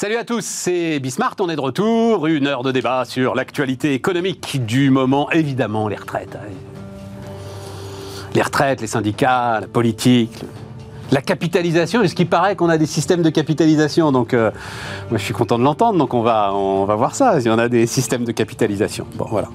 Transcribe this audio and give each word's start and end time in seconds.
Salut 0.00 0.14
à 0.14 0.22
tous, 0.22 0.44
c'est 0.44 1.00
Bismart, 1.00 1.34
on 1.40 1.48
est 1.48 1.56
de 1.56 1.60
retour. 1.60 2.28
Une 2.28 2.46
heure 2.46 2.62
de 2.62 2.70
débat 2.70 3.04
sur 3.04 3.34
l'actualité 3.34 3.94
économique 3.94 4.64
du 4.64 4.90
moment, 4.90 5.28
évidemment, 5.32 5.88
les 5.88 5.96
retraites. 5.96 6.38
Les 8.32 8.42
retraites, 8.42 8.80
les 8.80 8.86
syndicats, 8.86 9.58
la 9.60 9.66
politique, 9.66 10.44
la 11.10 11.20
capitalisation. 11.20 12.00
Est-ce 12.00 12.14
qu'il 12.14 12.28
paraît 12.28 12.54
qu'on 12.54 12.68
a 12.68 12.78
des 12.78 12.86
systèmes 12.86 13.22
de 13.22 13.30
capitalisation 13.30 14.12
Donc, 14.12 14.34
euh, 14.34 14.52
moi, 15.10 15.18
je 15.18 15.24
suis 15.24 15.34
content 15.34 15.58
de 15.58 15.64
l'entendre. 15.64 15.98
Donc, 15.98 16.14
on 16.14 16.22
va, 16.22 16.54
on 16.54 16.84
va 16.84 16.94
voir 16.94 17.16
ça. 17.16 17.40
Si 17.40 17.48
on 17.48 17.58
a 17.58 17.68
des 17.68 17.88
systèmes 17.88 18.24
de 18.24 18.30
capitalisation. 18.30 19.04
Bon, 19.16 19.26
voilà. 19.28 19.48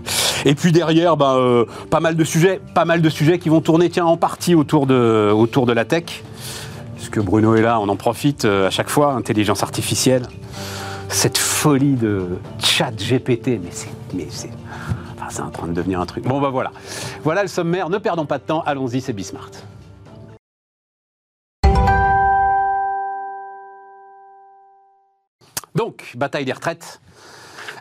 Et 0.43 0.55
puis 0.55 0.73
derrière, 0.73 1.15
ben, 1.15 1.37
euh, 1.37 1.65
pas 1.89 2.01
mal 2.01 2.17
de 2.17 2.23
sujets, 2.25 2.59
pas 2.75 2.83
mal 2.83 3.01
de 3.01 3.09
sujets 3.09 3.39
qui 3.39 3.47
vont 3.47 3.61
tourner, 3.61 3.89
tiens, 3.89 4.07
en 4.07 4.17
partie 4.17 4.55
autour 4.55 4.87
de, 4.87 5.31
autour 5.33 5.65
de 5.65 5.71
la 5.71 5.85
tech 5.85 6.21
Bruno 7.19 7.55
est 7.55 7.61
là, 7.61 7.79
on 7.79 7.89
en 7.89 7.95
profite 7.95 8.45
euh, 8.45 8.67
à 8.67 8.69
chaque 8.69 8.89
fois, 8.89 9.13
intelligence 9.13 9.63
artificielle. 9.63 10.23
Cette 11.09 11.37
folie 11.37 11.95
de 11.95 12.37
chat 12.59 12.91
GPT, 12.91 13.59
mais 13.61 13.69
c'est. 13.71 13.89
Mais 14.13 14.27
c'est 14.29 14.51
enfin, 15.15 15.27
c'est 15.29 15.41
en 15.41 15.49
train 15.49 15.67
de 15.67 15.73
devenir 15.73 15.99
un 15.99 16.05
truc. 16.05 16.23
Bon, 16.25 16.41
bah 16.41 16.49
voilà. 16.49 16.71
Voilà 17.23 17.41
le 17.41 17.47
sommaire, 17.47 17.89
ne 17.89 17.97
perdons 17.97 18.25
pas 18.25 18.37
de 18.37 18.43
temps, 18.43 18.63
allons-y, 18.65 19.01
c'est 19.01 19.13
Bismart. 19.13 19.51
Donc, 25.75 26.13
bataille 26.15 26.45
des 26.45 26.53
retraites. 26.53 27.01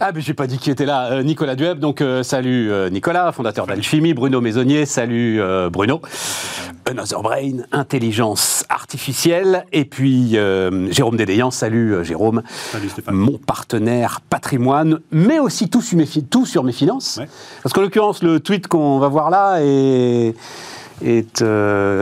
Ah, 0.01 0.10
mais 0.14 0.20
j'ai 0.20 0.34
pas 0.34 0.46
dit 0.46 0.59
qui 0.59 0.70
était 0.70 0.87
là. 0.87 1.12
Euh, 1.12 1.23
Nicolas 1.23 1.55
Dueb, 1.55 1.78
donc 1.78 2.00
euh, 2.00 2.23
salut 2.23 2.70
euh, 2.70 2.91
Nicolas, 2.91 3.30
fondateur 3.33 3.66
d'Alchimie. 3.66 4.14
Bruno 4.14 4.41
Maisonnier, 4.41 4.87
salut 4.87 5.41
Bruno. 5.70 6.00
Another 6.91 7.23
Brain, 7.23 7.64
intelligence 7.73 8.64
artificielle. 8.69 9.64
Et 9.72 9.84
puis 9.84 10.36
Jérôme 10.91 11.16
Dédéian, 11.16 11.50
salut 11.50 12.05
Jérôme. 12.05 12.42
Salut 12.72 12.89
Stéphane. 12.89 13.14
Mon 13.14 13.39
partenaire 13.39 14.20
patrimoine, 14.28 15.00
mais 15.11 15.39
aussi 15.39 15.69
tout 15.69 15.81
sur 15.83 15.97
mes, 15.97 16.06
tout 16.06 16.47
sur 16.47 16.64
mes 16.64 16.72
finances. 16.72 17.20
Parce 17.62 17.72
qu'en 17.72 17.83
l'occurrence, 17.83 18.22
le 18.22 18.41
tweet 18.41 18.69
qu'on 18.69 18.98
va 18.98 19.09
voir 19.09 19.31
là 19.31 19.59
est 19.61 20.34
est 21.05 21.44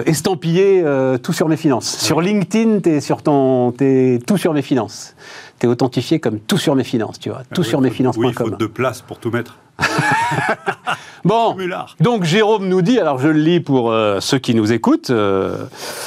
estampillé 0.07 0.85
tout 1.23 1.33
sur 1.33 1.49
mes 1.49 1.57
finances. 1.57 1.99
Sur 1.99 2.21
LinkedIn, 2.21 2.81
tu 2.81 2.91
es 2.91 3.01
sur 3.01 3.23
ton, 3.23 3.73
es 3.81 4.19
tout 4.27 4.37
sur 4.37 4.53
mes 4.53 4.63
finances 4.63 5.15
authentifié 5.69 6.21
comme 6.21 6.41
tout 6.41 6.59
sur 6.59 6.75
mes 6.75 6.85
finances, 6.85 7.19
tu 7.19 7.31
vois, 7.31 7.43
tout 7.55 7.63
sur 7.63 7.81
mes 7.81 7.91
finances.com. 7.91 8.25
Oui, 8.25 8.33
il 8.33 8.39
faut 8.39 8.51
de 8.51 8.67
place 8.67 9.03
pour 9.03 9.19
tout 9.19 9.31
mettre. 9.31 9.59
bon, 11.25 11.57
donc 12.01 12.25
Jérôme 12.25 12.69
nous 12.69 12.83
dit, 12.83 12.99
alors 12.99 13.19
je 13.19 13.29
le 13.29 13.41
lis 13.41 13.61
pour 13.61 13.91
euh, 13.91 14.21
ceux 14.21 14.39
qui 14.39 14.55
nous 14.55 14.73
écoutent 14.73 15.11
euh, 15.11 15.65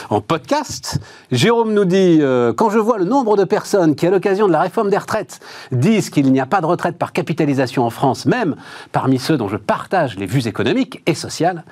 en 0.09 0.21
podcast, 0.21 0.99
Jérôme 1.31 1.73
nous 1.73 1.85
dit, 1.85 2.19
euh, 2.21 2.53
quand 2.53 2.69
je 2.69 2.79
vois 2.79 2.97
le 2.97 3.05
nombre 3.05 3.35
de 3.35 3.43
personnes 3.43 3.95
qui, 3.95 4.05
à 4.05 4.11
l'occasion 4.11 4.47
de 4.47 4.51
la 4.51 4.61
réforme 4.61 4.89
des 4.89 4.97
retraites, 4.97 5.39
disent 5.71 6.09
qu'il 6.09 6.31
n'y 6.31 6.39
a 6.39 6.45
pas 6.45 6.61
de 6.61 6.65
retraite 6.65 6.97
par 6.97 7.13
capitalisation 7.13 7.83
en 7.83 7.89
France, 7.89 8.25
même 8.25 8.55
parmi 8.91 9.19
ceux 9.19 9.37
dont 9.37 9.47
je 9.47 9.57
partage 9.57 10.17
les 10.17 10.25
vues 10.25 10.47
économiques 10.47 11.01
et 11.05 11.15
sociales, 11.15 11.63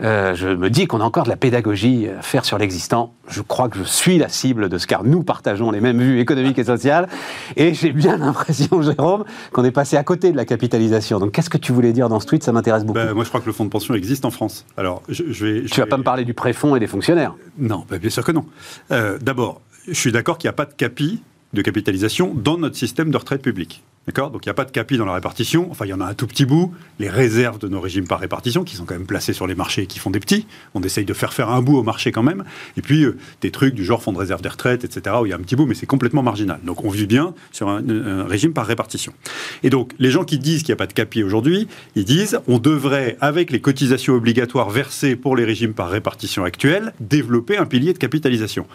euh, 0.00 0.34
je 0.34 0.48
me 0.48 0.70
dis 0.70 0.86
qu'on 0.86 1.00
a 1.00 1.04
encore 1.04 1.24
de 1.24 1.28
la 1.28 1.36
pédagogie 1.36 2.08
à 2.08 2.22
faire 2.22 2.44
sur 2.44 2.58
l'existant. 2.58 3.14
Je 3.28 3.42
crois 3.42 3.68
que 3.68 3.78
je 3.78 3.84
suis 3.84 4.18
la 4.18 4.28
cible 4.28 4.68
de 4.68 4.78
ce 4.78 4.86
car 4.86 5.04
nous 5.04 5.22
partageons 5.22 5.70
les 5.70 5.80
mêmes 5.80 6.00
vues 6.00 6.20
économiques 6.20 6.58
et 6.58 6.64
sociales. 6.64 7.08
Et 7.56 7.74
j'ai 7.74 7.92
bien 7.92 8.16
l'impression, 8.18 8.82
Jérôme, 8.82 9.24
qu'on 9.52 9.64
est 9.64 9.70
passé 9.70 9.96
à 9.96 10.04
côté 10.04 10.32
de 10.32 10.36
la 10.36 10.44
capitalisation. 10.44 11.18
Donc 11.18 11.32
qu'est-ce 11.32 11.50
que 11.50 11.58
tu 11.58 11.72
voulais 11.72 11.92
dire 11.92 12.08
dans 12.08 12.20
ce 12.20 12.26
tweet? 12.26 12.42
Ça 12.42 12.52
m'intéresse 12.52 12.84
beaucoup. 12.84 12.98
Ben, 12.98 13.14
moi, 13.14 13.24
je 13.24 13.28
crois 13.28 13.40
que 13.40 13.46
le 13.46 13.52
fonds 13.52 13.64
de 13.64 13.70
pension 13.70 13.94
existe 13.94 14.24
en 14.24 14.30
France. 14.30 14.64
Alors, 14.76 15.02
je, 15.08 15.22
vais, 15.44 15.64
tu 15.64 15.80
vas 15.80 15.86
pas 15.86 15.98
me 15.98 16.02
parler 16.02 16.24
du 16.24 16.34
préfonds 16.34 16.76
et 16.76 16.80
des 16.80 16.86
fonctionnaires? 16.86 17.34
Non, 17.58 17.84
ben, 17.88 17.98
bien 17.98 18.10
sûr 18.10 18.24
que 18.24 18.32
non. 18.32 18.44
Euh, 18.90 19.18
d'abord, 19.20 19.60
je 19.86 19.94
suis 19.94 20.12
d'accord 20.12 20.38
qu'il 20.38 20.48
n'y 20.48 20.54
a 20.54 20.56
pas 20.56 20.66
de 20.66 20.72
capi 20.72 21.22
de 21.52 21.62
capitalisation 21.62 22.34
dans 22.34 22.58
notre 22.58 22.76
système 22.76 23.10
de 23.10 23.16
retraite 23.16 23.42
publique. 23.42 23.82
D'accord? 24.06 24.30
Donc 24.30 24.44
il 24.44 24.48
n'y 24.48 24.50
a 24.50 24.54
pas 24.54 24.66
de 24.66 24.70
capi 24.70 24.98
dans 24.98 25.06
la 25.06 25.14
répartition. 25.14 25.68
Enfin, 25.70 25.86
il 25.86 25.88
y 25.88 25.92
en 25.94 26.00
a 26.00 26.04
un 26.04 26.14
tout 26.14 26.26
petit 26.26 26.44
bout. 26.44 26.74
Les 26.98 27.08
réserves 27.08 27.58
de 27.58 27.68
nos 27.68 27.80
régimes 27.80 28.06
par 28.06 28.20
répartition, 28.20 28.62
qui 28.62 28.76
sont 28.76 28.84
quand 28.84 28.94
même 28.94 29.06
placées 29.06 29.32
sur 29.32 29.46
les 29.46 29.54
marchés 29.54 29.82
et 29.82 29.86
qui 29.86 29.98
font 29.98 30.10
des 30.10 30.20
petits. 30.20 30.46
On 30.74 30.82
essaye 30.82 31.06
de 31.06 31.14
faire 31.14 31.32
faire 31.32 31.48
un 31.48 31.62
bout 31.62 31.78
au 31.78 31.82
marché 31.82 32.12
quand 32.12 32.22
même. 32.22 32.44
Et 32.76 32.82
puis, 32.82 33.04
euh, 33.04 33.16
des 33.40 33.50
trucs 33.50 33.74
du 33.74 33.84
genre 33.84 34.02
fonds 34.02 34.12
de 34.12 34.18
réserve 34.18 34.42
des 34.42 34.48
retraites, 34.50 34.84
etc., 34.84 35.16
où 35.22 35.26
il 35.26 35.30
y 35.30 35.32
a 35.32 35.36
un 35.36 35.40
petit 35.40 35.56
bout, 35.56 35.64
mais 35.64 35.74
c'est 35.74 35.86
complètement 35.86 36.22
marginal. 36.22 36.60
Donc 36.64 36.84
on 36.84 36.90
vit 36.90 37.06
bien 37.06 37.34
sur 37.50 37.68
un, 37.68 37.82
régime 38.24 38.52
par 38.52 38.66
répartition. 38.66 39.14
Et 39.62 39.70
donc, 39.70 39.92
les 39.98 40.10
gens 40.10 40.24
qui 40.24 40.38
disent 40.38 40.62
qu'il 40.62 40.72
n'y 40.72 40.74
a 40.74 40.76
pas 40.76 40.86
de 40.86 40.92
capi 40.92 41.22
aujourd'hui, 41.22 41.66
ils 41.94 42.04
disent 42.04 42.40
on 42.46 42.58
devrait, 42.58 43.16
avec 43.20 43.50
les 43.50 43.60
cotisations 43.60 44.14
obligatoires 44.14 44.68
versées 44.68 45.16
pour 45.16 45.34
les 45.36 45.44
régimes 45.44 45.72
par 45.72 45.88
répartition 45.88 46.44
actuels, 46.44 46.92
développer 47.00 47.56
un 47.56 47.66
pilier 47.66 47.94
de 47.94 47.98
capitalisation. 47.98 48.66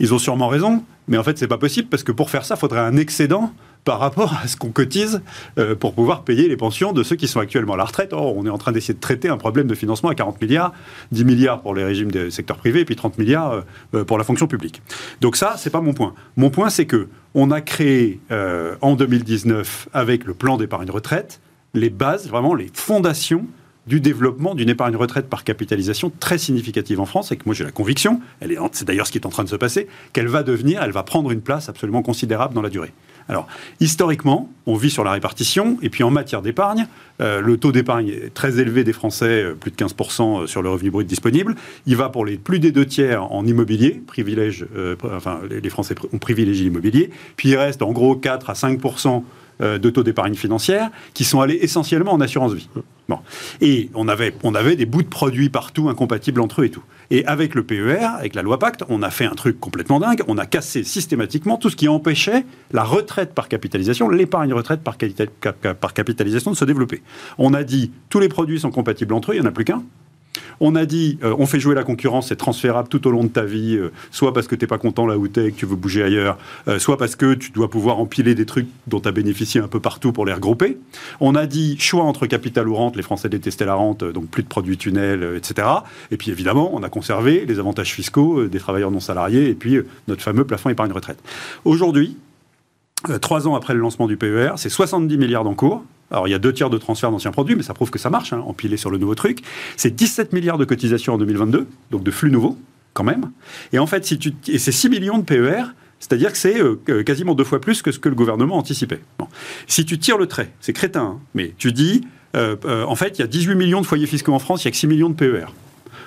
Ils 0.00 0.12
ont 0.12 0.18
sûrement 0.18 0.48
raison, 0.48 0.84
mais 1.08 1.16
en 1.16 1.22
fait, 1.22 1.38
c'est 1.38 1.48
pas 1.48 1.56
possible 1.56 1.88
parce 1.88 2.02
que 2.02 2.12
pour 2.12 2.28
faire 2.28 2.44
ça, 2.44 2.56
il 2.56 2.60
faudrait 2.60 2.80
un 2.80 2.96
excédent 2.96 3.54
par 3.86 4.00
rapport 4.00 4.34
à 4.42 4.48
ce 4.48 4.56
qu'on 4.56 4.72
cotise 4.72 5.22
euh, 5.58 5.76
pour 5.76 5.94
pouvoir 5.94 6.24
payer 6.24 6.48
les 6.48 6.56
pensions 6.56 6.92
de 6.92 7.04
ceux 7.04 7.14
qui 7.14 7.28
sont 7.28 7.38
actuellement 7.38 7.74
à 7.74 7.76
la 7.76 7.84
retraite. 7.84 8.12
Or, 8.12 8.36
on 8.36 8.44
est 8.44 8.50
en 8.50 8.58
train 8.58 8.72
d'essayer 8.72 8.92
de 8.92 9.00
traiter 9.00 9.28
un 9.28 9.36
problème 9.38 9.68
de 9.68 9.76
financement 9.76 10.10
à 10.10 10.14
40 10.16 10.42
milliards, 10.42 10.72
10 11.12 11.24
milliards 11.24 11.62
pour 11.62 11.72
les 11.72 11.84
régimes 11.84 12.10
des 12.10 12.32
secteurs 12.32 12.56
privés 12.58 12.80
et 12.80 12.84
puis 12.84 12.96
30 12.96 13.16
milliards 13.16 13.52
euh, 13.52 13.60
euh, 13.94 14.04
pour 14.04 14.18
la 14.18 14.24
fonction 14.24 14.48
publique. 14.48 14.82
Donc 15.20 15.36
ça, 15.36 15.54
c'est 15.56 15.70
pas 15.70 15.80
mon 15.80 15.94
point. 15.94 16.14
Mon 16.36 16.50
point, 16.50 16.68
c'est 16.68 16.84
que 16.84 17.08
on 17.34 17.50
a 17.50 17.60
créé 17.60 18.18
en 18.80 18.96
2019 18.96 19.90
avec 19.92 20.24
le 20.24 20.32
plan 20.32 20.56
d'épargne 20.56 20.90
retraite 20.90 21.40
les 21.74 21.90
bases, 21.90 22.28
vraiment 22.28 22.54
les 22.54 22.70
fondations 22.72 23.46
du 23.86 24.00
développement 24.00 24.54
d'une 24.54 24.70
épargne 24.70 24.96
retraite 24.96 25.28
par 25.28 25.44
capitalisation 25.44 26.10
très 26.18 26.38
significative 26.38 26.98
en 26.98 27.04
France 27.04 27.30
et 27.30 27.36
que 27.36 27.42
moi 27.44 27.54
j'ai 27.54 27.64
la 27.64 27.70
conviction, 27.70 28.20
c'est 28.72 28.86
d'ailleurs 28.86 29.06
ce 29.06 29.12
qui 29.12 29.18
est 29.18 29.26
en 29.26 29.30
train 29.30 29.44
de 29.44 29.50
se 29.50 29.56
passer, 29.56 29.86
qu'elle 30.14 30.28
va 30.28 30.42
devenir, 30.42 30.82
elle 30.82 30.92
va 30.92 31.02
prendre 31.02 31.30
une 31.30 31.42
place 31.42 31.68
absolument 31.68 32.02
considérable 32.02 32.54
dans 32.54 32.62
la 32.62 32.70
durée. 32.70 32.92
Alors, 33.28 33.48
historiquement, 33.80 34.48
on 34.66 34.76
vit 34.76 34.90
sur 34.90 35.04
la 35.04 35.12
répartition, 35.12 35.78
et 35.82 35.90
puis 35.90 36.04
en 36.04 36.10
matière 36.10 36.42
d'épargne, 36.42 36.86
euh, 37.20 37.40
le 37.40 37.56
taux 37.56 37.72
d'épargne 37.72 38.08
est 38.08 38.34
très 38.34 38.60
élevé 38.60 38.84
des 38.84 38.92
Français, 38.92 39.42
euh, 39.42 39.54
plus 39.54 39.70
de 39.70 39.76
15% 39.76 40.42
euh, 40.42 40.46
sur 40.46 40.62
le 40.62 40.70
revenu 40.70 40.90
brut 40.90 41.06
disponible. 41.06 41.56
Il 41.86 41.96
va 41.96 42.08
pour 42.08 42.24
les 42.24 42.36
plus 42.36 42.58
des 42.58 42.72
deux 42.72 42.86
tiers 42.86 43.32
en 43.32 43.44
immobilier, 43.46 44.02
privilège, 44.06 44.66
enfin, 45.02 45.40
les 45.50 45.70
Français 45.70 45.94
ont 46.12 46.18
privilégié 46.18 46.64
l'immobilier, 46.64 47.10
puis 47.36 47.50
il 47.50 47.56
reste 47.56 47.82
en 47.82 47.92
gros 47.92 48.16
4 48.16 48.50
à 48.50 48.52
5% 48.52 49.22
euh, 49.62 49.78
de 49.78 49.88
taux 49.88 50.02
d'épargne 50.02 50.34
financière 50.34 50.90
qui 51.14 51.24
sont 51.24 51.40
allés 51.40 51.58
essentiellement 51.62 52.12
en 52.12 52.20
assurance 52.20 52.52
vie. 52.52 52.68
Et 53.60 53.90
on 53.94 54.08
avait, 54.08 54.32
des 54.76 54.86
bouts 54.86 55.02
de 55.02 55.08
produits 55.08 55.48
partout 55.48 55.88
incompatibles 55.88 56.40
entre 56.40 56.62
eux 56.62 56.64
et 56.66 56.70
tout. 56.70 56.82
Et 57.10 57.24
avec 57.26 57.54
le 57.54 57.62
PER, 57.62 58.04
avec 58.18 58.34
la 58.34 58.42
loi 58.42 58.58
Pacte, 58.58 58.82
on 58.88 59.02
a 59.02 59.10
fait 59.10 59.26
un 59.26 59.34
truc 59.34 59.60
complètement 59.60 60.00
dingue. 60.00 60.22
On 60.28 60.38
a 60.38 60.46
cassé 60.46 60.82
systématiquement 60.82 61.56
tout 61.56 61.70
ce 61.70 61.76
qui 61.76 61.88
empêchait 61.88 62.44
la 62.72 62.82
retraite 62.82 63.32
par 63.32 63.48
capitalisation, 63.48 64.08
l'épargne 64.08 64.52
retraite 64.52 64.80
par 64.82 64.96
capitalisation 65.94 66.50
de 66.50 66.56
se 66.56 66.64
développer. 66.64 67.02
On 67.38 67.54
a 67.54 67.62
dit 67.62 67.92
tous 68.08 68.18
les 68.18 68.28
produits 68.28 68.60
sont 68.60 68.70
compatibles 68.70 69.14
entre 69.14 69.30
eux, 69.30 69.34
il 69.36 69.40
n'y 69.40 69.46
en 69.46 69.48
a 69.48 69.52
plus 69.52 69.64
qu'un. 69.64 69.82
On 70.60 70.74
a 70.74 70.86
dit, 70.86 71.18
euh, 71.22 71.34
on 71.38 71.46
fait 71.46 71.60
jouer 71.60 71.74
la 71.74 71.84
concurrence, 71.84 72.28
c'est 72.28 72.36
transférable 72.36 72.88
tout 72.88 73.06
au 73.06 73.10
long 73.10 73.24
de 73.24 73.28
ta 73.28 73.44
vie, 73.44 73.76
euh, 73.76 73.92
soit 74.10 74.32
parce 74.32 74.46
que 74.46 74.54
tu 74.54 74.64
n'es 74.64 74.68
pas 74.68 74.78
content 74.78 75.06
là 75.06 75.18
où 75.18 75.28
tu 75.28 75.40
es 75.40 75.46
et 75.46 75.52
que 75.52 75.56
tu 75.56 75.66
veux 75.66 75.76
bouger 75.76 76.02
ailleurs, 76.02 76.38
euh, 76.68 76.78
soit 76.78 76.96
parce 76.96 77.16
que 77.16 77.34
tu 77.34 77.50
dois 77.50 77.70
pouvoir 77.70 77.98
empiler 77.98 78.34
des 78.34 78.46
trucs 78.46 78.68
dont 78.86 79.00
tu 79.00 79.08
as 79.08 79.12
bénéficié 79.12 79.60
un 79.60 79.68
peu 79.68 79.80
partout 79.80 80.12
pour 80.12 80.26
les 80.26 80.32
regrouper. 80.32 80.78
On 81.20 81.34
a 81.34 81.46
dit 81.46 81.76
choix 81.78 82.04
entre 82.04 82.26
capital 82.26 82.68
ou 82.68 82.74
rente, 82.74 82.96
les 82.96 83.02
Français 83.02 83.28
détestaient 83.28 83.66
la 83.66 83.74
rente, 83.74 84.04
donc 84.04 84.26
plus 84.28 84.42
de 84.42 84.48
produits 84.48 84.76
tunnels, 84.76 85.34
etc. 85.36 85.68
Et 86.10 86.16
puis 86.16 86.30
évidemment, 86.30 86.70
on 86.74 86.82
a 86.82 86.88
conservé 86.88 87.44
les 87.46 87.58
avantages 87.58 87.92
fiscaux 87.92 88.46
des 88.46 88.58
travailleurs 88.58 88.90
non 88.90 89.00
salariés 89.00 89.48
et 89.48 89.54
puis 89.54 89.78
notre 90.08 90.22
fameux 90.22 90.44
plafond 90.44 90.70
épargne 90.70 90.92
retraite. 90.92 91.18
Aujourd'hui, 91.64 92.16
trois 93.20 93.46
ans 93.46 93.54
après 93.54 93.74
le 93.74 93.80
lancement 93.80 94.06
du 94.06 94.16
PER, 94.16 94.52
c'est 94.56 94.68
70 94.68 95.18
milliards 95.18 95.44
d'encours. 95.44 95.84
Alors, 96.10 96.28
il 96.28 96.30
y 96.30 96.34
a 96.34 96.38
deux 96.38 96.52
tiers 96.52 96.70
de 96.70 96.78
transfert 96.78 97.10
d'anciens 97.10 97.32
produits, 97.32 97.56
mais 97.56 97.62
ça 97.62 97.74
prouve 97.74 97.90
que 97.90 97.98
ça 97.98 98.10
marche, 98.10 98.32
hein, 98.32 98.42
empilé 98.46 98.76
sur 98.76 98.90
le 98.90 98.98
nouveau 98.98 99.14
truc. 99.14 99.40
C'est 99.76 99.94
17 99.94 100.32
milliards 100.32 100.58
de 100.58 100.64
cotisations 100.64 101.14
en 101.14 101.18
2022, 101.18 101.66
donc 101.90 102.04
de 102.04 102.10
flux 102.10 102.30
nouveaux, 102.30 102.56
quand 102.92 103.04
même. 103.04 103.30
Et 103.72 103.78
en 103.78 103.86
fait, 103.86 104.04
si 104.04 104.18
tu, 104.18 104.32
et 104.48 104.58
c'est 104.58 104.72
6 104.72 104.88
millions 104.88 105.18
de 105.18 105.24
PER, 105.24 105.64
c'est-à-dire 105.98 106.30
que 106.30 106.38
c'est 106.38 106.60
euh, 106.60 107.02
quasiment 107.02 107.34
deux 107.34 107.44
fois 107.44 107.60
plus 107.60 107.82
que 107.82 107.90
ce 107.90 107.98
que 107.98 108.08
le 108.08 108.14
gouvernement 108.14 108.56
anticipait. 108.56 109.00
Si 109.66 109.84
tu 109.84 109.98
tires 109.98 110.18
le 110.18 110.26
trait, 110.26 110.52
c'est 110.60 110.72
crétin, 110.72 111.02
hein, 111.02 111.20
mais 111.34 111.54
tu 111.58 111.72
dis, 111.72 112.02
euh, 112.36 112.56
euh, 112.64 112.84
en 112.84 112.94
fait, 112.94 113.18
il 113.18 113.22
y 113.22 113.24
a 113.24 113.28
18 113.28 113.54
millions 113.54 113.80
de 113.80 113.86
foyers 113.86 114.06
fiscaux 114.06 114.32
en 114.32 114.38
France, 114.38 114.64
il 114.64 114.68
n'y 114.68 114.70
a 114.70 114.72
que 114.72 114.76
6 114.76 114.86
millions 114.86 115.10
de 115.10 115.14
PER. 115.14 115.46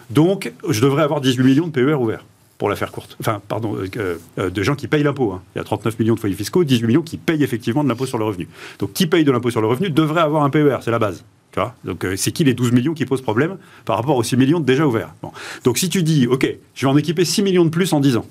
Donc, 0.09 0.53
je 0.67 0.81
devrais 0.81 1.03
avoir 1.03 1.21
18 1.21 1.43
millions 1.43 1.67
de 1.67 1.71
PER 1.71 1.95
ouverts 1.95 2.25
pour 2.59 2.69
la 2.69 2.75
faire 2.75 2.91
courte. 2.91 3.15
Enfin, 3.21 3.41
pardon, 3.47 3.75
euh, 3.77 4.17
euh, 4.37 4.49
de 4.49 4.63
gens 4.63 4.75
qui 4.75 4.87
payent 4.87 5.01
l'impôt. 5.01 5.31
Hein. 5.31 5.41
Il 5.55 5.59
y 5.59 5.61
a 5.61 5.63
39 5.63 5.97
millions 5.97 6.15
de 6.15 6.19
foyers 6.19 6.35
fiscaux, 6.35 6.65
18 6.65 6.87
millions 6.87 7.01
qui 7.01 7.17
payent 7.17 7.41
effectivement 7.41 7.85
de 7.85 7.89
l'impôt 7.89 8.05
sur 8.05 8.17
le 8.17 8.25
revenu. 8.25 8.49
Donc, 8.79 8.91
qui 8.91 9.07
paye 9.07 9.23
de 9.23 9.31
l'impôt 9.31 9.49
sur 9.49 9.61
le 9.61 9.67
revenu 9.67 9.89
devrait 9.89 10.21
avoir 10.21 10.43
un 10.43 10.49
PER, 10.49 10.77
c'est 10.81 10.91
la 10.91 10.99
base. 10.99 11.23
Tu 11.53 11.59
vois? 11.59 11.73
Donc, 11.85 12.03
euh, 12.03 12.17
c'est 12.17 12.33
qui 12.33 12.43
les 12.43 12.53
12 12.53 12.73
millions 12.73 12.93
qui 12.93 13.05
posent 13.05 13.21
problème 13.21 13.57
par 13.85 13.95
rapport 13.95 14.17
aux 14.17 14.23
6 14.23 14.35
millions 14.35 14.59
déjà 14.59 14.85
ouverts? 14.85 15.13
Bon. 15.23 15.31
Donc, 15.63 15.77
si 15.77 15.87
tu 15.87 16.03
dis, 16.03 16.27
OK, 16.27 16.45
je 16.75 16.85
vais 16.85 16.91
en 16.91 16.97
équiper 16.97 17.23
6 17.23 17.43
millions 17.43 17.63
de 17.63 17.69
plus 17.69 17.93
en 17.93 18.01
10 18.01 18.17
ans, 18.17 18.25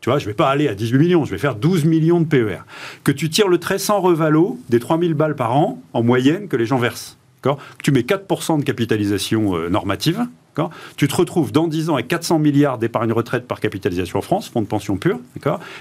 tu 0.00 0.08
vois, 0.08 0.18
je 0.18 0.24
ne 0.24 0.30
vais 0.30 0.34
pas 0.34 0.48
aller 0.48 0.66
à 0.66 0.74
18 0.74 0.98
millions, 0.98 1.26
je 1.26 1.30
vais 1.30 1.38
faire 1.38 1.54
12 1.54 1.84
millions 1.84 2.20
de 2.20 2.26
PER. 2.26 2.60
Que 3.04 3.12
tu 3.12 3.28
tires 3.28 3.48
le 3.48 3.58
trait 3.58 3.78
sans 3.78 4.00
revalo 4.00 4.58
des 4.70 4.80
3000 4.80 5.12
balles 5.12 5.36
par 5.36 5.54
an, 5.54 5.82
en 5.92 6.02
moyenne, 6.02 6.48
que 6.48 6.56
les 6.56 6.66
gens 6.66 6.78
versent. 6.78 7.18
Que 7.42 7.50
tu 7.82 7.92
mets 7.92 8.00
4% 8.00 8.60
de 8.60 8.64
capitalisation 8.64 9.68
normative, 9.68 10.26
Tu 10.96 11.08
te 11.08 11.16
retrouves 11.16 11.52
dans 11.52 11.68
10 11.68 11.90
ans 11.90 11.94
avec 11.94 12.08
400 12.08 12.38
milliards 12.38 12.78
d'épargne 12.78 13.12
retraite 13.12 13.46
par 13.46 13.60
capitalisation 13.60 14.18
en 14.18 14.22
France, 14.22 14.48
fonds 14.48 14.62
de 14.62 14.66
pension 14.66 14.96
pur, 14.96 15.18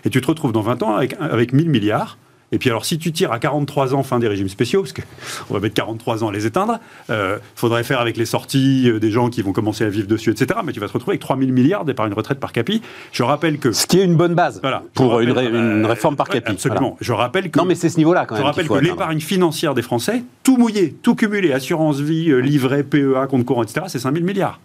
Et 0.06 0.10
tu 0.10 0.22
te 0.22 0.28
retrouves 0.28 0.52
dans 0.52 0.62
20 0.62 0.84
ans 0.84 0.96
avec, 0.96 1.16
avec 1.20 1.54
1000 1.54 1.70
milliards. 1.70 2.18
Et 2.54 2.60
puis 2.60 2.70
alors, 2.70 2.86
si 2.86 3.00
tu 3.00 3.12
tires 3.12 3.32
à 3.32 3.40
43 3.40 3.96
ans 3.96 4.04
fin 4.04 4.20
des 4.20 4.28
régimes 4.28 4.48
spéciaux, 4.48 4.84
parce 4.84 4.94
qu'on 4.94 5.04
va 5.54 5.60
mettre 5.60 5.74
43 5.74 6.24
ans 6.24 6.30
à 6.30 6.32
les 6.32 6.46
éteindre, 6.46 6.80
il 7.10 7.16
euh, 7.16 7.38
faudrait 7.56 7.84
faire 7.84 8.00
avec 8.00 8.16
les 8.16 8.26
sorties 8.26 8.90
euh, 8.90 9.00
des 9.00 9.10
gens 9.10 9.30
qui 9.30 9.42
vont 9.42 9.54
commencer 9.54 9.84
à 9.84 9.90
vivre 9.90 10.08
dessus, 10.08 10.30
etc. 10.30 10.60
Mais 10.64 10.72
tu 10.72 10.80
vas 10.80 10.88
te 10.88 10.94
retrouver 10.94 11.14
avec 11.14 11.22
3000 11.22 11.52
milliards 11.52 11.84
d'épargne 11.84 12.14
retraite 12.14 12.40
par 12.40 12.54
capi. 12.54 12.84
Je 13.12 13.24
rappelle 13.24 13.58
que... 13.58 13.72
Ce 13.72 13.88
qui 13.88 14.00
est 14.00 14.06
une 14.06 14.16
bonne 14.16 14.36
base 14.36 14.60
voilà, 14.62 14.84
pour 14.94 15.20
une, 15.20 15.32
euh, 15.36 15.88
réforme 15.88 16.16
par 16.16 16.30
capi. 16.30 16.52
Absolument. 16.52 16.96
Je 17.02 17.12
rappelle 17.12 17.50
que... 17.50 17.58
Non, 17.58 17.66
mais 17.66 17.76
c'est 17.76 17.90
ce 17.90 17.98
niveau-là 17.98 18.28
quand 18.28 18.36
même. 18.36 18.44
Je 18.44 18.48
rappelle 18.48 18.68
que 18.68 18.74
l'épargne 18.76 19.20
financière 19.20 19.74
des 19.74 19.82
Français, 19.82 20.24
tout 20.44 20.58
mouillé, 20.58 20.96
tout 21.02 21.16
cumulé, 21.16 21.54
assurance 21.54 22.00
vie, 22.00 22.32
livret, 22.40 22.84
PEA, 22.84 23.26
compte 23.28 23.46
courant, 23.46 23.64
etc., 23.64 23.88
c'est 23.88 24.00
5000 24.00 24.24
milliards. 24.24 24.60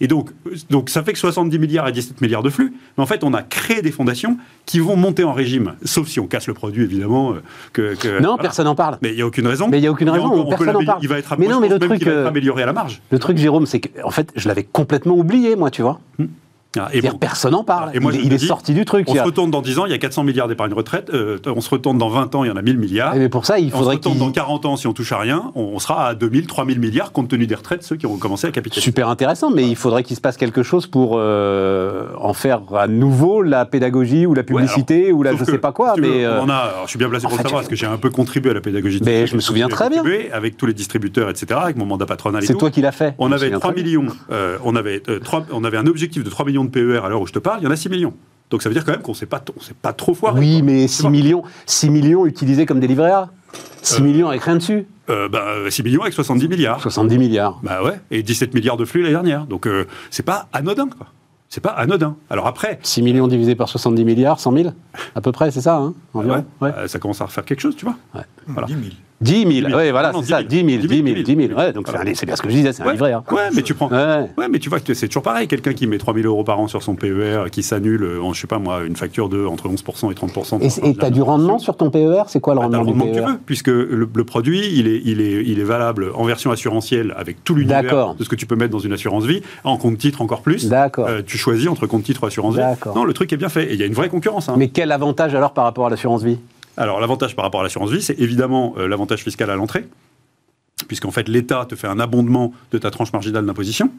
Et 0.00 0.08
donc, 0.08 0.30
donc, 0.68 0.90
ça 0.90 1.02
fait 1.02 1.12
que 1.12 1.18
70 1.18 1.58
milliards 1.58 1.88
et 1.88 1.92
17 1.92 2.20
milliards 2.20 2.42
de 2.42 2.50
flux. 2.50 2.72
Mais 2.96 3.02
en 3.02 3.06
fait, 3.06 3.22
on 3.24 3.34
a 3.34 3.42
créé 3.42 3.82
des 3.82 3.92
fondations 3.92 4.36
qui 4.66 4.80
vont 4.80 4.96
monter 4.96 5.24
en 5.24 5.32
régime, 5.32 5.74
sauf 5.84 6.08
si 6.08 6.20
on 6.20 6.26
casse 6.26 6.46
le 6.48 6.54
produit, 6.54 6.84
évidemment. 6.84 7.34
Euh, 7.78 7.94
que, 7.94 8.20
non, 8.20 8.36
personne 8.36 8.64
n'en 8.64 8.74
parle. 8.74 8.98
Mais 9.02 9.10
il 9.10 9.16
n'y 9.16 9.22
a 9.22 9.26
aucune 9.26 9.46
raison. 9.46 9.68
Mais 9.68 9.78
il 9.78 9.82
n'y 9.82 9.86
a 9.86 9.90
aucune 9.90 10.10
raison, 10.10 10.46
personne 10.46 10.72
n'en 10.72 10.84
parle. 10.84 10.98
Il 11.02 11.08
va 11.08 11.18
être, 11.18 11.36
mais 11.38 11.46
non, 11.46 11.60
mais 11.60 11.68
le 11.68 11.78
truc, 11.78 12.02
va 12.02 12.12
être 12.12 12.26
amélioré 12.26 12.62
à 12.62 12.66
la 12.66 12.72
marge. 12.72 13.00
Le 13.10 13.18
truc, 13.18 13.36
Jérôme, 13.36 13.66
c'est 13.66 13.80
que, 13.80 13.88
en 14.02 14.10
fait, 14.10 14.32
je 14.36 14.48
l'avais 14.48 14.64
complètement 14.64 15.14
oublié, 15.14 15.56
moi, 15.56 15.70
tu 15.70 15.82
vois. 15.82 16.00
Hmm. 16.18 16.26
Ah, 16.78 16.88
et 16.92 17.02
personne 17.02 17.50
n'en 17.50 17.64
parle. 17.64 17.90
Et 17.94 18.00
moi, 18.00 18.12
il, 18.14 18.32
est 18.32 18.38
sorti 18.38 18.74
du 18.74 18.84
truc. 18.84 19.06
On 19.08 19.14
se 19.14 19.20
retourne 19.20 19.50
dans 19.50 19.60
10 19.60 19.80
ans, 19.80 19.86
il 19.86 19.90
y 19.90 19.94
a 19.94 19.98
400 19.98 20.22
milliards 20.22 20.46
d'épargne 20.46 20.72
retraite. 20.72 21.10
Euh, 21.12 21.38
on 21.46 21.60
se 21.60 21.68
retourne 21.68 21.98
dans 21.98 22.08
20 22.08 22.34
ans, 22.36 22.44
il 22.44 22.48
y 22.48 22.50
en 22.50 22.56
a 22.56 22.62
1000 22.62 22.78
milliards. 22.78 23.14
Mais 23.16 23.28
pour 23.28 23.44
ça, 23.44 23.58
il 23.58 23.70
faudrait 23.72 23.96
on 23.96 24.02
se 24.02 24.08
retourne 24.08 24.18
dans 24.18 24.30
40 24.30 24.66
ans, 24.66 24.76
si 24.76 24.86
on 24.86 24.92
touche 24.92 25.10
à 25.10 25.18
rien, 25.18 25.50
on 25.56 25.78
sera 25.80 26.06
à 26.06 26.14
2000, 26.14 26.46
3000 26.46 26.78
milliards 26.78 27.10
compte 27.10 27.28
tenu 27.28 27.48
des 27.48 27.56
retraites, 27.56 27.82
ceux 27.82 27.96
qui 27.96 28.06
ont 28.06 28.16
commencé 28.18 28.46
à 28.46 28.52
capitaliser. 28.52 28.84
Super 28.84 29.08
intéressant, 29.08 29.50
mais 29.50 29.66
il 29.66 29.74
faudrait 29.74 30.04
qu'il 30.04 30.14
se 30.14 30.20
passe 30.20 30.36
quelque 30.36 30.62
chose 30.62 30.86
pour 30.86 31.14
euh, 31.16 32.06
en 32.18 32.34
faire 32.34 32.60
à 32.76 32.86
nouveau 32.86 33.42
la 33.42 33.64
pédagogie 33.64 34.26
ou 34.26 34.34
la 34.34 34.44
publicité 34.44 35.10
ou 35.10 35.24
la 35.24 35.34
je 35.34 35.44
sais 35.44 35.58
pas 35.58 35.72
quoi. 35.72 35.94
mais 35.98 36.24
euh, 36.24 36.40
on 36.40 36.48
a, 36.48 36.70
je 36.84 36.90
suis 36.90 36.98
bien 36.98 37.08
placé 37.08 37.26
pour 37.26 37.36
le 37.36 37.42
savoir 37.42 37.62
parce 37.62 37.68
que 37.68 37.76
j'ai 37.76 37.86
un 37.86 37.96
peu 37.96 38.10
contribué 38.10 38.52
à 38.52 38.54
la 38.54 38.60
pédagogie. 38.60 39.00
Mais 39.04 39.26
je 39.26 39.34
me 39.34 39.40
souviens 39.40 39.68
très 39.68 39.88
bien. 39.88 40.04
Avec 40.32 40.56
tous 40.56 40.66
les 40.66 40.74
distributeurs, 40.74 41.30
etc., 41.30 41.60
avec 41.64 41.76
mon 41.76 41.86
mandat 41.86 42.06
patronal. 42.06 42.44
C'est 42.44 42.54
toi 42.54 42.70
qui 42.70 42.80
l'as 42.80 42.92
fait. 42.92 43.14
On 43.18 43.32
avait 43.32 43.50
3 43.50 43.72
millions. 43.72 44.06
On 44.62 44.76
avait 44.76 45.76
un 45.76 45.86
objectif 45.86 46.22
de 46.22 46.30
3 46.30 46.46
millions 46.46 46.59
de 46.64 46.70
PER 46.70 47.04
à 47.04 47.08
l'heure 47.08 47.20
où 47.20 47.26
je 47.26 47.32
te 47.32 47.38
parle, 47.38 47.60
il 47.60 47.64
y 47.64 47.66
en 47.66 47.70
a 47.70 47.76
6 47.76 47.88
millions. 47.88 48.14
Donc 48.50 48.62
ça 48.62 48.68
veut 48.68 48.74
dire 48.74 48.84
quand 48.84 48.92
même 48.92 49.02
qu'on 49.02 49.12
ne 49.12 49.16
s'est 49.16 49.26
pas, 49.26 49.42
pas 49.80 49.92
trop 49.92 50.14
foiré. 50.14 50.40
Oui, 50.40 50.62
mais 50.62 50.88
6 50.88 51.08
millions, 51.08 51.42
6 51.66 51.90
millions 51.90 52.26
utilisés 52.26 52.66
comme 52.66 52.80
des 52.80 52.88
livrets 52.88 53.12
A 53.12 53.30
6 53.82 54.00
euh, 54.00 54.04
millions 54.04 54.28
avec 54.28 54.42
rien 54.42 54.56
dessus 54.56 54.86
euh, 55.08 55.28
bah, 55.28 55.44
6 55.68 55.82
millions 55.82 56.02
avec 56.02 56.14
70 56.14 56.48
milliards. 56.48 56.80
70 56.80 57.18
milliards. 57.18 57.58
Bah 57.62 57.82
ouais, 57.82 58.00
et 58.12 58.22
17 58.22 58.54
milliards 58.54 58.76
de 58.76 58.84
flux 58.84 59.02
l'année 59.02 59.14
dernière. 59.14 59.46
Donc 59.46 59.66
euh, 59.66 59.86
c'est 60.10 60.22
pas 60.22 60.48
anodin, 60.52 60.88
quoi. 60.88 61.08
C'est 61.48 61.60
pas 61.60 61.70
anodin. 61.70 62.16
Alors 62.28 62.46
après. 62.46 62.78
6 62.82 63.02
millions 63.02 63.26
divisé 63.26 63.56
par 63.56 63.68
70 63.68 64.04
milliards, 64.04 64.38
100 64.38 64.52
000 64.52 64.70
À 65.16 65.20
peu 65.20 65.32
près, 65.32 65.50
c'est 65.50 65.62
ça, 65.62 65.78
hein, 65.78 65.94
environ? 66.14 66.44
Ouais. 66.60 66.72
ça 66.86 67.00
commence 67.00 67.20
à 67.20 67.24
refaire 67.24 67.44
quelque 67.44 67.60
chose, 67.60 67.74
tu 67.74 67.84
vois. 67.86 67.96
Ouais. 68.14 68.22
Voilà. 68.46 68.68
10 68.68 68.74
000. 68.74 68.84
10 69.22 69.60
000, 69.62 69.76
oui, 69.76 69.90
voilà, 69.90 70.12
c'est 70.14 70.30
ça, 70.30 70.42
10 70.42 70.56
000, 70.56 70.86
10 70.86 71.02
000, 71.02 71.22
10 71.22 71.48
000. 71.48 71.58
Ouais, 71.58 71.74
donc 71.74 71.86
c'est 72.14 72.24
bien 72.24 72.36
ce 72.36 72.40
que 72.40 72.48
je 72.48 72.54
disais, 72.54 72.72
c'est 72.72 72.82
un 72.82 72.92
livret. 72.92 73.12
Hein. 73.12 73.22
Ouais, 73.30 73.50
mais 73.54 73.60
tu 73.60 73.74
prends. 73.74 73.88
Ouais. 73.88 74.48
mais 74.50 74.58
tu 74.58 74.70
vois 74.70 74.80
que 74.80 74.94
c'est 74.94 75.08
toujours 75.08 75.22
pareil. 75.22 75.46
Quelqu'un 75.46 75.74
qui 75.74 75.86
met 75.86 75.98
3 75.98 76.14
000 76.14 76.26
euros 76.26 76.42
par 76.42 76.58
an 76.58 76.68
sur 76.68 76.82
son 76.82 76.94
PER, 76.94 77.44
qui 77.52 77.62
s'annule, 77.62 78.02
euh, 78.02 78.32
je 78.32 78.40
sais 78.40 78.46
pas 78.46 78.58
moi, 78.58 78.82
une 78.82 78.96
facture 78.96 79.28
de 79.28 79.44
entre 79.44 79.68
11 79.68 79.84
et 80.10 80.14
30 80.14 80.62
Et 80.62 80.94
tu 80.94 81.04
as 81.04 81.10
du 81.10 81.20
rendement 81.20 81.58
sur 81.58 81.76
ton 81.76 81.90
PER 81.90 82.22
C'est 82.28 82.40
quoi 82.40 82.54
le 82.54 82.60
bah, 82.60 82.78
rendement, 82.78 82.84
du 82.84 82.98
PER 82.98 83.10
que 83.10 83.14
tu 83.14 83.20
veux, 83.20 83.38
puisque 83.44 83.68
le, 83.68 84.06
produit, 84.24 84.70
il 84.72 84.88
est, 84.88 85.02
il, 85.04 85.20
est, 85.20 85.44
il 85.44 85.60
est 85.60 85.64
valable 85.64 86.12
en 86.14 86.24
version 86.24 86.50
assurantielle 86.50 87.14
avec 87.18 87.44
tout 87.44 87.54
l'univers 87.54 88.14
de 88.14 88.24
ce 88.24 88.28
que 88.28 88.36
tu 88.36 88.46
peux 88.46 88.56
mettre 88.56 88.72
dans 88.72 88.78
une 88.78 88.92
assurance 88.92 89.26
vie, 89.26 89.42
en 89.64 89.76
compte 89.76 89.98
titre 89.98 90.22
encore 90.22 90.40
plus. 90.40 90.68
D'accord. 90.68 91.08
Euh, 91.08 91.20
tu 91.24 91.36
choisis 91.36 91.68
entre 91.68 91.86
compte 91.86 92.04
titre 92.04 92.24
et 92.24 92.26
assurance 92.28 92.56
vie. 92.56 92.62
Non, 92.94 93.04
le 93.04 93.12
truc 93.12 93.32
est 93.34 93.36
bien 93.36 93.50
fait. 93.50 93.64
Et 93.64 93.74
il 93.74 93.80
y 93.80 93.82
a 93.82 93.86
une 93.86 93.92
vraie 93.92 94.08
concurrence. 94.08 94.48
Hein. 94.48 94.54
Mais 94.56 94.68
quel 94.68 94.92
avantage 94.92 95.34
alors 95.34 95.52
par 95.52 95.64
rapport 95.64 95.86
à 95.86 95.90
l'assurance 95.90 96.22
vie? 96.22 96.38
Alors 96.80 96.98
l'avantage 96.98 97.36
par 97.36 97.44
rapport 97.44 97.60
à 97.60 97.62
l'assurance 97.62 97.90
vie, 97.90 98.02
c'est 98.02 98.18
évidemment 98.18 98.74
euh, 98.78 98.88
l'avantage 98.88 99.22
fiscal 99.22 99.50
à 99.50 99.54
l'entrée, 99.54 99.86
puisqu'en 100.88 101.10
fait 101.10 101.28
l'État 101.28 101.66
te 101.66 101.74
fait 101.74 101.86
un 101.86 102.00
abondement 102.00 102.52
de 102.72 102.78
ta 102.78 102.90
tranche 102.90 103.12
marginale 103.12 103.44
d'imposition. 103.44 103.90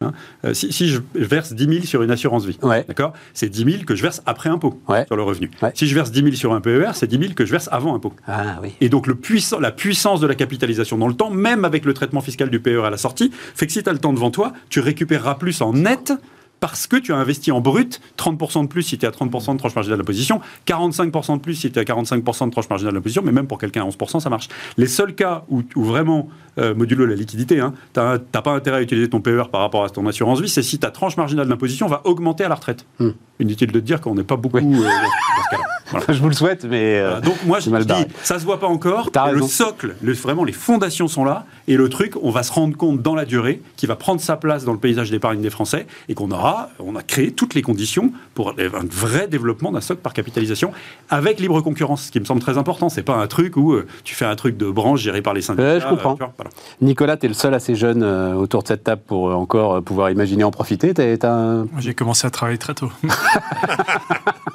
Hein. 0.00 0.12
Euh, 0.44 0.54
si, 0.54 0.88
je 0.88 1.00
verse 1.16 1.54
10 1.54 1.64
000 1.64 1.84
sur 1.84 2.04
une 2.04 2.12
assurance 2.12 2.46
vie, 2.46 2.56
d'accord, 2.86 3.14
c'est 3.34 3.48
10 3.48 3.64
000 3.64 3.84
que 3.84 3.96
je 3.96 4.02
verse 4.02 4.22
après 4.26 4.48
impôt 4.48 4.80
sur 5.06 5.16
le 5.16 5.22
revenu. 5.24 5.50
Si 5.74 5.88
je 5.88 5.94
verse 5.96 6.12
10 6.12 6.22
000 6.22 6.36
sur 6.36 6.52
un 6.52 6.60
PER, 6.60 6.92
c'est 6.94 7.08
10 7.08 7.18
000 7.18 7.32
que 7.34 7.44
je 7.44 7.50
verse 7.50 7.68
avant 7.72 7.96
impôt. 7.96 8.12
Ah, 8.28 8.60
oui. 8.62 8.74
Et 8.80 8.88
donc 8.88 9.08
le 9.08 9.16
puissant, 9.16 9.58
la 9.58 9.72
puissance 9.72 10.20
de 10.20 10.28
la 10.28 10.36
capitalisation 10.36 10.98
dans 10.98 11.08
le 11.08 11.14
temps, 11.14 11.30
même 11.30 11.64
avec 11.64 11.84
le 11.84 11.94
traitement 11.94 12.20
fiscal 12.20 12.48
du 12.48 12.60
PER 12.60 12.84
à 12.84 12.90
la 12.90 12.96
sortie, 12.96 13.32
fait 13.32 13.66
que 13.66 13.72
si 13.72 13.82
tu 13.82 13.88
as 13.88 13.92
le 13.92 13.98
temps 13.98 14.12
devant 14.12 14.30
toi, 14.30 14.52
tu 14.68 14.78
récupéreras 14.78 15.34
plus 15.34 15.60
en 15.62 15.72
net 15.72 16.12
parce 16.60 16.86
que 16.86 16.96
tu 16.96 17.12
as 17.12 17.16
investi 17.16 17.52
en 17.52 17.60
brut 17.60 18.00
30% 18.18 18.62
de 18.62 18.66
plus 18.68 18.82
si 18.82 18.98
tu 18.98 19.04
es 19.04 19.08
à 19.08 19.12
30% 19.12 19.54
de 19.54 19.58
tranche 19.58 19.74
marginale 19.74 19.98
d'imposition, 19.98 20.40
45% 20.66 21.36
de 21.36 21.40
plus 21.40 21.54
si 21.54 21.70
tu 21.70 21.78
es 21.78 21.82
à 21.82 21.84
45% 21.84 22.46
de 22.46 22.50
tranche 22.50 22.68
marginale 22.68 22.94
d'imposition, 22.94 23.22
mais 23.24 23.32
même 23.32 23.46
pour 23.46 23.58
quelqu'un 23.58 23.84
à 23.84 23.88
11%, 23.88 24.20
ça 24.20 24.30
marche. 24.30 24.48
Les 24.76 24.86
seuls 24.86 25.14
cas 25.14 25.44
où, 25.48 25.62
vraiment, 25.76 26.28
euh, 26.58 26.74
modulo 26.74 27.06
la 27.06 27.14
liquidité, 27.14 27.60
hein, 27.60 27.74
tu 27.94 28.00
n'as 28.00 28.42
pas 28.42 28.52
intérêt 28.52 28.78
à 28.78 28.82
utiliser 28.82 29.08
ton 29.08 29.20
PER 29.20 29.44
par 29.50 29.60
rapport 29.60 29.84
à 29.84 29.90
ton 29.90 30.06
assurance 30.06 30.40
vie, 30.40 30.48
c'est 30.48 30.62
si 30.62 30.78
ta 30.78 30.90
tranche 30.90 31.16
marginale 31.16 31.48
d'imposition 31.48 31.86
va 31.86 32.02
augmenter 32.04 32.44
à 32.44 32.48
la 32.48 32.54
retraite. 32.54 32.86
Hmm. 32.98 33.10
Inutile 33.40 33.70
de 33.70 33.80
te 33.80 33.84
dire 33.84 34.00
qu'on 34.00 34.14
n'est 34.14 34.24
pas 34.24 34.36
beaucoup 34.36 34.58
euh, 34.58 34.62
dans 34.62 34.74
ce 34.74 35.50
cas-là. 35.50 35.78
Je 36.08 36.20
vous 36.20 36.28
le 36.28 36.34
souhaite, 36.34 36.64
mais. 36.64 36.98
Euh, 36.98 37.20
donc 37.20 37.36
moi, 37.46 37.60
je, 37.60 37.70
me 37.70 37.82
dis, 37.82 37.92
ça 38.22 38.38
se 38.38 38.44
voit 38.44 38.60
pas 38.60 38.66
encore. 38.66 39.10
Le 39.32 39.42
socle, 39.42 39.94
vraiment, 40.02 40.44
les 40.44 40.52
fondations 40.52 41.08
sont 41.08 41.24
là. 41.24 41.46
Et 41.66 41.76
le 41.76 41.88
truc, 41.88 42.14
on 42.22 42.30
va 42.30 42.42
se 42.42 42.52
rendre 42.52 42.76
compte 42.76 43.02
dans 43.02 43.14
la 43.14 43.24
durée 43.24 43.62
qui 43.76 43.86
va 43.86 43.96
prendre 43.96 44.20
sa 44.20 44.36
place 44.36 44.64
dans 44.64 44.72
le 44.72 44.78
paysage 44.78 45.10
d'épargne 45.10 45.40
des 45.40 45.50
Français 45.50 45.86
et 46.08 46.14
qu'on 46.14 46.30
aura, 46.30 46.47
on 46.78 46.96
a 46.96 47.02
créé 47.02 47.32
toutes 47.32 47.54
les 47.54 47.62
conditions 47.62 48.12
pour 48.34 48.50
un 48.58 48.86
vrai 48.90 49.28
développement 49.28 49.72
d'un 49.72 49.80
socle 49.80 50.00
par 50.00 50.12
capitalisation 50.12 50.72
avec 51.10 51.40
libre 51.40 51.60
concurrence, 51.60 52.06
ce 52.06 52.10
qui 52.10 52.20
me 52.20 52.24
semble 52.24 52.40
très 52.40 52.58
important. 52.58 52.88
C'est 52.88 53.02
pas 53.02 53.16
un 53.16 53.26
truc 53.26 53.56
où 53.56 53.72
euh, 53.72 53.86
tu 54.04 54.14
fais 54.14 54.24
un 54.24 54.36
truc 54.36 54.56
de 54.56 54.70
branche 54.70 55.00
géré 55.00 55.22
par 55.22 55.34
les 55.34 55.42
syndicats. 55.42 55.80
je 55.80 55.86
comprends. 55.86 56.18
Nicolas, 56.80 57.16
tu 57.16 57.26
es 57.26 57.28
le 57.28 57.34
seul 57.34 57.54
assez 57.54 57.74
jeune 57.74 58.02
euh, 58.02 58.34
autour 58.34 58.62
de 58.62 58.68
cette 58.68 58.84
table 58.84 59.02
pour 59.06 59.34
encore 59.34 59.82
pouvoir 59.82 60.10
imaginer 60.10 60.44
en 60.44 60.50
profiter. 60.50 60.92
J'ai 61.78 61.94
commencé 61.94 62.26
à 62.26 62.30
travailler 62.30 62.58
très 62.58 62.74
tôt. 62.74 62.90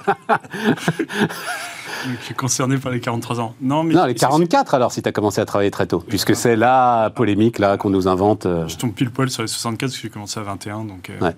je 2.20 2.26
suis 2.26 2.36
concerné 2.36 2.78
par 2.78 2.92
les 2.92 3.00
43 3.00 3.40
ans. 3.40 3.56
Non, 3.62 3.84
mais 3.84 3.94
non 3.94 4.06
les 4.06 4.16
44 4.16 4.74
alors, 4.74 4.92
si 4.92 5.02
tu 5.02 5.10
as 5.10 5.12
commencé 5.12 5.42
à 5.42 5.46
travailler 5.46 5.72
très 5.72 5.88
tôt, 5.88 6.00
puisque 6.00 6.36
c'est 6.36 6.56
la 6.56 7.12
polémique 7.16 7.60
là 7.60 7.78
qu'on 7.78 7.90
nous 7.90 8.08
invente. 8.08 8.46
Euh. 8.46 8.68
Je 8.68 8.78
tombe 8.78 8.94
pile 8.94 9.10
poil 9.10 9.30
sur 9.30 9.42
les 9.42 9.48
64 9.48 9.80
parce 9.80 9.96
que 9.96 10.02
j'ai 10.02 10.10
commencé 10.10 10.40
à 10.40 10.44
21. 10.44 10.86
Donc, 10.86 11.10
euh, 11.10 11.32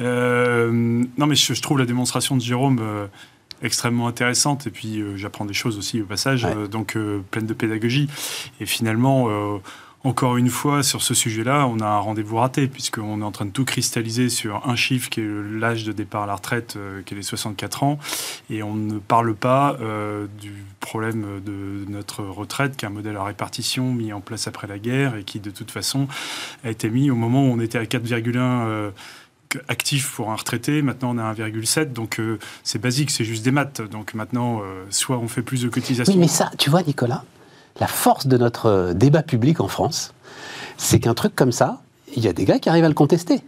euh, 0.00 0.70
non, 1.16 1.26
mais 1.26 1.34
je, 1.34 1.60
trouve 1.60 1.78
la 1.78 1.86
démonstration 1.86 2.36
de 2.36 2.42
Jérôme 2.42 2.80
extrêmement 3.62 4.06
intéressante 4.06 4.66
et 4.66 4.70
puis 4.70 5.02
j'apprends 5.16 5.44
des 5.44 5.54
choses 5.54 5.78
aussi 5.78 6.00
au 6.00 6.04
passage, 6.04 6.46
donc 6.70 6.96
pleine 7.30 7.46
de 7.46 7.54
pédagogie. 7.54 8.08
Et 8.60 8.66
finalement 8.66 9.28
encore 10.04 10.36
une 10.36 10.48
fois, 10.48 10.84
sur 10.84 11.02
ce 11.02 11.12
sujet-là, 11.12 11.66
on 11.66 11.80
a 11.80 11.86
un 11.86 11.98
rendez-vous 11.98 12.36
raté, 12.36 12.68
puisqu'on 12.68 13.20
est 13.20 13.24
en 13.24 13.32
train 13.32 13.46
de 13.46 13.50
tout 13.50 13.64
cristalliser 13.64 14.28
sur 14.28 14.68
un 14.68 14.76
chiffre 14.76 15.10
qui 15.10 15.20
est 15.20 15.28
l'âge 15.28 15.82
de 15.82 15.90
départ 15.90 16.22
à 16.22 16.26
la 16.26 16.36
retraite, 16.36 16.74
euh, 16.76 17.02
qui 17.02 17.14
est 17.14 17.16
les 17.16 17.24
64 17.24 17.82
ans, 17.82 17.98
et 18.48 18.62
on 18.62 18.74
ne 18.74 18.98
parle 19.00 19.34
pas 19.34 19.76
euh, 19.80 20.28
du 20.40 20.52
problème 20.78 21.40
de 21.44 21.84
notre 21.90 22.22
retraite, 22.22 22.76
qui 22.76 22.84
est 22.84 22.88
un 22.88 22.92
modèle 22.92 23.16
à 23.16 23.24
répartition 23.24 23.92
mis 23.92 24.12
en 24.12 24.20
place 24.20 24.46
après 24.46 24.68
la 24.68 24.78
guerre, 24.78 25.16
et 25.16 25.24
qui 25.24 25.40
de 25.40 25.50
toute 25.50 25.72
façon 25.72 26.06
a 26.64 26.70
été 26.70 26.90
mis 26.90 27.10
au 27.10 27.16
moment 27.16 27.42
où 27.42 27.52
on 27.52 27.58
était 27.58 27.78
à 27.78 27.84
4,1 27.84 28.36
euh, 28.38 28.90
actif 29.66 30.12
pour 30.14 30.30
un 30.30 30.36
retraité, 30.36 30.80
maintenant 30.80 31.16
on 31.16 31.18
à 31.18 31.34
1,7, 31.34 31.92
donc 31.92 32.20
c'est 32.62 32.78
basique, 32.78 33.10
c'est 33.10 33.24
juste 33.24 33.42
des 33.42 33.50
maths. 33.50 33.80
Donc 33.80 34.12
maintenant, 34.12 34.60
soit 34.90 35.16
on 35.16 35.26
fait 35.26 35.40
plus 35.40 35.62
de 35.62 35.70
cotisations. 35.70 36.18
Mais 36.18 36.28
ça, 36.28 36.50
tu 36.58 36.68
vois, 36.68 36.82
Nicolas, 36.82 37.24
la 37.80 37.86
force 37.86 38.26
de 38.26 38.36
notre 38.36 38.92
débat 38.94 39.22
public 39.22 39.60
en 39.60 39.68
France, 39.68 40.12
c'est 40.76 41.00
qu'un 41.00 41.14
truc 41.14 41.34
comme 41.34 41.52
ça, 41.52 41.80
il 42.16 42.24
y 42.24 42.28
a 42.28 42.32
des 42.32 42.44
gars 42.44 42.58
qui 42.58 42.68
arrivent 42.68 42.84
à 42.84 42.88
le 42.88 42.94
contester. 42.94 43.42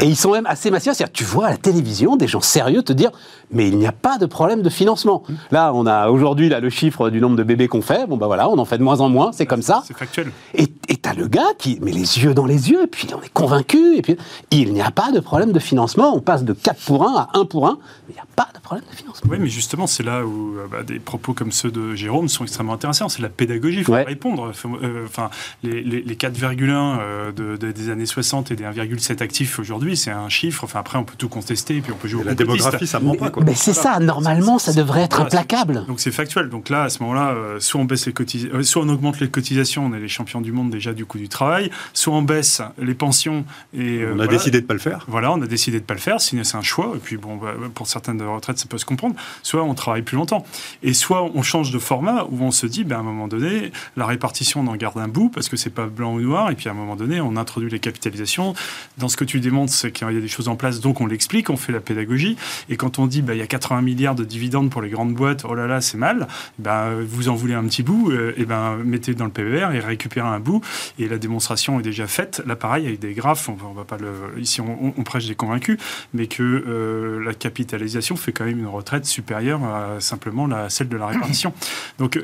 Et 0.00 0.06
ils 0.06 0.16
sont 0.16 0.30
même 0.30 0.46
assez 0.46 0.70
massifs. 0.70 0.92
C'est-à-dire, 0.92 1.12
tu 1.12 1.24
vois 1.24 1.46
à 1.46 1.50
la 1.50 1.56
télévision 1.56 2.14
des 2.14 2.28
gens 2.28 2.40
sérieux 2.40 2.82
te 2.82 2.92
dire, 2.92 3.10
mais 3.50 3.66
il 3.66 3.76
n'y 3.76 3.88
a 3.88 3.92
pas 3.92 4.18
de 4.18 4.26
problème 4.26 4.62
de 4.62 4.70
financement. 4.70 5.24
Mmh. 5.28 5.34
Là, 5.50 5.72
on 5.74 5.84
a 5.84 6.10
aujourd'hui 6.10 6.48
là 6.48 6.60
le 6.60 6.70
chiffre 6.70 7.10
du 7.10 7.20
nombre 7.20 7.36
de 7.36 7.42
bébés 7.42 7.66
qu'on 7.66 7.82
fait. 7.82 8.06
Bon 8.06 8.16
bah 8.16 8.26
voilà, 8.26 8.48
on 8.48 8.58
en 8.58 8.64
fait 8.64 8.78
de 8.78 8.84
moins 8.84 9.00
en 9.00 9.08
moins. 9.08 9.32
C'est 9.32 9.46
comme 9.46 9.62
ça. 9.62 9.82
C'est 9.84 9.96
factuel. 9.96 10.30
Et 10.54 10.68
t'as 10.96 11.14
le 11.14 11.26
gars 11.26 11.54
qui 11.58 11.78
met 11.80 11.92
les 11.92 12.18
yeux 12.22 12.34
dans 12.34 12.46
les 12.46 12.70
yeux, 12.70 12.84
et 12.84 12.86
puis 12.86 13.08
on 13.16 13.22
est 13.22 13.32
convaincu. 13.32 13.96
Et 13.96 14.02
puis 14.02 14.16
il 14.50 14.72
n'y 14.72 14.82
a 14.82 14.90
pas 14.90 15.10
de 15.10 15.20
problème 15.20 15.52
de 15.52 15.58
financement. 15.58 16.14
On 16.14 16.20
passe 16.20 16.44
de 16.44 16.52
4 16.52 16.80
pour 16.84 17.08
1 17.08 17.16
à 17.16 17.28
1 17.34 17.44
pour 17.46 17.66
1. 17.66 17.78
Il 18.08 18.12
n'y 18.12 18.20
a 18.20 18.26
pas 18.36 18.48
de 18.54 18.60
problème 18.60 18.84
de 18.90 18.96
financement. 18.96 19.30
Oui, 19.30 19.38
mais 19.40 19.48
justement, 19.48 19.86
c'est 19.86 20.02
là 20.02 20.24
où 20.24 20.56
euh, 20.56 20.66
bah, 20.70 20.82
des 20.82 20.98
propos 20.98 21.32
comme 21.32 21.52
ceux 21.52 21.70
de 21.70 21.94
Jérôme 21.94 22.28
sont 22.28 22.44
extrêmement 22.44 22.74
intéressants. 22.74 23.08
C'est 23.08 23.22
la 23.22 23.28
pédagogie. 23.28 23.78
Il 23.78 23.84
faut 23.84 23.92
répondre. 23.92 24.52
Euh, 24.82 25.04
enfin, 25.06 25.30
les, 25.62 25.82
les, 25.82 26.14
4,1 26.14 26.98
euh, 27.00 27.32
de, 27.32 27.56
des 27.56 27.90
années 27.90 28.06
60 28.06 28.50
et 28.50 28.56
des 28.56 28.64
1,7 28.64 29.22
actifs 29.22 29.58
aujourd'hui 29.58 29.79
aujourd'hui, 29.80 29.96
c'est 29.96 30.10
un 30.10 30.28
chiffre. 30.28 30.64
Enfin, 30.64 30.80
après, 30.80 30.98
on 30.98 31.04
peut 31.04 31.14
tout 31.16 31.30
contester, 31.30 31.76
et 31.76 31.80
puis 31.80 31.90
on 31.90 31.96
peut 31.96 32.06
jouer 32.06 32.20
au 32.20 32.24
La 32.24 32.34
démographie, 32.34 32.86
ça 32.86 33.00
ment 33.00 33.14
pas. 33.14 33.30
Quoi. 33.30 33.42
Mais 33.44 33.54
c'est 33.54 33.72
ça, 33.72 33.98
normalement, 33.98 34.58
ça 34.58 34.74
devrait 34.74 35.02
être 35.02 35.20
implacable. 35.20 35.86
Donc 35.86 36.00
c'est 36.00 36.10
factuel. 36.10 36.50
Donc 36.50 36.68
là, 36.68 36.82
à 36.82 36.88
ce 36.90 37.02
moment-là, 37.02 37.30
euh, 37.30 37.60
soit 37.60 37.80
on 37.80 37.86
baisse 37.86 38.04
les 38.04 38.12
cotisations, 38.12 38.58
euh, 38.58 38.62
soit 38.62 38.82
on 38.82 38.88
augmente 38.90 39.20
les 39.20 39.30
cotisations, 39.30 39.86
on 39.86 39.94
est 39.94 39.98
les 39.98 40.08
champions 40.08 40.42
du 40.42 40.52
monde 40.52 40.70
déjà 40.70 40.92
du 40.92 41.06
coût 41.06 41.16
du 41.16 41.30
travail, 41.30 41.70
soit 41.94 42.12
on 42.12 42.20
baisse 42.20 42.60
les 42.78 42.94
pensions. 42.94 43.46
Et, 43.72 44.04
on 44.12 44.20
a 44.20 44.26
décidé 44.26 44.58
de 44.58 44.64
ne 44.64 44.68
pas 44.68 44.74
le 44.74 44.80
faire. 44.80 45.06
Voilà, 45.08 45.32
on 45.32 45.40
a 45.40 45.46
décidé 45.46 45.78
de 45.78 45.82
ne 45.82 45.86
pas 45.86 45.94
le 45.94 46.00
faire. 46.00 46.20
C'est 46.20 46.36
un 46.54 46.62
choix. 46.62 46.92
Et 46.94 46.98
puis, 46.98 47.16
bon, 47.16 47.36
bah, 47.36 47.54
pour 47.74 47.86
certaines 47.86 48.20
retraites, 48.22 48.58
ça 48.58 48.66
peut 48.68 48.78
se 48.78 48.84
comprendre. 48.84 49.14
Soit 49.42 49.62
on 49.62 49.72
travaille 49.72 50.02
plus 50.02 50.16
longtemps. 50.16 50.44
Et 50.82 50.92
soit 50.92 51.22
on 51.22 51.42
change 51.42 51.70
de 51.70 51.78
format 51.78 52.24
où 52.30 52.42
on 52.42 52.50
se 52.50 52.66
dit, 52.66 52.84
ben, 52.84 52.96
à 52.96 52.98
un 52.98 53.02
moment 53.02 53.28
donné, 53.28 53.72
la 53.96 54.04
répartition, 54.04 54.60
on 54.60 54.66
en 54.66 54.76
garde 54.76 54.98
un 54.98 55.08
bout 55.08 55.30
parce 55.30 55.48
que 55.48 55.56
c'est 55.56 55.70
pas 55.70 55.86
blanc 55.86 56.12
ou 56.12 56.20
noir. 56.20 56.50
Et 56.50 56.54
puis 56.54 56.68
à 56.68 56.72
un 56.72 56.74
moment 56.74 56.96
donné, 56.96 57.22
on 57.22 57.36
introduit 57.36 57.70
les 57.70 57.80
capitalisations. 57.80 58.52
Dans 58.98 59.08
ce 59.08 59.16
que 59.16 59.24
tu 59.24 59.40
démontres, 59.40 59.69
c'est 59.70 59.92
qu'il 59.92 60.10
y 60.10 60.16
a 60.16 60.20
des 60.20 60.28
choses 60.28 60.48
en 60.48 60.56
place, 60.56 60.80
donc 60.80 61.00
on 61.00 61.06
l'explique, 61.06 61.50
on 61.50 61.56
fait 61.56 61.72
la 61.72 61.80
pédagogie. 61.80 62.36
Et 62.68 62.76
quand 62.76 62.98
on 62.98 63.06
dit, 63.06 63.22
ben, 63.22 63.34
il 63.34 63.38
y 63.38 63.42
a 63.42 63.46
80 63.46 63.82
milliards 63.82 64.14
de 64.14 64.24
dividendes 64.24 64.70
pour 64.70 64.82
les 64.82 64.90
grandes 64.90 65.14
boîtes, 65.14 65.44
oh 65.48 65.54
là 65.54 65.66
là, 65.66 65.80
c'est 65.80 65.98
mal, 65.98 66.28
ben, 66.58 67.00
vous 67.00 67.28
en 67.28 67.34
voulez 67.34 67.54
un 67.54 67.64
petit 67.64 67.82
bout, 67.82 68.10
euh, 68.10 68.34
et 68.36 68.44
ben, 68.44 68.76
mettez 68.84 69.14
dans 69.14 69.24
le 69.24 69.30
PER 69.30 69.68
et 69.72 69.80
récupérez 69.80 70.28
un 70.28 70.40
bout. 70.40 70.62
Et 70.98 71.08
la 71.08 71.18
démonstration 71.18 71.80
est 71.80 71.82
déjà 71.82 72.06
faite. 72.06 72.42
Là, 72.46 72.56
pareil, 72.56 72.86
avec 72.86 73.00
des 73.00 73.14
graphes, 73.14 73.48
on, 73.48 73.72
va 73.72 73.84
pas 73.84 73.96
le, 73.98 74.40
ici, 74.40 74.60
on, 74.60 75.02
prêche 75.02 75.26
des 75.26 75.34
convaincus, 75.34 75.78
mais 76.14 76.26
que 76.26 76.42
euh, 76.42 77.24
la 77.24 77.34
capitalisation 77.34 78.16
fait 78.16 78.32
quand 78.32 78.44
même 78.44 78.58
une 78.58 78.66
retraite 78.66 79.06
supérieure 79.06 79.64
à 79.64 80.00
simplement 80.00 80.46
la, 80.46 80.68
celle 80.68 80.88
de 80.88 80.96
la 80.96 81.06
répartition. 81.06 81.52
Donc, 81.98 82.20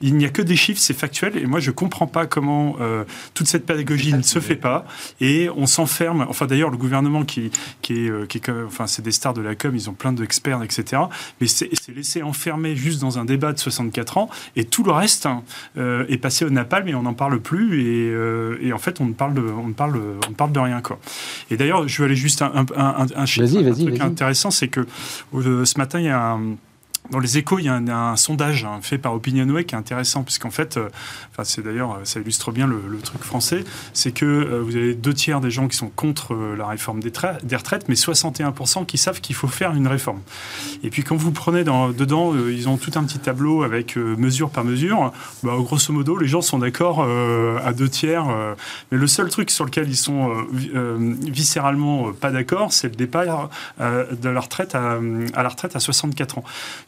il 0.00 0.16
n'y 0.16 0.24
a 0.24 0.30
que 0.30 0.42
des 0.42 0.56
chiffres, 0.56 0.80
c'est 0.80 0.94
factuel. 0.94 1.36
Et 1.36 1.46
moi, 1.46 1.60
je 1.60 1.70
comprends 1.70 2.06
pas 2.06 2.26
comment 2.26 2.76
euh, 2.80 3.04
toute 3.34 3.46
cette 3.46 3.66
pédagogie 3.66 4.12
ne 4.12 4.22
se 4.22 4.38
fait 4.38 4.56
pas. 4.56 4.86
Et 5.20 5.48
on 5.56 5.66
s'enferme. 5.66 6.26
Enfin, 6.28 6.46
d'ailleurs, 6.46 6.70
le 6.74 6.78
gouvernement 6.78 7.24
qui, 7.24 7.50
qui 7.82 8.06
est, 8.06 8.28
qui 8.28 8.38
est, 8.38 8.50
enfin, 8.66 8.86
c'est 8.86 9.02
des 9.02 9.12
stars 9.12 9.34
de 9.34 9.40
la 9.40 9.54
com, 9.54 9.74
ils 9.74 9.88
ont 9.88 9.94
plein 9.94 10.12
d'experts, 10.12 10.62
etc. 10.62 11.02
Mais 11.40 11.46
c'est 11.46 11.70
laissé 11.94 12.22
enfermer 12.22 12.76
juste 12.76 13.00
dans 13.00 13.18
un 13.18 13.24
débat 13.24 13.52
de 13.52 13.58
64 13.58 14.18
ans. 14.18 14.28
Et 14.56 14.64
tout 14.64 14.84
le 14.84 14.92
reste 14.92 15.26
hein, 15.26 15.42
euh, 15.76 16.04
est 16.08 16.18
passé 16.18 16.44
au 16.44 16.50
napalm 16.50 16.88
et 16.88 16.94
on 16.94 17.02
n'en 17.02 17.14
parle 17.14 17.40
plus. 17.40 17.82
Et, 17.82 18.10
euh, 18.10 18.58
et, 18.60 18.72
en 18.72 18.78
fait, 18.78 19.00
on 19.00 19.06
ne 19.06 19.12
parle 19.12 19.34
de, 19.34 19.42
on 19.42 19.68
ne 19.68 19.72
parle, 19.72 20.00
on 20.26 20.30
ne 20.30 20.34
parle 20.34 20.52
de 20.52 20.60
rien, 20.60 20.80
quoi. 20.80 20.98
Et 21.50 21.56
d'ailleurs, 21.56 21.88
je 21.88 22.02
vais 22.02 22.06
aller 22.06 22.16
juste 22.16 22.42
un, 22.42 22.52
un, 22.54 22.66
un, 22.76 23.06
un, 23.16 23.24
truc 23.24 24.00
intéressant, 24.00 24.50
c'est 24.50 24.68
que 24.68 24.86
ce 25.32 25.78
matin, 25.78 26.00
il 26.00 26.06
y 26.06 26.08
a 26.08 26.32
un 26.32 26.56
dans 27.10 27.18
les 27.18 27.36
échos, 27.36 27.58
il 27.58 27.66
y 27.66 27.68
a 27.68 27.74
un, 27.74 28.16
sondage 28.16 28.64
hein, 28.64 28.78
fait 28.80 28.96
par 28.96 29.12
Opinionway 29.12 29.64
qui 29.64 29.74
est 29.74 29.78
intéressant, 29.78 30.22
puisqu'en 30.22 30.50
fait, 30.50 30.78
euh, 30.78 30.88
c'est 31.42 31.62
d'ailleurs, 31.62 31.92
euh, 31.92 32.04
ça 32.04 32.18
illustre 32.18 32.50
bien 32.50 32.66
le, 32.66 32.80
truc 33.02 33.22
français, 33.22 33.64
c'est 33.92 34.12
que 34.12 34.24
euh, 34.24 34.62
vous 34.62 34.74
avez 34.74 34.94
deux 34.94 35.12
tiers 35.12 35.40
des 35.42 35.50
gens 35.50 35.68
qui 35.68 35.76
sont 35.76 35.90
contre 35.90 36.34
la 36.34 36.66
réforme 36.66 37.00
des, 37.00 37.10
retraites, 37.10 37.88
mais 37.88 37.94
61% 37.94 38.86
qui 38.86 38.96
savent 38.96 39.20
qu'il 39.20 39.36
faut 39.36 39.48
faire 39.48 39.74
une 39.74 39.86
réforme. 39.86 40.20
Et 40.82 40.88
puis 40.88 41.04
quand 41.04 41.16
vous 41.16 41.32
prenez 41.32 41.62
dans, 41.62 41.90
dedans, 41.90 42.32
ils 42.34 42.68
ont 42.70 42.78
tout 42.78 42.92
un 42.94 43.04
petit 43.04 43.18
tableau 43.18 43.64
avec 43.64 43.96
mesure 43.96 44.48
par 44.48 44.64
mesure, 44.64 45.12
bah, 45.42 45.52
grosso 45.58 45.92
modo, 45.92 46.16
les 46.16 46.28
gens 46.28 46.40
sont 46.40 46.58
d'accord 46.58 47.02
à 47.02 47.72
deux 47.72 47.88
tiers, 47.88 48.24
mais 48.90 48.98
le 48.98 49.06
seul 49.06 49.28
truc 49.28 49.50
sur 49.50 49.64
lequel 49.66 49.88
ils 49.88 49.96
sont 49.96 50.32
viscéralement 50.52 52.12
pas 52.12 52.30
d'accord, 52.30 52.72
c'est 52.72 52.88
le 52.88 52.96
départ 52.96 53.50
de 53.78 54.28
la 54.28 54.40
retraite 54.40 54.74
à 54.74 54.98
la 55.00 55.48
retraite 55.48 55.76
à 55.76 55.80
64 55.80 56.38
ans 56.38 56.44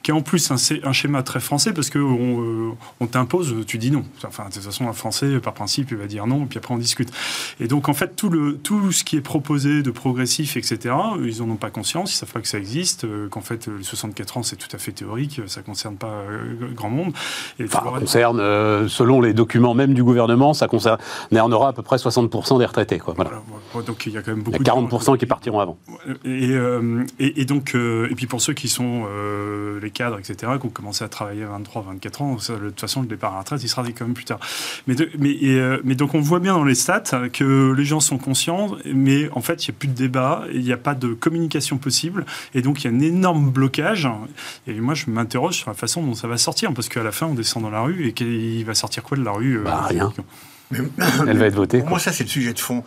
qui 0.06 0.12
est 0.12 0.14
en 0.14 0.22
plus 0.22 0.52
un, 0.52 0.56
un 0.84 0.92
schéma 0.92 1.24
très 1.24 1.40
français 1.40 1.72
parce 1.72 1.90
qu'on 1.90 1.98
euh, 1.98 2.70
on 3.00 3.08
t'impose, 3.08 3.56
tu 3.66 3.76
dis 3.76 3.90
non. 3.90 4.04
Enfin, 4.24 4.44
de 4.48 4.54
toute 4.54 4.62
façon, 4.62 4.88
un 4.88 4.92
Français, 4.92 5.40
par 5.40 5.52
principe, 5.52 5.90
il 5.90 5.96
va 5.96 6.06
dire 6.06 6.28
non, 6.28 6.44
et 6.44 6.46
puis 6.46 6.58
après 6.58 6.72
on 6.72 6.78
discute. 6.78 7.10
Et 7.58 7.66
donc, 7.66 7.88
en 7.88 7.92
fait, 7.92 8.14
tout, 8.14 8.28
le, 8.28 8.56
tout 8.56 8.92
ce 8.92 9.02
qui 9.02 9.16
est 9.16 9.20
proposé 9.20 9.82
de 9.82 9.90
progressif, 9.90 10.56
etc., 10.56 10.94
ils 11.24 11.42
n'en 11.42 11.54
ont 11.54 11.56
pas 11.56 11.70
conscience, 11.70 12.12
ils 12.12 12.14
ne 12.14 12.18
savent 12.20 12.32
pas 12.32 12.40
que 12.40 12.46
ça 12.46 12.58
existe, 12.58 13.02
euh, 13.02 13.28
qu'en 13.28 13.40
fait, 13.40 13.66
les 13.66 13.82
64 13.82 14.36
ans, 14.36 14.42
c'est 14.44 14.54
tout 14.54 14.68
à 14.72 14.78
fait 14.78 14.92
théorique, 14.92 15.40
ça 15.48 15.62
ne 15.62 15.66
concerne 15.66 15.96
pas 15.96 16.06
euh, 16.06 16.72
grand 16.72 16.90
monde. 16.90 17.12
Et 17.58 17.64
enfin, 17.64 17.82
ça 17.84 17.98
concerne, 17.98 18.38
selon 18.88 19.20
les 19.20 19.34
documents 19.34 19.74
même 19.74 19.92
du 19.92 20.04
gouvernement, 20.04 20.54
ça 20.54 20.68
concernera 20.68 21.68
à 21.68 21.72
peu 21.72 21.82
près 21.82 21.96
60% 21.96 22.60
des 22.60 22.66
retraités. 22.66 23.00
Quoi. 23.00 23.14
Voilà. 23.16 23.42
donc, 23.84 24.06
il 24.06 24.12
y 24.12 24.18
a 24.18 24.22
quand 24.22 24.30
même 24.30 24.44
beaucoup 24.44 24.62
il 24.62 24.64
y 24.64 24.70
a 24.70 24.72
40% 24.72 25.18
qui 25.18 25.26
partiront 25.26 25.58
avant. 25.58 25.78
Et, 26.24 26.52
et, 27.18 27.40
et 27.40 27.44
donc, 27.44 27.74
et 27.74 28.14
puis 28.14 28.28
pour 28.28 28.40
ceux 28.40 28.54
qui 28.54 28.68
sont 28.68 29.06
les 29.82 29.90
cadres, 29.96 30.18
etc., 30.18 30.52
qui 30.60 30.66
ont 30.66 30.70
commencé 30.70 31.04
à 31.04 31.08
travailler 31.08 31.44
à 31.44 31.48
23, 31.48 31.86
24 31.88 32.22
ans, 32.22 32.34
de 32.34 32.68
toute 32.68 32.80
façon, 32.80 33.00
le 33.00 33.08
départ 33.08 33.32
à 33.32 33.34
la 33.34 33.40
retraite, 33.40 33.62
il 33.62 33.68
sera 33.68 33.82
quand 33.82 34.04
même 34.04 34.14
plus 34.14 34.24
tard. 34.24 34.38
Mais, 34.86 34.94
mais, 35.18 35.36
euh, 35.44 35.80
mais 35.84 35.94
donc, 35.94 36.14
on 36.14 36.20
voit 36.20 36.38
bien 36.38 36.52
dans 36.52 36.64
les 36.64 36.74
stats 36.74 37.28
que 37.32 37.72
les 37.72 37.84
gens 37.84 38.00
sont 38.00 38.18
conscients, 38.18 38.76
mais 38.84 39.30
en 39.32 39.40
fait, 39.40 39.66
il 39.66 39.70
n'y 39.70 39.76
a 39.76 39.78
plus 39.78 39.88
de 39.88 39.94
débat, 39.94 40.44
il 40.52 40.60
n'y 40.60 40.72
a 40.72 40.76
pas 40.76 40.94
de 40.94 41.14
communication 41.14 41.78
possible, 41.78 42.26
et 42.54 42.60
donc 42.60 42.84
il 42.84 42.90
y 42.90 42.94
a 42.94 42.96
un 42.96 43.00
énorme 43.00 43.50
blocage. 43.50 44.08
Et 44.66 44.74
moi, 44.74 44.94
je 44.94 45.10
m'interroge 45.10 45.54
sur 45.54 45.70
la 45.70 45.74
façon 45.74 46.02
dont 46.02 46.14
ça 46.14 46.28
va 46.28 46.36
sortir, 46.36 46.72
parce 46.74 46.88
qu'à 46.88 47.02
la 47.02 47.12
fin, 47.12 47.26
on 47.26 47.34
descend 47.34 47.62
dans 47.62 47.70
la 47.70 47.80
rue, 47.80 48.06
et 48.06 48.12
qu'il 48.12 48.64
va 48.64 48.74
sortir 48.74 49.02
quoi 49.02 49.16
de 49.16 49.24
la 49.24 49.32
rue 49.32 49.58
euh, 49.58 49.62
bah, 49.62 49.86
Rien. 49.88 50.12
Elle 51.26 51.38
va 51.38 51.46
être 51.46 51.54
votée. 51.54 51.80
Pour 51.80 51.90
moi, 51.90 51.98
ça, 51.98 52.12
c'est 52.12 52.24
le 52.24 52.30
sujet 52.30 52.52
de 52.52 52.58
fond. 52.58 52.84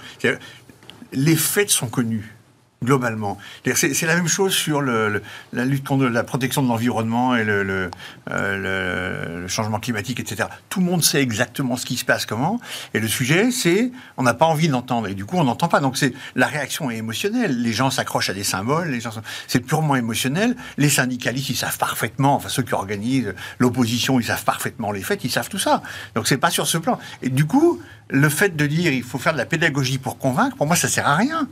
Les 1.12 1.36
faits 1.36 1.72
sont 1.72 1.88
connus 1.88 2.36
globalement. 2.84 3.38
C'est 3.76 4.06
la 4.06 4.16
même 4.16 4.28
chose 4.28 4.54
sur 4.54 4.82
la 4.82 5.66
lutte 5.66 5.86
contre 5.86 6.06
la 6.06 6.24
protection 6.24 6.64
de 6.64 6.68
l'environnement 6.70 7.36
et 7.36 7.44
le, 7.44 7.90
euh, 8.32 9.42
le, 9.42 9.48
changement 9.48 9.80
climatique, 9.80 10.20
etc. 10.20 10.48
Tout 10.70 10.80
le 10.80 10.86
monde 10.86 11.04
sait 11.04 11.22
exactement 11.22 11.76
ce 11.76 11.86
qui 11.86 11.98
se 11.98 12.06
passe 12.06 12.26
comment. 12.26 12.60
Et 12.94 13.00
le 13.00 13.08
sujet, 13.08 13.52
c'est 13.52 13.92
on 14.18 14.24
n'a 14.24 14.34
pas 14.34 14.46
envie 14.46 14.70
d'entendre. 14.70 15.08
Et 15.08 15.14
du 15.14 15.26
coup, 15.26 15.38
on 15.38 15.44
n'entend 15.44 15.68
pas. 15.68 15.82
Donc, 15.82 15.98
c'est 15.98 16.14
la 16.36 16.48
réaction 16.48 16.90
est 16.90 16.98
émotionnelle. 16.98 17.62
Les 17.62 17.74
gens 17.74 17.90
s'accrochent 17.90 18.30
à 18.30 18.34
des 18.34 18.44
symboles. 18.44 18.90
Les 18.90 19.02
gens, 19.02 19.12
c'est 19.48 19.60
purement 19.60 19.96
émotionnel. 19.96 20.56
Les 20.78 20.90
syndicalistes, 20.90 21.50
ils 21.50 21.58
savent 21.58 21.78
parfaitement. 21.78 22.36
Enfin, 22.36 22.50
ceux 22.50 22.64
qui 22.64 22.74
organisent 22.74 23.34
l'opposition, 23.58 24.20
ils 24.20 24.26
savent 24.26 24.46
parfaitement 24.46 24.92
les 24.92 25.04
faits. 25.04 25.24
Ils 25.26 25.32
savent 25.32 25.50
tout 25.50 25.60
ça. 25.60 25.84
Donc, 26.16 26.28
c'est 26.28 26.38
pas 26.38 26.50
sur 26.50 26.68
ce 26.68 26.78
plan. 26.78 26.98
Et 27.22 27.30
du 27.30 27.46
coup, 27.46 27.82
le 28.10 28.30
fait 28.30 28.56
de 28.56 28.66
dire 28.66 28.92
il 28.94 29.04
faut 29.04 29.20
faire 29.20 29.34
de 29.34 29.38
la 29.38 29.46
pédagogie 29.46 29.98
pour 29.98 30.18
convaincre, 30.18 30.56
pour 30.56 30.66
moi, 30.66 30.76
ça 30.76 30.88
sert 30.88 31.08
à 31.08 31.16
rien. 31.16 31.48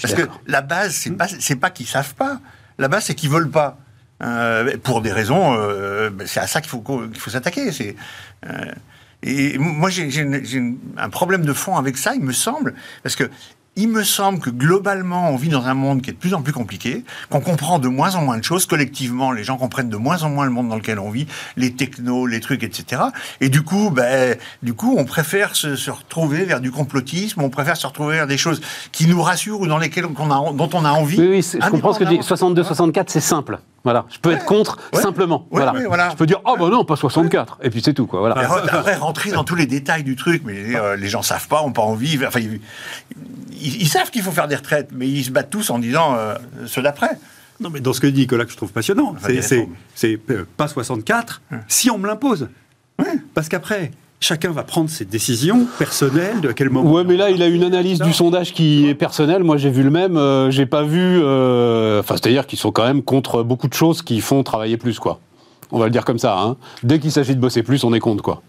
Parce 0.00 0.14
que 0.14 0.22
la 0.46 0.62
base, 0.62 0.94
c'est 0.94 1.10
pas, 1.10 1.26
c'est 1.28 1.56
pas 1.56 1.70
qu'ils 1.70 1.86
savent 1.86 2.14
pas. 2.14 2.40
La 2.78 2.88
base, 2.88 3.04
c'est 3.04 3.14
qu'ils 3.14 3.30
veulent 3.30 3.50
pas. 3.50 3.78
Euh, 4.22 4.76
pour 4.82 5.02
des 5.02 5.12
raisons, 5.12 5.54
euh, 5.54 6.08
ben, 6.10 6.26
c'est 6.26 6.38
à 6.38 6.46
ça 6.46 6.60
qu'il 6.60 6.70
faut, 6.70 6.80
qu'il 6.80 7.18
faut 7.18 7.30
s'attaquer. 7.30 7.72
C'est, 7.72 7.96
euh, 8.48 8.72
et 9.22 9.58
moi, 9.58 9.90
j'ai, 9.90 10.10
j'ai 10.10 10.74
un 10.96 11.10
problème 11.10 11.44
de 11.44 11.52
fond 11.52 11.76
avec 11.76 11.96
ça, 11.96 12.14
il 12.14 12.22
me 12.22 12.32
semble, 12.32 12.74
parce 13.02 13.16
que 13.16 13.30
il 13.76 13.88
me 13.88 14.04
semble 14.04 14.38
que 14.38 14.50
globalement, 14.50 15.30
on 15.30 15.36
vit 15.36 15.48
dans 15.48 15.66
un 15.66 15.74
monde 15.74 16.02
qui 16.02 16.10
est 16.10 16.12
de 16.12 16.18
plus 16.18 16.34
en 16.34 16.42
plus 16.42 16.52
compliqué, 16.52 17.04
qu'on 17.30 17.40
comprend 17.40 17.78
de 17.78 17.88
moins 17.88 18.14
en 18.16 18.22
moins 18.22 18.36
de 18.36 18.44
choses 18.44 18.66
collectivement, 18.66 19.32
les 19.32 19.44
gens 19.44 19.56
comprennent 19.56 19.88
de 19.88 19.96
moins 19.96 20.22
en 20.22 20.30
moins 20.30 20.44
le 20.44 20.50
monde 20.50 20.68
dans 20.68 20.76
lequel 20.76 20.98
on 20.98 21.10
vit, 21.10 21.26
les 21.56 21.72
technos, 21.72 22.26
les 22.26 22.40
trucs, 22.40 22.62
etc. 22.62 23.02
Et 23.40 23.48
du 23.48 23.62
coup, 23.62 23.90
ben, 23.90 24.36
du 24.62 24.74
coup, 24.74 24.94
on 24.98 25.04
préfère 25.04 25.56
se, 25.56 25.74
se 25.76 25.90
retrouver 25.90 26.44
vers 26.44 26.60
du 26.60 26.70
complotisme, 26.70 27.40
on 27.40 27.50
préfère 27.50 27.76
se 27.76 27.86
retrouver 27.86 28.16
vers 28.16 28.26
des 28.26 28.38
choses 28.38 28.60
qui 28.92 29.06
nous 29.06 29.22
rassurent 29.22 29.60
ou 29.60 29.66
dans 29.66 29.78
lesquelles 29.78 30.06
on 30.06 30.30
a, 30.30 30.52
dont 30.52 30.70
on 30.74 30.84
a 30.84 30.90
envie. 30.90 31.18
Oui, 31.18 31.28
oui 31.28 31.42
je 31.42 31.70
comprends 31.70 31.94
ce 31.94 31.98
que 31.98 32.04
tu 32.04 32.18
dis. 32.18 32.20
62-64, 32.20 33.04
c'est 33.06 33.20
simple. 33.20 33.58
Voilà, 33.84 34.06
je 34.10 34.18
peux 34.18 34.32
être 34.32 34.44
contre 34.44 34.78
simplement. 34.92 35.46
voilà. 35.50 35.74
Je 36.10 36.16
peux 36.16 36.26
dire 36.26 36.40
oh 36.44 36.56
bah 36.58 36.68
non, 36.68 36.84
pas 36.84 36.96
64 36.96 37.58
et 37.62 37.70
puis 37.70 37.82
c'est 37.82 37.94
tout 37.94 38.06
quoi. 38.06 38.20
Voilà. 38.20 38.36
Après 38.38 38.94
rentrer 38.94 39.30
dans 39.32 39.44
tous 39.44 39.56
les 39.56 39.66
détails 39.66 40.04
du 40.04 40.16
truc, 40.16 40.42
mais 40.44 40.76
euh, 40.76 40.96
les 40.96 41.08
gens 41.08 41.22
savent 41.22 41.48
pas, 41.48 41.62
ont 41.62 41.72
pas 41.72 41.82
envie. 41.82 42.18
Enfin, 42.24 42.40
ils, 43.60 43.88
savent 43.88 44.10
qu'il 44.10 44.22
faut 44.22 44.30
faire 44.30 44.48
des 44.48 44.56
retraites, 44.56 44.90
mais 44.92 45.08
ils 45.08 45.24
se 45.24 45.30
battent 45.30 45.50
tous 45.50 45.70
en 45.70 45.78
disant 45.78 46.14
euh, 46.14 46.34
ceux 46.66 46.82
d'après. 46.82 47.18
Non, 47.60 47.70
mais 47.70 47.80
dans 47.80 47.92
ce 47.92 48.00
que 48.00 48.06
dit 48.06 48.20
Nicolas, 48.20 48.44
que 48.44 48.52
je 48.52 48.56
trouve 48.56 48.72
passionnant, 48.72 49.14
c'est 49.94 50.20
euh, 50.30 50.44
pas 50.56 50.68
64 50.68 51.42
si 51.68 51.90
on 51.90 51.98
me 51.98 52.06
l'impose. 52.06 52.48
Parce 53.34 53.48
qu'après, 53.48 53.90
chacun 54.22 54.50
va 54.50 54.62
prendre 54.62 54.88
ses 54.88 55.04
décisions 55.04 55.66
personnelles, 55.78 56.40
de 56.40 56.52
quel 56.52 56.70
moment. 56.70 56.90
Ouais, 56.92 57.04
mais 57.04 57.16
là, 57.16 57.30
il 57.30 57.42
a 57.42 57.46
une 57.48 57.64
analyse 57.64 58.00
du 58.00 58.12
sondage 58.12 58.52
qui 58.52 58.88
est 58.88 58.94
personnelle. 58.94 59.42
Moi, 59.42 59.56
j'ai 59.56 59.70
vu 59.70 59.82
le 59.82 59.90
même. 59.90 60.16
Euh, 60.16 60.50
j'ai 60.50 60.66
pas 60.66 60.82
vu. 60.82 61.20
Euh, 61.22 62.00
enfin, 62.00 62.14
c'est-à-dire 62.14 62.46
qu'ils 62.46 62.58
sont 62.58 62.72
quand 62.72 62.84
même 62.84 63.02
contre 63.02 63.42
beaucoup 63.42 63.68
de 63.68 63.74
choses 63.74 64.02
qui 64.02 64.20
font 64.20 64.42
travailler 64.42 64.76
plus, 64.76 64.98
quoi. 64.98 65.20
On 65.70 65.78
va 65.78 65.86
le 65.86 65.90
dire 65.90 66.04
comme 66.04 66.18
ça. 66.18 66.38
Hein. 66.38 66.56
Dès 66.82 66.98
qu'il 66.98 67.10
s'agit 67.10 67.34
de 67.34 67.40
bosser 67.40 67.62
plus, 67.62 67.84
on 67.84 67.92
est 67.94 68.00
contre, 68.00 68.22
quoi. 68.22 68.42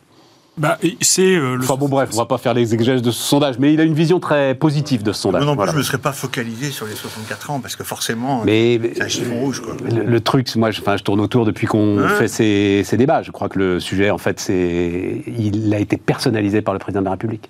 Bah, 0.55 0.77
c'est 1.01 1.35
euh, 1.35 1.57
Enfin 1.59 1.75
bon, 1.75 1.89
bref, 1.89 2.09
on 2.13 2.17
va 2.17 2.25
pas 2.25 2.37
faire 2.37 2.53
les 2.53 2.73
exégèses 2.73 3.01
de 3.01 3.09
ce 3.09 3.21
sondage, 3.21 3.57
mais 3.57 3.73
il 3.73 3.81
a 3.81 3.83
une 3.83 3.95
vision 3.95 4.19
très 4.19 4.53
positive 4.53 5.01
de 5.01 5.11
ce 5.11 5.21
sondage. 5.21 5.43
Non, 5.43 5.55
non, 5.55 5.65
je 5.65 5.71
ne 5.71 5.77
me 5.77 5.83
serais 5.83 5.97
pas 5.97 6.11
focalisé 6.11 6.69
sur 6.69 6.85
les 6.85 6.93
64 6.93 7.49
ans, 7.49 7.59
parce 7.59 7.75
que 7.75 7.83
forcément, 7.83 8.43
c'est 8.45 9.01
un 9.01 9.07
chiffon 9.07 9.39
rouge. 9.39 9.61
Quoi. 9.61 9.75
Le, 9.89 10.19
truc, 10.21 10.55
moi, 10.55 10.69
je, 10.69 10.81
enfin, 10.81 10.95
je 10.95 11.03
tourne 11.03 11.21
autour 11.21 11.45
depuis 11.45 11.65
qu'on 11.65 12.07
fait 12.07 12.27
ces, 12.27 12.83
ces, 12.85 12.97
débats. 12.97 13.23
Je 13.23 13.31
crois 13.31 13.49
que 13.49 13.57
le 13.57 13.79
sujet, 13.79 14.11
en 14.11 14.19
fait, 14.19 14.39
c'est, 14.39 15.23
il 15.25 15.73
a 15.73 15.79
été 15.79 15.97
personnalisé 15.97 16.61
par 16.61 16.75
le 16.75 16.79
président 16.79 17.01
de 17.01 17.05
la 17.05 17.11
République. 17.11 17.49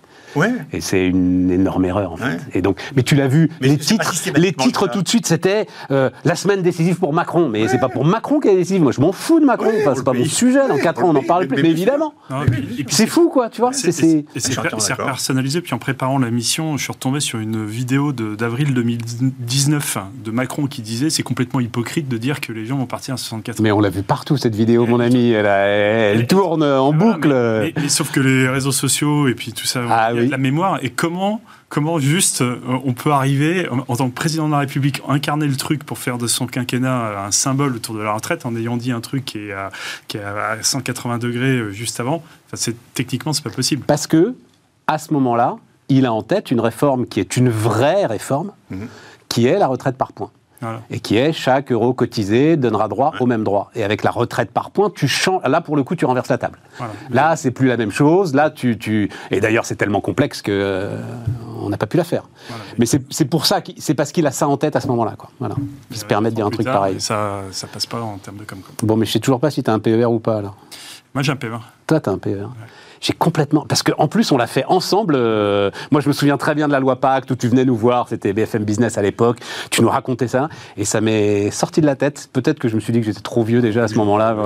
Et 0.72 0.82
c'est 0.82 1.06
une 1.06 1.52
énorme 1.52 1.86
erreur, 1.86 2.14
en 2.14 2.18
fait. 2.18 2.40
Et 2.54 2.62
donc, 2.62 2.80
mais 2.96 3.04
tu 3.04 3.16
l'as 3.16 3.28
vu, 3.28 3.50
les 3.62 3.78
titres, 3.78 4.14
les 4.36 4.54
titres 4.54 4.88
tout 4.88 5.02
de 5.02 5.08
suite, 5.08 5.26
c'était 5.26 5.68
euh, 5.92 6.10
la 6.24 6.36
semaine 6.36 6.62
décisive 6.62 6.98
pour 6.98 7.14
Macron. 7.14 7.50
Mais 7.50 7.68
c'est 7.68 7.80
pas 7.80 7.90
pour 7.90 8.06
Macron 8.06 8.40
qui 8.40 8.48
est 8.48 8.56
décisive. 8.56 8.82
Moi, 8.82 8.92
je 8.92 9.02
m'en 9.02 9.12
fous 9.12 9.40
de 9.40 9.46
Macron. 9.46 9.72
Enfin, 9.80 9.94
c'est 9.96 10.04
pas 10.04 10.14
mon 10.14 10.26
sujet. 10.26 10.68
Dans 10.68 10.78
4 10.78 11.04
ans, 11.04 11.10
on 11.10 11.14
n'en 11.14 11.24
parle 11.24 11.48
plus. 11.48 11.62
Mais 11.62 11.70
évidemment. 11.70 12.14
C'est 12.88 13.08
fou, 13.08 13.30
quoi, 13.30 13.50
tu 13.50 13.62
vois. 13.62 13.72
C'est 13.74 14.26
personnalisé. 14.98 15.62
Puis 15.62 15.74
en 15.74 15.80
préparant 15.80 16.18
la 16.20 16.32
mission, 16.32 16.78
je 16.78 16.84
suis 16.84 16.92
retombé 16.92 17.20
sur 17.20 17.40
une 17.40 17.66
vidéo 17.66 18.12
d'avril 18.12 18.74
2019 18.74 19.98
de 20.24 20.32
Macron 20.32 20.68
qui 20.68 20.82
disait 20.82 21.10
c'est 21.10 21.24
complètement 21.24 21.60
hypocrite 21.60 22.08
de 22.08 22.18
dire 22.18 22.42
que 22.42 22.52
les 22.52 22.66
gens 22.66 22.78
vont 22.78 22.86
partir 22.86 23.14
à 23.14 23.18
64 23.18 23.60
Mais 23.62 23.72
on 23.72 23.80
l'a 23.80 23.90
vu 23.90 24.04
partout, 24.04 24.38
cette 24.38 24.56
vidéo, 24.56 24.86
mon 24.86 25.00
ami. 25.00 25.32
Elle, 25.32 25.46
elle, 25.46 26.28
tourne 26.28 26.64
en 26.64 26.94
boucle. 26.94 27.30
Mais, 27.30 27.90
sauf 27.90 28.12
que 28.12 28.20
les 28.20 28.48
réseaux 28.48 28.72
sociaux 28.72 29.28
et 29.28 29.36
puis 29.36 29.54
tout 29.54 29.66
ça, 29.66 29.82
ah 29.90 30.12
la 30.30 30.38
mémoire. 30.38 30.80
Et 30.82 30.90
comment 30.90 31.42
comment 31.74 31.98
juste 31.98 32.42
euh, 32.42 32.60
on 32.86 32.94
peut 32.94 33.12
arriver, 33.12 33.68
en 33.70 33.96
tant 33.96 34.08
que 34.08 34.14
président 34.14 34.46
de 34.46 34.52
la 34.52 34.60
République, 34.60 35.02
incarner 35.08 35.48
le 35.48 35.56
truc 35.56 35.84
pour 35.84 35.98
faire 35.98 36.20
de 36.20 36.28
son 36.28 36.46
quinquennat 36.46 37.26
un 37.26 37.32
symbole 37.32 37.76
autour 37.76 37.96
de 37.96 38.02
la 38.02 38.14
retraite 38.14 38.46
en 38.46 38.56
ayant 38.56 38.78
dit 38.78 38.92
un 38.92 39.02
truc 39.02 39.26
qui 39.26 39.40
est 39.40 39.54
à, 39.54 39.72
qui 40.08 40.18
est 40.18 40.24
à 40.24 40.62
180 40.62 41.18
degrés 41.18 41.58
euh, 41.58 41.72
juste 41.72 42.00
avant 42.00 42.18
enfin, 42.18 42.58
c'est, 42.58 42.76
Techniquement, 42.94 43.34
c'est 43.34 43.44
pas 43.44 43.50
possible. 43.50 43.84
Parce 43.88 44.06
que, 44.06 44.36
à 44.86 45.00
ce 45.00 45.14
moment-là, 45.14 45.58
il 45.90 46.06
a 46.06 46.14
en 46.14 46.22
tête 46.22 46.52
une 46.52 46.60
réforme 46.60 47.08
qui 47.08 47.20
est 47.20 47.38
une 47.38 47.50
vraie 47.50 48.06
réforme, 48.06 48.52
mhm. 48.70 48.88
qui 49.28 49.48
est 49.48 49.58
la 49.58 49.66
retraite 49.66 49.98
par 49.98 50.14
points. 50.14 50.32
Et 50.90 51.00
qui 51.00 51.18
est 51.18 51.34
chaque 51.34 51.72
euro 51.72 51.94
cotisé 51.94 52.58
donnera 52.58 52.88
droit 52.88 53.14
au 53.20 53.26
même 53.26 53.44
droit. 53.44 53.72
Et 53.76 53.84
avec 53.84 54.04
la 54.04 54.12
retraite 54.12 54.52
par 54.52 54.72
points, 54.72 54.90
tu 54.90 55.08
changes. 55.08 55.42
Là, 55.46 55.62
pour 55.62 55.76
le 55.76 55.84
coup, 55.84 55.96
tu 55.96 56.06
renverses 56.06 56.30
la 56.30 56.38
table. 56.38 56.60
Là, 57.10 57.36
c'est 57.36 57.52
plus 57.52 57.68
la 57.68 57.78
même 57.78 57.92
chose. 57.92 58.34
Là, 58.34 58.50
tu. 58.50 58.78
tu... 58.78 59.10
Et 59.32 59.40
d'ailleurs, 59.40 59.66
c'est 59.66 59.76
tellement 59.76 60.02
complexe 60.02 60.42
que 60.42 60.52
euh, 60.52 60.98
on 61.62 61.70
n'a 61.70 61.78
pas 61.78 61.88
pu 61.88 61.98
la 61.98 62.04
faire. 62.04 62.24
Mais 62.78 62.86
c'est 62.86 63.26
pour 63.26 63.46
ça, 63.46 63.62
c'est 63.78 63.94
parce 63.94 64.12
qu'il 64.12 64.28
a 64.28 64.32
ça 64.32 64.48
en 64.48 64.58
tête 64.58 64.76
à 64.76 64.82
ce 64.82 64.88
moment-là, 64.88 65.16
quoi. 65.18 65.30
Voilà. 65.40 65.56
Il 65.92 65.98
se 65.98 66.06
permet 66.06 66.30
de 66.30 66.36
dire 66.36 66.46
un 66.46 66.52
truc 66.52 66.66
pareil. 66.66 67.00
Ça, 67.00 67.42
ça 67.52 67.68
passe 67.68 67.86
pas 67.86 68.02
en 68.02 68.18
termes 68.18 68.38
de 68.38 68.44
com. 68.44 68.60
Bon, 68.84 68.96
mais 68.96 69.06
je 69.06 69.12
sais 69.12 69.20
toujours 69.20 69.40
pas 69.40 69.52
si 69.52 69.64
tu 69.64 69.70
as 69.70 69.74
un 69.74 69.80
PER 69.80 70.06
ou 70.06 70.20
pas 70.20 70.38
alors. 70.38 70.58
Moi, 71.14 71.24
j'ai 71.24 71.32
un 71.32 71.36
PER. 71.36 71.58
Toi, 71.88 72.00
tu 72.00 72.10
as 72.10 72.14
un 72.14 72.18
PER 72.18 72.48
j'ai 73.04 73.14
complètement. 73.14 73.66
Parce 73.68 73.84
qu'en 73.84 74.08
plus, 74.08 74.32
on 74.32 74.38
l'a 74.38 74.48
fait 74.48 74.64
ensemble. 74.68 75.16
Euh, 75.18 75.70
moi, 75.92 76.00
je 76.00 76.08
me 76.08 76.14
souviens 76.14 76.38
très 76.38 76.56
bien 76.56 76.68
de 76.68 76.72
la 76.72 76.80
loi 76.80 76.96
Pacte 76.96 77.30
où 77.32 77.36
tu 77.36 77.50
venais 77.50 77.66
nous 77.66 77.76
voir. 77.76 78.08
C'était 78.08 78.32
BFM 78.32 78.64
Business 78.64 78.98
à 78.98 79.02
l'époque. 79.02 79.40
Tu 79.70 79.82
nous 79.82 79.90
racontais 79.90 80.30
ça. 80.30 80.48
Et 80.78 80.86
ça 80.86 81.02
m'est 81.02 81.52
sorti 81.52 81.82
de 81.82 81.86
la 81.86 81.98
tête. 81.98 82.30
Peut-être 82.32 82.60
que 82.60 82.70
je 82.70 82.76
me 82.76 82.80
suis 82.80 82.94
dit 82.94 83.02
que 83.02 83.06
j'étais 83.06 83.20
trop 83.20 83.44
vieux 83.44 83.62
déjà 83.62 83.84
à 83.84 83.88
ce 83.90 83.96
moment-là. 83.96 84.38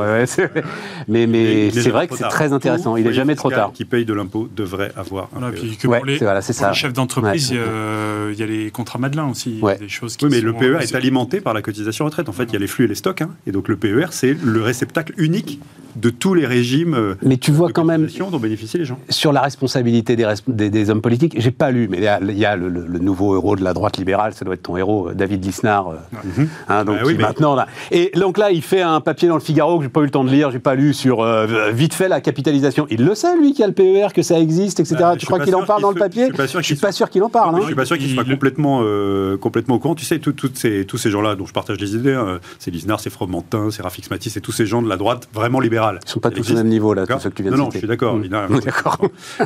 mais 1.07 1.27
mais 1.27 1.69
c'est 1.69 1.91
vrai 1.91 2.07
que 2.07 2.17
c'est 2.17 2.27
très 2.29 2.51
intéressant. 2.51 2.97
Il 2.97 3.05
n'est 3.05 3.13
jamais 3.13 3.35
trop 3.35 3.51
tard. 3.51 3.71
Qui 3.73 3.85
paye 3.85 4.05
de 4.05 4.13
l'impôt 4.13 4.49
devrait 4.55 4.91
avoir. 4.97 5.29
Un 5.39 5.51
puis 5.51 5.77
que 5.77 5.87
pour 5.87 6.05
les, 6.05 6.17
voilà, 6.17 6.41
ça. 6.41 6.73
chefs 6.73 6.93
d'entreprise, 6.93 7.51
il 7.51 8.39
y, 8.39 8.43
a 8.43 8.45
les 8.45 8.71
contrats 8.71 8.97
Madelin 8.97 9.29
aussi. 9.29 9.61
Des 9.79 9.87
choses 9.87 10.17
qui 10.17 10.25
oui, 10.25 10.31
mais 10.31 10.41
le 10.41 10.53
PER 10.53 10.79
est 10.81 10.95
alimenté 10.95 11.41
par 11.41 11.53
la 11.53 11.61
cotisation 11.61 12.05
retraite. 12.05 12.27
En 12.27 12.31
fait, 12.31 12.45
il 12.45 12.53
y 12.53 12.55
a 12.55 12.59
les 12.59 12.67
flux 12.67 12.85
et 12.85 12.87
les 12.87 12.95
stocks. 12.95 13.21
Hein. 13.21 13.29
Et 13.45 13.51
donc, 13.51 13.67
le 13.67 13.77
PER, 13.77 14.07
c'est 14.09 14.35
le 14.43 14.61
réceptacle 14.63 15.13
unique 15.17 15.59
de 15.97 16.09
tous 16.09 16.33
les 16.33 16.45
régimes. 16.45 16.93
Euh, 16.93 17.15
mais 17.21 17.37
tu 17.37 17.51
vois 17.51 17.71
quand 17.71 17.83
même 17.83 18.07
bénéficient 18.47 18.77
les 18.77 18.85
gens. 18.85 18.99
Sur 19.09 19.31
la 19.31 19.41
responsabilité 19.41 20.15
des, 20.15 20.69
des, 20.69 20.89
hommes 20.89 21.01
politiques, 21.01 21.35
j'ai 21.37 21.51
pas 21.51 21.71
lu, 21.71 21.87
mais 21.89 21.97
il 21.97 22.37
y 22.37 22.45
a, 22.45 22.55
le, 22.55 22.69
nouveau 22.99 23.35
héros 23.35 23.55
de 23.55 23.63
la 23.63 23.73
droite 23.73 23.97
libérale, 23.97 24.33
ça 24.33 24.45
doit 24.45 24.55
être 24.55 24.63
ton 24.63 24.77
héros, 24.77 25.11
David 25.13 25.45
Lisnard. 25.45 25.89
Euh, 25.89 26.45
hein, 26.69 26.85
donc 26.85 27.01
bah 27.01 27.11
maintenant 27.19 27.55
là. 27.55 27.67
Et 27.91 28.11
donc 28.15 28.37
là, 28.37 28.51
il 28.51 28.61
fait 28.61 28.81
un 28.81 29.01
papier 29.01 29.27
dans 29.27 29.35
le 29.35 29.41
Figaro 29.41 29.77
que 29.77 29.83
j'ai 29.83 29.89
pas 29.89 30.01
eu 30.01 30.05
le 30.05 30.09
temps 30.09 30.23
de 30.23 30.29
lire, 30.29 30.51
j'ai 30.51 30.59
pas 30.59 30.75
lu 30.75 30.93
sur 30.93 31.21
euh, 31.21 31.71
vite 31.71 31.93
fait 31.93 32.07
la 32.07 32.21
capitalisation. 32.21 32.87
Il 32.89 33.05
le 33.05 33.15
sait 33.15 33.37
lui 33.37 33.53
qui 33.53 33.63
a 33.63 33.67
le 33.67 33.73
PER, 33.73 34.07
que 34.13 34.21
ça 34.21 34.39
existe, 34.39 34.79
etc. 34.79 34.95
Bah, 34.99 35.15
tu 35.17 35.25
crois 35.25 35.39
qu'il 35.39 35.55
en 35.55 35.65
parle 35.65 35.81
dans 35.81 35.91
le 35.91 35.99
papier 35.99 36.29
Je 36.35 36.61
suis 36.61 36.75
pas 36.75 36.91
sûr 36.91 37.09
qu'il 37.09 37.23
en 37.23 37.29
parle. 37.29 37.59
Je 37.61 37.65
suis 37.65 37.75
pas 37.75 37.85
sûr 37.85 37.97
qu'il 37.97 38.13
soit 38.13 38.25
complètement 38.25 38.81
euh, 38.83 39.37
complètement 39.37 39.75
au 39.75 39.79
courant. 39.79 39.95
Tu 39.95 40.05
sais, 40.05 40.19
ces, 40.53 40.85
tous 40.85 40.97
ces 40.97 41.11
gens-là 41.11 41.35
dont 41.35 41.45
je 41.45 41.53
partage 41.53 41.79
les 41.79 41.95
idées, 41.95 42.13
hein, 42.13 42.39
c'est 42.59 42.71
Lisnard, 42.71 42.99
c'est 42.99 43.09
Fromentin, 43.09 43.69
c'est 43.71 43.81
Rafik 43.81 44.05
Smati, 44.05 44.29
c'est 44.29 44.41
tous 44.41 44.51
ces 44.51 44.65
gens 44.65 44.81
de 44.81 44.89
la 44.89 44.97
droite 44.97 45.27
vraiment 45.33 45.59
libérale. 45.59 45.99
Ils 46.05 46.09
sont 46.09 46.19
pas 46.19 46.31
tous 46.31 46.51
au 46.51 46.55
même 46.55 46.67
niveau 46.67 46.93
là, 46.93 47.05
tous 47.05 47.19
ceux 47.19 47.29
que 47.29 47.35
tu 47.35 47.43
viens 47.43 47.51
de 47.51 47.57
Non, 47.57 47.65
non, 47.65 47.71
je 47.71 47.79
suis 47.79 47.87
d'accord. 47.87 48.15
Mmh. 48.15 48.29
D'accord. 48.65 48.99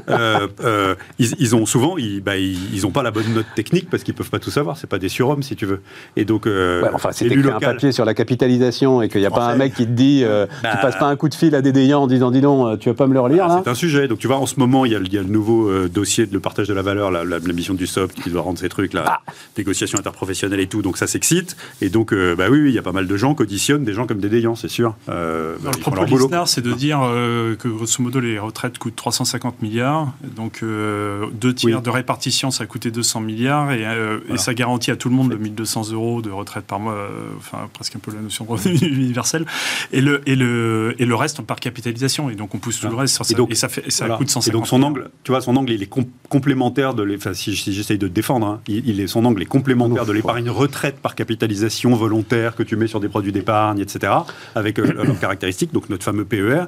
Euh, 0.09 0.47
euh, 0.63 0.95
ils, 1.19 1.55
ont 1.55 1.65
souvent, 1.65 1.97
ils, 1.97 2.21
bah, 2.21 2.37
ils, 2.37 2.85
ont 2.85 2.91
pas 2.91 3.03
la 3.03 3.11
bonne 3.11 3.33
note 3.33 3.45
technique 3.55 3.89
parce 3.89 4.03
qu'ils 4.03 4.13
peuvent 4.13 4.29
pas 4.29 4.39
tout 4.39 4.51
savoir. 4.51 4.77
C'est 4.77 4.87
pas 4.87 4.99
des 4.99 5.09
surhommes, 5.09 5.43
si 5.43 5.55
tu 5.55 5.65
veux. 5.65 5.81
Et 6.15 6.25
donc, 6.25 6.47
euh, 6.47 6.83
enfin, 6.93 7.09
c'est 7.11 7.25
écrit 7.25 7.49
un 7.49 7.59
papier 7.59 7.91
sur 7.91 8.05
la 8.05 8.13
capitalisation 8.13 9.01
et 9.01 9.09
qu'il 9.09 9.21
n'y 9.21 9.27
a 9.27 9.31
pas 9.31 9.45
un 9.45 9.55
mec 9.55 9.73
qui 9.73 9.85
te 9.85 9.91
dit, 9.91 10.23
tu 10.23 10.63
bah, 10.63 10.77
passes 10.81 10.97
pas 10.97 11.07
un 11.07 11.15
coup 11.15 11.29
de 11.29 11.35
fil 11.35 11.55
à 11.55 11.61
des 11.61 11.71
déyants 11.71 12.03
en 12.03 12.07
disant, 12.07 12.31
dis 12.31 12.41
donc, 12.41 12.79
tu 12.79 12.89
vas 12.89 12.95
pas 12.95 13.07
me 13.07 13.13
le 13.13 13.19
relire 13.19 13.47
bah, 13.47 13.61
C'est 13.63 13.69
un 13.69 13.75
sujet. 13.75 14.07
Donc, 14.07 14.19
tu 14.19 14.27
vois, 14.27 14.37
en 14.37 14.45
ce 14.45 14.59
moment, 14.59 14.85
il 14.85 14.91
y 14.91 14.95
a, 14.95 14.99
le 14.99 15.23
nouveau 15.23 15.87
dossier 15.87 16.25
de 16.25 16.33
le 16.33 16.39
partage 16.39 16.67
de 16.67 16.73
la 16.73 16.81
valeur, 16.81 17.11
la, 17.11 17.39
mission 17.51 17.73
du 17.73 17.85
SOP 17.85 18.13
qui 18.13 18.29
doit 18.29 18.41
rendre 18.41 18.59
ces 18.59 18.69
trucs, 18.69 18.93
là, 18.93 19.03
ah. 19.07 19.31
négociation 19.57 19.99
interprofessionnelle 19.99 20.59
et 20.59 20.67
tout. 20.67 20.81
Donc, 20.81 20.97
ça 20.97 21.07
s'excite. 21.07 21.55
Et 21.81 21.89
donc, 21.89 22.13
bah 22.13 22.45
oui, 22.49 22.63
il 22.65 22.73
y 22.73 22.79
a 22.79 22.81
pas 22.81 22.91
mal 22.91 23.07
de 23.07 23.17
gens 23.17 23.35
qui 23.35 23.43
auditionnent 23.43 23.83
des 23.83 23.93
gens 23.93 24.07
comme 24.07 24.19
des 24.19 24.29
déyants, 24.29 24.55
c'est 24.55 24.69
sûr. 24.69 24.95
le 25.07 25.57
propos 25.79 26.05
de 26.05 26.31
c'est 26.45 26.61
de 26.61 26.71
dire 26.73 26.99
que 27.59 27.67
grosso 27.67 28.01
modo, 28.01 28.19
les 28.19 28.39
retraites 28.39 28.70
coûtent 28.79 28.95
350 28.95 29.61
milliards 29.61 30.13
donc 30.35 30.59
euh, 30.63 31.27
deux 31.33 31.53
tiers 31.53 31.81
de 31.81 31.89
répartition, 31.89 32.51
ça 32.51 32.63
a 32.63 32.67
coûté 32.67 32.91
200 32.91 33.21
milliards 33.21 33.71
et, 33.71 33.85
euh, 33.85 34.19
ça 34.37 34.53
garantit 34.53 34.91
à 34.91 34.95
tout 34.95 35.09
le 35.09 35.15
monde 35.15 35.31
le 35.31 35.37
1200 35.37 35.91
euros 35.91 36.21
de 36.21 36.29
retraite 36.29 36.65
par 36.65 36.79
mois, 36.79 36.93
euh, 36.93 37.09
enfin 37.37 37.69
presque 37.73 37.95
un 37.95 37.99
peu 37.99 38.11
la 38.11 38.21
notion 38.21 38.45
de 38.45 38.51
revenu 38.51 38.75
universel. 38.81 39.45
Et 39.91 40.01
le, 40.01 40.21
et, 40.25 40.35
le, 40.35 40.95
et 40.99 41.05
le 41.05 41.15
reste 41.15 41.41
par 41.41 41.59
capitalisation. 41.59 42.29
Et 42.29 42.35
donc 42.35 42.55
on 42.55 42.57
pousse 42.57 42.79
tout 42.79 42.87
le 42.87 42.95
reste 42.95 43.15
sur 43.15 43.25
ça. 43.25 43.33
Et, 43.33 43.35
donc, 43.35 43.53
ça, 43.55 43.69
fait, 43.69 43.89
ça 43.91 44.09
coûte 44.09 44.29
150 44.29 44.47
Et 44.47 44.51
donc 44.51 44.67
son 44.67 44.83
angle, 44.83 45.09
tu 45.23 45.31
vois, 45.31 45.41
son 45.41 45.55
angle, 45.55 45.71
il 45.71 45.83
est 45.83 45.89
complémentaire 46.29 46.93
de 46.93 47.15
enfin, 47.15 47.33
si, 47.33 47.53
j'essaye 47.53 47.97
de 47.97 48.07
te 48.07 48.13
défendre, 48.13 48.47
hein, 48.47 48.61
il, 48.67 48.99
est, 48.99 49.07
son 49.07 49.25
angle 49.25 49.41
est 49.41 49.45
complémentaire 49.45 50.05
de 50.05 50.13
l'épargne 50.13 50.49
retraite 50.49 50.99
par 50.99 51.15
capitalisation 51.15 51.95
volontaire 51.95 52.55
que 52.55 52.63
tu 52.63 52.75
mets 52.75 52.87
sur 52.87 52.99
des 52.99 53.09
produits 53.09 53.31
d'épargne, 53.31 53.79
etc., 53.79 54.13
avec 54.55 54.77
leurs 54.77 55.19
caractéristiques. 55.19 55.73
Donc 55.73 55.89
notre 55.89 56.03
fameux 56.03 56.25
PER, 56.25 56.65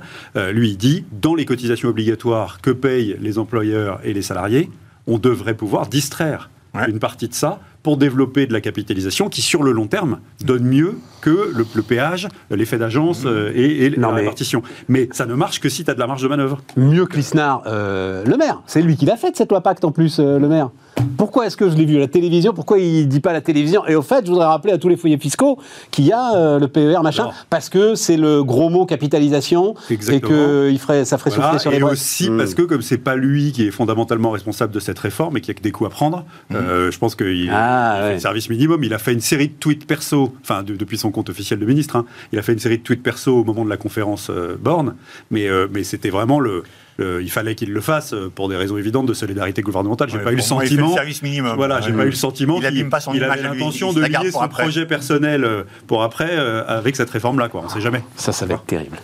lui, 0.52 0.72
il 0.72 0.78
dit, 0.78 1.06
dans 1.12 1.36
les 1.36 1.46
cotisations 1.46 1.90
obligatoires 1.94 2.60
que 2.60 2.72
payent 2.72 3.16
les 3.22 3.38
employeurs 3.38 4.00
et 4.04 4.14
les 4.14 4.24
salariés, 4.24 4.72
on 5.06 5.20
devrait 5.20 5.54
pouvoir 5.54 5.88
distraire 5.88 6.50
une 6.88 6.98
partie 6.98 7.28
de 7.28 7.36
ça 7.36 7.60
pour 7.84 7.98
développer 7.98 8.48
de 8.48 8.54
la 8.54 8.62
capitalisation 8.62 9.30
qui, 9.30 9.44
sur 9.44 9.62
le 9.62 9.72
long 9.72 9.86
terme, 9.86 10.20
donne 10.44 10.64
mieux 10.64 10.98
que 11.24 11.54
le, 11.56 11.82
péage, 11.82 12.28
l'effet 12.52 12.78
d'agence 12.78 13.22
euh, 13.26 13.54
et, 13.56 13.90
la 13.92 14.10
répartition. 14.10 14.62
Mais 14.90 15.08
ça 15.14 15.26
ne 15.26 15.34
marche 15.36 15.62
que 15.62 15.70
si 15.70 15.86
tu 15.86 15.90
as 15.90 15.94
de 15.94 16.00
la 16.00 16.06
marge 16.06 16.22
de 16.22 16.28
manœuvre. 16.28 16.60
Mieux 16.76 17.06
que 17.06 17.16
Lisnard, 17.16 17.64
euh, 17.66 18.26
le 18.26 18.36
maire. 18.36 18.62
C'est 18.68 18.82
lui 18.82 18.98
qui 18.98 19.06
l'a 19.06 19.16
fait, 19.16 19.36
cette 19.38 19.50
loi 19.50 19.62
Pacte, 19.62 19.86
en 19.86 19.92
plus, 19.92 20.20
euh, 20.20 20.38
le 20.38 20.50
maire. 20.50 20.70
Pourquoi 21.18 21.48
est-ce 21.48 21.58
que 21.58 21.70
je 21.70 21.76
l'ai 21.76 21.86
vu 21.86 21.98
à 21.98 22.00
la 22.00 22.08
télévision? 22.08 22.54
Pourquoi 22.54 22.80
il 22.80 23.06
ne 23.06 23.10
dit 23.10 23.20
pas 23.20 23.32
à 23.32 23.34
la 23.34 23.42
télévision? 23.42 23.86
Et 23.88 23.96
au 23.96 24.02
fait, 24.02 24.26
je 24.26 24.32
voudrais 24.32 24.46
rappeler 24.46 24.74
à 24.74 24.78
tous 24.78 24.90
les 24.90 24.98
foyers 24.98 25.18
fiscaux 25.18 25.60
qu'il 25.92 26.06
y 26.06 26.12
a 26.12 26.36
euh, 26.36 26.60
le 26.60 26.68
PER, 26.68 27.00
machin, 27.02 27.30
parce 27.50 27.70
que 27.70 27.96
c'est 27.96 28.18
le 28.18 28.44
gros 28.44 28.70
mot 28.70 28.86
capitalisation 28.86 29.76
Exactement. 29.90 30.32
et 30.32 30.36
que 30.36 30.70
il 30.72 30.80
ferait, 30.80 31.06
ça 31.06 31.18
ferait 31.18 31.32
souffler 31.32 31.60
sur 31.60 31.72
les 31.72 31.78
Et 31.78 31.84
aussi 31.84 32.30
hmm. 32.30 32.38
parce 32.38 32.54
que, 32.54 32.64
comme 32.64 32.82
c'est 32.82 32.98
pas 32.98 33.16
lui 33.16 33.52
qui 33.52 33.68
est 33.68 33.72
fondamentalement 33.72 34.32
responsable 34.32 34.74
de 34.74 34.80
cette 34.80 35.00
réforme 35.00 35.38
et 35.38 35.42
qu'il 35.42 35.50
y 35.50 35.52
a 35.52 35.56
que 35.56 35.64
des 35.64 35.72
coups 35.72 35.90
à 35.90 35.92
prendre, 35.92 36.26
euh, 36.54 36.92
je 36.92 37.00
pense 37.00 37.16
qu'il 37.16 37.50
ah, 37.52 38.00
fait 38.02 38.14
le 38.16 38.20
service 38.20 38.50
minimum. 38.50 38.84
Il 38.84 38.94
a 38.94 39.00
fait 39.00 39.14
une 39.14 39.22
série 39.22 39.48
de 39.48 39.54
tweets 39.54 39.86
perso, 39.86 40.34
enfin, 40.42 40.64
depuis 40.64 40.98
son 40.98 41.12
compte 41.14 41.30
officiel 41.30 41.60
de 41.60 41.66
ministre, 41.66 41.96
hein. 41.96 42.06
il 42.32 42.40
a 42.40 42.42
fait 42.42 42.54
une 42.54 42.60
série 42.60 42.78
de 42.78 42.84
tweets 42.84 43.02
perso 43.02 43.40
au 43.40 43.44
moment 43.44 43.64
de 43.64 43.70
la 43.70 43.78
conférence 43.78 44.30
euh, 44.30 44.58
Borne, 44.60 44.96
mais, 45.32 45.48
mais 45.72 45.84
c'était 45.84 46.10
vraiment 46.10 46.40
le 46.40 46.64
il 47.00 47.32
fallait 47.32 47.56
qu'il 47.56 47.72
le 47.74 47.82
fasse 47.82 48.14
euh, 48.14 48.32
pour 48.34 48.50
des 48.50 48.56
raisons 48.56 48.78
évidentes 48.78 49.06
de 49.06 49.14
solidarité 49.14 49.62
gouvernementale. 49.62 50.10
J'ai 50.10 50.20
pas 50.20 50.32
eu 50.32 50.36
le 50.36 50.42
sentiment. 50.42 50.90
Le 50.90 50.94
service 50.94 51.24
minimum. 51.24 51.56
Voilà, 51.56 51.82
j'ai 51.82 51.92
pas 51.92 52.04
eu 52.04 52.10
le 52.10 52.12
sentiment 52.12 52.60
qu'il 52.60 53.24
avait 53.24 53.42
l'intention 53.42 53.94
de 53.94 54.02
lier 54.02 54.32
son 54.32 54.48
projet 54.48 54.86
personnel 54.86 55.44
euh, 55.44 55.64
pour 55.88 56.04
après 56.04 56.30
euh, 56.32 56.64
avec 56.68 56.96
cette 56.96 57.10
réforme-là. 57.10 57.50
Quoi. 57.50 57.64
On 57.66 57.70
sait 57.70 57.82
jamais. 57.82 58.04
Ça, 58.16 58.32
ça 58.32 58.46
va 58.46 58.56
être 58.56 58.66
terrible. 58.66 58.98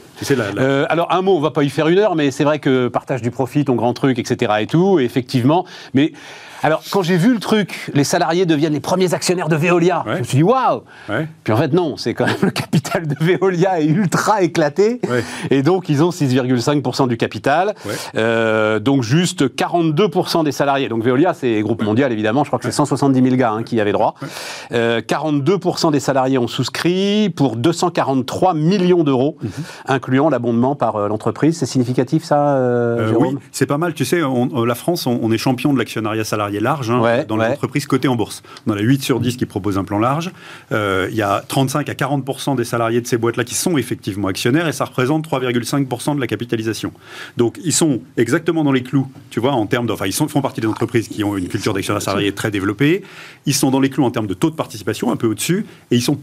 alors 0.89 1.11
un 1.11 1.21
mot, 1.21 1.35
on 1.35 1.41
va 1.41 1.51
pas 1.51 1.63
y 1.63 1.69
faire 1.69 1.87
une 1.87 1.97
heure, 1.97 2.15
mais 2.15 2.31
c'est 2.31 2.43
vrai 2.43 2.59
que 2.59 2.87
partage 2.87 3.21
du 3.21 3.31
profit, 3.31 3.65
ton 3.65 3.75
grand 3.75 3.93
truc, 3.93 4.19
etc. 4.19 4.51
et 4.59 4.67
tout, 4.67 4.99
effectivement. 4.99 5.65
Mais 5.93 6.13
alors, 6.61 6.83
quand 6.91 7.01
j'ai 7.01 7.17
vu 7.17 7.33
le 7.33 7.39
truc, 7.39 7.89
les 7.93 8.03
salariés 8.03 8.45
deviennent 8.45 8.73
les 8.73 8.79
premiers 8.79 9.13
actionnaires 9.13 9.49
de 9.49 9.55
Veolia, 9.55 10.03
je 10.05 10.19
me 10.19 10.23
suis 10.23 10.37
dit 10.37 10.43
waouh 10.43 10.83
Puis 11.43 11.53
en 11.53 11.57
fait, 11.57 11.73
non, 11.73 11.97
c'est 11.97 12.13
quand 12.13 12.25
même 12.25 12.35
le 12.41 12.51
capital 12.51 13.07
de 13.07 13.15
Veolia 13.19 13.79
est 13.79 13.85
ultra 13.85 14.41
éclaté. 14.41 14.99
Et 15.49 15.61
donc, 15.61 15.89
ils 15.89 16.03
ont 16.03 16.09
6,5% 16.09 17.07
du 17.07 17.17
capital. 17.17 17.75
Euh, 18.15 18.79
donc, 18.79 19.03
juste 19.03 19.47
42% 19.47 20.43
des 20.43 20.51
salariés. 20.51 20.89
Donc, 20.89 21.03
Veolia, 21.03 21.33
c'est 21.33 21.61
groupe 21.61 21.83
mondial, 21.83 22.11
évidemment. 22.11 22.43
Je 22.43 22.49
crois 22.49 22.59
que 22.59 22.65
c'est 22.65 22.71
170 22.71 23.21
000 23.21 23.35
gars 23.35 23.51
hein, 23.51 23.63
qui 23.63 23.77
y 23.77 23.81
avaient 23.81 23.91
droit. 23.91 24.15
42% 24.71 25.87
euh, 25.87 25.91
des 25.91 25.99
salariés 25.99 26.37
ont 26.37 26.47
souscrit 26.47 27.29
pour 27.29 27.55
243 27.55 28.53
millions 28.53 29.03
d'euros, 29.03 29.37
mhm. 29.41 29.49
incluant 29.87 30.29
l'abondement 30.29 30.75
par 30.75 30.95
euh, 30.95 31.07
l'entreprise. 31.07 31.57
C'est 31.57 31.65
significatif, 31.65 32.23
ça, 32.23 32.59
Oui, 33.17 33.37
c'est 33.51 33.65
pas 33.65 33.77
mal. 33.77 33.93
Tu 33.93 34.05
sais, 34.05 34.21
la 34.65 34.75
France, 34.75 35.07
on 35.07 35.31
est 35.31 35.37
champion 35.37 35.73
de 35.73 35.77
l'actionnariat 35.77 36.23
salarié 36.23 36.48
salariés 36.49 36.59
large 36.59 36.89
hein, 36.89 37.25
dans 37.27 37.37
les 37.37 37.47
entreprises 37.47 37.85
cotées 37.85 38.07
en 38.07 38.15
bourse. 38.15 38.43
On 38.67 38.71
en 38.71 38.77
a 38.77 38.81
8 38.81 39.03
sur 39.03 39.19
10 39.19 39.37
qui 39.37 39.45
proposent 39.45 39.77
un 39.77 39.83
plan 39.83 39.99
large. 39.99 40.31
Euh, 40.71 41.07
il 41.11 41.17
y 41.17 41.21
a 41.21 41.43
35 41.47 41.87
à 41.89 41.95
40 41.95 42.55
des 42.55 42.63
salariés 42.63 43.01
de 43.01 43.07
ces 43.07 43.17
boîtes-là 43.17 43.43
qui 43.43 43.55
sont 43.55 43.77
effectivement 43.77 44.27
actionnaires 44.27 44.67
et 44.67 44.71
ça 44.71 44.85
représente 44.85 45.27
3,5 45.27 46.15
de 46.15 46.19
la 46.19 46.27
capitalisation. 46.27 46.91
Donc 47.37 47.59
ils 47.63 47.73
sont 47.73 48.01
exactement 48.17 48.63
dans 48.63 48.71
les 48.71 48.83
clous, 48.83 49.07
tu 49.29 49.39
vois, 49.39 49.51
en 49.51 49.65
termes 49.65 49.85
de, 49.85 49.93
enfin 49.93 50.05
ils 50.05 50.13
font 50.13 50.41
partie 50.41 50.61
des 50.61 50.67
entreprises 50.67 51.07
qui 51.07 51.23
ont 51.23 51.37
une 51.37 51.47
culture 51.47 51.73
d'actionnaire 51.73 52.01
salarié 52.01 52.31
très 52.31 52.51
développée. 52.51 53.03
Ils 53.45 53.53
sont 53.53 53.71
dans 53.71 53.79
les 53.79 53.89
clous 53.89 54.03
en 54.03 54.11
termes 54.11 54.27
de 54.27 54.33
taux 54.33 54.49
de 54.49 54.55
participation, 54.55 55.11
un 55.11 55.15
peu 55.15 55.27
au-dessus, 55.27 55.65
et 55.91 55.95
ils 55.95 56.01
sont, 56.01 56.19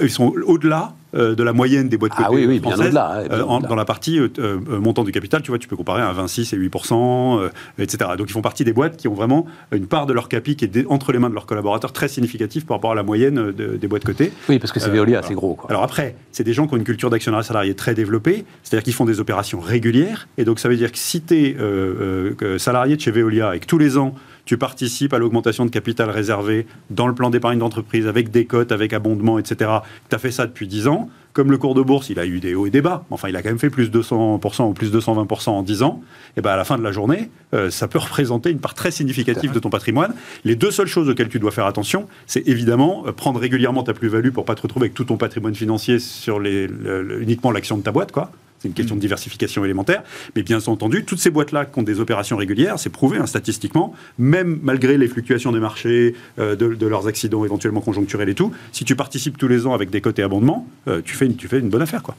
ils 0.00 0.10
sont 0.10 0.32
au-delà 0.46 0.94
euh, 1.14 1.34
de 1.34 1.42
la 1.42 1.52
moyenne 1.52 1.88
des 1.88 1.96
boîtes 1.96 2.12
ah 2.16 2.24
cotées 2.24 2.28
ah 2.30 2.34
oui, 2.34 2.46
oui, 2.46 2.60
bien 2.60 2.74
au-delà, 2.74 3.24
euh, 3.30 3.60
dans 3.68 3.74
la 3.74 3.84
partie 3.84 4.18
euh, 4.18 4.28
montant 4.68 5.02
du 5.02 5.12
capital, 5.12 5.42
tu 5.42 5.50
vois, 5.50 5.58
tu 5.58 5.66
peux 5.66 5.76
comparer 5.76 6.02
à 6.02 6.12
26 6.12 6.52
et 6.52 6.56
8% 6.56 7.50
etc. 7.78 8.10
Donc 8.16 8.28
ils 8.28 8.32
font 8.32 8.42
partie 8.42 8.64
des 8.64 8.72
boîtes 8.72 8.96
qui 8.96 9.08
ont 9.08 9.14
vraiment 9.14 9.46
une 9.72 9.86
part 9.86 10.06
de 10.06 10.12
leur 10.12 10.28
capi 10.28 10.56
qui 10.56 10.64
est 10.64 10.86
entre 10.88 11.12
les 11.12 11.18
mains 11.18 11.28
de 11.28 11.34
leurs 11.34 11.46
collaborateurs 11.46 11.92
très 11.92 12.08
significative 12.08 12.64
par 12.64 12.76
rapport 12.76 12.92
à 12.92 12.94
la 12.94 13.02
moyenne 13.02 13.52
des 13.52 13.88
boîtes 13.88 14.04
cotées. 14.04 14.32
Oui, 14.48 14.58
parce 14.58 14.72
que 14.72 14.80
c'est 14.80 14.90
Veolia, 14.90 15.22
c'est 15.22 15.34
gros. 15.34 15.58
Alors 15.68 15.82
après, 15.82 16.14
c'est 16.32 16.44
des 16.44 16.52
gens 16.52 16.66
qui 16.66 16.74
ont 16.74 16.76
une 16.76 16.84
culture 16.84 17.10
d'actionnariat 17.10 17.42
salarié 17.42 17.74
très 17.74 17.94
développée, 17.94 18.44
c'est-à-dire 18.62 18.84
qu'ils 18.84 18.94
font 18.94 19.04
des 19.04 19.20
opérations 19.20 19.60
régulières, 19.60 20.28
et 20.38 20.44
donc 20.44 20.58
ça 20.58 20.68
veut 20.68 20.76
dire 20.76 20.92
que 20.92 20.98
si 20.98 21.22
tu 21.22 21.34
es 21.34 22.58
salarié 22.58 22.96
de 22.96 23.00
chez 23.00 23.10
Veolia 23.10 23.56
et 23.56 23.60
que 23.60 23.66
tous 23.66 23.78
les 23.78 23.98
ans 23.98 24.14
tu 24.44 24.56
participes 24.58 25.12
à 25.12 25.18
l'augmentation 25.18 25.64
de 25.64 25.70
capital 25.70 26.10
réservé 26.10 26.66
dans 26.90 27.06
le 27.06 27.14
plan 27.14 27.30
d'épargne 27.30 27.58
d'entreprise 27.58 28.06
avec 28.06 28.30
des 28.30 28.44
cotes, 28.44 28.72
avec 28.72 28.92
abondement, 28.92 29.38
etc. 29.38 29.70
Tu 30.08 30.16
as 30.16 30.18
fait 30.18 30.30
ça 30.30 30.46
depuis 30.46 30.66
10 30.66 30.88
ans. 30.88 31.08
Comme 31.32 31.52
le 31.52 31.58
cours 31.58 31.76
de 31.76 31.82
bourse, 31.82 32.10
il 32.10 32.18
a 32.18 32.26
eu 32.26 32.40
des 32.40 32.56
hauts 32.56 32.66
et 32.66 32.70
des 32.70 32.80
bas, 32.80 33.04
enfin, 33.10 33.28
il 33.28 33.36
a 33.36 33.42
quand 33.42 33.50
même 33.50 33.58
fait 33.60 33.70
plus 33.70 33.88
de 33.88 34.02
200% 34.02 34.68
ou 34.68 34.72
plus 34.72 34.90
de 34.90 34.98
220% 34.98 35.50
en 35.50 35.62
10 35.62 35.84
ans. 35.84 36.02
Et 36.36 36.40
ben 36.40 36.50
à 36.50 36.56
la 36.56 36.64
fin 36.64 36.76
de 36.76 36.82
la 36.82 36.90
journée, 36.90 37.30
euh, 37.54 37.70
ça 37.70 37.86
peut 37.86 38.00
représenter 38.00 38.50
une 38.50 38.58
part 38.58 38.74
très 38.74 38.90
significative 38.90 39.52
de 39.52 39.60
ton 39.60 39.70
patrimoine. 39.70 40.12
Les 40.44 40.56
deux 40.56 40.72
seules 40.72 40.88
choses 40.88 41.08
auxquelles 41.08 41.28
tu 41.28 41.38
dois 41.38 41.52
faire 41.52 41.66
attention, 41.66 42.08
c'est 42.26 42.48
évidemment 42.48 43.04
euh, 43.06 43.12
prendre 43.12 43.38
régulièrement 43.38 43.84
ta 43.84 43.94
plus-value 43.94 44.30
pour 44.30 44.44
pas 44.44 44.56
te 44.56 44.62
retrouver 44.62 44.86
avec 44.86 44.94
tout 44.94 45.04
ton 45.04 45.16
patrimoine 45.18 45.54
financier 45.54 46.00
sur 46.00 46.40
uniquement 46.40 47.52
l'action 47.52 47.78
de 47.78 47.82
ta 47.82 47.92
boîte, 47.92 48.10
quoi. 48.10 48.32
C'est 48.60 48.68
une 48.68 48.74
question 48.74 48.94
de 48.94 49.00
diversification 49.00 49.64
élémentaire. 49.64 50.02
Mais 50.36 50.42
bien 50.42 50.58
entendu, 50.66 51.04
toutes 51.04 51.18
ces 51.18 51.30
boîtes-là 51.30 51.64
qui 51.64 51.78
ont 51.78 51.82
des 51.82 51.98
opérations 51.98 52.36
régulières, 52.36 52.78
c'est 52.78 52.90
prouvé 52.90 53.18
hein, 53.18 53.26
statistiquement, 53.26 53.94
même 54.18 54.60
malgré 54.62 54.98
les 54.98 55.08
fluctuations 55.08 55.50
des 55.50 55.60
marchés, 55.60 56.14
euh, 56.38 56.56
de, 56.56 56.86
leurs 56.86 57.06
accidents 57.06 57.44
éventuellement 57.44 57.80
conjoncturels 57.80 58.28
et 58.28 58.34
tout, 58.34 58.52
si 58.72 58.84
tu 58.84 58.96
participes 58.96 59.38
tous 59.38 59.48
les 59.48 59.66
ans 59.66 59.72
avec 59.72 59.88
des 59.88 60.02
cotés 60.02 60.22
abondements, 60.22 60.66
euh, 60.88 61.00
tu, 61.02 61.14
fais 61.14 61.26
une, 61.26 61.36
tu 61.36 61.48
fais 61.48 61.58
une 61.58 61.70
bonne 61.70 61.82
affaire. 61.82 62.02
Quoi. 62.02 62.16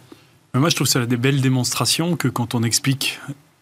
moi, 0.56 0.70
je 0.70 0.76
trouve 0.76 0.88
ça 0.88 1.06
des 1.06 1.18
belles 1.18 1.42
démonstrations 1.42 2.16
que 2.16 2.28
quand 2.28 2.56
on 2.56 2.64
explique 2.64 3.20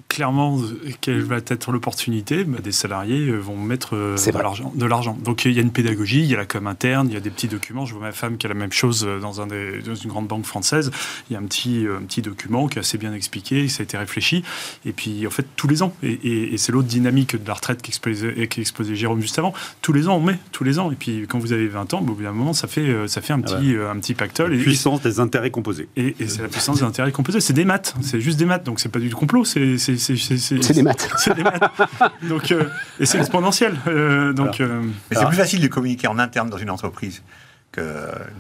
clairement 0.10 0.60
quelle 1.02 1.22
va 1.22 1.38
être 1.38 1.72
l'opportunité, 1.72 2.44
bah, 2.44 2.58
des 2.62 2.72
salariés 2.72 3.30
euh, 3.30 3.38
vont 3.38 3.56
mettre 3.56 3.96
euh, 3.96 4.16
de 4.18 4.86
l'argent. 4.86 5.18
Donc 5.24 5.46
il 5.46 5.54
y 5.54 5.60
a 5.60 5.62
une 5.62 5.72
pédagogie, 5.72 6.22
il 6.22 6.26
y 6.26 6.34
a 6.34 6.38
la 6.38 6.48
com 6.48 6.66
interne, 6.66 7.08
il 7.08 7.14
y 7.14 7.18
a 7.18 7.20
des 7.20 7.30
petits 7.30 7.48
documents. 7.48 7.86
Je 7.86 7.94
vois 7.94 8.02
ma 8.02 8.12
femme 8.12 8.38
qui 8.38 8.48
a 8.48 8.50
la 8.50 8.56
même 8.56 8.72
chose 8.72 9.06
euh, 9.08 9.20
dans, 9.20 9.40
un 9.40 9.46
des, 9.46 9.82
dans 9.82 9.94
une 9.94 10.10
grande 10.10 10.28
banque 10.28 10.46
française. 10.46 10.90
Il 11.30 11.34
y 11.34 11.36
a 11.36 11.40
un 11.40 11.44
petit, 11.44 11.86
un 11.88 12.04
petit 12.04 12.24
document 12.24 12.68
qui 12.68 12.80
est 12.80 12.82
assez 12.82 12.98
bien 12.98 13.14
expliqué, 13.14 13.68
ça 13.70 13.82
a 13.82 13.84
été 13.84 13.98
réfléchi. 13.98 14.44
Et 14.84 14.94
puis 14.94 15.28
en 15.28 15.30
fait, 15.30 15.46
tous 15.56 15.68
les 15.68 15.84
ans, 15.84 15.94
et, 16.02 16.58
c'est 16.58 16.72
l'autre 16.72 16.88
dynamique 16.88 17.42
de 17.42 17.48
la 17.48 17.54
retraite 17.54 17.82
qu'exposait 17.84 18.96
Jérôme 18.96 19.22
juste 19.22 19.38
avant, 19.38 19.54
tous 19.82 19.94
les 19.94 20.08
ans 20.08 20.16
on 20.16 20.22
met, 20.22 20.40
tous 20.52 20.64
les 20.64 20.80
ans. 20.80 20.92
Et 20.92 20.96
puis 20.96 21.28
quand 21.30 21.38
vous 21.38 21.54
avez 21.54 21.68
20 21.68 21.94
ans, 21.94 22.02
bah, 22.02 22.12
au 22.12 22.16
bout 22.16 22.24
d'un 22.24 22.32
moment, 22.32 22.54
ça 22.54 22.68
fait, 22.68 23.08
ça 23.08 23.22
fait 23.22 23.34
un, 23.34 23.42
ah 23.46 23.56
petit, 23.56 23.76
un 23.76 23.98
petit 24.00 24.16
pactole. 24.16 24.56
La 24.56 24.64
puissance 24.64 25.02
des 25.02 25.20
intérêts 25.20 25.52
composés. 25.52 25.88
Et, 25.96 26.16
c'est 26.28 26.42
la 26.42 26.48
puissance 26.48 26.80
des 26.80 26.84
intérêts 26.84 27.12
composés. 27.12 27.42
C'est 27.42 27.54
des 27.54 27.66
maths, 27.66 27.96
c'est 28.02 28.20
juste 28.20 28.40
des 28.40 28.46
maths, 28.46 28.64
donc 28.64 28.80
c'est 28.80 28.90
pas 28.90 29.00
du 29.00 29.14
complot, 29.14 29.46
c'est 29.46 29.78
c'est 30.00 30.74
des 30.74 30.84
maths. 30.84 31.10
C'est 31.18 31.36
des 31.36 31.44
maths. 31.44 31.62
donc, 32.28 32.52
euh, 32.52 32.70
et 33.00 33.06
c'est 33.06 33.20
exponentiel. 33.20 33.76
Euh, 33.88 34.34
donc, 34.34 34.60
euh, 34.60 34.82
Mais 35.10 35.18
c'est 35.18 35.26
plus 35.26 35.38
facile 35.38 35.62
de 35.62 35.68
communiquer 35.68 36.08
en 36.08 36.20
interne 36.20 36.50
dans 36.50 36.58
une 36.58 36.70
entreprise. 36.70 37.22
Que 37.72 37.82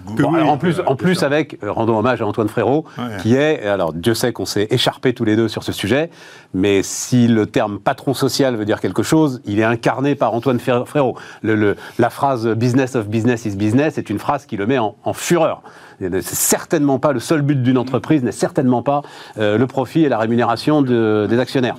en 0.07 0.57
plus, 0.57 0.81
en 0.83 0.95
plus 0.95 1.21
avec, 1.21 1.59
rendons 1.61 1.99
hommage 1.99 2.19
à 2.19 2.25
Antoine 2.25 2.49
Frérot, 2.49 2.85
qui 3.21 3.35
est, 3.35 3.63
alors 3.63 3.93
Dieu 3.93 4.15
sait 4.15 4.33
qu'on 4.33 4.47
s'est 4.47 4.67
écharpé 4.71 5.13
tous 5.13 5.23
les 5.23 5.35
deux 5.35 5.47
sur 5.47 5.63
ce 5.63 5.71
sujet, 5.71 6.09
mais 6.55 6.81
si 6.81 7.27
le 7.27 7.45
terme 7.45 7.77
patron 7.79 8.15
social 8.15 8.55
veut 8.55 8.65
dire 8.65 8.81
quelque 8.81 9.03
chose, 9.03 9.39
il 9.45 9.59
est 9.59 9.63
incarné 9.63 10.15
par 10.15 10.33
Antoine 10.33 10.59
Frérot. 10.59 11.15
Le, 11.43 11.75
la 11.99 12.09
phrase 12.09 12.47
business 12.55 12.95
of 12.95 13.07
business 13.07 13.45
is 13.45 13.55
business 13.55 13.99
est 13.99 14.09
une 14.09 14.17
phrase 14.17 14.47
qui 14.47 14.57
le 14.57 14.65
met 14.65 14.79
en, 14.79 14.95
en 15.03 15.13
fureur. 15.13 15.61
C'est 15.99 16.23
certainement 16.23 16.99
pas 16.99 17.11
le 17.11 17.19
seul 17.19 17.41
but 17.41 17.61
d'une 17.61 17.77
entreprise, 17.77 18.23
n'est 18.23 18.31
certainement 18.31 18.81
pas 18.81 19.01
euh, 19.37 19.57
le 19.57 19.67
profit 19.67 20.03
et 20.03 20.09
la 20.09 20.17
rémunération 20.17 20.81
des 20.81 21.39
actionnaires. 21.39 21.75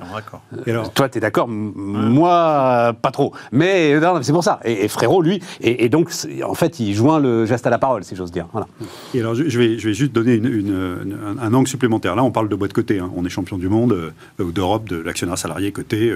Euh, 0.68 0.84
toi, 0.94 1.08
tu 1.08 1.18
es 1.18 1.20
d'accord 1.20 1.48
Moi, 1.48 2.94
pas 3.00 3.10
trop. 3.10 3.32
Mais 3.52 3.98
c'est 4.22 4.32
pour 4.32 4.44
ça. 4.44 4.60
Et, 4.64 4.88
Frérot, 4.88 5.22
lui, 5.22 5.42
et, 5.60 5.88
donc, 5.88 6.10
en 6.44 6.54
fait, 6.54 6.80
il 6.80 6.94
joint 6.94 7.18
le 7.18 7.46
geste 7.46 7.66
à 7.66 7.70
la 7.70 7.78
parole, 7.78 8.04
si 8.04 8.16
j'ose 8.16 8.30
dire. 8.30 8.46
Voilà. 8.52 8.66
Et 9.14 9.20
alors, 9.20 9.34
je, 9.34 9.58
vais, 9.58 9.78
je 9.78 9.88
vais 9.88 9.94
juste 9.94 10.12
donner 10.12 10.40
un, 11.40 11.54
angle 11.54 11.68
supplémentaire. 11.68 12.14
Là, 12.14 12.22
on 12.22 12.30
parle 12.30 12.48
de 12.48 12.56
boîte 12.56 12.72
cotée. 12.72 12.98
Hein. 12.98 13.10
On 13.16 13.24
est 13.24 13.30
champion 13.30 13.58
du 13.58 13.68
monde, 13.68 13.92
euh, 13.92 14.44
ou 14.44 14.52
d'Europe, 14.52 14.88
de 14.88 14.96
l'actionnaire 14.96 15.38
salarié 15.38 15.72
coté. 15.72 16.14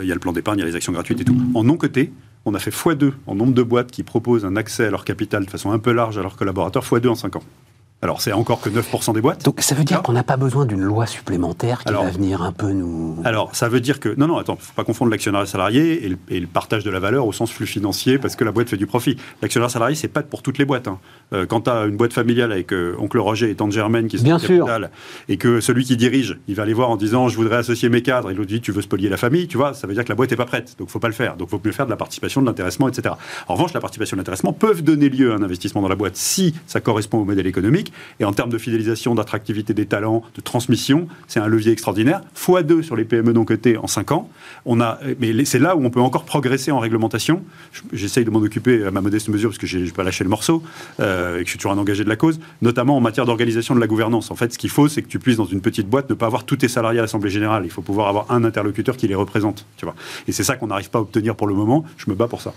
Il 0.00 0.06
y 0.06 0.10
a 0.10 0.14
le 0.14 0.20
plan 0.20 0.32
d'épargne, 0.32 0.58
il 0.58 0.62
y 0.62 0.64
a 0.64 0.68
les 0.68 0.76
actions 0.76 0.92
gratuites 0.92 1.20
et 1.20 1.24
tout. 1.24 1.36
En 1.54 1.64
non 1.64 1.76
coté, 1.76 2.12
on 2.44 2.54
a 2.54 2.58
fait 2.58 2.70
x2 2.70 3.12
en 3.26 3.34
nombre 3.34 3.54
de 3.54 3.62
boîtes 3.62 3.90
qui 3.90 4.02
proposent 4.02 4.44
un 4.44 4.56
accès 4.56 4.86
à 4.86 4.90
leur 4.90 5.04
capital 5.04 5.44
de 5.44 5.50
façon 5.50 5.70
un 5.70 5.78
peu 5.78 5.92
large 5.92 6.18
à 6.18 6.22
leurs 6.22 6.36
collaborateurs, 6.36 6.84
x2 6.84 7.08
en 7.08 7.14
5 7.14 7.36
ans. 7.36 7.42
Alors, 8.04 8.20
c'est 8.20 8.32
encore 8.32 8.60
que 8.60 8.68
9% 8.68 9.14
des 9.14 9.20
boîtes. 9.20 9.44
Donc, 9.44 9.60
ça 9.60 9.76
veut 9.76 9.84
dire 9.84 10.02
qu'on 10.02 10.12
n'a 10.12 10.24
pas 10.24 10.36
besoin 10.36 10.66
d'une 10.66 10.80
loi 10.80 11.06
supplémentaire 11.06 11.84
qui 11.84 11.92
va 11.92 12.10
venir 12.10 12.42
un 12.42 12.50
peu 12.50 12.72
nous. 12.72 13.16
Alors, 13.22 13.54
ça 13.54 13.68
veut 13.68 13.78
dire 13.78 14.00
que. 14.00 14.12
Non, 14.18 14.26
non, 14.26 14.38
attends, 14.38 14.54
il 14.54 14.62
ne 14.62 14.64
faut 14.64 14.72
pas 14.74 14.82
confondre 14.82 15.12
l'actionnaire 15.12 15.46
salarié 15.46 16.04
et 16.28 16.40
le, 16.40 16.46
partage 16.48 16.82
de 16.82 16.90
la 16.90 16.98
valeur 16.98 17.28
au 17.28 17.32
sens 17.32 17.52
flux 17.52 17.66
financier 17.66 18.18
parce 18.18 18.34
que 18.34 18.42
la 18.42 18.50
boîte 18.50 18.68
fait 18.68 18.76
du 18.76 18.88
profit. 18.88 19.16
L'actionnaire 19.40 19.70
salarié, 19.70 19.94
c'est 19.94 20.08
pas 20.08 20.24
pour 20.24 20.42
toutes 20.42 20.58
les 20.58 20.64
boîtes. 20.64 20.88
Hein. 20.88 20.98
Euh, 21.32 21.46
quand 21.46 21.62
tu 21.62 21.70
as 21.70 21.84
une 21.84 21.96
boîte 21.96 22.12
familiale 22.12 22.50
avec 22.50 22.72
euh, 22.72 22.96
oncle 22.98 23.20
Roger 23.20 23.50
et 23.50 23.54
tante 23.54 23.70
Germaine 23.70 24.08
qui 24.08 24.18
sont 24.18 24.24
Bien 24.24 24.40
sûr. 24.40 24.66
et 25.28 25.36
que 25.36 25.60
celui 25.60 25.84
qui 25.84 25.96
dirige, 25.96 26.40
il 26.48 26.56
va 26.56 26.64
aller 26.64 26.74
voir 26.74 26.90
en 26.90 26.96
disant 26.96 27.28
je 27.28 27.36
voudrais 27.36 27.58
associer 27.58 27.88
mes 27.88 28.02
cadres 28.02 28.32
et 28.32 28.34
l'autre 28.34 28.48
dit 28.48 28.60
tu 28.60 28.72
veux 28.72 28.82
spolier 28.82 29.10
la 29.10 29.16
famille, 29.16 29.46
tu 29.46 29.56
vois, 29.56 29.74
ça 29.74 29.86
veut 29.86 29.94
dire 29.94 30.02
que 30.02 30.08
la 30.08 30.16
boîte 30.16 30.32
n'est 30.32 30.36
pas 30.36 30.44
prête. 30.44 30.74
Donc, 30.76 30.88
faut 30.88 30.98
pas 30.98 31.06
le 31.06 31.14
faire. 31.14 31.36
Donc, 31.36 31.50
faut 31.50 31.60
plus 31.60 31.72
faire 31.72 31.86
de 31.86 31.90
la 31.90 31.96
participation, 31.96 32.40
de 32.40 32.46
l'intéressement, 32.46 32.88
etc. 32.88 33.14
En 33.46 33.54
revanche, 33.54 33.72
la 33.72 33.80
participation, 33.80 34.16
de 34.16 34.20
l'intéressement 34.20 34.52
peuvent 34.52 34.82
donner 34.82 35.08
lieu 35.08 35.30
à 35.30 35.36
un 35.36 35.42
investissement 35.42 35.82
dans 35.82 35.88
la 35.88 35.94
boîte 35.94 36.16
si 36.16 36.54
ça 36.66 36.80
correspond 36.80 37.18
au 37.18 37.24
modèle 37.24 37.46
économique 37.46 37.91
et 38.20 38.24
en 38.24 38.32
termes 38.32 38.50
de 38.50 38.58
d'attractivité 39.14 39.74
des 39.74 39.86
talents, 39.86 40.22
de 40.34 40.40
transmission, 40.40 41.08
c'est 41.26 41.40
un 41.40 41.46
levier 41.46 41.72
extraordinaire. 41.72 42.22
Fois 42.34 42.62
2 42.62 42.82
sur 42.82 42.96
les 42.96 43.04
PME 43.04 43.32
non 43.32 43.44
cotées 43.44 43.76
en 43.76 43.86
5 43.86 44.12
ans. 44.12 44.30
On 44.64 44.80
a, 44.80 44.98
mais 45.18 45.44
c'est 45.44 45.58
là 45.58 45.76
où 45.76 45.84
on 45.84 45.90
peut 45.90 46.00
encore 46.00 46.24
progresser 46.24 46.70
en 46.70 46.78
réglementation. 46.78 47.42
J'essaye 47.92 48.24
de 48.24 48.30
m'en 48.30 48.38
occuper 48.38 48.84
à 48.84 48.90
ma 48.90 49.00
modeste 49.00 49.28
mesure 49.28 49.50
parce 49.50 49.58
que 49.58 49.66
je 49.66 49.78
n'ai 49.78 49.90
pas 49.90 50.04
lâché 50.04 50.24
le 50.24 50.30
morceau 50.30 50.62
euh, 51.00 51.36
et 51.36 51.40
que 51.40 51.44
je 51.46 51.50
suis 51.50 51.58
toujours 51.58 51.72
un 51.72 51.78
engagé 51.78 52.04
de 52.04 52.08
la 52.08 52.16
cause, 52.16 52.40
notamment 52.60 52.96
en 52.96 53.00
matière 53.00 53.26
d'organisation 53.26 53.74
de 53.74 53.80
la 53.80 53.86
gouvernance. 53.86 54.30
En 54.30 54.36
fait, 54.36 54.52
ce 54.52 54.58
qu'il 54.58 54.70
faut, 54.70 54.88
c'est 54.88 55.02
que 55.02 55.08
tu 55.08 55.18
puisses, 55.18 55.36
dans 55.36 55.44
une 55.44 55.60
petite 55.60 55.88
boîte, 55.88 56.08
ne 56.10 56.14
pas 56.14 56.26
avoir 56.26 56.44
tous 56.44 56.56
tes 56.56 56.68
salariés 56.68 56.98
à 56.98 57.02
l'Assemblée 57.02 57.30
Générale. 57.30 57.62
Il 57.64 57.70
faut 57.70 57.82
pouvoir 57.82 58.08
avoir 58.08 58.30
un 58.30 58.44
interlocuteur 58.44 58.96
qui 58.96 59.08
les 59.08 59.14
représente. 59.14 59.66
Tu 59.76 59.84
vois. 59.84 59.94
Et 60.28 60.32
c'est 60.32 60.44
ça 60.44 60.56
qu'on 60.56 60.68
n'arrive 60.68 60.90
pas 60.90 60.98
à 60.98 61.02
obtenir 61.02 61.34
pour 61.34 61.46
le 61.46 61.54
moment. 61.54 61.84
Je 61.96 62.10
me 62.10 62.14
bats 62.14 62.28
pour 62.28 62.40
ça. 62.40 62.54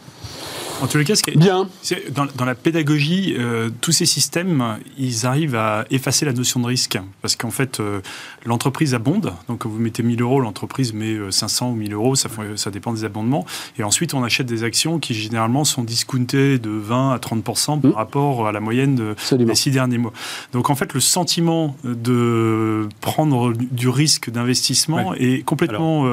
En 0.81 0.88
tous 0.88 0.97
les 0.97 1.05
cas, 1.05 1.15
ce 1.15 1.23
Bien. 1.38 1.67
Dans, 2.11 2.25
dans, 2.35 2.45
la 2.45 2.55
pédagogie, 2.55 3.35
euh, 3.38 3.69
tous 3.81 3.91
ces 3.91 4.05
systèmes, 4.05 4.77
ils 4.97 5.25
arrivent 5.25 5.55
à 5.55 5.85
effacer 5.89 6.25
la 6.25 6.33
notion 6.33 6.59
de 6.59 6.65
risque. 6.65 6.99
Parce 7.21 7.35
qu'en 7.35 7.49
fait, 7.49 7.79
euh, 7.79 8.01
l'entreprise 8.45 8.93
abonde. 8.93 9.33
Donc, 9.47 9.59
quand 9.59 9.69
vous 9.69 9.79
mettez 9.79 10.03
1000 10.03 10.21
euros, 10.21 10.39
l'entreprise 10.41 10.93
met 10.93 11.17
500 11.29 11.67
euh, 11.67 11.71
ou 11.71 11.75
1000 11.75 11.93
euros. 11.93 12.15
Ça, 12.15 12.29
ça 12.55 12.71
dépend 12.71 12.93
des 12.93 13.05
abondements. 13.05 13.45
Et 13.77 13.83
ensuite, 13.83 14.13
on 14.13 14.23
achète 14.23 14.47
des 14.47 14.63
actions 14.63 14.99
qui, 14.99 15.13
généralement, 15.13 15.63
sont 15.63 15.83
discountées 15.83 16.59
de 16.59 16.69
20 16.69 17.13
à 17.13 17.17
30% 17.17 17.81
par 17.81 17.91
mmh. 17.91 17.93
rapport 17.93 18.47
à 18.47 18.51
la 18.51 18.59
moyenne 18.59 18.95
de, 18.95 19.15
des 19.38 19.55
six 19.55 19.71
derniers 19.71 19.97
mois. 19.97 20.13
Donc, 20.51 20.69
en 20.69 20.75
fait, 20.75 20.93
le 20.93 20.99
sentiment 20.99 21.75
de 21.83 22.88
prendre 22.99 23.53
du 23.53 23.88
risque 23.88 24.29
d'investissement 24.29 25.13
est 25.13 25.43
complètement. 25.45 26.05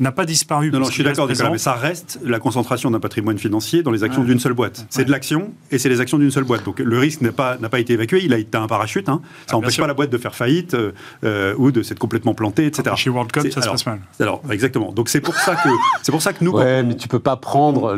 n'a 0.00 0.12
pas 0.12 0.24
disparu. 0.24 0.70
Non, 0.70 0.80
non 0.80 0.86
je 0.86 0.92
suis 0.92 1.04
d'accord, 1.04 1.28
mais 1.28 1.58
ça 1.58 1.74
reste 1.74 2.18
la 2.24 2.38
concentration 2.38 2.90
d'un 2.90 3.00
patrimoine 3.00 3.25
financier 3.34 3.82
dans 3.82 3.90
les 3.90 4.04
actions 4.04 4.24
d'une 4.24 4.38
seule 4.38 4.52
boîte. 4.52 4.86
C'est 4.90 5.04
de 5.04 5.10
l'action 5.10 5.52
et 5.70 5.78
c'est 5.78 5.88
les 5.88 6.00
actions 6.00 6.18
d'une 6.18 6.30
seule 6.30 6.44
boîte. 6.44 6.64
Donc 6.64 6.78
le 6.78 6.98
risque 6.98 7.20
n'a 7.20 7.32
pas, 7.32 7.56
pas 7.56 7.80
été 7.80 7.94
évacué, 7.94 8.22
il 8.24 8.32
a 8.32 8.38
été 8.38 8.56
un 8.56 8.66
parachute. 8.66 9.08
Hein. 9.08 9.20
Ça 9.46 9.52
ah, 9.52 9.52
n'empêche 9.54 9.78
pas 9.78 9.86
la 9.86 9.94
boîte 9.94 10.10
de 10.10 10.18
faire 10.18 10.34
faïte 10.34 10.74
euh, 10.74 10.92
euh, 11.24 11.54
ou 11.58 11.70
de 11.70 11.82
s'être 11.82 11.98
complètement 11.98 12.34
plantée, 12.34 12.66
etc. 12.66 12.94
chez 12.96 13.10
World 13.10 13.32
Cup, 13.32 13.50
ça 13.50 13.62
se 13.62 13.68
passe 13.68 13.86
mal. 13.86 14.00
Alors, 14.20 14.42
exactement. 14.50 14.92
Donc 14.92 15.08
c'est 15.08 15.20
pour 15.20 15.34
ça 15.34 15.56
que 15.56 15.68
c'est 16.02 16.12
pour 16.12 16.22
ça 16.22 16.32
que 16.32 16.44
nous. 16.44 16.52
Ouais, 16.52 16.82
mais 16.82 16.96
tu 16.96 17.08
peux 17.08 17.18
pas 17.18 17.36
prendre 17.36 17.94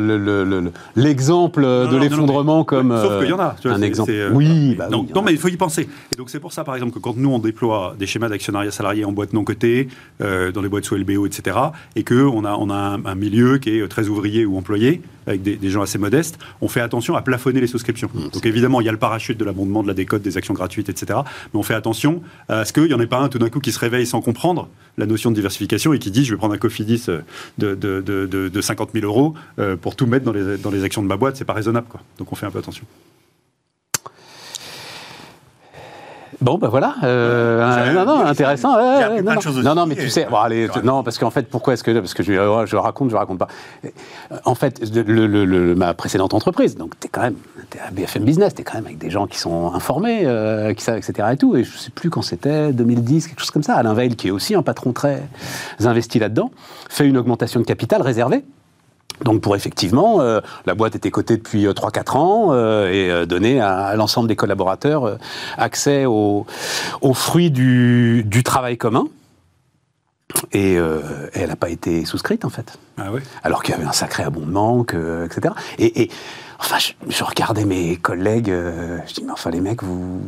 l'exemple 0.95 1.61
de 1.61 1.97
l'effondrement 1.97 2.63
comme. 2.63 2.95
Sauf 2.99 3.19
qu'il 3.19 3.29
y 3.29 3.33
en 3.33 3.39
a. 3.39 3.55
un 3.65 3.81
exemple. 3.81 4.11
Euh, 4.11 4.31
oui, 4.33 4.75
bah 4.75 4.89
non, 4.89 5.05
mais 5.23 5.31
il 5.31 5.37
faut 5.37 5.49
y 5.49 5.57
penser. 5.57 5.87
Et 6.13 6.15
donc 6.15 6.29
c'est 6.29 6.39
pour 6.39 6.53
ça, 6.53 6.63
par 6.63 6.75
exemple, 6.75 6.93
que 6.93 6.99
quand 6.99 7.15
nous 7.15 7.29
on 7.29 7.39
déploie 7.39 7.95
des 7.97 8.05
schémas 8.05 8.29
d'actionnariat 8.29 8.71
salarié 8.71 9.05
en 9.05 9.11
boîte 9.11 9.33
non 9.33 9.43
cotée, 9.43 9.87
dans 10.19 10.61
les 10.61 10.69
boîtes 10.69 10.85
sous 10.85 10.95
LBO, 10.95 11.25
etc., 11.25 11.57
et 11.95 12.03
que 12.03 12.23
on 12.23 12.45
a 12.45 12.53
on 12.53 12.69
a 12.69 12.75
un, 12.75 13.05
un 13.05 13.15
milieu 13.15 13.57
qui 13.57 13.77
est 13.77 13.87
très 13.87 14.07
ouvrier 14.07 14.45
ou 14.45 14.57
employé. 14.57 15.01
Avec 15.29 15.41
des, 15.41 15.69
gens 15.69 15.81
assez 15.81 15.97
modestes, 15.97 16.39
on 16.61 16.67
fait 16.67 16.81
attention 16.81 17.15
à 17.15 17.21
plafonner 17.21 17.61
les 17.61 17.67
souscriptions. 17.67 18.09
Mmh, 18.13 18.29
Donc 18.29 18.45
évidemment, 18.45 18.81
il 18.81 18.85
y 18.85 18.89
a 18.89 18.91
le 18.91 18.97
parachute 18.97 19.37
de 19.37 19.45
l'abondement, 19.45 19.83
de 19.83 19.87
la 19.87 19.93
décote, 19.93 20.21
des 20.21 20.37
actions 20.37 20.53
gratuites, 20.53 20.89
etc. 20.89 21.19
Mais 21.53 21.59
on 21.59 21.63
fait 21.63 21.75
attention 21.75 22.21
à 22.47 22.65
ce 22.65 22.73
qu'il 22.73 22.85
n'y 22.85 22.93
en 22.93 22.99
ait 22.99 23.07
pas 23.07 23.19
un 23.19 23.29
tout 23.29 23.39
d'un 23.39 23.49
coup 23.49 23.59
qui 23.59 23.71
se 23.71 23.79
réveille 23.79 24.05
sans 24.05 24.21
comprendre 24.21 24.67
la 24.97 25.05
notion 25.05 25.29
de 25.29 25.35
diversification 25.35 25.93
et 25.93 25.99
qui 25.99 26.11
dit 26.11 26.25
je 26.25 26.33
vais 26.33 26.37
prendre 26.37 26.53
un 26.53 26.57
Cofidis 26.57 27.05
de, 27.57 27.75
de, 27.75 28.01
de, 28.01 28.61
50 28.61 28.89
000 28.93 29.05
euros 29.05 29.35
pour 29.81 29.95
tout 29.95 30.07
mettre 30.07 30.25
dans 30.25 30.33
les, 30.33 30.57
dans 30.57 30.71
les 30.71 30.83
actions 30.83 31.01
de 31.01 31.07
ma 31.07 31.17
boîte, 31.17 31.37
c'est 31.37 31.45
pas 31.45 31.53
raisonnable. 31.53 31.87
Quoi. 31.87 32.01
Donc 32.17 32.31
on 32.31 32.35
fait 32.35 32.45
un 32.45 32.51
peu 32.51 32.59
attention. 32.59 32.85
Bon, 36.41 36.57
ben 36.57 36.69
voilà. 36.69 36.95
Euh, 37.03 37.93
non, 37.93 38.05
non, 38.05 38.25
intéressant. 38.25 38.77
non, 39.61 39.75
non, 39.75 39.85
mais 39.85 39.95
tu 39.95 40.09
sais, 40.09 40.27
bon, 40.29 40.37
allez, 40.37 40.69
non, 40.83 41.03
parce 41.03 41.17
qu'en 41.17 41.29
fait, 41.31 41.49
pourquoi 41.49 41.73
est-ce 41.73 41.83
que 41.83 41.91
parce 41.99 42.13
que 42.13 42.23
je, 42.23 42.31
je 42.65 42.75
raconte, 42.77 43.09
je 43.09 43.15
raconte 43.15 43.39
pas. 43.39 43.47
En 44.45 44.55
fait, 44.55 44.81
le, 44.95 45.75
ma 45.75 45.93
précédente 45.93 46.33
entreprise, 46.33 46.77
donc 46.77 46.97
t'es 46.99 47.09
quand 47.09 47.21
même, 47.21 47.35
t'es 47.69 47.79
à 47.79 47.91
BFM 47.91 48.23
Business, 48.23 48.53
t'es 48.53 48.63
quand 48.63 48.75
même 48.75 48.85
avec 48.85 48.97
des 48.97 49.09
gens 49.09 49.27
qui 49.27 49.37
sont 49.37 49.73
informés, 49.73 50.21
euh, 50.23 50.73
qui 50.73 50.83
savent, 50.83 50.97
etc. 50.97 51.27
Et 51.33 51.37
tout. 51.37 51.57
Et 51.57 51.63
je 51.63 51.77
sais 51.77 51.91
plus 51.91 52.09
quand 52.09 52.21
c'était, 52.21 52.71
2010, 52.71 53.27
quelque 53.27 53.39
chose 53.39 53.51
comme 53.51 53.63
ça. 53.63 53.75
Alain 53.75 53.93
Veil, 53.93 54.15
qui 54.15 54.29
est 54.29 54.31
aussi 54.31 54.55
un 54.55 54.63
patron 54.63 54.93
très 54.93 55.23
investi 55.83 56.19
là-dedans, 56.19 56.51
fait 56.89 57.05
une 57.05 57.17
augmentation 57.17 57.59
de 57.59 57.65
capital 57.65 58.01
réservée 58.01 58.45
donc 59.23 59.41
pour 59.41 59.55
effectivement, 59.55 60.21
euh, 60.21 60.39
la 60.65 60.75
boîte 60.75 60.95
était 60.95 61.11
cotée 61.11 61.37
depuis 61.37 61.65
3-4 61.65 61.99
euh, 62.15 62.17
ans 62.17 62.47
euh, 62.51 63.21
et 63.21 63.25
donner 63.25 63.59
à, 63.59 63.95
l'ensemble 63.95 64.27
des 64.27 64.35
collaborateurs 64.35 65.17
accès 65.57 66.05
aux, 66.05 66.45
fruits 67.13 67.51
du, 67.51 68.43
travail 68.43 68.77
commun. 68.77 69.07
Et, 70.51 70.75
elle 71.33 71.47
n'a 71.49 71.55
pas 71.55 71.69
été 71.69 72.05
souscrite 72.05 72.45
en 72.45 72.49
fait. 72.49 72.77
Ah 72.97 73.07
Alors 73.43 73.63
qu'il 73.63 73.73
y 73.73 73.77
avait 73.77 73.87
un 73.87 73.93
sacré 73.93 74.23
abondement, 74.23 74.83
etc. 75.25 75.53
Et, 75.79 76.09
enfin, 76.59 76.77
je, 76.79 77.23
regardais 77.23 77.65
mes 77.65 77.97
collègues, 77.97 78.51
je 79.07 79.13
dis 79.13 79.23
mais 79.23 79.31
enfin 79.31 79.49
les 79.49 79.61
mecs, 79.61 79.83
vous, 79.83 80.21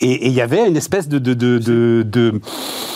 et 0.00 0.26
il 0.26 0.32
y 0.32 0.40
avait 0.40 0.68
une 0.68 0.76
espèce 0.76 1.08
de. 1.08 1.18
de, 1.18 1.34
de, 1.34 1.58
de, 1.58 2.40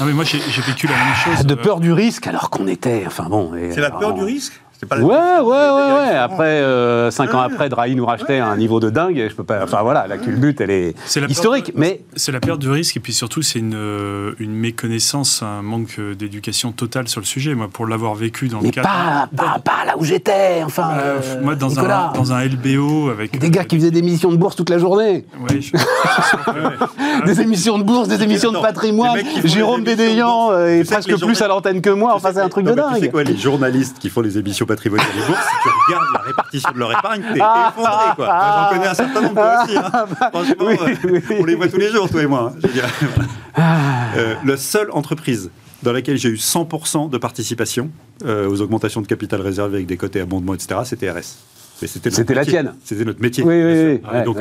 mais 0.04 0.12
moi 0.12 0.24
j'ai 0.24 0.38
vécu 0.38 0.86
la 0.86 0.94
même 0.94 1.14
chose. 1.14 1.46
De 1.46 1.54
peur 1.54 1.80
du 1.80 1.92
risque, 1.92 2.26
alors 2.26 2.50
qu'on 2.50 2.66
était. 2.66 3.04
Enfin 3.06 3.28
bon. 3.28 3.52
C'est 3.72 3.80
la 3.80 3.90
peur 3.90 4.14
du 4.14 4.22
risque? 4.22 4.60
Ouais, 4.82 4.98
ouais, 4.98 5.40
ouais, 5.42 5.92
ouais. 5.92 6.16
Après, 6.16 6.44
euh, 6.44 7.10
cinq 7.10 7.34
ans 7.34 7.40
après, 7.40 7.68
Drahi 7.68 7.94
nous 7.94 8.06
rachetait 8.06 8.38
à 8.38 8.48
un 8.48 8.56
niveau 8.56 8.80
de 8.80 8.90
dingue. 8.90 9.26
Je 9.28 9.34
peux 9.34 9.44
pas. 9.44 9.62
Enfin 9.64 9.82
voilà, 9.82 10.06
la 10.06 10.18
culbute, 10.18 10.60
elle 10.60 10.70
est, 10.70 10.94
historique, 11.28 11.72
mais 11.74 12.02
c'est 12.14 12.32
la 12.32 12.40
perte 12.40 12.60
du 12.60 12.70
risque 12.70 12.96
et 12.96 13.00
puis 13.00 13.12
surtout 13.12 13.42
c'est 13.42 13.58
une, 13.58 13.74
euh, 13.74 14.32
une 14.38 14.54
méconnaissance, 14.54 15.42
un 15.42 15.62
manque 15.62 15.98
d'éducation 16.00 16.72
totale 16.72 17.08
sur 17.08 17.20
le 17.20 17.26
sujet. 17.26 17.54
Moi, 17.54 17.68
pour 17.72 17.86
l'avoir 17.86 18.14
vécu 18.14 18.48
dans 18.48 18.60
le 18.60 18.70
cadre, 18.70 18.88
pas, 18.88 19.28
pas, 19.34 19.58
pas 19.58 19.84
là 19.86 19.94
où 19.98 20.04
j'étais. 20.04 20.62
Enfin, 20.64 20.90
euh, 20.98 21.20
moi 21.42 21.54
dans 21.54 21.78
un 21.78 22.12
dans 22.12 22.32
un 22.32 22.44
LBO 22.44 23.10
avec 23.10 23.38
des 23.38 23.50
gars 23.50 23.64
qui 23.64 23.76
faisaient 23.76 23.90
des 23.90 24.00
émissions 24.00 24.30
de 24.30 24.36
bourse 24.36 24.56
toute 24.56 24.70
la 24.70 24.78
journée. 24.78 25.24
Ouais, 25.40 25.60
je... 25.60 25.72
des 27.26 27.40
émissions 27.40 27.78
de 27.78 27.84
bourse, 27.84 28.08
des 28.08 28.22
émissions 28.22 28.52
de 28.52 28.58
patrimoine. 28.58 29.18
Jérôme 29.44 29.84
Bédéian 29.84 30.56
est 30.66 30.84
presque 30.84 31.16
plus 31.18 31.40
à 31.40 31.48
l'antenne 31.48 31.80
que 31.80 31.90
moi. 31.90 32.14
Enfin, 32.14 32.30
c'est 32.34 32.40
un 32.40 32.48
truc 32.48 32.66
de 32.66 32.72
dingue. 32.72 33.00
Sais 33.00 33.08
quoi, 33.08 33.24
les 33.24 33.36
journalistes 33.36 33.98
qui 33.98 34.10
font 34.10 34.20
les 34.20 34.38
émissions 34.38 34.65
patrimonial 34.66 35.06
des 35.14 35.26
bourses, 35.26 35.40
si 35.40 35.56
tu 35.62 35.68
regardes 35.86 36.12
la 36.12 36.20
répartition 36.20 36.70
de 36.72 36.78
leur 36.78 36.92
épargne, 36.92 37.22
t'es 37.22 37.38
effondré, 37.38 38.14
quoi. 38.16 38.70
J'en 38.70 38.76
connais 38.76 38.88
un 38.88 38.94
certain 38.94 39.20
nombre, 39.20 39.34
toi 39.34 39.64
aussi. 39.64 39.76
Hein. 39.76 40.06
Franchement, 40.32 40.54
euh, 40.60 41.20
on 41.40 41.44
les 41.44 41.54
voit 41.54 41.68
tous 41.68 41.78
les 41.78 41.90
jours, 41.90 42.08
toi 42.08 42.22
et 42.22 42.26
moi. 42.26 42.52
Hein, 42.54 42.68
je 43.56 43.60
euh, 44.20 44.34
la 44.44 44.56
seule 44.56 44.90
entreprise 44.90 45.50
dans 45.82 45.92
laquelle 45.92 46.16
j'ai 46.16 46.28
eu 46.28 46.36
100% 46.36 47.10
de 47.10 47.18
participation 47.18 47.90
euh, 48.24 48.48
aux 48.48 48.60
augmentations 48.60 49.00
de 49.00 49.06
capital 49.06 49.40
réservé 49.40 49.76
avec 49.76 49.86
des 49.86 49.96
côtés 49.96 50.20
abondements, 50.20 50.54
etc., 50.54 50.80
c'était 50.84 51.10
RS. 51.10 51.38
C'était 51.78 52.34
la 52.34 52.44
tienne. 52.44 52.74
C'était 52.84 53.04
notre 53.04 53.20
métier. 53.20 53.44
Oui, 53.44 53.62
oui, 53.62 54.00
oui. 54.12 54.24
donc, 54.24 54.38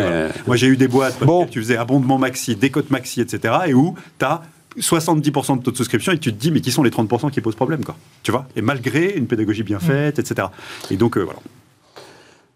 moi, 0.48 0.56
j'ai 0.56 0.68
eu 0.68 0.78
des 0.78 0.88
boîtes 0.88 1.22
où 1.22 1.46
tu 1.50 1.60
faisais 1.60 1.76
abondement 1.76 2.18
maxi, 2.18 2.56
décote 2.56 2.90
maxi, 2.90 3.20
etc., 3.20 3.54
et 3.68 3.74
où 3.74 3.94
tu 4.18 4.26
as 4.26 4.42
70% 4.80 5.60
de 5.60 5.64
taux 5.64 5.72
de 5.72 5.78
souscription 5.78 6.12
et 6.12 6.18
tu 6.18 6.34
te 6.34 6.40
dis 6.40 6.52
mais 6.52 6.62
qui 6.62 6.72
sont 6.72 6.84
les 6.84 6.90
30% 6.90 7.32
qui 7.32 7.42
posent 7.42 7.56
problème 7.56 7.84
quoi 7.84 7.96
tu 8.24 8.32
vois? 8.32 8.48
Et 8.56 8.62
malgré 8.62 9.14
une 9.16 9.28
pédagogie 9.28 9.64
bien 9.64 9.80
faite 9.80 10.20
etc 10.20 10.48
et 10.92 10.98
donc 10.98 11.18
euh, 11.18 11.22
voilà. 11.22 11.40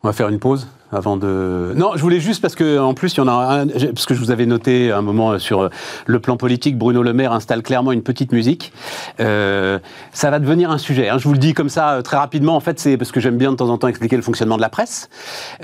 On 0.03 0.07
va 0.07 0.13
faire 0.13 0.29
une 0.29 0.39
pause 0.39 0.67
avant 0.91 1.17
de. 1.17 1.73
Non, 1.75 1.91
je 1.95 2.01
voulais 2.01 2.19
juste 2.19 2.41
parce 2.41 2.55
que 2.55 2.79
en 2.79 2.93
plus 2.93 3.13
il 3.13 3.17
y 3.17 3.21
en 3.21 3.27
a 3.27 3.61
un, 3.61 3.67
parce 3.67 4.05
que 4.05 4.13
je 4.13 4.19
vous 4.19 4.31
avais 4.31 4.45
noté 4.45 4.91
un 4.91 5.01
moment 5.01 5.37
sur 5.37 5.69
le 6.05 6.19
plan 6.19 6.37
politique, 6.37 6.77
Bruno 6.77 7.03
Le 7.03 7.13
Maire 7.13 7.31
installe 7.31 7.61
clairement 7.61 7.91
une 7.91 8.01
petite 8.01 8.31
musique. 8.31 8.73
Euh, 9.19 9.79
ça 10.11 10.31
va 10.31 10.39
devenir 10.39 10.71
un 10.71 10.77
sujet. 10.77 11.09
Hein. 11.09 11.17
je 11.17 11.25
vous 11.25 11.33
le 11.33 11.39
dis 11.39 11.53
comme 11.53 11.69
ça 11.69 11.91
euh, 11.91 12.01
très 12.01 12.17
rapidement. 12.17 12.55
En 12.55 12.59
fait, 12.59 12.79
c'est 12.79 12.97
parce 12.97 13.11
que 13.11 13.19
j'aime 13.19 13.37
bien 13.37 13.51
de 13.51 13.57
temps 13.57 13.69
en 13.69 13.77
temps 13.77 13.87
expliquer 13.87 14.15
le 14.15 14.21
fonctionnement 14.21 14.57
de 14.57 14.61
la 14.61 14.69
presse. 14.69 15.09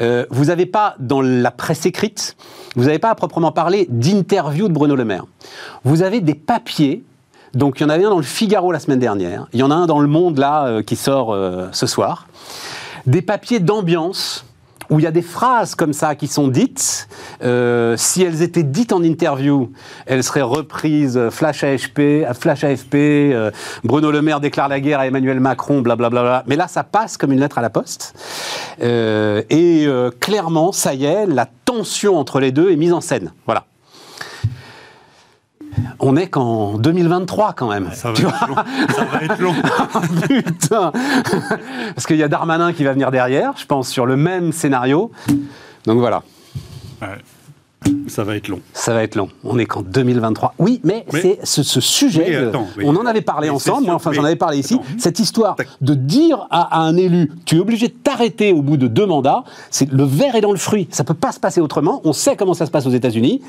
Euh, 0.02 0.26
vous 0.30 0.46
n'avez 0.46 0.66
pas 0.66 0.96
dans 1.00 1.22
la 1.22 1.52
presse 1.52 1.86
écrite, 1.86 2.36
vous 2.76 2.86
n'avez 2.86 3.00
pas 3.00 3.10
à 3.10 3.16
proprement 3.16 3.52
parler 3.52 3.88
d'interview 3.90 4.68
de 4.68 4.74
Bruno 4.74 4.96
Le 4.96 5.06
Maire. 5.06 5.26
Vous 5.84 6.04
avez 6.04 6.22
des 6.22 6.36
papiers 6.36 7.04
donc 7.54 7.80
il 7.80 7.84
y 7.84 7.86
en 7.86 7.90
avait 7.90 8.04
un 8.04 8.10
dans 8.10 8.18
le 8.18 8.24
Figaro 8.24 8.74
la 8.74 8.80
semaine 8.80 9.00
dernière, 9.00 9.48
il 9.54 9.62
y 9.62 9.64
en 9.64 9.72
a 9.72 9.76
un 9.76 9.86
dans 9.86 10.02
Le 10.02 10.10
Monde 10.10 10.40
là 10.40 10.84
qui 10.84 10.98
sort 10.98 11.34
ce 11.72 11.88
soir 11.88 12.28
des 13.06 13.22
papiers 13.22 13.60
d'ambiance 13.60 14.46
où 14.90 15.00
il 15.00 15.04
y 15.04 15.08
a 15.08 15.12
des 15.12 15.22
phrases 15.22 15.76
comme 15.76 15.94
ça 15.94 16.16
qui 16.16 16.28
sont 16.28 16.48
dites. 16.48 17.08
Euh, 17.44 17.96
si 17.98 18.24
elles 18.24 18.42
étaient 18.42 18.64
dites 18.64 18.94
en 18.94 19.04
interview, 19.04 19.72
elles 20.06 20.24
seraient 20.24 20.42
reprises 20.42 21.18
euh, 21.18 21.30
flash 21.30 21.64
AFP, 21.64 22.26
flash 22.40 22.64
AFP 22.64 22.96
euh, 22.96 23.52
Bruno 23.84 24.12
Le 24.12 24.22
Maire 24.22 24.40
déclare 24.40 24.68
la 24.68 24.80
guerre 24.80 25.00
à 25.00 25.08
Emmanuel 25.08 25.40
Macron, 25.40 25.82
blablabla. 25.82 26.22
Bla 26.22 26.30
bla. 26.30 26.44
Mais 26.48 26.56
là, 26.56 26.68
ça 26.68 26.84
passe 26.84 27.18
comme 27.18 27.32
une 27.32 27.40
lettre 27.40 27.58
à 27.58 27.62
la 27.62 27.70
poste. 27.70 28.14
et 28.82 29.88
clairement, 30.20 30.72
ça 30.72 30.94
y 30.94 31.06
est, 31.06 31.26
la 31.26 31.48
tension 31.66 32.18
entre 32.18 32.40
les 32.40 32.52
deux 32.52 32.72
est 32.72 32.76
mise 32.76 32.94
en 32.94 33.02
scène. 33.02 33.32
Voilà 33.46 33.66
on 36.00 36.16
est 36.16 36.28
qu'en 36.28 36.78
2023 36.78 37.54
quand 37.54 37.70
même. 37.70 37.90
Ça 37.94 38.12
va, 38.12 38.20
être 38.20 38.48
long. 38.48 38.56
ça 38.96 39.06
va 39.06 39.22
être 39.22 39.40
long. 39.40 39.54
Putain 40.28 40.92
Parce 41.96 42.06
qu'il 42.06 42.18
y 42.18 42.24
a 42.24 42.28
Darmanin 42.28 42.74
qui 42.74 42.84
va 42.84 42.94
venir 42.94 43.12
derrière, 43.12 43.54
je 43.58 43.66
pense, 43.66 43.90
sur 43.90 44.06
le 44.06 44.16
même 44.16 44.52
scénario. 44.52 45.12
Donc 45.86 46.00
voilà. 46.00 46.24
Ouais. 47.02 47.08
Ça 48.08 48.24
va 48.24 48.36
être 48.36 48.48
long. 48.48 48.62
Ça 48.74 48.94
va 48.94 49.04
être 49.04 49.16
long. 49.16 49.30
On 49.44 49.58
est 49.58 49.66
qu'en 49.66 49.82
2023. 49.82 50.56
Oui, 50.60 50.80
mais, 50.84 51.06
c'est 51.12 51.40
ce, 51.44 51.82
sujet. 51.82 52.50
on 52.84 52.96
en 52.96 53.06
avait 53.06 53.22
parlé 53.22 53.50
ensemble. 53.50 53.86
Moi, 53.86 53.96
enfin, 53.96 54.14
j'en 54.14 54.24
avais 54.24 54.36
parlé 54.36 54.60
ici. 54.60 54.80
Cette 54.98 55.20
histoire 55.20 55.56
de 55.82 55.94
dire 55.94 56.48
à, 56.50 56.82
un 56.82 56.96
élu, 56.98 57.32
tu 57.46 57.58
es 57.58 57.60
obligé 57.60 57.88
de 57.88 57.94
t'arrêter 57.94 58.54
au 58.54 58.62
bout 58.62 58.78
de 58.78 58.88
deux 58.88 59.06
mandats. 59.06 59.44
C'est 59.70 59.92
le 59.92 60.04
verre 60.04 60.36
est 60.36 60.42
dans 60.42 60.52
le 60.52 60.58
fruit. 60.58 60.88
Ça 60.92 61.04
peut 61.04 61.14
pas 61.14 61.32
se 61.32 61.40
passer 61.40 61.62
autrement. 61.62 62.02
On 62.04 62.14
sait 62.14 62.36
comment 62.36 62.54
ça 62.54 62.66
se 62.66 62.72
passe 62.72 62.86
aux 62.86 62.92
États-Unis. 62.92 63.42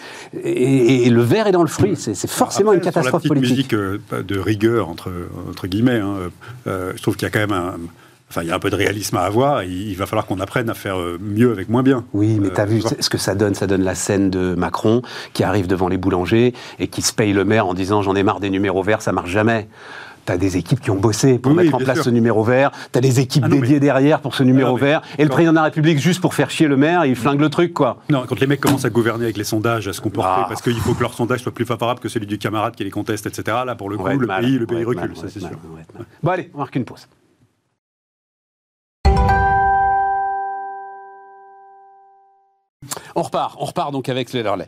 Et, 0.43 1.11
le 1.11 1.23
verre 1.23 1.47
est 1.47 1.53
dans 1.53 1.63
le 1.63 1.69
fruit. 1.69 1.97
C'est 1.97 2.27
forcément 2.27 2.73
une 2.73 2.81
catastrophe 2.81 3.23
sur 3.23 3.35
la 3.35 3.41
politique. 3.41 3.57
musique 3.57 3.75
euh, 3.75 3.99
de 4.27 4.39
rigueur 4.39 4.89
entre 4.89 5.11
entre 5.49 5.67
guillemets. 5.67 6.01
Hein, 6.01 6.31
euh, 6.67 6.93
je 6.97 7.03
trouve 7.03 7.17
qu'il 7.17 7.27
y 7.27 7.29
a 7.29 7.31
quand 7.31 7.39
même 7.39 7.53
un 7.53 7.77
Enfin, 8.29 8.43
il 8.43 8.49
y 8.49 8.51
a 8.51 8.55
un 8.55 8.59
peu 8.59 8.71
de 8.71 8.77
réalisme 8.77 9.17
à 9.17 9.23
avoir. 9.23 9.63
il 9.63 9.95
va 9.95 10.07
falloir 10.07 10.27
qu'on 10.27 10.41
apprenne 10.41 10.69
à 10.69 10.75
faire 10.75 10.99
euh, 10.99 11.19
mieux 11.21 11.53
avec 11.53 11.69
moins 11.69 11.83
bien. 11.83 12.05
Oui, 12.13 12.39
mais 12.41 12.51
tu 12.51 12.61
as 12.61 12.65
euh, 12.65 12.67
vu 12.67 12.83
ce 12.99 13.09
que 13.09 13.19
ça 13.19 13.35
donne 13.35 13.55
Ça 13.55 13.67
donne 13.67 13.83
la 13.83 13.95
scène 13.95 14.31
de 14.31 14.55
Macron 14.55 15.03
qui 15.33 15.45
arrive 15.45 15.67
devant 15.67 15.89
les 15.89 15.97
boulangers 15.97 16.53
et 16.79 16.89
qui 16.89 17.03
se 17.03 17.13
paye 17.13 17.33
le 17.33 17.45
maire 17.45 17.67
en 17.67 17.75
disant 17.75 18.03
j'en 18.03 18.17
ai 18.17 18.23
marre 18.23 18.41
des 18.41 18.51
numéros 18.51 18.83
verts, 18.83 19.01
ça 19.01 19.13
marche 19.13 19.31
jamais. 19.31 19.69
Tu 20.27 20.33
as 20.33 20.39
des 20.39 20.57
équipes 20.57 20.81
qui 20.81 20.91
ont 20.91 20.97
bossé 20.97 21.39
pour 21.39 21.55
mettre 21.55 21.73
en 21.73 21.79
place 21.79 22.03
ce 22.03 22.11
numéro 22.11 22.43
vert. 22.43 22.73
Tu 22.93 22.99
as 22.99 23.01
des 23.01 23.21
équipes 23.21 23.45
ah 23.47 23.49
dédiées 23.49 23.79
derrière 23.79 24.21
pour 24.21 24.35
ce 24.35 24.43
numéro 24.43 24.77
vert. 24.77 25.03
Et 25.19 25.23
le 25.23 25.31
président 25.31 25.53
de 25.53 25.57
la 25.57 25.63
République, 25.63 26.01
juste 26.01 26.21
pour 26.21 26.35
faire 26.35 26.51
chier 26.51 26.67
le 26.67 26.77
maire, 26.77 27.07
il 27.07 27.15
flingue 27.15 27.41
le 27.41 27.49
truc, 27.49 27.73
quoi. 27.73 27.99
Non, 28.11 28.25
quand 28.29 28.41
les 28.41 28.49
mecs 28.49 28.61
commencent 28.61 28.85
à 28.85 28.91
gouverner 28.91 29.27
avec 29.27 29.37
les 29.37 29.45
sondages, 29.45 29.87
à 29.87 29.93
se 29.93 30.01
comporter, 30.01 30.43
ah. 30.43 30.47
parce 30.49 30.63
qu'il 30.63 30.81
faut 30.81 30.95
que 30.95 31.03
leur 31.03 31.15
sondage 31.15 31.43
soit 31.43 31.55
plus 31.55 31.65
favorable 31.65 32.01
que 32.01 32.09
celui 32.09 32.27
du 32.27 32.39
camarade 32.39 32.75
qui 32.75 32.83
les 32.83 32.91
conteste, 32.91 33.27
etc. 33.27 33.59
Là, 33.65 33.77
pour 33.77 33.89
le 33.89 33.97
coup, 33.97 34.09
le 34.09 34.27
pays, 34.27 34.59
le 34.59 34.67
pays 34.67 34.83
recule, 34.83 35.17
ça 35.17 35.29
c'est 35.29 35.39
sûr. 35.39 35.51
Bon, 36.25 36.31
allez, 36.33 36.51
on 36.55 36.59
marque 36.59 36.75
une 36.75 36.85
pause. 36.85 37.07
On 43.15 43.23
repart, 43.23 43.57
on 43.59 43.65
repart 43.65 43.91
donc 43.91 44.09
avec 44.09 44.33
le 44.35 44.49
relais. 44.49 44.67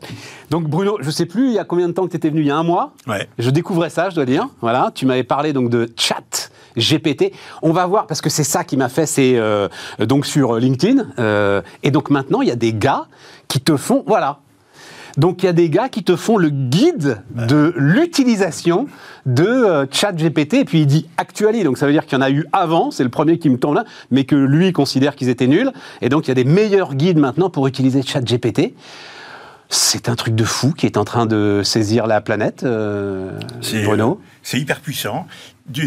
Donc 0.49 0.67
Bruno, 0.67 0.97
je 1.01 1.11
sais 1.11 1.27
plus, 1.27 1.49
il 1.49 1.53
y 1.53 1.59
a 1.59 1.63
combien 1.63 1.87
de 1.87 1.93
temps 1.93 2.05
que 2.05 2.11
tu 2.11 2.17
étais 2.17 2.29
venu 2.29 2.41
Il 2.41 2.47
y 2.47 2.51
a 2.51 2.57
un 2.57 2.63
mois 2.63 2.93
Ouais. 3.07 3.29
Je 3.37 3.49
découvrais 3.51 3.91
ça, 3.91 4.09
je 4.09 4.15
dois 4.15 4.25
dire. 4.25 4.47
Voilà, 4.61 4.91
tu 4.93 5.05
m'avais 5.05 5.23
parlé 5.23 5.53
donc 5.53 5.69
de 5.69 5.91
chat 5.95 6.49
GPT. 6.75 7.31
On 7.61 7.71
va 7.71 7.85
voir, 7.85 8.07
parce 8.07 8.21
que 8.21 8.29
c'est 8.29 8.43
ça 8.43 8.63
qui 8.63 8.77
m'a 8.77 8.89
fait, 8.89 9.05
c'est 9.05 9.35
euh, 9.35 9.67
donc 9.99 10.25
sur 10.25 10.55
LinkedIn. 10.55 11.05
Euh, 11.19 11.61
et 11.83 11.91
donc 11.91 12.09
maintenant, 12.09 12.41
il 12.41 12.47
y 12.47 12.51
a 12.51 12.55
des 12.55 12.73
gars 12.73 13.05
qui 13.47 13.61
te 13.61 13.77
font, 13.77 14.03
voilà, 14.07 14.39
donc 15.19 15.43
il 15.43 15.47
y 15.47 15.49
a 15.49 15.53
des 15.53 15.69
gars 15.69 15.89
qui 15.89 16.03
te 16.03 16.15
font 16.15 16.37
le 16.37 16.49
guide 16.49 17.21
de 17.35 17.73
l'utilisation 17.75 18.87
de 19.25 19.43
euh, 19.43 19.85
ChatGPT 19.91 20.53
et 20.53 20.65
puis 20.65 20.81
il 20.81 20.87
dit 20.87 21.09
actually, 21.17 21.63
donc 21.63 21.77
ça 21.77 21.85
veut 21.85 21.91
dire 21.91 22.05
qu'il 22.05 22.17
y 22.17 22.21
en 22.21 22.23
a 22.23 22.31
eu 22.31 22.45
avant, 22.53 22.89
c'est 22.89 23.03
le 23.03 23.09
premier 23.09 23.37
qui 23.37 23.49
me 23.49 23.57
tombe 23.57 23.75
là, 23.75 23.83
mais 24.11 24.23
que 24.23 24.35
lui 24.35 24.71
considère 24.71 25.17
qu'ils 25.17 25.27
étaient 25.27 25.47
nuls. 25.47 25.71
Et 26.01 26.07
donc 26.07 26.27
il 26.27 26.29
y 26.29 26.31
a 26.31 26.35
des 26.35 26.45
meilleurs 26.45 26.95
guides 26.95 27.17
maintenant 27.17 27.49
pour 27.49 27.67
utiliser 27.67 28.01
ChatGPT. 28.01 28.73
C'est 29.67 30.07
un 30.07 30.15
truc 30.15 30.35
de 30.35 30.45
fou 30.45 30.71
qui 30.71 30.85
est 30.85 30.97
en 30.97 31.03
train 31.03 31.25
de 31.25 31.61
saisir 31.65 32.07
la 32.07 32.21
planète, 32.21 32.63
euh, 32.63 33.37
Bruno. 33.83 34.21
C'est 34.41 34.57
hyper 34.57 34.79
puissant 34.79 35.27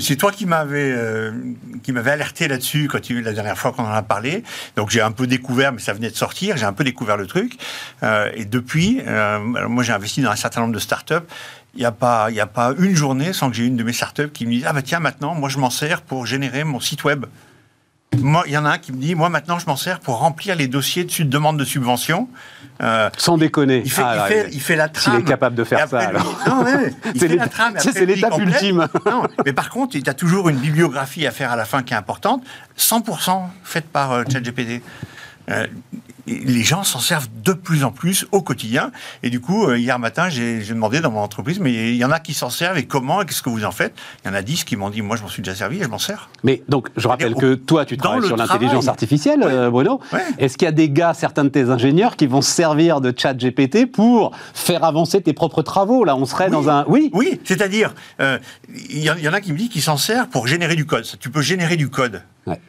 c'est 0.00 0.16
toi 0.16 0.32
qui 0.32 0.46
m'avais 0.46 0.92
euh, 0.92 1.32
qui 1.82 1.92
m'avait 1.92 2.12
alerté 2.12 2.48
là-dessus 2.48 2.88
quand 2.88 3.00
tu 3.00 3.20
la 3.20 3.32
dernière 3.32 3.58
fois 3.58 3.72
qu'on 3.72 3.84
en 3.84 3.92
a 3.92 4.02
parlé. 4.02 4.44
Donc 4.76 4.90
j'ai 4.90 5.00
un 5.00 5.12
peu 5.12 5.26
découvert, 5.26 5.72
mais 5.72 5.80
ça 5.80 5.92
venait 5.92 6.10
de 6.10 6.16
sortir. 6.16 6.56
J'ai 6.56 6.64
un 6.64 6.72
peu 6.72 6.84
découvert 6.84 7.16
le 7.16 7.26
truc. 7.26 7.58
Euh, 8.02 8.30
et 8.34 8.44
depuis, 8.44 9.00
euh, 9.06 9.38
moi 9.40 9.82
j'ai 9.82 9.92
investi 9.92 10.22
dans 10.22 10.30
un 10.30 10.36
certain 10.36 10.60
nombre 10.60 10.74
de 10.74 10.78
startups. 10.78 11.26
Il 11.74 11.80
n'y 11.80 11.86
a 11.86 11.92
pas 11.92 12.30
il 12.30 12.38
a 12.40 12.46
pas 12.46 12.74
une 12.78 12.94
journée 12.94 13.32
sans 13.32 13.50
que 13.50 13.56
j'ai 13.56 13.64
une 13.64 13.76
de 13.76 13.82
mes 13.82 13.92
startups 13.92 14.30
qui 14.32 14.46
me 14.46 14.52
dise 14.52 14.64
ah 14.66 14.72
bah 14.72 14.82
tiens 14.82 15.00
maintenant 15.00 15.34
moi 15.34 15.48
je 15.48 15.58
m'en 15.58 15.70
sers 15.70 16.02
pour 16.02 16.26
générer 16.26 16.64
mon 16.64 16.80
site 16.80 17.04
web. 17.04 17.26
Moi, 18.18 18.44
il 18.46 18.52
y 18.52 18.58
en 18.58 18.64
a 18.64 18.70
un 18.70 18.78
qui 18.78 18.92
me 18.92 18.98
dit, 18.98 19.14
moi 19.14 19.28
maintenant, 19.28 19.58
je 19.58 19.66
m'en 19.66 19.76
sers 19.76 20.00
pour 20.00 20.18
remplir 20.18 20.54
les 20.54 20.68
dossiers 20.68 21.04
de 21.04 21.22
demande 21.24 21.58
de 21.58 21.64
subvention. 21.64 22.28
Euh, 22.82 23.10
Sans 23.16 23.38
déconner. 23.38 23.82
Il 23.84 23.90
fait, 23.90 24.02
ah, 24.04 24.26
il, 24.28 24.32
fait, 24.32 24.48
il 24.52 24.60
fait, 24.60 24.76
la 24.76 24.88
trame. 24.88 25.16
Il 25.18 25.20
est 25.22 25.28
capable 25.28 25.54
de 25.54 25.64
faire 25.64 25.88
ça. 25.88 26.00
alors. 26.00 26.38
Non, 26.46 26.64
ouais, 26.64 26.92
il 27.14 27.20
fait 27.20 27.28
la 27.36 27.48
trame. 27.48 27.74
C'est 27.78 28.06
l'étape 28.06 28.38
ultime. 28.38 28.88
Non, 29.06 29.24
mais 29.44 29.52
par 29.52 29.70
contre, 29.70 29.96
il 29.96 30.08
a 30.08 30.14
toujours 30.14 30.48
une 30.48 30.56
bibliographie 30.56 31.26
à 31.26 31.30
faire 31.30 31.52
à 31.52 31.56
la 31.56 31.64
fin 31.64 31.82
qui 31.82 31.94
est 31.94 31.96
importante, 31.96 32.42
100% 32.78 33.42
faite 33.64 33.86
par 33.86 34.12
euh, 34.12 34.24
ChatGPT. 34.30 34.82
Euh, 35.50 35.66
les 36.26 36.62
gens 36.62 36.84
s'en 36.84 37.00
servent 37.00 37.28
de 37.44 37.52
plus 37.52 37.84
en 37.84 37.90
plus 37.90 38.26
au 38.32 38.42
quotidien. 38.42 38.92
Et 39.22 39.30
du 39.30 39.40
coup, 39.40 39.66
euh, 39.66 39.78
hier 39.78 39.98
matin, 39.98 40.28
j'ai 40.28 40.62
demandé 40.62 41.00
dans 41.00 41.10
mon 41.10 41.20
entreprise, 41.20 41.58
mais 41.58 41.72
il 41.72 41.96
y 41.96 42.04
en 42.04 42.10
a 42.10 42.20
qui 42.20 42.34
s'en 42.34 42.50
servent 42.50 42.78
et 42.78 42.84
comment 42.84 43.24
Qu'est-ce 43.24 43.42
que 43.42 43.50
vous 43.50 43.64
en 43.64 43.70
faites? 43.72 43.94
Il 44.24 44.28
y 44.28 44.30
en 44.30 44.34
a 44.34 44.42
dix 44.42 44.64
qui 44.64 44.76
m'ont 44.76 44.90
dit, 44.90 45.02
moi, 45.02 45.16
je 45.16 45.22
m'en 45.22 45.28
suis 45.28 45.42
déjà 45.42 45.56
servi 45.56 45.80
et 45.80 45.84
je 45.84 45.88
m'en 45.88 45.98
sers. 45.98 46.28
Mais 46.44 46.62
donc, 46.68 46.88
je 46.96 47.06
rappelle 47.08 47.34
que 47.34 47.54
toi, 47.54 47.84
tu 47.84 47.96
travailles 47.96 48.26
sur 48.26 48.36
l'intelligence 48.36 48.88
artificielle, 48.88 49.42
euh, 49.42 49.70
Bruno. 49.70 50.00
Est-ce 50.38 50.56
qu'il 50.56 50.66
y 50.66 50.68
a 50.68 50.72
des 50.72 50.90
gars, 50.90 51.14
certains 51.14 51.44
de 51.44 51.48
tes 51.48 51.70
ingénieurs, 51.70 52.16
qui 52.16 52.26
vont 52.26 52.42
se 52.42 52.50
servir 52.50 53.00
de 53.00 53.12
chat 53.16 53.34
GPT 53.34 53.90
pour 53.90 54.32
faire 54.54 54.84
avancer 54.84 55.20
tes 55.20 55.32
propres 55.32 55.62
travaux? 55.62 56.04
Là, 56.04 56.16
on 56.16 56.24
serait 56.24 56.50
dans 56.50 56.68
un... 56.68 56.84
Oui 56.88 57.10
Oui, 57.12 57.40
c'est-à-dire, 57.44 57.94
euh, 58.20 58.38
il 58.90 59.02
y, 59.02 59.28
en 59.28 59.32
a 59.32 59.40
qui 59.40 59.52
me 59.52 59.58
disent 59.58 59.68
qu'ils 59.68 59.82
s'en 59.82 59.96
servent 59.96 60.28
pour 60.28 60.46
générer 60.46 60.76
du 60.76 60.86
code. 60.86 61.06
Tu 61.20 61.30
peux 61.30 61.42
générer 61.42 61.76
du 61.76 61.88
code. 61.88 62.22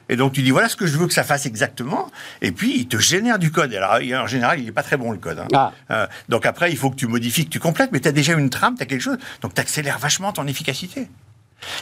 Et 0.09 0.15
donc, 0.15 0.33
tu 0.33 0.41
dis, 0.43 0.51
voilà 0.51 0.69
ce 0.69 0.75
que 0.75 0.85
je 0.85 0.97
veux 0.97 1.07
que 1.07 1.13
ça 1.13 1.23
fasse 1.23 1.45
exactement. 1.45 2.11
Et 2.41 2.51
puis, 2.51 2.77
il 2.77 2.87
te 2.87 2.97
génère 2.97 3.39
du 3.39 3.51
code. 3.51 3.73
Alors, 3.73 3.95
en 4.23 4.27
général, 4.27 4.59
il 4.59 4.65
n'est 4.65 4.71
pas 4.71 4.83
très 4.83 4.97
bon 4.97 5.11
le 5.11 5.17
code. 5.17 5.39
Hein. 5.39 5.47
Ah. 5.53 5.71
Euh, 5.91 6.07
donc 6.29 6.45
après, 6.45 6.71
il 6.71 6.77
faut 6.77 6.89
que 6.89 6.95
tu 6.95 7.07
modifies, 7.07 7.45
que 7.45 7.49
tu 7.49 7.59
complètes, 7.59 7.91
mais 7.91 7.99
tu 7.99 8.07
as 8.07 8.11
déjà 8.11 8.33
une 8.33 8.49
trame, 8.49 8.75
tu 8.75 8.83
as 8.83 8.85
quelque 8.85 9.01
chose. 9.01 9.17
Donc 9.41 9.53
tu 9.53 9.61
accélères 9.61 9.97
vachement 9.97 10.31
ton 10.31 10.47
efficacité. 10.47 11.07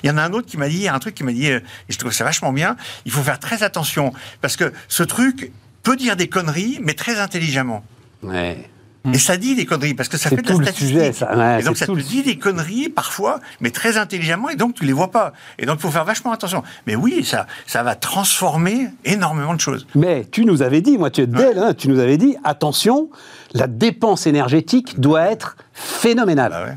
Il 0.03 0.07
y 0.07 0.11
en 0.11 0.17
a 0.17 0.23
un 0.23 0.31
autre 0.33 0.47
qui 0.47 0.57
m'a 0.57 0.69
dit, 0.69 0.87
un 0.87 0.99
truc 0.99 1.15
qui 1.15 1.23
m'a 1.23 1.31
dit, 1.31 1.49
euh, 1.49 1.59
et 1.89 1.93
je 1.93 1.97
trouve 1.97 2.11
ça 2.11 2.23
vachement 2.23 2.53
bien, 2.53 2.77
il 3.05 3.11
faut 3.11 3.23
faire 3.23 3.39
très 3.39 3.63
attention, 3.63 4.13
parce 4.39 4.55
que 4.55 4.71
ce 4.87 5.03
truc 5.03 5.51
peut 5.83 5.95
dire 5.95 6.15
des 6.15 6.27
conneries, 6.27 6.79
mais 6.81 6.93
très 6.93 7.19
intelligemment. 7.19 7.83
Ouais. 8.21 8.69
Et 9.13 9.17
ça 9.17 9.37
dit 9.37 9.55
des 9.55 9.65
conneries, 9.65 9.93
parce 9.93 10.09
que 10.09 10.17
ça 10.17 10.29
fait 10.29 10.37
de 10.37 10.47
la 10.47 10.55
statistique. 10.55 10.87
Sujet, 10.87 11.11
ça. 11.11 11.59
et 11.59 11.63
donc 11.63 11.77
ça 11.77 11.87
te 11.87 11.91
dit 11.99 12.21
des 12.21 12.37
conneries 12.37 12.89
parfois, 12.89 13.39
mais 13.59 13.71
très 13.71 13.97
intelligemment, 13.97 14.49
et 14.49 14.55
donc 14.55 14.75
tu 14.75 14.85
les 14.85 14.93
vois 14.93 15.09
pas. 15.09 15.33
Et 15.57 15.65
donc 15.65 15.77
il 15.79 15.81
faut 15.81 15.89
faire 15.89 16.05
vachement 16.05 16.31
attention. 16.31 16.63
Mais 16.85 16.95
oui, 16.95 17.23
ça, 17.23 17.47
ça 17.65 17.81
va 17.83 17.95
transformer 17.95 18.89
énormément 19.03 19.55
de 19.55 19.59
choses. 19.59 19.87
Mais 19.95 20.25
tu 20.31 20.45
nous 20.45 20.61
avais 20.61 20.81
dit, 20.81 20.97
moi 20.97 21.09
tu 21.09 21.21
es 21.21 21.27
de 21.27 21.37
hein, 21.37 21.73
tu 21.73 21.89
nous 21.89 21.99
avais 21.99 22.17
dit, 22.17 22.35
attention, 22.43 23.09
la 23.53 23.67
dépense 23.67 24.27
énergétique 24.27 24.99
doit 24.99 25.23
être 25.23 25.57
phénoménale. 25.73 26.51
Bah 26.51 26.75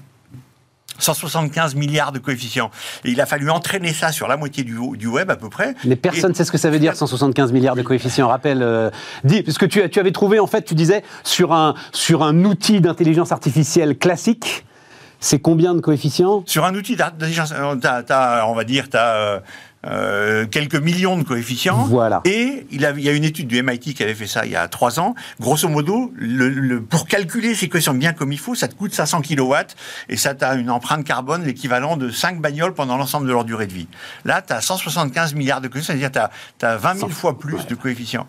175 0.98 1.74
milliards 1.74 2.12
de 2.12 2.18
coefficients. 2.18 2.70
Et 3.04 3.10
il 3.10 3.20
a 3.20 3.26
fallu 3.26 3.50
entraîner 3.50 3.92
ça 3.92 4.12
sur 4.12 4.28
la 4.28 4.36
moitié 4.36 4.64
du, 4.64 4.76
du 4.96 5.06
web 5.06 5.30
à 5.30 5.36
peu 5.36 5.48
près. 5.48 5.74
Mais 5.84 5.96
personne 5.96 6.30
ne 6.30 6.34
sait 6.34 6.44
ce 6.44 6.52
que 6.52 6.58
ça 6.58 6.70
veut 6.70 6.78
dire 6.78 6.96
175 6.96 7.52
milliards 7.52 7.76
de 7.76 7.82
coefficients. 7.82 8.28
Rappelle, 8.28 8.62
euh, 8.62 8.90
dis, 9.24 9.42
parce 9.42 9.58
que 9.58 9.66
tu, 9.66 9.88
tu 9.90 10.00
avais 10.00 10.12
trouvé 10.12 10.38
en 10.38 10.46
fait, 10.46 10.62
tu 10.62 10.74
disais 10.74 11.02
sur 11.22 11.52
un 11.52 11.74
sur 11.92 12.22
un 12.22 12.44
outil 12.44 12.80
d'intelligence 12.80 13.32
artificielle 13.32 13.98
classique. 13.98 14.64
C'est 15.20 15.38
combien 15.38 15.74
de 15.74 15.80
coefficients? 15.80 16.42
Sur 16.46 16.66
un 16.66 16.74
outil 16.74 16.96
d'intelligence, 16.96 17.52
euh, 17.52 18.42
on 18.46 18.54
va 18.54 18.64
dire, 18.64 18.90
tu 18.90 18.96
as 18.96 19.42
euh, 19.86 20.46
quelques 20.46 20.76
millions 20.76 21.16
de 21.18 21.22
coefficients. 21.22 21.84
Voilà. 21.84 22.22
Et 22.24 22.66
il, 22.70 22.90
il, 22.96 23.04
y 23.04 23.08
a 23.08 23.12
une 23.12 23.24
étude 23.24 23.46
du 23.46 23.62
MIT 23.62 23.94
qui 23.94 24.02
avait 24.02 24.14
fait 24.14 24.26
ça 24.26 24.46
il 24.46 24.52
y 24.52 24.56
a 24.56 24.66
trois 24.68 25.00
ans. 25.00 25.14
Grosso 25.40 25.68
modo, 25.68 26.12
le, 26.16 26.80
pour 26.80 27.06
calculer 27.06 27.54
ces 27.54 27.68
coefficients 27.68 27.94
bien 27.94 28.12
comme 28.12 28.32
il 28.32 28.38
faut, 28.38 28.54
ça 28.54 28.68
te 28.68 28.74
coûte 28.74 28.94
500 28.94 29.20
kilowatts 29.20 29.76
et 30.08 30.16
ça 30.16 30.34
t'a 30.34 30.54
une 30.54 30.70
empreinte 30.70 31.04
carbone 31.04 31.44
l'équivalent 31.44 31.96
de 31.96 32.10
5 32.10 32.40
bagnoles 32.40 32.74
pendant 32.74 32.96
l'ensemble 32.96 33.26
de 33.26 33.32
leur 33.32 33.44
durée 33.44 33.66
de 33.66 33.72
vie. 33.72 33.88
Là, 34.24 34.42
tu 34.42 34.52
as 34.52 34.60
175 34.60 35.34
milliards 35.34 35.60
de 35.60 35.68
coefficients, 35.68 35.94
c'est-à-dire 35.98 36.30
tu 36.58 36.66
as, 36.66 36.76
20 36.76 36.94
000 36.94 37.08
fois 37.10 37.38
plus 37.38 37.66
de 37.66 37.74
coefficients. 37.74 38.26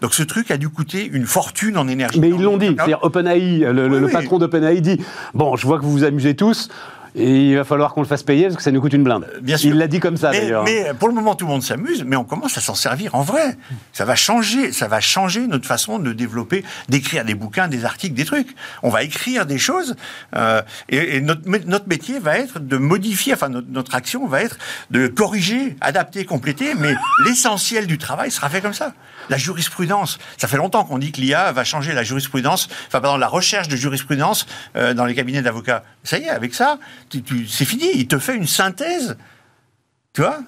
Donc 0.00 0.14
ce 0.14 0.22
truc 0.22 0.50
a 0.50 0.56
dû 0.56 0.68
coûter 0.68 1.06
une 1.06 1.26
fortune 1.26 1.76
en 1.78 1.88
énergie. 1.88 2.20
Mais 2.20 2.28
ils 2.28 2.40
l'ont 2.40 2.58
dit. 2.58 2.74
C'est-à-dire 2.76 2.98
OpenAI, 3.02 3.60
le, 3.72 3.88
le 3.88 4.08
patron 4.08 4.38
d'OpenAI 4.38 4.80
dit, 4.80 4.98
bon, 5.34 5.56
je 5.56 5.66
vois 5.66 5.78
que 5.78 5.84
vous 5.84 5.92
vous 5.92 6.04
amusez 6.04 6.36
tous. 6.36 6.68
Et 7.14 7.50
il 7.50 7.56
va 7.56 7.64
falloir 7.64 7.92
qu'on 7.92 8.00
le 8.00 8.06
fasse 8.06 8.22
payer 8.22 8.44
parce 8.44 8.56
que 8.56 8.62
ça 8.62 8.70
nous 8.70 8.80
coûte 8.80 8.94
une 8.94 9.04
blinde. 9.04 9.26
Bien 9.42 9.56
sûr. 9.56 9.70
Il 9.70 9.78
l'a 9.78 9.86
dit 9.86 10.00
comme 10.00 10.16
ça 10.16 10.30
d'ailleurs. 10.30 10.64
Mais 10.64 10.92
pour 10.98 11.08
le 11.08 11.14
moment, 11.14 11.34
tout 11.34 11.44
le 11.44 11.52
monde 11.52 11.62
s'amuse, 11.62 12.04
mais 12.06 12.16
on 12.16 12.24
commence 12.24 12.56
à 12.56 12.60
s'en 12.60 12.74
servir 12.74 13.14
en 13.14 13.22
vrai. 13.22 13.56
Ça 13.92 14.04
va 14.04 14.16
changer, 14.16 14.72
ça 14.72 14.88
va 14.88 15.00
changer 15.00 15.46
notre 15.46 15.66
façon 15.66 15.98
de 15.98 16.12
développer, 16.12 16.64
d'écrire 16.88 17.24
des 17.24 17.34
bouquins, 17.34 17.68
des 17.68 17.84
articles, 17.84 18.14
des 18.14 18.24
trucs. 18.24 18.54
On 18.82 18.88
va 18.88 19.02
écrire 19.02 19.44
des 19.44 19.58
choses 19.58 19.96
euh, 20.36 20.62
et, 20.88 21.20
notre, 21.20 21.42
notre, 21.66 21.88
métier 21.88 22.18
va 22.18 22.38
être 22.38 22.58
de 22.58 22.76
modifier, 22.76 23.34
enfin 23.34 23.48
notre, 23.48 23.68
notre 23.70 23.94
action 23.94 24.26
va 24.26 24.42
être 24.42 24.56
de 24.90 25.06
corriger, 25.08 25.76
adapter, 25.80 26.24
compléter, 26.24 26.74
mais 26.74 26.94
l'essentiel 27.26 27.86
du 27.86 27.98
travail 27.98 28.30
sera 28.30 28.48
fait 28.48 28.60
comme 28.60 28.72
ça. 28.72 28.94
La 29.28 29.36
jurisprudence, 29.36 30.18
ça 30.36 30.48
fait 30.48 30.56
longtemps 30.56 30.84
qu'on 30.84 30.98
dit 30.98 31.12
que 31.12 31.20
l'IA 31.20 31.52
va 31.52 31.64
changer 31.64 31.92
la 31.92 32.02
jurisprudence, 32.02 32.68
enfin 32.88 33.00
pardon, 33.00 33.18
la 33.18 33.28
recherche 33.28 33.68
de 33.68 33.76
jurisprudence 33.76 34.46
euh, 34.76 34.94
dans 34.94 35.04
les 35.04 35.14
cabinets 35.14 35.42
d'avocats. 35.42 35.84
Ça 36.04 36.18
y 36.18 36.24
est, 36.24 36.28
avec 36.28 36.54
ça, 36.54 36.78
c'est 37.48 37.64
fini. 37.64 37.86
Il 37.94 38.08
te 38.08 38.18
fait 38.18 38.36
une 38.36 38.46
synthèse. 38.46 39.16
Tu 40.12 40.20
vois? 40.20 40.40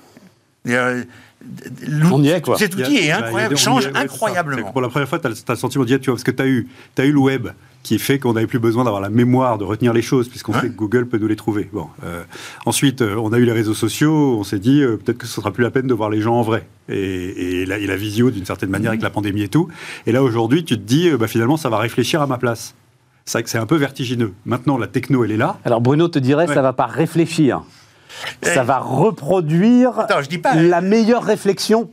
On 0.67 2.23
y 2.23 2.29
est, 2.29 2.41
quoi. 2.41 2.57
Cet 2.57 2.75
outil 2.75 2.97
est 2.97 3.13
incroyable, 3.13 3.57
change 3.57 3.91
incroyablement. 3.95 4.73
Pour 4.73 4.81
la 4.81 4.89
première 4.89 5.09
fois, 5.09 5.19
tu 5.19 5.27
as, 5.27 5.31
le 5.31 5.57
sentiment 5.57 5.85
d'y 5.85 5.95
être, 5.95 6.03
tu 6.03 6.11
vois, 6.11 6.17
parce 6.17 6.25
que 6.25 6.31
tu 6.31 6.43
as 6.43 6.47
eu, 6.47 6.69
as 6.99 7.05
eu 7.05 7.13
le 7.13 7.19
web 7.19 7.49
qui 7.83 7.99
fait 7.99 8.19
qu'on 8.19 8.33
n'avait 8.33 8.47
plus 8.47 8.59
besoin 8.59 8.85
d'avoir 8.85 9.03
la 9.03 9.11
mémoire 9.11 9.59
de 9.59 9.65
retenir 9.65 9.93
les 9.93 10.01
choses, 10.01 10.29
puisqu'on 10.29 10.55
sait 10.55 10.71
que 10.71 10.75
Google 10.75 11.07
peut 11.07 11.19
nous 11.19 11.29
les 11.29 11.37
trouver. 11.37 11.69
Bon, 11.71 11.87
euh, 12.03 12.25
ensuite, 12.65 13.03
euh, 13.03 13.15
on 13.17 13.31
a 13.35 13.39
eu 13.39 13.45
les 13.45 13.53
réseaux 13.53 13.75
sociaux, 13.75 14.39
on 14.39 14.43
s'est 14.43 14.59
dit 14.59 14.81
euh, 14.81 14.97
peut-être 14.97 15.19
que 15.19 15.27
ce 15.27 15.35
sera 15.35 15.53
plus 15.53 15.63
la 15.63 15.71
peine 15.71 15.87
de 15.87 15.93
voir 15.93 16.09
les 16.09 16.23
gens 16.23 16.37
en 16.37 16.43
vrai. 16.43 16.67
Et, 16.89 17.61
et, 17.61 17.67
la, 17.67 17.79
et 17.79 17.87
la, 17.87 17.97
visio, 17.97 18.31
d'une 18.31 18.47
certaine 18.47 18.71
manière, 18.71 18.91
avec 18.91 19.03
la 19.03 19.11
pandémie 19.11 19.43
et 19.43 19.49
tout. 19.49 19.69
Et 20.07 20.13
là, 20.13 20.23
aujourd'hui, 20.23 20.65
tu 20.65 20.77
te 20.77 20.83
dis, 20.83 21.11
bah, 21.11 21.29
finalement, 21.29 21.59
ça 21.59 21.69
va 21.69 21.77
réfléchir 21.79 22.23
à 22.23 22.27
ma 22.27 22.39
place. 22.39 22.75
C'est 23.25 23.39
vrai 23.39 23.43
que 23.43 23.51
c'est 23.51 23.59
un 23.59 23.67
peu 23.67 23.77
vertigineux. 23.77 24.35
Maintenant, 24.45 24.77
la 24.77 24.87
techno, 24.87 25.25
elle 25.25 25.33
est 25.33 25.37
là. 25.37 25.57
Alors 25.65 25.81
Bruno 25.81 26.09
te 26.09 26.19
dirait, 26.19 26.47
ça 26.47 26.55
ça 26.55 26.63
va 26.63 26.73
pas 26.73 26.87
réfléchir. 26.87 27.63
Ça 28.43 28.63
va 28.63 28.79
reproduire 28.79 30.07
la 30.55 30.81
meilleure 30.81 31.25
réflexion 31.25 31.91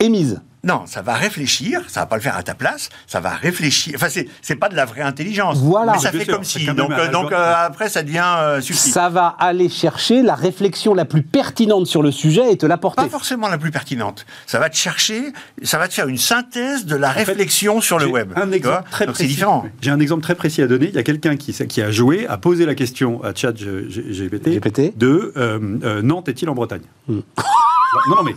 émise. 0.00 0.40
Non, 0.64 0.84
ça 0.86 1.02
va 1.02 1.12
réfléchir, 1.14 1.82
ça 1.88 2.00
va 2.00 2.06
pas 2.06 2.16
le 2.16 2.22
faire 2.22 2.36
à 2.36 2.42
ta 2.42 2.54
place, 2.54 2.88
ça 3.06 3.20
va 3.20 3.30
réfléchir. 3.30 3.92
Enfin, 3.96 4.08
c'est, 4.08 4.26
c'est 4.40 4.56
pas 4.56 4.70
de 4.70 4.74
la 4.74 4.86
vraie 4.86 5.02
intelligence. 5.02 5.58
Voilà. 5.58 5.92
Mais 5.92 5.98
ça 5.98 6.10
fait 6.10 6.24
comme 6.24 6.42
si. 6.42 6.64
Donc, 6.64 6.90
euh, 6.90 7.10
donc 7.10 7.32
euh, 7.32 7.54
après, 7.66 7.90
ça 7.90 8.02
devient 8.02 8.36
euh, 8.38 8.60
Ça 8.62 9.10
va 9.10 9.36
aller 9.38 9.68
chercher 9.68 10.22
la 10.22 10.34
réflexion 10.34 10.94
la 10.94 11.04
plus 11.04 11.22
pertinente 11.22 11.86
sur 11.86 12.02
le 12.02 12.10
sujet 12.10 12.50
et 12.50 12.56
te 12.56 12.64
l'apporter. 12.64 13.02
Pas 13.02 13.10
forcément 13.10 13.48
la 13.48 13.58
plus 13.58 13.70
pertinente. 13.70 14.24
Ça 14.46 14.58
va 14.58 14.70
te 14.70 14.76
chercher, 14.76 15.32
ça 15.62 15.78
va 15.78 15.86
te 15.86 15.92
faire 15.92 16.08
une 16.08 16.18
synthèse 16.18 16.86
de 16.86 16.96
la 16.96 17.10
réflexion 17.10 17.82
sur 17.82 17.98
le 17.98 18.06
web. 18.06 18.32
Un 18.36 18.50
exemple 18.50 18.88
très 18.90 19.04
précis. 19.04 19.22
C'est 19.22 19.28
différent. 19.28 19.66
J'ai 19.82 19.90
un 19.90 20.00
exemple 20.00 20.22
très 20.22 20.34
précis 20.34 20.62
à 20.62 20.66
donner. 20.66 20.88
Il 20.88 20.94
y 20.94 20.98
a 20.98 21.02
quelqu'un 21.02 21.36
qui, 21.36 21.52
qui 21.52 21.82
a 21.82 21.90
joué, 21.90 22.26
a 22.26 22.38
posé 22.38 22.64
la 22.64 22.74
question 22.74 23.22
à 23.22 23.34
ChatGPT 23.34 24.96
de 24.96 26.00
Nantes 26.02 26.28
est-il 26.30 26.48
en 26.48 26.54
Bretagne? 26.54 26.82
Hmm. 27.06 27.20
Non, 28.08 28.16
non, 28.16 28.22
mais. 28.22 28.34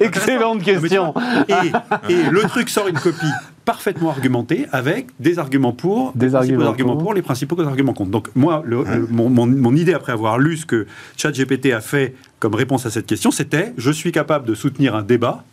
Excellente 0.00 0.62
question. 0.62 1.14
et, 1.48 2.30
le 2.30 2.40
truc 2.42 2.68
sort 2.68 2.88
une 2.88 2.98
copie 2.98 3.30
parfaitement 3.64 4.10
argumentée 4.10 4.66
avec 4.72 5.08
des 5.20 5.38
arguments 5.38 5.72
pour, 5.72 6.12
des 6.14 6.34
arguments, 6.34 6.96
pour. 6.96 7.14
les 7.14 7.22
principaux 7.22 7.60
arguments 7.60 7.94
contre. 7.94 8.10
Donc, 8.10 8.28
moi, 8.34 8.62
mon, 9.10 9.30
mon, 9.30 9.74
idée 9.74 9.94
après 9.94 10.12
avoir 10.12 10.38
lu 10.38 10.56
ce 10.56 10.66
que 10.66 10.86
ChatGPT 11.16 11.72
a 11.72 11.80
fait 11.80 12.14
comme 12.38 12.54
réponse 12.54 12.86
à 12.86 12.90
cette 12.90 13.06
question, 13.06 13.30
c'était 13.30 13.72
je 13.78 13.90
suis 13.90 14.12
capable 14.12 14.46
de 14.46 14.54
soutenir 14.54 14.94
un 14.94 15.02
débat 15.02 15.44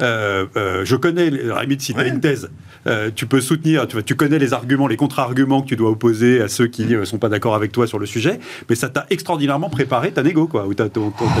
euh, 0.00 0.46
euh, 0.56 0.84
je 0.84 0.96
connais, 0.96 1.28
Rémi, 1.28 1.76
si 1.78 1.94
tu 1.94 2.00
as 2.00 2.06
une 2.06 2.20
thèse, 2.20 2.50
euh, 2.86 3.10
tu 3.14 3.26
peux 3.26 3.40
soutenir, 3.40 3.86
tu, 3.86 4.14
connais 4.14 4.38
les 4.38 4.52
arguments, 4.52 4.86
les 4.86 4.96
contre-arguments 4.96 5.62
que 5.62 5.68
tu 5.68 5.76
dois 5.76 5.90
opposer 5.90 6.40
à 6.40 6.48
ceux 6.48 6.66
qui 6.66 6.84
ne 6.84 7.04
sont 7.04 7.18
pas 7.18 7.28
d'accord 7.28 7.54
avec 7.54 7.72
toi 7.72 7.86
sur 7.86 7.98
le 7.98 8.06
sujet, 8.06 8.40
mais 8.68 8.74
ça 8.74 8.88
t'a 8.88 9.06
extraordinairement 9.10 9.70
préparé 9.70 10.12
ta 10.12 10.22
négo, 10.22 10.46
quoi, 10.46 10.66
ou 10.66 10.74
ta, 10.74 10.88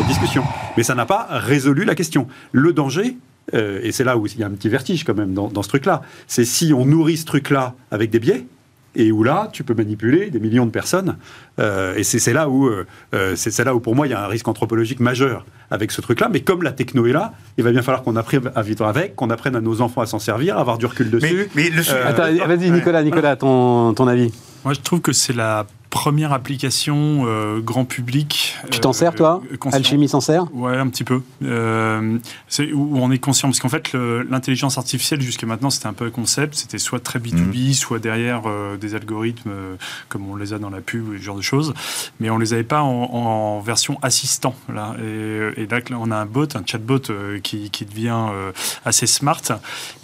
discussion. 0.06 0.44
Mais 0.76 0.82
ça 0.82 0.94
n'a 0.94 1.06
pas 1.06 1.26
résolu 1.30 1.84
la 1.84 1.94
question. 1.94 2.26
Le 2.52 2.72
danger, 2.72 3.16
et 3.52 3.92
c'est 3.92 4.04
là 4.04 4.16
où 4.16 4.26
il 4.26 4.38
y 4.38 4.42
a 4.42 4.46
un 4.46 4.50
petit 4.50 4.68
vertige 4.68 5.04
quand 5.04 5.16
même 5.16 5.34
dans, 5.34 5.48
dans 5.48 5.62
ce 5.62 5.68
truc-là, 5.68 6.02
c'est 6.26 6.44
si 6.44 6.72
on 6.72 6.86
nourrit 6.86 7.16
ce 7.16 7.24
truc-là 7.24 7.74
avec 7.90 8.10
des 8.10 8.20
biais, 8.20 8.46
et 8.94 9.12
où 9.12 9.22
là, 9.22 9.48
tu 9.52 9.64
peux 9.64 9.74
manipuler 9.74 10.30
des 10.30 10.40
millions 10.40 10.66
de 10.66 10.70
personnes. 10.70 11.16
Euh, 11.58 11.94
et 11.96 12.02
c'est 12.02 12.32
là 12.32 12.48
où, 12.48 12.66
euh, 12.66 12.86
euh, 13.14 13.34
c'est 13.36 13.64
là 13.64 13.74
où 13.74 13.80
pour 13.80 13.94
moi 13.94 14.06
il 14.06 14.10
y 14.10 14.14
a 14.14 14.24
un 14.24 14.26
risque 14.26 14.48
anthropologique 14.48 15.00
majeur 15.00 15.44
avec 15.70 15.90
ce 15.90 16.00
truc-là. 16.00 16.28
Mais 16.30 16.40
comme 16.40 16.62
la 16.62 16.72
techno 16.72 17.06
est 17.06 17.12
là, 17.12 17.32
il 17.56 17.64
va 17.64 17.70
bien 17.70 17.82
falloir 17.82 18.02
qu'on 18.02 18.16
apprenne 18.16 18.50
à 18.54 18.62
vivre 18.62 18.86
avec, 18.86 19.16
qu'on 19.16 19.30
apprenne 19.30 19.56
à 19.56 19.60
nos 19.60 19.80
enfants 19.80 20.02
à 20.02 20.06
s'en 20.06 20.18
servir, 20.18 20.58
à 20.58 20.60
avoir 20.60 20.78
du 20.78 20.86
recul 20.86 21.10
dessus. 21.10 21.48
Mais, 21.54 21.70
vas-y 21.70 22.70
Nicolas, 22.70 23.02
Nicolas, 23.02 23.36
ton, 23.36 23.94
ton 23.94 24.06
avis. 24.06 24.32
Moi, 24.64 24.74
je 24.74 24.80
trouve 24.80 25.00
que 25.00 25.12
c'est 25.12 25.34
la 25.34 25.66
première 25.92 26.32
application 26.32 27.26
euh, 27.26 27.60
grand 27.60 27.84
public. 27.84 28.56
Tu 28.70 28.80
t'en 28.80 28.94
sers, 28.94 29.14
toi 29.14 29.42
Alchimie 29.72 30.08
s'en 30.08 30.22
sert 30.22 30.46
Ouais, 30.54 30.74
un 30.74 30.88
petit 30.88 31.04
peu. 31.04 31.20
Euh, 31.44 32.18
où 32.72 32.98
on 32.98 33.10
est 33.10 33.18
conscient, 33.18 33.48
parce 33.48 33.60
qu'en 33.60 33.68
fait, 33.68 33.92
l'intelligence 33.92 34.78
artificielle, 34.78 35.20
jusqu'à 35.20 35.46
maintenant, 35.46 35.68
c'était 35.68 35.88
un 35.88 35.92
peu 35.92 36.06
un 36.06 36.10
concept. 36.10 36.54
C'était 36.54 36.78
soit 36.78 37.00
très 37.00 37.18
B2B, 37.18 37.66
mhm. 37.66 37.72
soit 37.74 37.98
derrière 37.98 38.44
euh, 38.46 38.78
des 38.78 38.94
algorithmes, 38.94 39.52
comme 40.08 40.28
on 40.30 40.34
les 40.34 40.54
a 40.54 40.58
dans 40.58 40.70
la 40.70 40.80
pub, 40.80 41.12
ce 41.18 41.22
genre 41.22 41.36
de 41.36 41.42
choses. 41.42 41.74
Mais 42.20 42.30
on 42.30 42.38
les 42.38 42.54
avait 42.54 42.64
pas 42.64 42.80
en, 42.80 43.60
version 43.60 43.98
assistant. 44.00 44.54
Là. 44.72 44.96
Et, 45.58 45.66
là, 45.66 45.80
on 45.90 46.10
a 46.10 46.16
un 46.16 46.26
bot, 46.26 46.48
un 46.54 46.64
chatbot 46.64 47.00
qui, 47.42 47.68
qui, 47.68 47.84
devient 47.84 48.28
assez 48.86 49.06
smart. 49.06 49.42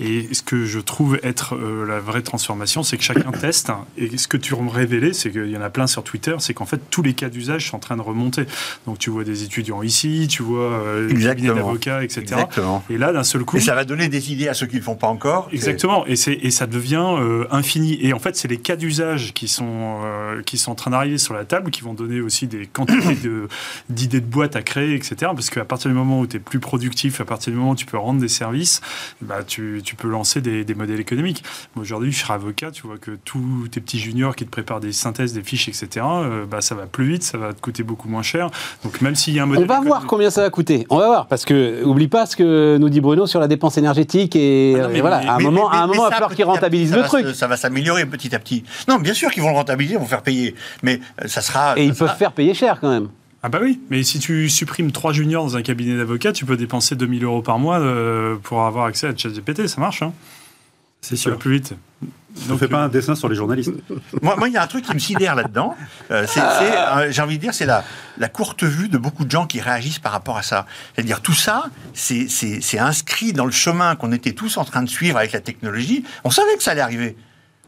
Et 0.00 0.28
ce 0.34 0.42
que 0.42 0.66
je 0.66 0.80
trouve 0.80 1.18
être 1.22 1.56
la 1.56 1.98
vraie 1.98 2.22
transformation, 2.22 2.82
c'est 2.82 2.98
que 2.98 3.02
chacun 3.02 3.32
teste. 3.32 3.72
Et 3.96 4.18
ce 4.18 4.28
que 4.28 4.36
tu 4.36 4.54
me 4.54 4.70
révélais, 4.70 5.14
c'est 5.14 5.30
qu'il 5.30 5.50
y 5.50 5.56
en 5.56 5.62
a 5.62 5.70
plein 5.70 5.77
sur 5.86 6.02
Twitter, 6.02 6.36
c'est 6.38 6.54
qu'en 6.54 6.66
fait, 6.66 6.80
tous 6.90 7.02
les 7.02 7.14
cas 7.14 7.28
d'usage 7.28 7.68
sont 7.68 7.76
en 7.76 7.80
train 7.80 7.96
de 7.96 8.02
remonter. 8.02 8.44
Donc, 8.86 8.98
tu 8.98 9.10
vois 9.10 9.24
des 9.24 9.44
étudiants 9.44 9.82
ici, 9.82 10.26
tu 10.28 10.42
vois 10.42 10.72
euh, 10.72 11.08
des 11.08 11.34
d'avocats, 11.34 12.02
etc. 12.02 12.20
Exactement. 12.22 12.82
Et 12.90 12.98
là, 12.98 13.12
d'un 13.12 13.24
seul 13.24 13.44
coup. 13.44 13.56
Et 13.56 13.60
ça 13.60 13.74
va 13.74 13.84
donner 13.84 14.08
des 14.08 14.32
idées 14.32 14.48
à 14.48 14.54
ceux 14.54 14.66
qui 14.66 14.74
ne 14.74 14.80
le 14.80 14.84
font 14.84 14.94
pas 14.94 15.08
encore. 15.08 15.48
Exactement. 15.52 16.06
Et, 16.06 16.14
et 16.14 16.50
ça 16.50 16.66
devient 16.66 17.16
euh, 17.18 17.46
infini. 17.50 17.98
Et 18.00 18.12
en 18.12 18.18
fait, 18.18 18.36
c'est 18.36 18.48
les 18.48 18.58
cas 18.58 18.76
d'usage 18.76 19.34
qui, 19.34 19.48
sont 19.48 20.00
euh, 20.04 20.42
qui 20.42 20.58
sont 20.58 20.72
en 20.72 20.76
train 20.76 20.90
d'arriver 20.90 21.18
sur 21.18 21.34
la 21.34 21.44
table, 21.44 21.70
qui 21.70 21.82
vont 21.82 21.94
donner 21.94 22.20
aussi 22.20 22.46
des 22.46 22.66
quantités 22.66 23.16
d'idées 23.90 24.20
de, 24.20 24.26
de 24.26 24.30
boîtes 24.30 24.56
à 24.56 24.62
créer, 24.62 24.94
etc. 24.94 25.16
Parce 25.20 25.50
qu'à 25.50 25.64
partir 25.64 25.90
du 25.90 25.96
moment 25.96 26.20
où 26.20 26.26
tu 26.26 26.36
es 26.36 26.40
plus 26.40 26.60
productif, 26.60 27.20
à 27.20 27.24
partir 27.24 27.52
du 27.52 27.58
moment 27.58 27.72
où 27.72 27.76
tu 27.76 27.86
peux 27.86 27.98
rendre 27.98 28.20
des 28.20 28.28
services, 28.28 28.80
bah, 29.20 29.42
tu, 29.46 29.82
tu 29.84 29.96
peux 29.96 30.08
lancer 30.08 30.40
des, 30.40 30.64
des 30.64 30.74
modèles 30.74 31.00
économiques. 31.00 31.42
Aujourd'hui, 31.76 32.12
je 32.12 32.24
avocat, 32.32 32.70
tu 32.70 32.86
vois 32.86 32.98
que 32.98 33.12
tous 33.24 33.68
tes 33.70 33.80
petits 33.80 33.98
juniors 33.98 34.36
qui 34.36 34.44
te 34.44 34.50
préparent 34.50 34.80
des 34.80 34.92
synthèses, 34.92 35.32
des 35.32 35.42
fiches, 35.42 35.67
etc., 35.68 36.04
euh, 36.06 36.46
bah, 36.46 36.60
ça 36.60 36.74
va 36.74 36.86
plus 36.86 37.06
vite, 37.06 37.22
ça 37.22 37.38
va 37.38 37.52
te 37.52 37.60
coûter 37.60 37.82
beaucoup 37.82 38.08
moins 38.08 38.22
cher. 38.22 38.50
Donc 38.84 39.00
même 39.00 39.14
s'il 39.14 39.34
y 39.34 39.38
a 39.38 39.44
un 39.44 39.46
modèle... 39.46 39.64
On 39.64 39.66
va 39.66 39.80
voir 39.80 40.06
combien 40.06 40.30
ça 40.30 40.42
va 40.42 40.50
coûter. 40.50 40.86
On 40.90 40.98
va 40.98 41.06
voir, 41.06 41.26
parce 41.26 41.44
que 41.44 41.84
oublie 41.84 42.08
pas 42.08 42.26
ce 42.26 42.36
que 42.36 42.76
nous 42.78 42.88
dit 42.88 43.00
Bruno 43.00 43.26
sur 43.26 43.40
la 43.40 43.48
dépense 43.48 43.78
énergétique 43.78 44.34
et, 44.36 44.76
ah 44.80 44.88
voilà, 45.00 45.18
à 45.18 45.36
un 45.36 45.38
moment, 45.38 45.70
à 45.70 45.78
un 45.78 45.86
moment, 45.86 46.06
il 46.06 46.10
va 46.10 46.12
falloir 46.12 46.34
qu'ils 46.34 46.44
rentabilisent 46.44 46.94
le 46.94 47.02
truc. 47.02 47.26
Ça 47.34 47.46
va 47.46 47.56
s'améliorer 47.56 48.06
petit 48.06 48.34
à 48.34 48.38
petit. 48.38 48.64
Non, 48.88 48.98
bien 48.98 49.14
sûr 49.14 49.30
qu'ils 49.30 49.42
vont 49.42 49.50
le 49.50 49.56
rentabiliser, 49.56 49.94
ils 49.94 50.00
vont 50.00 50.06
faire 50.06 50.22
payer, 50.22 50.54
mais 50.82 51.00
euh, 51.22 51.28
ça 51.28 51.40
sera. 51.40 51.78
Et 51.78 51.84
ils 51.84 51.94
peuvent 51.94 52.16
faire 52.16 52.32
payer 52.32 52.54
cher 52.54 52.78
quand 52.80 52.90
même. 52.90 53.08
Ah 53.42 53.48
bah 53.48 53.60
oui, 53.62 53.80
mais 53.88 54.02
si 54.02 54.18
tu 54.18 54.48
supprimes 54.48 54.90
trois 54.90 55.12
juniors 55.12 55.44
dans 55.44 55.56
un 55.56 55.62
cabinet 55.62 55.96
d'avocat, 55.96 56.32
tu 56.32 56.44
peux 56.44 56.56
dépenser 56.56 56.96
2000 56.96 57.22
euros 57.22 57.42
par 57.42 57.60
mois 57.60 57.78
euh, 57.78 58.34
pour 58.42 58.62
avoir 58.62 58.86
accès 58.86 59.06
à 59.06 59.16
ChatGPT, 59.16 59.68
ça 59.68 59.80
marche. 59.80 60.02
Hein 60.02 60.12
c'est 61.00 61.16
sûr. 61.16 61.38
plus 61.38 61.52
vite. 61.52 61.74
Ne 62.48 62.56
fais 62.56 62.68
pas 62.68 62.78
un 62.78 62.88
dessin 62.88 63.14
sur 63.14 63.28
les 63.28 63.34
journalistes. 63.34 63.72
moi, 64.22 64.36
il 64.46 64.52
y 64.52 64.56
a 64.56 64.62
un 64.62 64.66
truc 64.66 64.84
qui 64.84 64.94
me 64.94 64.98
sidère 64.98 65.34
là-dedans. 65.34 65.74
Euh, 66.10 66.26
euh, 66.36 67.08
j'ai 67.10 67.22
envie 67.22 67.36
de 67.36 67.42
dire, 67.42 67.54
c'est 67.54 67.66
la, 67.66 67.84
la 68.18 68.28
courte 68.28 68.64
vue 68.64 68.88
de 68.88 68.98
beaucoup 68.98 69.24
de 69.24 69.30
gens 69.30 69.46
qui 69.46 69.60
réagissent 69.60 69.98
par 69.98 70.12
rapport 70.12 70.36
à 70.36 70.42
ça. 70.42 70.66
C'est-à-dire, 70.94 71.20
tout 71.20 71.34
ça, 71.34 71.64
c'est 71.94 72.78
inscrit 72.78 73.32
dans 73.32 73.46
le 73.46 73.50
chemin 73.50 73.96
qu'on 73.96 74.12
était 74.12 74.32
tous 74.32 74.56
en 74.58 74.64
train 74.64 74.82
de 74.82 74.88
suivre 74.88 75.16
avec 75.16 75.32
la 75.32 75.40
technologie. 75.40 76.04
On 76.24 76.30
savait 76.30 76.56
que 76.56 76.62
ça 76.62 76.72
allait 76.72 76.80
arriver. 76.80 77.16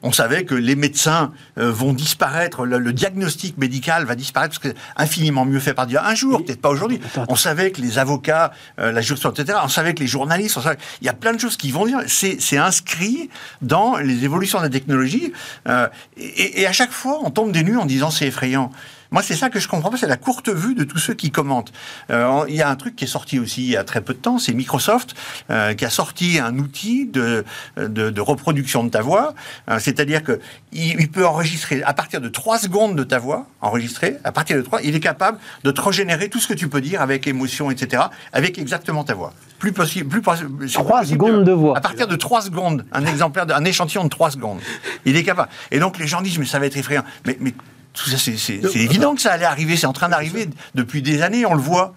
On 0.03 0.13
savait 0.13 0.45
que 0.45 0.55
les 0.55 0.77
médecins 0.77 1.33
euh, 1.59 1.71
vont 1.71 1.93
disparaître, 1.93 2.65
le, 2.65 2.93
diagnostic 2.93 3.59
médical 3.59 4.05
va 4.05 4.15
disparaître 4.15 4.59
parce 4.59 4.73
que 4.73 4.79
infiniment 4.97 5.45
mieux 5.45 5.61
fait 5.61 5.75
par 5.75 5.87
Dieu. 5.87 5.99
Un 6.03 6.15
jour, 6.15 6.45
peut-être 6.45 6.61
pas 6.61 6.71
aujourd'hui. 6.71 7.01
On 7.29 7.37
savait 7.37 7.71
que 7.71 7.81
les 7.81 7.99
avocats, 7.99 8.53
euh, 8.79 8.93
la 8.93 9.01
justice, 9.01 9.31
etc. 9.31 9.59
On 9.63 9.69
savait 9.69 9.95
que 9.95 10.01
les 10.01 10.07
journalistes, 10.07 10.59
il 11.01 11.07
y 11.07 11.11
a 11.11 11.13
plein 11.13 11.33
de 11.33 11.41
choses 11.41 11.57
qui 11.57 11.71
vont 11.71 11.87
dire. 11.87 12.01
C'est 12.07 12.57
inscrit 12.57 13.31
dans 13.63 13.97
les 13.97 14.25
évolutions 14.25 14.59
de 14.59 14.65
la 14.65 14.71
technologie. 14.71 15.33
Euh, 15.69 15.89
et, 16.17 16.63
et, 16.63 16.67
à 16.67 16.73
chaque 16.73 16.93
fois, 16.93 17.21
on 17.23 17.31
tombe 17.31 17.53
des 17.53 17.63
nues 17.63 17.77
en 17.77 17.87
disant 17.87 18.11
c'est 18.11 18.27
effrayant. 18.27 18.73
Moi, 19.11 19.23
c'est 19.23 19.35
ça 19.35 19.51
que 19.51 19.59
je 19.59 19.67
comprends 19.67 19.91
pas, 19.91 19.97
c'est 19.97 20.07
la 20.07 20.17
courte 20.17 20.49
vue 20.49 20.75
de 20.75 20.85
tous 20.85 20.99
ceux 20.99 21.15
qui 21.15 21.31
commentent. 21.31 21.73
Euh, 22.11 22.45
il 22.49 22.55
y 22.55 22.63
a 22.63 22.71
un 22.71 22.77
truc 22.77 22.95
qui 22.95 23.05
est 23.05 23.09
sorti 23.09 23.39
aussi 23.41 23.65
il 23.65 23.71
y 23.71 23.77
a 23.77 23.83
très 23.83 24.01
peu 24.01 24.15
de 24.15 24.19
temps, 24.19 24.39
c'est 24.39 24.53
Microsoft 24.53 25.15
euh, 25.51 25.75
qui 25.75 25.85
a 25.85 25.91
sorti 25.91 26.39
un 26.39 26.59
outil 26.59 27.07
de, 27.07 27.45
de, 27.77 28.21
reproduction 28.21 28.85
de 28.85 28.91
ta 28.91 29.01
voix. 29.01 29.35
Euh, 29.69 29.79
c'est-à-dire 29.81 30.23
que 30.23 30.41
il, 30.73 31.11
peut 31.11 31.27
enregistrer 31.27 31.83
à 31.83 31.93
partir 31.93 32.21
de 32.21 32.29
3 32.29 32.59
secondes 32.59 32.95
de 32.95 33.03
ta 33.03 33.19
voix, 33.19 33.47
enregistrée, 33.61 34.17
à 34.23 34.31
partir 34.31 34.57
de 34.57 34.63
3, 34.63 34.83
il 34.83 34.95
est 34.95 35.01
capable 35.01 35.39
de 35.65 35.71
te 35.73 35.81
régénérer 35.81 36.29
tout 36.29 36.39
ce 36.39 36.47
que 36.47 36.55
tu 36.55 36.69
peux 36.69 36.81
dire 36.81 37.03
avec 37.03 37.27
émotion, 37.27 37.71
etc., 37.71 38.05
avec 38.33 38.59
exactement 38.59 39.03
ta 39.03 39.15
voix. 39.15 39.33
Plus 39.59 39.73
possible, 39.73 40.09
plus, 40.09 40.23
3 40.23 41.05
secondes 41.05 41.45
de 41.45 41.53
voix. 41.53 41.77
À 41.77 41.81
partir 41.81 42.07
de 42.07 42.15
3 42.15 42.43
secondes, 42.43 42.87
un 42.93 43.05
exemplaire, 43.05 43.47
un 43.53 43.65
échantillon 43.65 44.05
de 44.05 44.09
3 44.09 44.31
secondes. 44.31 44.61
Il 45.05 45.17
est 45.17 45.25
capable. 45.25 45.49
Et 45.73 45.81
donc 45.81 45.99
les 45.99 46.07
gens 46.07 46.23
disent, 46.23 46.39
mais 46.39 46.47
ça 46.47 46.61
va 46.61 46.67
être 46.67 46.77
effrayant. 46.77 47.05
Mais, 47.27 47.37
mais 47.41 47.53
tout 47.93 48.09
ça, 48.09 48.17
c'est 48.19 48.61
évident 48.77 49.15
que 49.15 49.21
ça 49.21 49.33
allait 49.33 49.45
arriver. 49.45 49.77
C'est 49.77 49.87
en 49.87 49.93
train 49.93 50.09
d'arriver 50.09 50.49
depuis 50.75 51.03
des 51.03 51.23
années, 51.23 51.45
on 51.47 51.55
le 51.55 51.61
voit. 51.61 51.95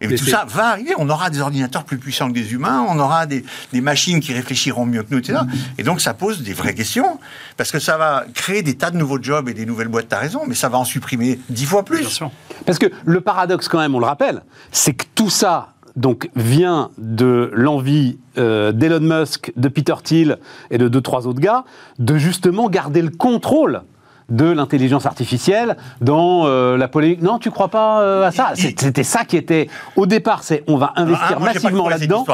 Et 0.00 0.14
tout 0.14 0.26
ça 0.26 0.44
va 0.46 0.68
arriver. 0.68 0.92
On 0.98 1.08
aura 1.08 1.30
des 1.30 1.40
ordinateurs 1.40 1.84
plus 1.84 1.98
puissants 1.98 2.28
que 2.28 2.34
des 2.34 2.52
humains, 2.52 2.84
on 2.88 2.98
aura 2.98 3.26
des, 3.26 3.44
machines 3.74 4.20
qui 4.20 4.32
réfléchiront 4.34 4.84
mieux 4.84 5.02
que 5.02 5.08
nous, 5.10 5.18
etc. 5.18 5.40
Et 5.78 5.82
donc 5.82 6.00
ça 6.00 6.12
pose 6.14 6.42
des 6.42 6.52
vraies 6.52 6.74
questions, 6.74 7.18
parce 7.56 7.70
que 7.70 7.78
ça 7.78 7.96
va 7.96 8.24
créer 8.34 8.62
des 8.62 8.74
tas 8.74 8.90
de 8.90 8.96
nouveaux 8.96 9.22
jobs 9.22 9.48
et 9.48 9.54
des 9.54 9.64
nouvelles 9.64 9.88
boîtes, 9.88 10.08
t'as 10.08 10.18
raison, 10.18 10.42
mais 10.46 10.54
ça 10.54 10.68
va 10.68 10.78
en 10.78 10.84
supprimer 10.84 11.38
dix 11.48 11.64
fois 11.64 11.84
plus. 11.84 12.20
Parce 12.66 12.78
que 12.78 12.86
le 13.04 13.20
paradoxe 13.20 13.68
quand 13.68 13.78
même, 13.78 13.94
on 13.94 14.00
le 14.00 14.06
rappelle, 14.06 14.42
c'est 14.72 14.92
que 14.92 15.04
tout 15.14 15.30
ça 15.30 15.72
donc 15.94 16.28
vient 16.36 16.90
de 16.98 17.50
l'envie 17.54 18.18
euh, 18.36 18.72
d'Elon 18.72 19.00
Musk, 19.00 19.52
de 19.56 19.68
Peter 19.68 19.94
Thiel 20.02 20.38
et 20.70 20.76
de 20.76 20.88
deux, 20.88 21.00
trois 21.00 21.26
autres 21.26 21.40
gars, 21.40 21.64
de 21.98 22.18
justement 22.18 22.68
garder 22.68 23.00
le 23.00 23.08
contrôle 23.08 23.82
de 24.28 24.46
l'intelligence 24.46 25.06
artificielle 25.06 25.76
dans 26.00 26.46
euh, 26.46 26.76
la 26.76 26.88
polémique. 26.88 27.22
Non, 27.22 27.38
tu 27.38 27.50
crois 27.50 27.68
pas 27.68 28.00
euh, 28.00 28.26
à 28.26 28.32
ça? 28.32 28.52
C'était 28.54 29.04
ça 29.04 29.24
qui 29.24 29.36
était 29.36 29.68
au 29.94 30.06
départ. 30.06 30.42
C'est 30.42 30.64
on 30.66 30.76
va 30.76 30.92
investir 30.96 31.40
massivement 31.40 31.88
là-dedans. 31.88 32.24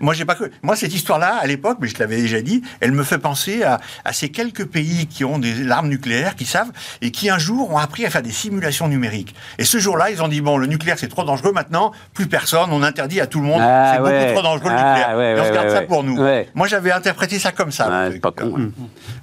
Moi, 0.00 0.14
j'ai 0.14 0.24
pas 0.24 0.34
cru. 0.34 0.50
Moi, 0.62 0.76
cette 0.76 0.94
histoire-là, 0.94 1.36
à 1.40 1.46
l'époque, 1.46 1.78
mais 1.80 1.88
je 1.88 1.98
l'avais 1.98 2.16
déjà 2.16 2.40
dit, 2.40 2.62
elle 2.80 2.92
me 2.92 3.02
fait 3.02 3.18
penser 3.18 3.62
à, 3.62 3.80
ces 4.12 4.28
quelques 4.28 4.66
pays 4.66 5.06
qui 5.06 5.24
ont 5.24 5.38
des 5.38 5.70
armes 5.70 5.88
nucléaires, 5.88 6.36
qui 6.36 6.44
savent, 6.44 6.70
et 7.00 7.10
qui 7.10 7.30
un 7.30 7.38
jour 7.38 7.70
ont 7.72 7.78
appris 7.78 8.04
à 8.04 8.10
faire 8.10 8.22
des 8.22 8.30
simulations 8.30 8.88
numériques. 8.88 9.34
Et 9.58 9.64
ce 9.64 9.78
jour-là, 9.78 10.10
ils 10.10 10.22
ont 10.22 10.28
dit 10.28 10.40
bon, 10.40 10.56
le 10.56 10.66
nucléaire 10.66 10.98
c'est 10.98 11.08
trop 11.08 11.24
dangereux. 11.24 11.52
Maintenant, 11.52 11.92
plus 12.14 12.26
personne. 12.26 12.68
On 12.72 12.82
interdit 12.82 13.20
à 13.20 13.26
tout 13.26 13.40
le 13.40 13.46
monde. 13.46 13.60
Ah, 13.62 13.94
c'est 13.94 14.00
beaucoup 14.00 14.34
trop 14.34 14.42
dangereux 14.42 14.70
le 14.70 14.76
ah, 14.76 15.14
nucléaire. 15.14 15.20
et 15.20 15.40
on 15.40 15.44
se 15.44 15.52
garde 15.52 15.70
ça 15.70 15.82
pour 15.82 16.04
nous. 16.04 16.18
Moi, 16.54 16.66
j'avais 16.66 16.92
interprété 16.92 17.38
ça 17.38 17.52
comme 17.52 17.70
ça. 17.70 18.10
Pas 18.20 18.30
con. 18.30 18.72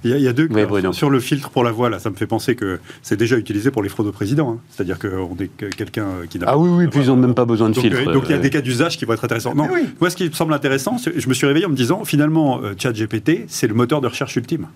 Il, 0.04 0.18
y 0.18 0.28
a, 0.28 0.32
deux. 0.32 0.48
sur 0.92 1.10
le 1.10 1.20
filtre 1.20 1.50
pour 1.50 1.64
la 1.64 1.72
voix, 1.72 1.90
là, 1.90 1.98
ça 1.98 2.10
me 2.10 2.14
fait 2.14 2.26
penser 2.26 2.54
que 2.54 2.80
c'est 3.02 3.16
déjà 3.16 3.36
utilisé 3.36 3.70
pour 3.70 3.82
les 3.82 3.88
fraudes 3.88 4.06
au 4.06 4.12
président. 4.12 4.52
Hein. 4.52 4.58
C'est-à-dire 4.70 4.98
qu'on 4.98 5.36
est 5.40 5.50
quelqu'un 5.76 6.06
qui 6.28 6.38
n'a. 6.38 6.46
Ah 6.48 6.58
oui, 6.58 6.68
oui. 6.70 6.86
Puis 6.88 7.00
ils 7.00 7.06
n'ont 7.06 7.16
même 7.16 7.34
pas 7.34 7.44
besoin 7.44 7.68
de 7.70 7.78
filtre. 7.78 7.98
Euh, 7.98 8.12
donc 8.12 8.24
il 8.26 8.32
y 8.32 8.34
a 8.34 8.38
des 8.38 8.50
cas 8.50 8.60
d'usage 8.60 8.96
qui 8.96 9.04
vont 9.04 9.14
être 9.14 9.24
intéressants. 9.24 9.54
Non. 9.54 9.68
Moi, 10.00 10.10
ce 10.10 10.16
qui 10.16 10.28
me 10.28 10.32
semble 10.32 10.54
je 10.62 11.28
me 11.28 11.34
suis 11.34 11.46
réveillé 11.46 11.66
en 11.66 11.70
me 11.70 11.76
disant, 11.76 12.04
finalement, 12.04 12.60
euh, 12.62 12.74
ChatGPT, 12.76 13.44
c'est 13.48 13.66
le 13.66 13.74
moteur 13.74 14.00
de 14.00 14.06
recherche 14.06 14.36
ultime. 14.36 14.68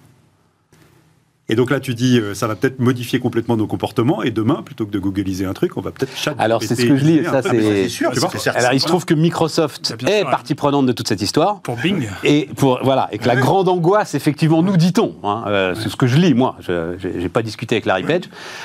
Et 1.51 1.57
donc 1.57 1.70
là, 1.70 1.78
tu 1.78 1.95
dis, 1.95 2.18
euh, 2.18 2.32
ça 2.32 2.47
va 2.47 2.57
peut-être 2.57 2.80
modifier 2.80 3.18
complètement 3.18 3.59
nos 3.59 3.66
comportements. 3.66 4.22
Et 4.22 4.30
demain, 4.30 4.62
plutôt 4.62 4.86
que 4.86 4.90
de 4.90 4.99
googliser 4.99 5.45
un 5.45 5.53
truc, 5.53 5.76
on 5.76 5.82
va 5.82 5.90
peut-être 5.90 6.16
chat. 6.16 6.34
Alors 6.38 6.62
c'est 6.62 6.74
ce 6.74 6.86
que 6.86 6.97
je 6.97 7.05
lis. 7.05 7.24
Ça, 7.24 7.42
c'est 7.42 7.88
sûr. 7.88 8.11
Alors 8.55 8.72
il 8.72 8.80
se 8.80 8.86
trouve 8.86 9.05
que 9.05 9.12
Microsoft 9.12 9.95
est 10.07 10.24
partie 10.24 10.55
prenante 10.55 10.86
de 10.86 10.92
toute 10.92 11.07
cette 11.07 11.20
histoire. 11.20 11.61
Pour 11.61 11.76
Bing. 11.76 12.09
Et 12.22 12.49
pour 12.57 12.80
voilà, 12.82 13.09
et 13.12 13.18
que 13.18 13.28
la 13.28 13.36
grande 13.36 13.68
angoisse, 13.68 14.14
effectivement, 14.14 14.62
nous 14.62 14.78
dit-on, 14.78 15.16
hein, 15.22 15.45
euh, 15.47 15.74
c'est 15.74 15.90
ce 15.90 15.97
que 15.97 16.07
je 16.07 16.16
lis 16.16 16.32
moi. 16.32 16.57
Je 16.61 16.97
n'ai 17.07 17.28
pas 17.28 17.42
discuté 17.42 17.74
avec 17.74 17.84
Larry 17.84 18.05
Page. 18.05 18.22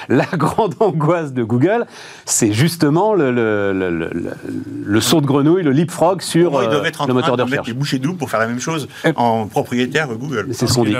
La 0.07 0.25
grande 0.33 0.75
angoisse 0.79 1.33
de 1.33 1.43
Google, 1.43 1.85
c'est 2.25 2.53
justement 2.53 3.13
le, 3.13 3.31
le, 3.31 3.73
le, 3.73 4.09
le, 4.85 5.01
saut 5.01 5.19
de 5.19 5.25
grenouille, 5.25 5.63
le 5.63 5.71
leapfrog 5.71 6.21
sur 6.21 6.57
euh, 6.57 6.81
le 7.07 7.13
moteur 7.13 7.35
de 7.35 7.43
recherche. 7.43 7.51
Mettre 7.51 7.67
les 7.67 7.73
bouchées 7.73 7.99
doubles 7.99 8.17
pour 8.17 8.29
faire 8.29 8.39
la 8.39 8.47
même 8.47 8.59
chose 8.59 8.87
en 9.17 9.47
propriétaire 9.47 10.07
Google. 10.07 10.47
C'est 10.53 10.67
ce 10.67 10.75
qu'on 10.75 10.85
dit. 10.85 10.95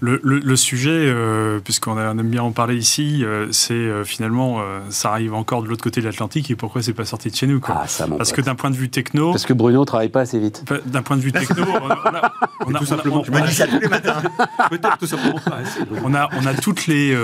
Le, 0.00 0.56
sujet 0.56 1.17
euh, 1.18 1.60
puisqu'on 1.60 1.98
aime 1.98 2.28
bien 2.28 2.42
en 2.42 2.52
parler 2.52 2.76
ici, 2.76 3.24
euh, 3.24 3.48
c'est 3.50 3.74
euh, 3.74 4.04
finalement, 4.04 4.62
ça 4.90 5.10
arrive 5.10 5.34
encore 5.34 5.62
de 5.62 5.68
l'autre 5.68 5.82
côté 5.82 6.00
de 6.00 6.06
l'Atlantique 6.06 6.50
et 6.50 6.56
pourquoi 6.56 6.82
c'est 6.82 6.92
pas 6.92 7.04
sorti 7.04 7.30
de 7.30 7.36
chez 7.36 7.46
nous 7.46 7.60
quoi. 7.60 7.82
Ah, 7.84 8.04
Parce 8.16 8.32
que 8.32 8.40
d'un 8.40 8.54
point 8.54 8.70
de 8.70 8.76
vue 8.76 8.88
techno. 8.88 9.32
Parce 9.32 9.46
que 9.46 9.52
Bruno 9.52 9.84
travaille 9.84 10.08
pas 10.08 10.20
assez 10.20 10.38
vite. 10.38 10.64
D'un 10.86 11.02
point 11.02 11.16
de 11.16 11.22
vue 11.22 11.32
techno, 11.32 11.64
on 11.64 11.90
a, 11.90 12.32
on 12.66 12.74
a, 12.74 12.78
tout 12.78 12.86
simplement. 12.86 13.24
je 13.24 13.30
me 13.30 13.46
dis 13.46 13.54
ça 13.54 13.66
tous 13.66 13.78
les 13.78 13.88
matins. 13.88 14.22
Peut-être 14.70 14.98
tout 14.98 15.06
simplement 15.06 15.40
pas 15.40 15.56
assez. 15.56 15.80
On 16.04 16.14
a, 16.14 16.28
on 16.40 16.46
a 16.46 16.54
toutes 16.54 16.86
les, 16.86 17.16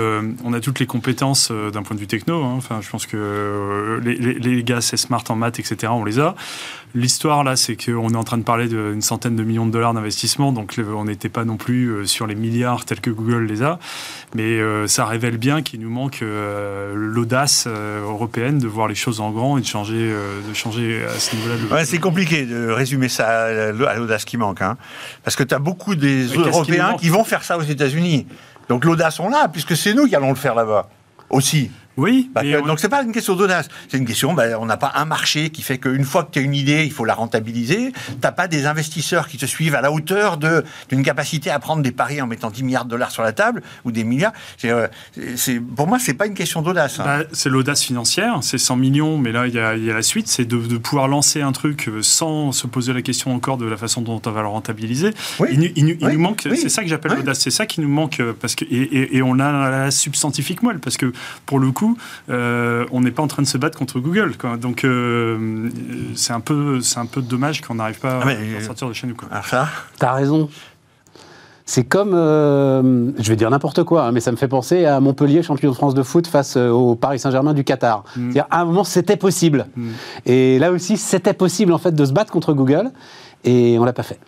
on 0.43 0.53
a 0.53 0.59
toutes 0.59 0.79
les 0.79 0.85
compétences 0.85 1.51
d'un 1.51 1.83
point 1.83 1.95
de 1.95 2.01
vue 2.01 2.07
techno. 2.07 2.43
Hein. 2.43 2.53
Enfin, 2.57 2.79
je 2.81 2.89
pense 2.89 3.05
que 3.05 3.99
les, 4.03 4.15
les, 4.15 4.33
les 4.33 4.63
gars, 4.63 4.81
c'est 4.81 4.97
smart 4.97 5.23
en 5.29 5.35
maths, 5.35 5.59
etc. 5.59 5.91
On 5.95 6.03
les 6.03 6.19
a. 6.19 6.35
L'histoire 6.93 7.43
là, 7.43 7.57
c'est 7.57 7.75
qu'on 7.75 8.09
est 8.09 8.15
en 8.15 8.23
train 8.23 8.37
de 8.37 8.43
parler 8.43 8.67
d'une 8.67 9.01
centaine 9.01 9.35
de 9.35 9.43
millions 9.43 9.65
de 9.65 9.71
dollars 9.71 9.93
d'investissement, 9.93 10.53
donc 10.53 10.79
on 10.79 11.05
n'était 11.05 11.27
pas 11.27 11.43
non 11.43 11.57
plus 11.57 12.07
sur 12.07 12.25
les 12.25 12.35
milliards 12.35 12.85
tels 12.85 13.01
que 13.01 13.09
Google 13.09 13.43
les 13.43 13.63
a, 13.63 13.79
mais 14.35 14.59
euh, 14.59 14.87
ça 14.87 15.05
révèle 15.05 15.37
bien 15.37 15.61
qu'il 15.61 15.79
nous 15.79 15.89
manque 15.89 16.19
euh, 16.21 16.93
l'audace 16.95 17.67
européenne 17.67 18.59
de 18.59 18.67
voir 18.67 18.87
les 18.87 18.95
choses 18.95 19.19
en 19.19 19.31
grand 19.31 19.57
et 19.57 19.61
de 19.61 19.65
changer, 19.65 20.13
de 20.47 20.53
changer 20.53 21.03
à 21.05 21.19
ce 21.19 21.35
niveau-là. 21.35 21.85
c'est 21.85 21.99
compliqué 21.99 22.45
de 22.45 22.69
résumer 22.69 23.09
ça 23.09 23.45
à 23.45 23.95
l'audace 23.95 24.25
qui 24.25 24.37
manque, 24.37 24.61
hein. 24.61 24.77
parce 25.23 25.35
que 25.35 25.43
tu 25.43 25.53
as 25.53 25.59
beaucoup 25.59 25.95
des 25.95 26.25
Européens 26.27 26.95
qui 26.99 27.09
vont 27.09 27.23
faire 27.23 27.43
ça 27.43 27.57
aux 27.57 27.63
États-Unis. 27.63 28.27
Donc 28.69 28.85
l'audace, 28.85 29.19
on 29.19 29.29
l'a, 29.29 29.47
puisque 29.47 29.75
c'est 29.75 29.93
nous 29.93 30.07
qui 30.07 30.15
allons 30.15 30.29
le 30.29 30.35
faire 30.35 30.55
là-bas. 30.55 30.89
Aussi. 31.29 31.71
Oui. 31.97 32.29
Bah, 32.33 32.41
donc 32.61 32.79
c'est 32.79 32.89
pas 32.89 33.03
une 33.03 33.11
question 33.11 33.35
d'audace, 33.35 33.69
c'est 33.89 33.97
une 33.97 34.05
question. 34.05 34.33
Bah, 34.33 34.59
on 34.59 34.65
n'a 34.65 34.77
pas 34.77 34.91
un 34.95 35.05
marché 35.05 35.49
qui 35.49 35.61
fait 35.61 35.77
qu'une 35.77 36.03
fois 36.03 36.23
que 36.23 36.31
tu 36.31 36.39
as 36.39 36.41
une 36.41 36.53
idée, 36.53 36.83
il 36.85 36.91
faut 36.91 37.05
la 37.05 37.13
rentabiliser. 37.13 37.91
T'as 38.21 38.31
pas 38.31 38.47
des 38.47 38.65
investisseurs 38.65 39.27
qui 39.27 39.37
te 39.37 39.45
suivent 39.45 39.75
à 39.75 39.81
la 39.81 39.91
hauteur 39.91 40.37
d'une 40.37 41.03
capacité 41.03 41.49
à 41.49 41.59
prendre 41.59 41.81
des 41.81 41.91
paris 41.91 42.21
en 42.21 42.27
mettant 42.27 42.49
10 42.49 42.63
milliards 42.63 42.85
de 42.85 42.89
dollars 42.89 43.11
sur 43.11 43.23
la 43.23 43.33
table 43.33 43.61
ou 43.85 43.91
des 43.91 44.03
milliards. 44.03 44.33
C'est, 44.57 44.71
euh, 44.71 44.87
pour 45.75 45.87
moi, 45.87 45.99
c'est 45.99 46.13
pas 46.13 46.27
une 46.27 46.33
question 46.33 46.61
d'audace. 46.61 46.99
Hein. 46.99 47.03
Bah, 47.05 47.23
c'est 47.31 47.49
l'audace 47.49 47.81
financière, 47.81 48.39
c'est 48.41 48.57
100 48.57 48.75
millions, 48.75 49.17
mais 49.17 49.31
là 49.31 49.47
il 49.47 49.53
y 49.53 49.59
a, 49.59 49.75
y 49.75 49.89
a, 49.89 49.93
la 49.93 50.01
suite, 50.01 50.27
c'est 50.27 50.45
de, 50.45 50.57
de, 50.57 50.77
pouvoir 50.77 51.07
lancer 51.07 51.41
un 51.41 51.51
truc 51.51 51.87
euh, 51.87 52.01
sans 52.01 52.51
se 52.51 52.67
poser 52.67 52.93
la 52.93 53.01
question 53.01 53.33
encore 53.33 53.57
de 53.57 53.65
la 53.65 53.77
façon 53.77 54.01
dont 54.01 54.21
on 54.25 54.31
va 54.31 54.41
le 54.41 54.47
rentabiliser. 54.47 55.11
Oui. 55.39 55.49
Il, 55.51 55.71
il, 55.75 55.97
nous 55.97 56.19
manque, 56.19 56.41
c'est 56.43 56.69
ça 56.69 56.83
que 56.83 56.89
j'appelle 56.89 57.13
l'audace, 57.13 57.39
c'est 57.39 57.51
ça 57.51 57.65
qui 57.65 57.81
nous 57.81 57.89
manque 57.89 58.19
euh, 58.19 58.33
parce 58.39 58.55
que 58.55 58.65
et, 58.65 58.81
et, 58.81 59.17
et 59.17 59.21
on 59.21 59.39
a 59.39 59.69
la 59.69 59.91
substantifique 59.91 60.63
moelle 60.63 60.79
parce 60.79 60.97
que 60.97 61.11
pour 61.45 61.59
le 61.59 61.71
coup 61.71 61.84
euh, 62.29 62.85
on 62.91 63.01
n'est 63.01 63.11
pas 63.11 63.23
en 63.23 63.27
train 63.27 63.43
de 63.43 63.47
se 63.47 63.57
battre 63.57 63.77
contre 63.77 63.99
Google. 63.99 64.35
Donc 64.59 64.83
euh, 64.83 65.69
c'est 66.15 66.33
un 66.33 66.39
peu, 66.39 66.81
c'est 66.81 66.99
un 66.99 67.05
peu 67.05 67.21
dommage 67.21 67.61
qu'on 67.61 67.75
n'arrive 67.75 67.99
pas 67.99 68.21
ah, 68.23 68.57
à 68.57 68.63
sortir 68.63 68.87
de 68.87 68.93
chez 68.93 69.07
nous. 69.07 69.15
Quoi. 69.15 69.27
T'as 69.99 70.13
raison. 70.13 70.49
C'est 71.67 71.83
comme, 71.83 72.13
euh, 72.13 73.11
je 73.17 73.27
vais 73.27 73.35
dire 73.35 73.49
n'importe 73.49 73.83
quoi, 73.83 74.05
hein, 74.05 74.11
mais 74.11 74.19
ça 74.19 74.31
me 74.31 74.37
fait 74.37 74.47
penser 74.47 74.85
à 74.85 74.99
Montpellier, 74.99 75.41
champion 75.41 75.71
de 75.71 75.75
France 75.75 75.95
de 75.95 76.03
foot 76.03 76.27
face 76.27 76.57
au 76.57 76.95
Paris 76.95 77.17
Saint-Germain 77.17 77.55
du 77.55 77.63
Qatar. 77.63 78.03
Mm. 78.15 78.37
À 78.51 78.61
un 78.61 78.65
moment, 78.65 78.83
c'était 78.83 79.17
possible. 79.17 79.65
Mm. 79.75 79.89
Et 80.27 80.59
là 80.59 80.71
aussi, 80.71 80.95
c'était 80.95 81.33
possible 81.33 81.73
en 81.73 81.79
fait 81.79 81.93
de 81.93 82.05
se 82.05 82.13
battre 82.13 82.31
contre 82.31 82.53
Google, 82.53 82.91
et 83.43 83.79
on 83.79 83.83
l'a 83.83 83.93
pas 83.93 84.03
fait. 84.03 84.19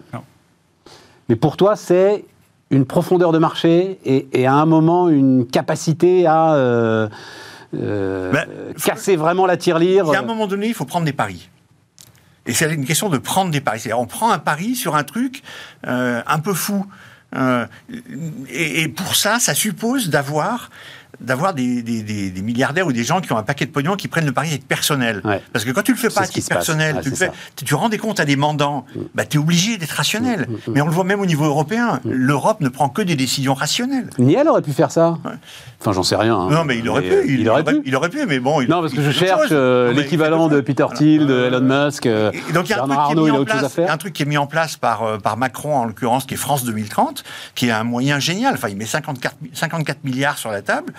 Mais 1.30 1.36
pour 1.36 1.58
toi, 1.58 1.76
c'est 1.76 2.26
une 2.70 2.86
profondeur 2.86 3.32
de 3.32 3.38
marché 3.38 4.00
et, 4.06 4.46
à 4.46 4.54
un 4.54 4.66
moment 4.66 5.10
une 5.10 5.46
capacité 5.46 6.26
à 6.26 6.56
euh, 6.56 7.08
ben, 7.74 8.46
casser 8.84 9.16
vraiment 9.16 9.46
la 9.46 9.58
tirelire. 9.58 10.10
À 10.10 10.18
un 10.18 10.22
moment 10.22 10.48
donné, 10.48 10.68
il 10.68 10.74
faut 10.74 10.86
prendre 10.86 11.06
des 11.06 11.14
paris. 11.14 11.50
Et 12.48 12.54
c'est 12.54 12.74
une 12.74 12.86
question 12.86 13.10
de 13.10 13.18
prendre 13.18 13.52
des 13.52 13.62
paris. 13.62 13.82
C'est-à-dire, 13.82 14.00
on 14.00 14.08
prend 14.08 14.32
un 14.32 14.40
pari 14.40 14.76
sur 14.76 14.96
un 14.96 15.04
truc 15.04 15.44
euh, 15.86 16.22
un 16.26 16.40
peu 16.40 16.54
fou. 16.54 16.86
Euh, 17.36 17.66
et, 18.50 18.88
pour 18.88 19.16
ça, 19.16 19.40
ça 19.40 19.54
suppose 19.54 20.10
d'avoir 20.10 20.70
d'avoir 21.20 21.54
des, 21.54 21.84
milliardaires 22.44 22.88
ou 22.88 22.94
des 22.94 23.04
gens 23.04 23.22
qui 23.22 23.32
ont 23.34 23.38
un 23.38 23.44
paquet 23.44 23.66
de 23.66 23.72
pognon 23.72 23.96
qui 23.96 24.08
prennent 24.08 24.26
le 24.26 24.32
pari 24.32 24.54
être 24.54 24.66
personnel. 24.66 25.22
Parce 25.54 25.66
que 25.66 25.72
quand 25.72 25.84
tu 25.84 25.92
le 25.92 25.98
fais 25.98 26.10
pas 26.10 26.22
à 26.22 26.28
titre 26.28 26.50
personnel, 26.50 27.00
tu, 27.04 27.12
fais, 27.12 27.32
tu, 27.56 27.76
rends 27.76 27.90
des 27.90 27.98
comptes 27.98 28.20
à 28.20 28.26
des 28.26 28.36
mandants, 28.36 28.86
mm. 28.96 29.00
bah, 29.16 29.26
tu 29.26 29.38
es 29.38 29.40
obligé 29.40 29.78
d'être 29.78 29.92
rationnel. 29.92 30.48
Mm, 30.48 30.54
mm, 30.54 30.74
Mais 30.74 30.82
on 30.82 30.86
le 30.86 30.92
voit 30.92 31.04
même 31.04 31.22
au 31.22 31.26
niveau 31.26 31.46
européen. 31.46 32.00
L'Europe 32.06 32.62
ne 32.62 32.70
prend 32.70 32.90
que 32.90 33.02
des 33.02 33.16
décisions 33.16 33.54
rationnelles. 33.54 34.10
Niel 34.20 34.48
aurait 34.48 34.62
pu 34.62 34.74
faire 34.74 34.92
ça. 34.92 35.18
Enfin, 35.80 35.92
j'en 35.92 36.04
sais 36.04 36.16
rien. 36.16 36.36
Hein. 36.36 36.50
Non, 36.50 36.66
mais 36.66 36.78
il 36.78 36.90
aurait 36.90 37.04
pu. 37.04 37.14
Euh, 37.14 37.26
il, 37.28 37.48
aurait, 37.50 37.64
pu. 37.64 37.82
Il 37.86 37.96
aurait 37.96 38.10
pu, 38.10 38.26
mais 38.26 38.40
bon. 38.40 38.62
non, 38.62 38.82
parce 38.82 38.94
que 38.94 39.02
je 39.02 39.12
cherche 39.12 39.50
euh, 39.52 39.94
l'équivalent 39.94 40.48
de 40.48 40.62
Peter 40.62 40.86
Thiel, 40.94 41.28
de 41.28 41.46
Elon 41.46 41.62
Musk. 41.62 42.06
Euh, 42.06 42.32
donc 42.54 42.70
il 42.70 42.72
y 42.72 42.74
a 42.74 42.84
un 42.84 42.88
truc 42.88 43.00
qui 43.08 43.14
est 43.14 43.16
mis 43.16 43.32
en 43.32 43.46
place. 43.46 43.80
Un 43.80 43.98
truc 43.98 44.14
qui 44.14 44.24
est 44.24 44.26
mis 44.26 44.38
en 44.38 44.48
place 44.48 44.78
par 44.78 45.20
par 45.22 45.38
Macron 45.38 45.76
en 45.76 45.86
l'occurrence, 45.86 46.26
qui 46.26 46.34
est 46.34 46.38
France 46.38 46.64
2030, 46.64 47.24
qui 47.56 47.68
est 47.68 47.72
un 47.72 47.84
moyen 47.84 48.20
génial. 48.20 48.56
Enfin, 48.56 48.70
il 48.70 48.78
met 48.78 48.86
54 48.86 49.36
54 49.54 50.04
milliards 50.04 50.38
sur 50.38 50.52
la 50.52 50.62
table, 50.62 50.94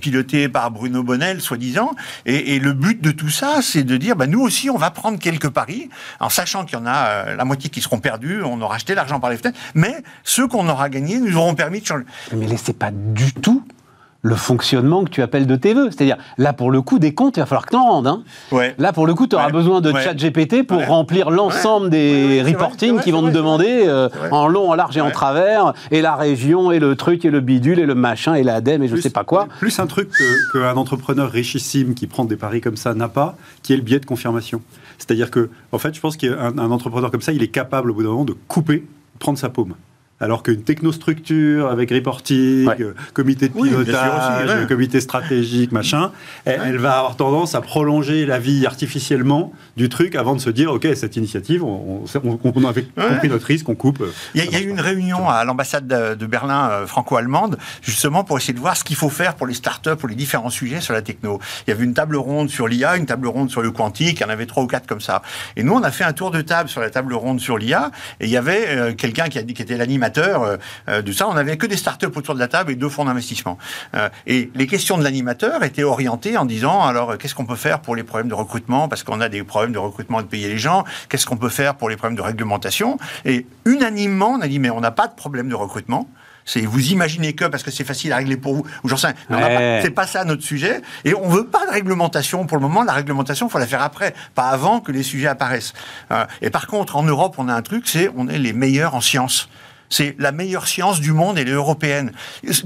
piloté 0.00 0.48
par 0.48 0.70
Bruno 0.70 1.02
Bonnel, 1.02 1.40
soi-disant. 1.40 1.94
Et, 2.24 2.58
le 2.58 2.72
but 2.72 3.02
de 3.02 3.10
tout 3.10 3.28
ça, 3.28 3.60
c'est 3.62 3.84
de 3.84 3.96
dire, 3.96 4.16
bah, 4.16 4.26
nous 4.26 4.40
aussi, 4.40 4.70
on 4.70 4.76
va 4.76 4.90
prendre 4.90 5.18
quelques 5.18 5.50
paris, 5.50 5.88
en 6.20 6.28
sachant 6.28 6.64
qu'il 6.64 6.78
y 6.78 6.82
en 6.82 6.86
a 6.86 7.34
la 7.34 7.44
moitié 7.44 7.70
qui 7.70 7.80
seront 7.80 7.98
perdus. 7.98 8.42
On 8.42 8.60
aura 8.60 8.76
acheté 8.76 8.94
l'argent 8.94 9.20
par 9.20 9.30
les 9.30 9.36
fenêtres, 9.36 9.58
mais 9.74 10.02
ceux 10.24 10.48
qu'on 10.48 10.68
aura 10.68 10.88
gagnés 10.88 11.18
nous 11.18 11.36
auront 11.36 11.54
permis 11.54 11.80
de 11.80 11.86
changer. 11.86 12.04
Mais 12.32 12.46
laissez 12.46 12.72
pas 12.72 12.90
du 12.90 13.32
tout 13.32 13.62
le 14.26 14.34
fonctionnement 14.34 15.04
que 15.04 15.10
tu 15.10 15.22
appelles 15.22 15.46
de 15.46 15.56
tes 15.56 15.72
voeux. 15.72 15.90
C'est-à-dire, 15.90 16.16
là, 16.36 16.52
pour 16.52 16.70
le 16.70 16.82
coup, 16.82 16.98
des 16.98 17.14
comptes, 17.14 17.36
il 17.36 17.40
va 17.40 17.46
falloir 17.46 17.64
que 17.64 17.70
tu 17.70 17.76
en 17.76 17.84
rendes. 17.84 18.06
Hein. 18.08 18.22
Là, 18.78 18.92
pour 18.92 19.06
le 19.06 19.14
coup, 19.14 19.26
tu 19.26 19.36
auras 19.36 19.50
besoin 19.50 19.80
de 19.80 19.92
chat 19.92 20.14
GPT 20.14 20.66
pour 20.66 20.84
remplir 20.84 21.30
l'ensemble 21.30 21.90
des 21.90 22.42
reportings 22.42 23.00
qui 23.00 23.12
vont 23.12 23.22
te 23.22 23.30
demander 23.30 23.84
euh, 23.86 24.08
en 24.30 24.48
long, 24.48 24.70
en 24.70 24.74
large 24.74 24.96
et 24.96 25.00
en 25.00 25.10
travers, 25.10 25.72
et 25.90 26.02
la 26.02 26.16
région, 26.16 26.72
et 26.72 26.78
le 26.78 26.96
truc, 26.96 27.24
et 27.24 27.30
le 27.30 27.40
bidule, 27.40 27.78
et 27.78 27.86
le 27.86 27.94
machin, 27.94 28.34
et 28.34 28.42
l'ADEME, 28.42 28.82
et 28.82 28.88
je 28.88 28.96
ne 28.96 29.00
sais 29.00 29.10
pas 29.10 29.24
quoi. 29.24 29.46
Plus 29.58 29.78
un 29.78 29.86
truc 29.86 30.10
qu'un 30.52 30.76
entrepreneur 30.76 31.30
richissime 31.30 31.94
qui 31.94 32.06
prend 32.06 32.24
des 32.24 32.36
paris 32.36 32.60
comme 32.60 32.76
ça 32.76 32.94
n'a 32.94 33.08
pas, 33.08 33.36
qui 33.62 33.72
est 33.72 33.76
le 33.76 33.82
biais 33.82 34.00
de 34.00 34.06
confirmation. 34.06 34.60
C'est-à-dire 34.98 35.30
que, 35.30 35.50
en 35.72 35.78
fait, 35.78 35.94
je 35.94 36.00
pense 36.00 36.16
qu'un 36.16 36.58
entrepreneur 36.58 37.10
comme 37.10 37.20
ça, 37.20 37.32
il 37.32 37.42
est 37.42 37.48
capable, 37.48 37.90
au 37.90 37.94
bout 37.94 38.02
d'un 38.02 38.08
moment, 38.08 38.24
de 38.24 38.34
couper, 38.48 38.84
prendre 39.18 39.38
sa 39.38 39.48
paume 39.48 39.74
alors 40.18 40.42
qu'une 40.42 40.62
technostructure 40.62 41.68
avec 41.68 41.90
reporting, 41.90 42.68
euh, 42.80 42.94
comité 43.12 43.48
de 43.48 43.54
pilotage, 43.54 44.66
comité 44.66 45.00
stratégique, 45.00 45.72
machin, 45.72 46.10
elle, 46.44 46.78
va 46.78 46.98
avoir 46.98 47.16
tendance 47.16 47.54
à 47.54 47.60
prolonger 47.60 48.24
la 48.24 48.38
vie 48.38 48.66
artificiellement 48.66 49.52
du 49.76 49.88
truc 49.88 50.14
avant 50.14 50.34
de 50.34 50.40
se 50.40 50.48
dire, 50.48 50.72
OK, 50.72 50.86
cette 50.94 51.16
initiative, 51.16 51.62
on, 51.64 52.04
on, 52.24 52.28
a 52.28 52.38
compris 52.38 53.28
notre 53.28 53.46
risque, 53.46 53.68
on 53.68 53.74
coupe. 53.74 54.02
Il 54.34 54.44
y, 54.44 54.56
a, 54.56 54.60
eu 54.60 54.68
une 54.68 54.80
réunion 54.80 55.28
à 55.28 55.44
l'ambassade 55.44 55.86
de, 55.86 56.26
Berlin 56.26 56.70
euh, 56.70 56.86
franco-allemande, 56.86 57.58
justement 57.82 58.24
pour 58.24 58.38
essayer 58.38 58.54
de 58.54 58.58
voir 58.58 58.76
ce 58.76 58.84
qu'il 58.84 58.96
faut 58.96 59.10
faire 59.10 59.34
pour 59.34 59.46
les 59.46 59.54
startups, 59.54 59.96
pour 59.96 60.08
les 60.08 60.14
différents 60.14 60.50
sujets 60.50 60.80
sur 60.80 60.94
la 60.94 61.02
techno. 61.02 61.40
Il 61.66 61.70
y 61.70 61.72
avait 61.72 61.84
une 61.84 61.94
table 61.94 62.16
ronde 62.16 62.48
sur 62.48 62.68
l'IA, 62.68 62.96
une 62.96 63.06
table 63.06 63.28
ronde 63.28 63.50
sur 63.50 63.62
le 63.62 63.70
quantique, 63.70 64.20
il 64.20 64.22
y 64.22 64.24
en 64.24 64.30
avait 64.30 64.46
trois 64.46 64.62
ou 64.62 64.66
quatre 64.66 64.86
comme 64.86 65.00
ça. 65.00 65.22
Et 65.56 65.62
nous, 65.62 65.74
on 65.74 65.82
a 65.82 65.90
fait 65.90 66.04
un 66.04 66.12
tour 66.12 66.30
de 66.30 66.40
table 66.40 66.68
sur 66.68 66.80
la 66.80 66.90
table 66.90 67.14
ronde 67.14 67.38
sur 67.38 67.58
l'IA, 67.58 67.90
et 68.20 68.24
il 68.24 68.30
y 68.30 68.36
avait 68.36 68.66
euh, 68.68 68.94
quelqu'un 68.94 69.28
qui, 69.28 69.38
a 69.38 69.42
dit, 69.42 69.54
qui 69.54 69.62
était 69.62 69.76
l'animateur 69.76 70.05
euh, 70.18 70.56
euh, 70.88 71.02
de 71.02 71.12
ça. 71.12 71.28
On 71.28 71.34
n'avait 71.34 71.56
que 71.56 71.66
des 71.66 71.76
startups 71.76 72.06
autour 72.14 72.34
de 72.34 72.40
la 72.40 72.48
table 72.48 72.72
et 72.72 72.74
deux 72.74 72.88
fonds 72.88 73.04
d'investissement. 73.04 73.58
Euh, 73.94 74.08
et 74.26 74.50
les 74.54 74.66
questions 74.66 74.98
de 74.98 75.04
l'animateur 75.04 75.62
étaient 75.62 75.84
orientées 75.84 76.36
en 76.36 76.44
disant 76.44 76.84
alors 76.84 77.18
qu'est-ce 77.18 77.34
qu'on 77.34 77.46
peut 77.46 77.56
faire 77.56 77.80
pour 77.80 77.96
les 77.96 78.02
problèmes 78.02 78.28
de 78.28 78.34
recrutement? 78.34 78.88
Parce 78.88 79.02
qu'on 79.02 79.20
a 79.20 79.28
des 79.28 79.42
problèmes 79.42 79.72
de 79.72 79.78
recrutement 79.78 80.22
de 80.22 80.26
payer 80.26 80.48
les 80.48 80.58
gens. 80.58 80.84
Qu'est-ce 81.08 81.26
qu'on 81.26 81.36
peut 81.36 81.48
faire 81.48 81.76
pour 81.76 81.88
les 81.88 81.96
problèmes 81.96 82.16
de 82.16 82.22
réglementation? 82.22 82.98
Et 83.24 83.46
unanimement, 83.64 84.30
on 84.38 84.40
a 84.40 84.48
dit 84.48 84.58
mais 84.58 84.70
on 84.70 84.80
n'a 84.80 84.90
pas 84.90 85.08
de 85.08 85.14
problème 85.14 85.48
de 85.48 85.54
recrutement. 85.54 86.08
C'est 86.46 86.60
vous 86.60 86.92
imaginez 86.92 87.32
que 87.34 87.44
parce 87.44 87.64
que 87.64 87.72
c'est 87.72 87.84
facile 87.84 88.12
à 88.12 88.16
régler 88.16 88.36
pour 88.36 88.54
vous, 88.54 88.64
ou 88.84 88.88
j'en 88.88 88.96
sais. 88.96 89.14
C'est 89.82 89.90
pas 89.90 90.06
ça 90.06 90.24
notre 90.24 90.44
sujet. 90.44 90.80
Et 91.04 91.12
on 91.12 91.28
veut 91.28 91.46
pas 91.46 91.66
de 91.66 91.72
réglementation 91.72 92.46
pour 92.46 92.56
le 92.56 92.62
moment. 92.62 92.84
La 92.84 92.92
réglementation, 92.92 93.48
faut 93.48 93.58
la 93.58 93.66
faire 93.66 93.82
après, 93.82 94.14
pas 94.36 94.48
avant 94.48 94.80
que 94.80 94.92
les 94.92 95.02
sujets 95.02 95.26
apparaissent. 95.26 95.72
et 96.40 96.50
par 96.50 96.68
contre, 96.68 96.94
en 96.94 97.02
Europe, 97.02 97.34
on 97.38 97.48
a 97.48 97.54
un 97.54 97.62
truc, 97.62 97.88
c'est 97.88 98.10
on 98.16 98.28
est 98.28 98.38
les 98.38 98.52
meilleurs 98.52 98.94
en 98.94 99.00
sciences. 99.00 99.48
C'est 99.88 100.16
la 100.18 100.32
meilleure 100.32 100.66
science 100.66 101.00
du 101.00 101.12
monde, 101.12 101.38
elle 101.38 101.48
est 101.48 101.52
européenne. 101.52 102.12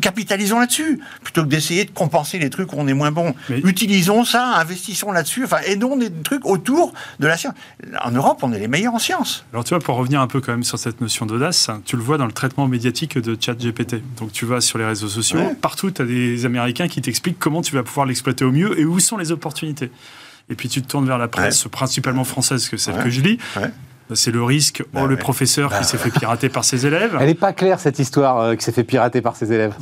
Capitalisons 0.00 0.58
là-dessus, 0.58 1.00
plutôt 1.22 1.42
que 1.42 1.48
d'essayer 1.48 1.84
de 1.84 1.90
compenser 1.90 2.38
les 2.38 2.50
trucs 2.50 2.72
où 2.72 2.76
on 2.78 2.86
est 2.86 2.94
moins 2.94 3.12
bon. 3.12 3.34
Utilisons 3.48 4.24
ça, 4.24 4.56
investissons 4.56 5.12
là-dessus, 5.12 5.44
enfin, 5.44 5.58
aidons 5.66 5.96
des 5.96 6.10
trucs 6.10 6.46
autour 6.46 6.92
de 7.18 7.26
la 7.26 7.36
science. 7.36 7.54
En 8.02 8.10
Europe, 8.10 8.40
on 8.42 8.52
est 8.52 8.58
les 8.58 8.68
meilleurs 8.68 8.94
en 8.94 8.98
science. 8.98 9.44
Alors 9.52 9.64
tu 9.64 9.70
vois, 9.70 9.80
pour 9.80 9.96
revenir 9.96 10.20
un 10.20 10.26
peu 10.26 10.40
quand 10.40 10.52
même 10.52 10.64
sur 10.64 10.78
cette 10.78 11.00
notion 11.00 11.26
d'audace, 11.26 11.70
tu 11.84 11.96
le 11.96 12.02
vois 12.02 12.18
dans 12.18 12.26
le 12.26 12.32
traitement 12.32 12.66
médiatique 12.66 13.18
de 13.18 13.36
ChatGPT. 13.38 13.96
Donc 14.18 14.32
tu 14.32 14.46
vas 14.46 14.60
sur 14.60 14.78
les 14.78 14.84
réseaux 14.84 15.08
sociaux, 15.08 15.40
partout, 15.60 15.90
tu 15.90 16.02
as 16.02 16.04
des 16.04 16.46
Américains 16.46 16.88
qui 16.88 17.00
t'expliquent 17.00 17.38
comment 17.38 17.62
tu 17.62 17.74
vas 17.74 17.82
pouvoir 17.82 18.06
l'exploiter 18.06 18.44
au 18.44 18.52
mieux 18.52 18.78
et 18.78 18.84
où 18.84 18.98
sont 19.00 19.16
les 19.16 19.32
opportunités. 19.32 19.90
Et 20.48 20.54
puis 20.54 20.68
tu 20.68 20.82
te 20.82 20.88
tournes 20.88 21.06
vers 21.06 21.18
la 21.18 21.28
presse, 21.28 21.68
principalement 21.70 22.24
française, 22.24 22.68
que 22.68 22.76
celle 22.76 23.02
que 23.02 23.10
je 23.10 23.20
lis. 23.20 23.38
C'est 24.14 24.30
le 24.30 24.42
risque. 24.42 24.82
oh, 24.94 25.06
le 25.06 25.16
professeur 25.16 25.70
qui 25.70 25.78
bah 25.78 25.82
s'est 25.82 25.98
fait 25.98 26.10
pirater 26.10 26.48
par 26.48 26.64
ses 26.64 26.86
élèves. 26.86 27.16
Elle 27.20 27.26
n'est 27.26 27.34
pas 27.34 27.52
claire, 27.52 27.80
cette 27.80 27.98
histoire 27.98 28.40
euh, 28.40 28.54
qui 28.54 28.64
s'est 28.64 28.72
fait 28.72 28.84
pirater 28.84 29.20
par 29.20 29.36
ses 29.36 29.52
élèves. 29.52 29.74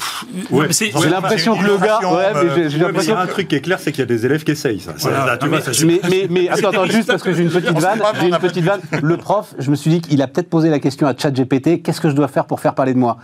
j'ai 0.51 1.09
l'impression 1.09 1.57
que 1.57 1.65
le 1.65 1.79
gars. 1.79 2.01
Ouais, 2.03 2.69
j'ai 2.69 2.79
l'impression. 2.79 3.17
Un 3.17 3.27
truc 3.27 3.49
qui 3.49 3.57
est 3.57 3.61
clair, 3.61 3.79
c'est 3.81 3.93
qu'il 3.93 4.01
y 4.01 4.03
a 4.03 4.07
des 4.07 4.27
élèves 4.27 4.45
qui 4.45 4.53
essayent. 4.53 4.81
Ça. 4.81 4.95
mais, 5.85 6.27
mais, 6.31 6.49
attends, 6.51 6.69
attends, 6.69 6.87
juste 6.87 7.09
parce 7.09 7.23
que 7.23 7.33
j'ai 7.33 7.43
une 7.43 7.51
petite 7.51 7.79
vanne. 7.79 8.01
J'ai 8.21 8.29
une 8.29 8.39
petite 8.39 8.65
vanne. 8.65 8.81
Le 9.03 9.17
prof, 9.17 9.55
je 9.59 9.71
me 9.71 9.77
suis 9.77 9.91
dit 9.91 10.01
qu'il 10.01 10.21
a 10.23 10.27
peut-être 10.27 10.51
posé 10.51 10.71
la 10.71 10.79
question 10.79 11.07
à 11.07 11.15
ChatGPT 11.17 11.83
qu'est-ce 11.83 12.01
que 12.01 12.11
je 12.11 12.15
dois 12.15 12.29
faire 12.29 12.47
pour 12.47 12.61
faire 12.61 12.75
parler 12.75 12.95
de 12.95 12.99
moi? 12.99 13.19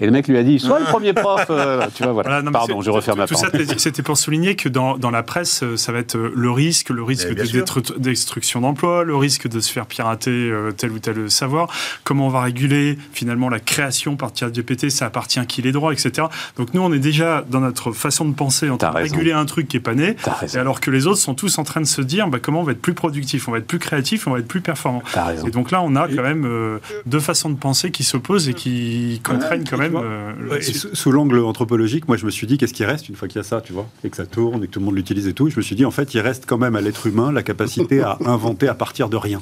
Et 0.00 0.06
le 0.06 0.12
mec 0.12 0.28
lui 0.28 0.36
a 0.38 0.42
dit 0.42 0.58
sois 0.58 0.78
le 0.78 0.84
premier 0.86 1.12
prof. 1.12 1.46
Euh, 1.50 1.86
tu 1.94 2.02
vois, 2.02 2.12
voilà. 2.12 2.42
Pardon, 2.52 2.80
je 2.80 2.90
refais 2.90 3.14
ma 3.14 3.26
Tout 3.26 3.34
ça, 3.34 3.48
c'était 3.76 4.02
pour 4.02 4.16
souligner 4.16 4.56
que 4.56 4.68
dans, 4.68 4.96
dans 4.96 5.10
la 5.10 5.22
presse, 5.22 5.62
euh, 5.62 5.76
ça 5.76 5.92
va 5.92 5.98
être 5.98 6.16
le 6.16 6.50
risque, 6.50 6.90
le 6.90 7.02
risque 7.02 7.28
de 7.28 7.98
destruction 7.98 8.60
d'emplois, 8.60 9.04
le 9.04 9.16
risque 9.16 9.48
de 9.48 9.60
se 9.60 9.72
faire 9.72 9.86
pirater 9.86 10.47
euh, 10.50 10.72
tel 10.72 10.92
ou 10.92 10.98
tel 10.98 11.30
savoir, 11.30 11.68
comment 12.04 12.26
on 12.26 12.30
va 12.30 12.42
réguler 12.42 12.98
finalement 13.12 13.48
la 13.48 13.60
création 13.60 14.16
par 14.16 14.32
GPT, 14.32 14.90
ça 14.90 15.06
appartient 15.06 15.38
à 15.38 15.44
qui 15.44 15.62
les 15.62 15.72
droits, 15.72 15.92
etc. 15.92 16.28
Donc 16.56 16.74
nous, 16.74 16.80
on 16.80 16.92
est 16.92 16.98
déjà 16.98 17.44
dans 17.48 17.60
notre 17.60 17.92
façon 17.92 18.24
de 18.24 18.34
penser 18.34 18.70
en 18.70 18.76
train 18.76 18.90
de 18.90 18.96
réguler 18.96 19.32
un 19.32 19.44
truc 19.44 19.68
qui 19.68 19.76
est 19.76 19.80
pas 19.80 19.94
né, 19.94 20.16
et 20.54 20.56
alors 20.56 20.80
que 20.80 20.90
les 20.90 21.06
autres 21.06 21.18
sont 21.18 21.34
tous 21.34 21.58
en 21.58 21.64
train 21.64 21.80
de 21.80 21.86
se 21.86 22.02
dire 22.02 22.28
bah, 22.28 22.38
comment 22.40 22.60
on 22.60 22.64
va 22.64 22.72
être 22.72 22.80
plus 22.80 22.94
productif, 22.94 23.48
on 23.48 23.52
va 23.52 23.58
être 23.58 23.66
plus 23.66 23.78
créatif, 23.78 24.26
on 24.26 24.32
va 24.32 24.38
être 24.38 24.48
plus 24.48 24.60
performant. 24.60 25.02
Et 25.46 25.50
donc 25.50 25.70
là, 25.70 25.82
on 25.82 25.96
a 25.96 26.08
quand 26.08 26.22
même 26.22 26.44
euh, 26.46 26.78
deux 27.06 27.20
façons 27.20 27.50
de 27.50 27.56
penser 27.56 27.90
qui 27.90 28.04
s'opposent 28.04 28.48
et 28.48 28.54
qui 28.54 29.20
contraignent 29.24 29.64
quand 29.68 29.78
même. 29.78 29.96
Euh, 29.96 30.60
sous, 30.60 31.12
l'angle 31.12 31.38
anthropologique, 31.40 32.08
moi 32.08 32.16
je 32.16 32.26
me 32.26 32.30
suis 32.30 32.46
dit 32.46 32.58
qu'est-ce 32.58 32.74
qui 32.74 32.84
reste 32.84 33.08
une 33.08 33.16
fois 33.16 33.28
qu'il 33.28 33.38
y 33.38 33.40
a 33.40 33.44
ça, 33.44 33.60
tu 33.60 33.72
vois, 33.72 33.86
et 34.04 34.10
que 34.10 34.16
ça 34.16 34.26
tourne 34.26 34.62
et 34.64 34.66
que 34.66 34.72
tout 34.72 34.80
le 34.80 34.86
monde 34.86 34.96
l'utilise 34.96 35.26
et 35.26 35.32
tout. 35.32 35.48
Je 35.48 35.56
me 35.56 35.62
suis 35.62 35.76
dit 35.76 35.84
en 35.84 35.90
fait, 35.90 36.14
il 36.14 36.20
reste 36.20 36.44
quand 36.46 36.58
même 36.58 36.76
à 36.76 36.80
l'être 36.80 37.06
humain 37.06 37.32
la 37.32 37.42
capacité 37.42 38.00
à 38.02 38.18
inventer 38.24 38.68
à 38.68 38.74
partir 38.74 39.08
de 39.08 39.16
rien. 39.16 39.40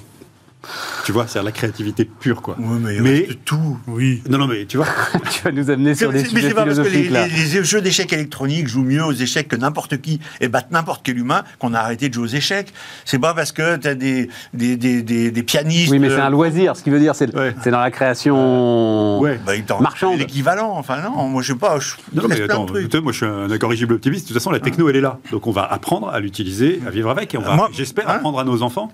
Tu 1.07 1.13
vois, 1.13 1.29
c'est 1.29 1.41
la 1.41 1.53
créativité 1.53 2.05
pure, 2.05 2.43
quoi. 2.43 2.57
Oui, 2.59 2.79
mais, 2.81 2.99
mais 2.99 3.29
tout. 3.45 3.79
Oui. 3.87 4.25
Non, 4.29 4.39
non, 4.39 4.49
mais 4.49 4.67
tu 4.67 4.77
vois. 4.77 4.89
tu 5.31 5.41
vas 5.45 5.53
nous 5.53 5.71
amener 5.71 5.95
sur 5.95 6.11
des 6.11 6.25
sujets 6.25 6.35
Mais 6.35 6.43
c'est 6.43 6.55
pas 6.55 6.65
parce 6.65 6.81
que 6.81 6.89
les, 6.89 7.65
jeux 7.65 7.81
d'échecs 7.81 8.13
électroniques 8.13 8.67
jouent 8.67 8.83
mieux 8.83 9.05
aux 9.05 9.13
échecs 9.13 9.47
que 9.47 9.55
n'importe 9.55 10.01
qui 10.01 10.19
et 10.41 10.49
battent 10.49 10.73
n'importe 10.73 11.03
quel 11.05 11.17
humain 11.17 11.45
qu'on 11.61 11.75
a 11.75 11.79
arrêté 11.79 12.09
de 12.09 12.15
jouer 12.15 12.25
aux 12.25 12.35
échecs. 12.35 12.73
C'est 13.05 13.21
pas 13.21 13.35
parce 13.35 13.53
que 13.53 13.77
tu 13.77 13.87
as 13.87 13.95
des, 13.95 14.29
des, 14.53 14.77
des, 14.77 15.31
des, 15.31 15.43
pianistes. 15.45 15.93
Oui, 15.93 16.01
mais 16.01 16.11
c'est 16.11 16.19
un 16.19 16.29
loisir. 16.29 16.75
Ce 16.75 16.83
qui 16.83 16.91
veut 16.91 16.99
dire, 16.99 17.15
c'est 17.15 17.31
c'est 17.63 17.71
dans 17.71 17.79
la 17.79 17.93
création 17.93 19.21
ouais. 19.21 19.39
bah, 19.47 19.53
marchande. 19.81 20.19
L'équivalent. 20.19 20.73
Enfin, 20.77 21.03
non, 21.03 21.29
moi, 21.29 21.41
je 21.41 21.53
sais 21.53 21.59
pas. 21.59 21.79
Je, 21.79 21.95
non, 22.15 22.27
mais 22.29 22.43
attends, 22.43 22.67
moi, 22.67 23.13
je 23.13 23.17
suis 23.17 23.27
un 23.27 23.49
incorrigible 23.49 23.95
optimiste. 23.95 24.25
De 24.25 24.33
toute 24.33 24.39
façon, 24.39 24.51
la 24.51 24.59
techno, 24.59 24.89
elle 24.89 24.97
est 24.97 25.01
là. 25.01 25.21
Donc, 25.31 25.47
on 25.47 25.53
va 25.53 25.63
apprendre 25.63 26.09
à 26.09 26.19
l'utiliser, 26.19 26.81
à 26.85 26.91
vivre 26.91 27.11
avec. 27.11 27.33
Et 27.33 27.39
on 27.39 27.43
va, 27.43 27.69
j'espère, 27.71 28.11
hein 28.11 28.15
apprendre 28.17 28.41
à 28.41 28.45
nos 28.45 28.63
enfants 28.63 28.91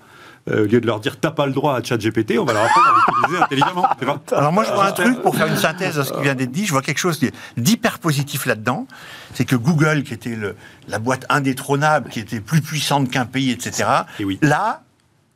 euh, 0.49 0.65
au 0.65 0.67
lieu 0.67 0.81
de 0.81 0.85
leur 0.85 0.99
dire 0.99 1.19
t'as 1.19 1.31
pas 1.31 1.45
le 1.45 1.53
droit 1.53 1.75
à 1.75 1.83
ChatGPT, 1.83 2.37
on 2.37 2.45
va 2.45 2.53
leur 2.53 2.63
apprendre 2.63 2.87
à 2.87 3.11
l'utiliser 3.11 3.43
intelligemment. 3.43 3.87
Alors 4.31 4.51
moi 4.51 4.63
je 4.63 4.73
vois 4.73 4.87
un 4.87 4.91
truc 4.91 5.21
pour 5.21 5.35
faire 5.35 5.47
une 5.47 5.57
synthèse 5.57 5.95
de 5.95 6.03
ce 6.03 6.11
qui 6.11 6.21
vient 6.21 6.35
d'être 6.35 6.51
dit, 6.51 6.65
je 6.65 6.71
vois 6.71 6.81
quelque 6.81 6.97
chose 6.97 7.19
d'hyper 7.55 7.99
positif 7.99 8.45
là-dedans, 8.45 8.87
c'est 9.33 9.45
que 9.45 9.55
Google, 9.55 10.03
qui 10.03 10.13
était 10.13 10.35
le, 10.35 10.55
la 10.87 10.99
boîte 10.99 11.25
indétrônable, 11.29 12.09
qui 12.09 12.19
était 12.19 12.41
plus 12.41 12.61
puissante 12.61 13.09
qu'un 13.09 13.25
pays, 13.25 13.51
etc. 13.51 13.89
Et 14.19 14.25
oui. 14.25 14.37
Là, 14.41 14.81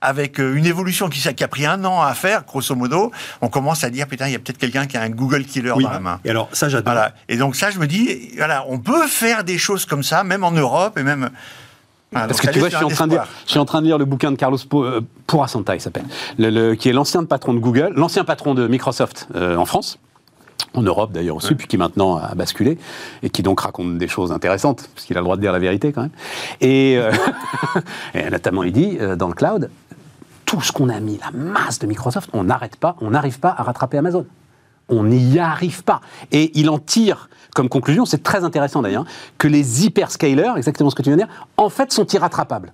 avec 0.02 0.40
euh, 0.40 0.56
une 0.56 0.66
évolution 0.66 1.10
qui, 1.10 1.22
qui, 1.22 1.44
a 1.44 1.48
pris 1.48 1.66
un 1.66 1.84
an 1.86 2.02
à 2.02 2.14
faire, 2.14 2.44
grosso 2.44 2.76
modo, 2.76 3.12
on 3.42 3.50
commence 3.50 3.84
à 3.84 3.90
dire 3.90 4.08
putain, 4.08 4.28
il 4.28 4.34
y 4.34 4.36
a 4.36 4.40
peut-être 4.40 4.58
quelqu'un 4.58 4.86
qui 4.86 4.98
a 4.98 5.02
un 5.02 5.10
Google 5.10 5.46
Killer 5.46 5.74
dans 5.82 5.90
la 5.90 6.00
main. 6.00 6.20
Et 6.24 6.30
alors 6.30 6.50
ça, 6.54 6.70
j'adore. 6.70 6.94
Voilà. 6.94 7.14
Et 7.30 7.38
donc 7.38 7.56
ça, 7.56 7.72
je 7.72 7.80
me 7.80 7.88
dis, 7.88 8.32
voilà, 8.38 8.66
on 8.68 8.80
peut 8.80 9.08
faire 9.08 9.44
des 9.44 9.58
choses 9.58 9.86
comme 9.86 10.04
ça, 10.04 10.24
même 10.24 10.44
en 10.44 10.52
Europe 10.52 10.98
et 10.98 11.04
même 11.04 11.30
ah, 12.14 12.28
Parce 12.28 12.40
que 12.40 12.50
tu 12.50 12.60
vois, 12.60 12.70
je 12.70 12.76
suis, 12.76 12.86
en 12.86 12.90
train 12.90 13.08
de 13.08 13.14
lire, 13.14 13.28
je 13.46 13.52
suis 13.52 13.60
en 13.60 13.66
train 13.66 13.82
de 13.82 13.88
lire 13.88 13.98
le 13.98 14.06
bouquin 14.06 14.32
de 14.32 14.38
Carlos 14.38 14.58
euh, 14.74 15.02
Purasanta, 15.28 15.76
il 15.76 15.82
s'appelle, 15.82 16.06
le, 16.38 16.76
qui 16.76 16.90
est 16.90 16.94
l'ancien 16.94 17.24
patron 17.26 17.54
de 17.54 17.60
Google, 17.60 17.94
l'ancien 17.96 18.24
patron 18.24 18.54
de 18.54 18.68
Microsoft 18.68 19.28
euh, 19.36 19.58
en 19.58 19.66
France, 19.66 20.00
en 20.74 20.82
Europe 20.82 21.12
d'ailleurs 21.12 21.36
aussi, 21.36 21.56
puis 21.56 21.68
qui 21.68 21.78
maintenant 21.78 22.18
a 22.18 22.34
basculé, 22.36 22.78
et 23.24 23.30
qui 23.30 23.44
donc 23.44 23.60
raconte 23.60 23.98
des 23.98 24.08
choses 24.08 24.32
intéressantes, 24.32 24.90
parce 24.94 25.06
qu'il 25.06 25.18
a 25.18 25.20
le 25.20 25.26
droit 25.26 25.36
de 25.36 25.42
dire 25.42 25.52
la 25.52 25.60
vérité 25.60 25.92
quand 25.92 26.04
même. 26.04 26.12
Et, 26.62 26.98
euh, 26.98 27.12
et 28.14 28.30
notamment, 28.30 28.64
il 28.64 28.72
dit, 28.72 28.98
dans 29.18 29.28
le 29.28 29.34
cloud, 29.34 29.70
tout 30.46 30.62
ce 30.62 30.72
qu'on 30.72 30.90
a 30.90 31.00
mis, 31.00 31.20
la 31.20 31.32
masse 31.32 31.80
de 31.80 31.88
Microsoft, 31.88 32.30
on 32.34 32.46
n'arrête 32.46 32.78
pas, 32.78 32.96
on 33.02 33.12
n'arrive 33.12 33.40
pas 33.40 33.54
à 33.58 33.64
rattraper 33.64 33.98
Amazon. 33.98 34.26
On 34.90 35.04
n'y 35.04 35.40
arrive 35.40 35.84
pas. 35.84 36.02
Et 36.32 36.52
il 36.58 36.70
en 36.70 36.80
tire 36.80 37.30
comme 37.58 37.70
conclusion, 37.70 38.06
c'est 38.06 38.22
très 38.22 38.44
intéressant 38.44 38.84
d'ailleurs, 38.84 39.06
que 39.40 39.48
les 39.48 39.84
hyperscalers, 39.84 40.54
exactement 40.58 40.92
ce 40.92 40.96
que 40.96 41.02
tu 41.02 41.10
viens 41.10 41.18
de 41.18 41.24
dire, 41.24 41.48
en 41.58 41.70
fait 41.70 41.92
sont 41.92 42.06
irrattrapables 42.06 42.72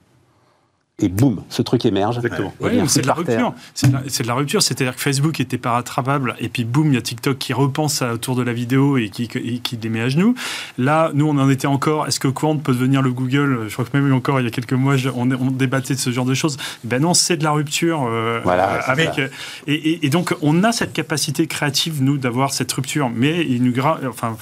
et 1.04 1.10
boum, 1.10 1.42
ce 1.50 1.62
truc 1.62 1.86
émerge. 1.86 2.18
Exactement. 2.18 2.54
c'est 2.88 3.02
de 3.02 3.08
la 3.08 3.14
rupture. 3.14 3.54
C'est 3.74 3.92
de, 4.24 4.28
la 4.28 4.34
rupture. 4.34 4.62
C'est-à-dire 4.62 4.96
que 4.96 5.02
Facebook 5.02 5.40
était 5.40 5.58
pas 5.58 5.72
rattrapable, 5.72 6.36
et 6.40 6.48
puis 6.48 6.64
boum, 6.64 6.88
il 6.88 6.96
y 6.96 6.98
a 6.98 7.02
TikTok 7.02 7.38
qui 7.38 7.54
repense 7.54 8.02
autour 8.02 8.36
de 8.36 8.42
la 8.42 8.54
vidéo 8.54 8.98
et 8.98 9.10
qui, 9.10 9.28
qui 9.28 9.80
les 9.82 9.90
met 9.90 10.02
à 10.02 10.10
genoux. 10.10 10.36
Là, 10.78 11.12
nous, 11.14 11.28
on 11.28 11.38
en 11.38 11.50
était 11.50 11.68
encore. 11.68 12.08
Est-ce 12.08 12.20
que 12.20 12.28
Quant 12.30 12.58
peut 12.58 12.74
devenir 12.74 13.02
le 13.02 13.12
Google? 13.12 13.66
Je 13.68 13.74
crois 13.74 13.86
que 13.86 13.96
même 13.98 14.12
encore 14.14 14.40
il 14.40 14.46
y 14.46 14.48
a 14.48 14.52
quelques 14.52 14.74
mois, 14.74 14.96
on, 15.16 15.30
on 15.32 15.52
débattait 15.52 15.94
de 15.94 16.00
ce 16.00 16.12
genre 16.12 16.26
de 16.26 16.34
choses. 16.34 16.58
Ben 16.84 17.02
non, 17.02 17.14
c'est 17.14 17.38
de 17.38 17.44
la 17.44 17.52
rupture. 17.52 18.08
Euh, 18.08 18.40
voilà. 18.44 18.66
avec, 18.86 19.20
et, 19.68 20.06
et, 20.06 20.10
donc, 20.10 20.34
on 20.42 20.64
a 20.64 20.72
cette 20.72 20.94
capacité 20.94 21.48
créative, 21.48 22.02
nous, 22.02 22.18
d'avoir 22.18 22.54
cette 22.54 22.72
rupture. 22.72 23.12
Mais 23.14 23.46
il 23.46 23.64
nous 23.64 23.74
enfin, 24.08 24.38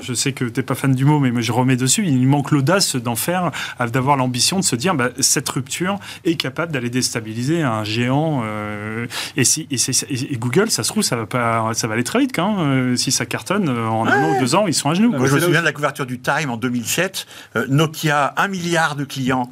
je 0.00 0.14
sais 0.14 0.32
que 0.32 0.44
tu 0.44 0.60
n'es 0.60 0.64
pas 0.64 0.74
fan 0.74 0.94
du 0.94 1.04
mot, 1.04 1.20
mais 1.20 1.42
je 1.42 1.52
remets 1.52 1.76
dessus. 1.76 2.04
Il 2.06 2.20
nous 2.20 2.28
manque 2.28 2.50
l'audace 2.50 2.96
d'en 2.96 3.16
faire, 3.16 3.50
d'avoir 3.92 4.16
l'ambition 4.16 4.58
de 4.58 4.64
se 4.64 4.76
dire, 4.76 4.94
bah, 4.94 5.10
cette 5.20 5.48
rupture 5.48 5.98
est 6.24 6.36
capable 6.36 6.72
d'aller 6.72 6.90
déstabiliser 6.90 7.62
un 7.62 7.84
géant. 7.84 8.42
Euh, 8.44 9.06
et, 9.36 9.44
si, 9.44 9.66
et, 9.70 10.36
Google, 10.36 10.70
ça 10.70 10.82
se 10.82 10.88
trouve, 10.88 11.02
ça 11.02 11.16
va, 11.16 11.26
pas, 11.26 11.72
ça 11.74 11.86
va 11.86 11.94
aller 11.94 12.04
très 12.04 12.20
vite 12.20 12.34
quand 12.34 12.56
euh, 12.58 12.96
si 12.96 13.12
ça 13.12 13.26
cartonne, 13.26 13.68
euh, 13.68 13.88
en 13.88 14.06
un 14.06 14.22
an 14.22 14.36
ou 14.36 14.40
deux 14.40 14.54
ans, 14.54 14.66
ils 14.66 14.74
sont 14.74 14.90
à 14.90 14.94
genoux. 14.94 15.10
Moi, 15.10 15.26
je 15.26 15.34
me 15.34 15.40
souviens 15.40 15.60
de 15.60 15.66
la 15.66 15.72
couverture 15.72 16.06
du 16.06 16.18
Time 16.18 16.50
en 16.50 16.56
2007. 16.56 17.26
Nokia, 17.68 18.34
un 18.36 18.48
milliard 18.48 18.96
de 18.96 19.04
clients. 19.04 19.50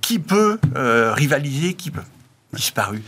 qui 0.00 0.18
peut 0.18 0.58
rivaliser 0.74 1.74
Qui 1.74 1.90
peut 1.90 2.02
disparu. 2.52 3.00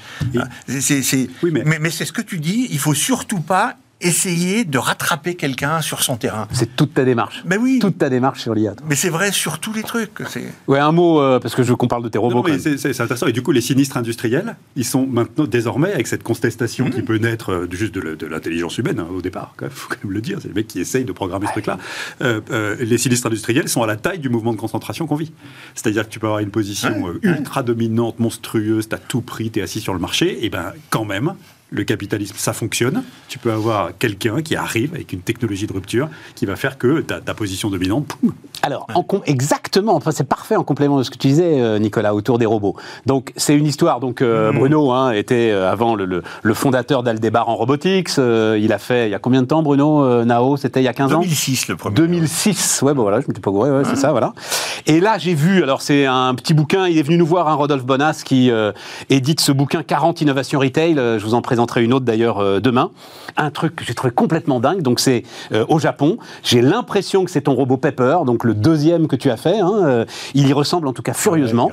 mais, 1.42 1.78
mais 1.80 1.90
c'est 1.90 2.04
ce 2.04 2.12
que 2.12 2.22
tu 2.22 2.38
dis, 2.38 2.68
il 2.70 2.78
faut 2.78 2.94
surtout 2.94 3.40
pas 3.40 3.76
essayer 4.03 4.64
de 4.64 4.78
rattraper 4.78 5.34
quelqu'un 5.34 5.80
sur 5.80 6.03
son 6.03 6.16
terrain. 6.16 6.48
C'est 6.53 6.76
toute 6.76 6.94
ta 6.94 7.05
démarche. 7.05 7.42
Mais 7.44 7.57
oui. 7.57 7.78
Toute 7.80 7.98
ta 7.98 8.09
démarche 8.09 8.40
sur 8.40 8.55
l'IA. 8.55 8.74
Mais 8.88 8.94
c'est 8.94 9.09
vrai 9.09 9.32
sur 9.32 9.59
tous 9.59 9.72
les 9.72 9.82
trucs. 9.82 10.22
Ouais, 10.66 10.78
un 10.78 10.92
mot, 10.92 11.20
euh, 11.20 11.38
parce 11.38 11.55
que 11.55 11.62
je 11.62 11.70
veux 11.70 11.76
qu'on 11.76 11.88
parle 11.88 12.03
de 12.03 12.09
tes 12.09 12.18
robots. 12.18 12.44
c'est 12.59 13.00
intéressant. 13.00 13.26
Et 13.26 13.32
du 13.32 13.42
coup, 13.42 13.53
les 13.53 13.61
sinistres 13.61 13.96
industriels, 13.96 14.57
ils 14.76 14.84
sont 14.84 15.07
maintenant 15.07 15.44
désormais, 15.44 15.92
avec 15.92 16.07
cette 16.07 16.22
contestation 16.22 16.90
qui 16.90 17.00
mmh. 17.00 17.05
peut 17.05 17.16
naître 17.16 17.53
euh, 17.53 17.68
juste 17.70 17.94
de 17.94 18.26
l'intelligence 18.26 18.78
humaine 18.78 19.00
hein, 19.00 19.07
au 19.14 19.22
départ, 19.22 19.55
il 19.61 19.68
faut 19.70 19.88
quand 19.88 20.05
même 20.05 20.12
le 20.12 20.20
dire, 20.20 20.38
c'est 20.40 20.48
les 20.48 20.55
mecs 20.55 20.68
qui 20.68 20.80
essayent 20.80 21.05
de 21.05 21.12
programmer 21.12 21.46
ce 21.46 21.53
truc-là. 21.53 21.78
Euh, 22.22 22.76
les 22.80 22.98
sinistres 22.98 23.26
industriels 23.26 23.68
sont 23.68 23.82
à 23.82 23.86
la 23.86 23.96
taille 23.96 24.18
du 24.18 24.28
mouvement 24.28 24.53
de 24.53 24.59
concentration 24.59 25.07
qu'on 25.07 25.16
vit. 25.16 25.32
C'est-à-dire 25.74 26.07
que 26.07 26.12
tu 26.12 26.18
peux 26.18 26.26
avoir 26.26 26.40
une 26.40 26.50
position 26.50 27.12
ultra 27.22 27.62
dominante, 27.62 28.18
monstrueuse, 28.18 28.88
tu 28.88 28.94
as 28.94 28.98
tout 28.98 29.20
pris, 29.20 29.50
tu 29.50 29.61
es 29.61 29.62
assis 29.62 29.80
sur 29.80 29.94
le 29.94 30.00
marché, 30.00 30.44
et 30.44 30.50
ben 30.50 30.72
quand 30.90 31.05
même, 31.05 31.34
le 31.73 31.85
capitalisme, 31.85 32.35
ça 32.37 32.53
fonctionne. 32.53 33.03
Tu 33.29 33.39
peux 33.39 33.51
avoir 33.51 33.91
quelqu'un 33.99 34.43
qui 34.43 34.57
arrive 34.57 34.95
avec 34.95 35.12
une 35.12 35.20
technologie 35.20 35.66
de 35.66 35.73
rupture 35.73 36.09
qui 36.35 36.47
va 36.47 36.57
faire 36.57 36.79
que 36.79 37.01
ta, 37.01 37.20
position 37.35 37.70
dominante, 37.70 38.07
poum. 38.07 38.33
Alors, 38.62 38.87
exactement, 39.27 39.97
enfin, 39.97 40.11
c'est 40.11 40.29
parfait 40.29 40.55
en 40.55 40.64
complément 40.64 40.99
de 40.99 41.03
ce 41.03 41.11
que 41.11 41.16
tu 41.16 41.29
disais, 41.29 41.61
euh, 41.61 41.79
Nicolas, 41.79 42.14
autour 42.14 42.39
des 42.39 42.47
robots. 42.47 42.77
Donc, 43.07 43.33
c'est 43.37 43.57
une 43.57 43.66
histoire. 43.66 44.01
Donc, 44.01 44.20
euh, 44.20 44.53
mm. 44.53 44.59
Bruno 44.59 44.93
hein, 44.93 45.12
était 45.12 45.51
euh, 45.51 45.70
avant 45.70 45.95
le, 45.95 46.23
fondateur 46.55 47.03
d'Aldebar 47.03 47.49
en 47.49 47.57
robotics. 47.57 48.11
il 48.18 48.73
a 48.73 48.79
fait, 48.79 49.09
il 49.09 49.11
y 49.11 49.14
a 49.14 49.18
combien 49.18 49.43
de 49.43 49.47
temps, 49.47 49.62
Bruno 49.62 50.25
Nao 50.25 50.57
C'était 50.59 50.81
il 50.81 50.85
y 50.85 50.89
a 50.89 50.93
15 50.93 51.14
ans? 51.14 51.20
2006, 51.20 51.68
le 51.68 51.77
premier. 51.77 51.97
2006, 51.97 52.83
ouais, 52.83 52.93
bon 52.93 53.03
voilà, 53.03 53.20
je 53.20 53.25
ne 53.25 53.29
m'étais 53.29 53.41
pas 53.41 53.51
gouré, 53.51 53.70
ouais, 53.70 53.85
c'est 53.85 53.97
ça, 53.97 54.11
voilà. 54.11 54.35
Et 54.87 55.01
là, 55.01 55.16
j'ai 55.16 55.35
vu, 55.35 55.62
alors 55.62 55.81
c'est 55.81 56.05
un 56.05 56.35
petit 56.35 56.53
bouquin, 56.53 56.87
il 56.87 56.99
est 56.99 57.03
venu 57.03 57.16
nous 57.16 57.27
voir, 57.27 57.49
un 57.49 57.53
hein, 57.53 57.55
Rodolphe 57.55 57.87
Bonas, 57.87 58.23
qui 58.25 58.51
édite 59.09 59.41
ce 59.41 59.51
bouquin 59.51 59.83
40 59.83 60.20
innovations 60.20 60.61
retail. 60.61 60.95
je 60.95 61.25
vous 61.25 61.35
en 61.35 61.41
présente 61.41 61.61
une 61.80 61.92
autre 61.92 62.04
d'ailleurs 62.04 62.38
euh, 62.38 62.60
demain. 62.60 62.90
Un 63.36 63.50
truc 63.50 63.76
que 63.76 63.84
j'ai 63.84 63.94
trouvé 63.94 64.12
complètement 64.12 64.60
dingue. 64.60 64.82
Donc 64.82 65.00
c'est 65.00 65.22
euh, 65.52 65.64
au 65.68 65.78
Japon. 65.78 66.18
J'ai 66.42 66.62
l'impression 66.62 67.24
que 67.24 67.30
c'est 67.30 67.42
ton 67.42 67.54
robot 67.54 67.76
Pepper, 67.76 68.18
donc 68.26 68.44
le 68.44 68.54
deuxième 68.54 69.08
que 69.08 69.16
tu 69.16 69.30
as 69.30 69.36
fait. 69.36 69.60
Hein, 69.60 69.72
euh, 69.84 70.04
il 70.34 70.48
y 70.48 70.52
ressemble 70.52 70.88
en 70.88 70.92
tout 70.92 71.02
cas 71.02 71.14
furieusement. 71.14 71.70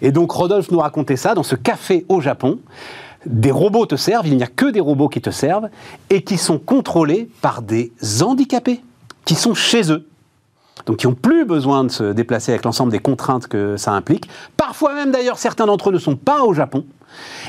et 0.00 0.12
donc 0.12 0.30
Rodolphe 0.30 0.70
nous 0.70 0.78
racontait 0.78 1.16
ça 1.16 1.34
dans 1.34 1.42
ce 1.42 1.56
café 1.56 2.04
au 2.08 2.20
Japon 2.20 2.58
des 3.24 3.52
robots 3.52 3.86
te 3.86 3.94
servent, 3.94 4.26
il 4.26 4.36
n'y 4.36 4.42
a 4.42 4.48
que 4.48 4.66
des 4.66 4.80
robots 4.80 5.08
qui 5.08 5.20
te 5.20 5.30
servent, 5.30 5.68
et 6.10 6.24
qui 6.24 6.36
sont 6.36 6.58
contrôlés 6.58 7.30
par 7.40 7.62
des 7.62 7.92
handicapés, 8.20 8.80
qui 9.24 9.36
sont 9.36 9.54
chez 9.54 9.92
eux. 9.92 10.08
Donc 10.86 10.98
qui 10.98 11.06
n'ont 11.06 11.14
plus 11.14 11.44
besoin 11.44 11.84
de 11.84 11.90
se 11.90 12.12
déplacer 12.12 12.52
avec 12.52 12.64
l'ensemble 12.64 12.90
des 12.90 12.98
contraintes 12.98 13.46
que 13.46 13.76
ça 13.76 13.92
implique. 13.92 14.28
Parfois 14.56 14.94
même 14.94 15.12
d'ailleurs, 15.12 15.38
certains 15.38 15.66
d'entre 15.66 15.90
eux 15.90 15.92
ne 15.92 15.98
sont 15.98 16.16
pas 16.16 16.42
au 16.42 16.54
Japon. 16.54 16.84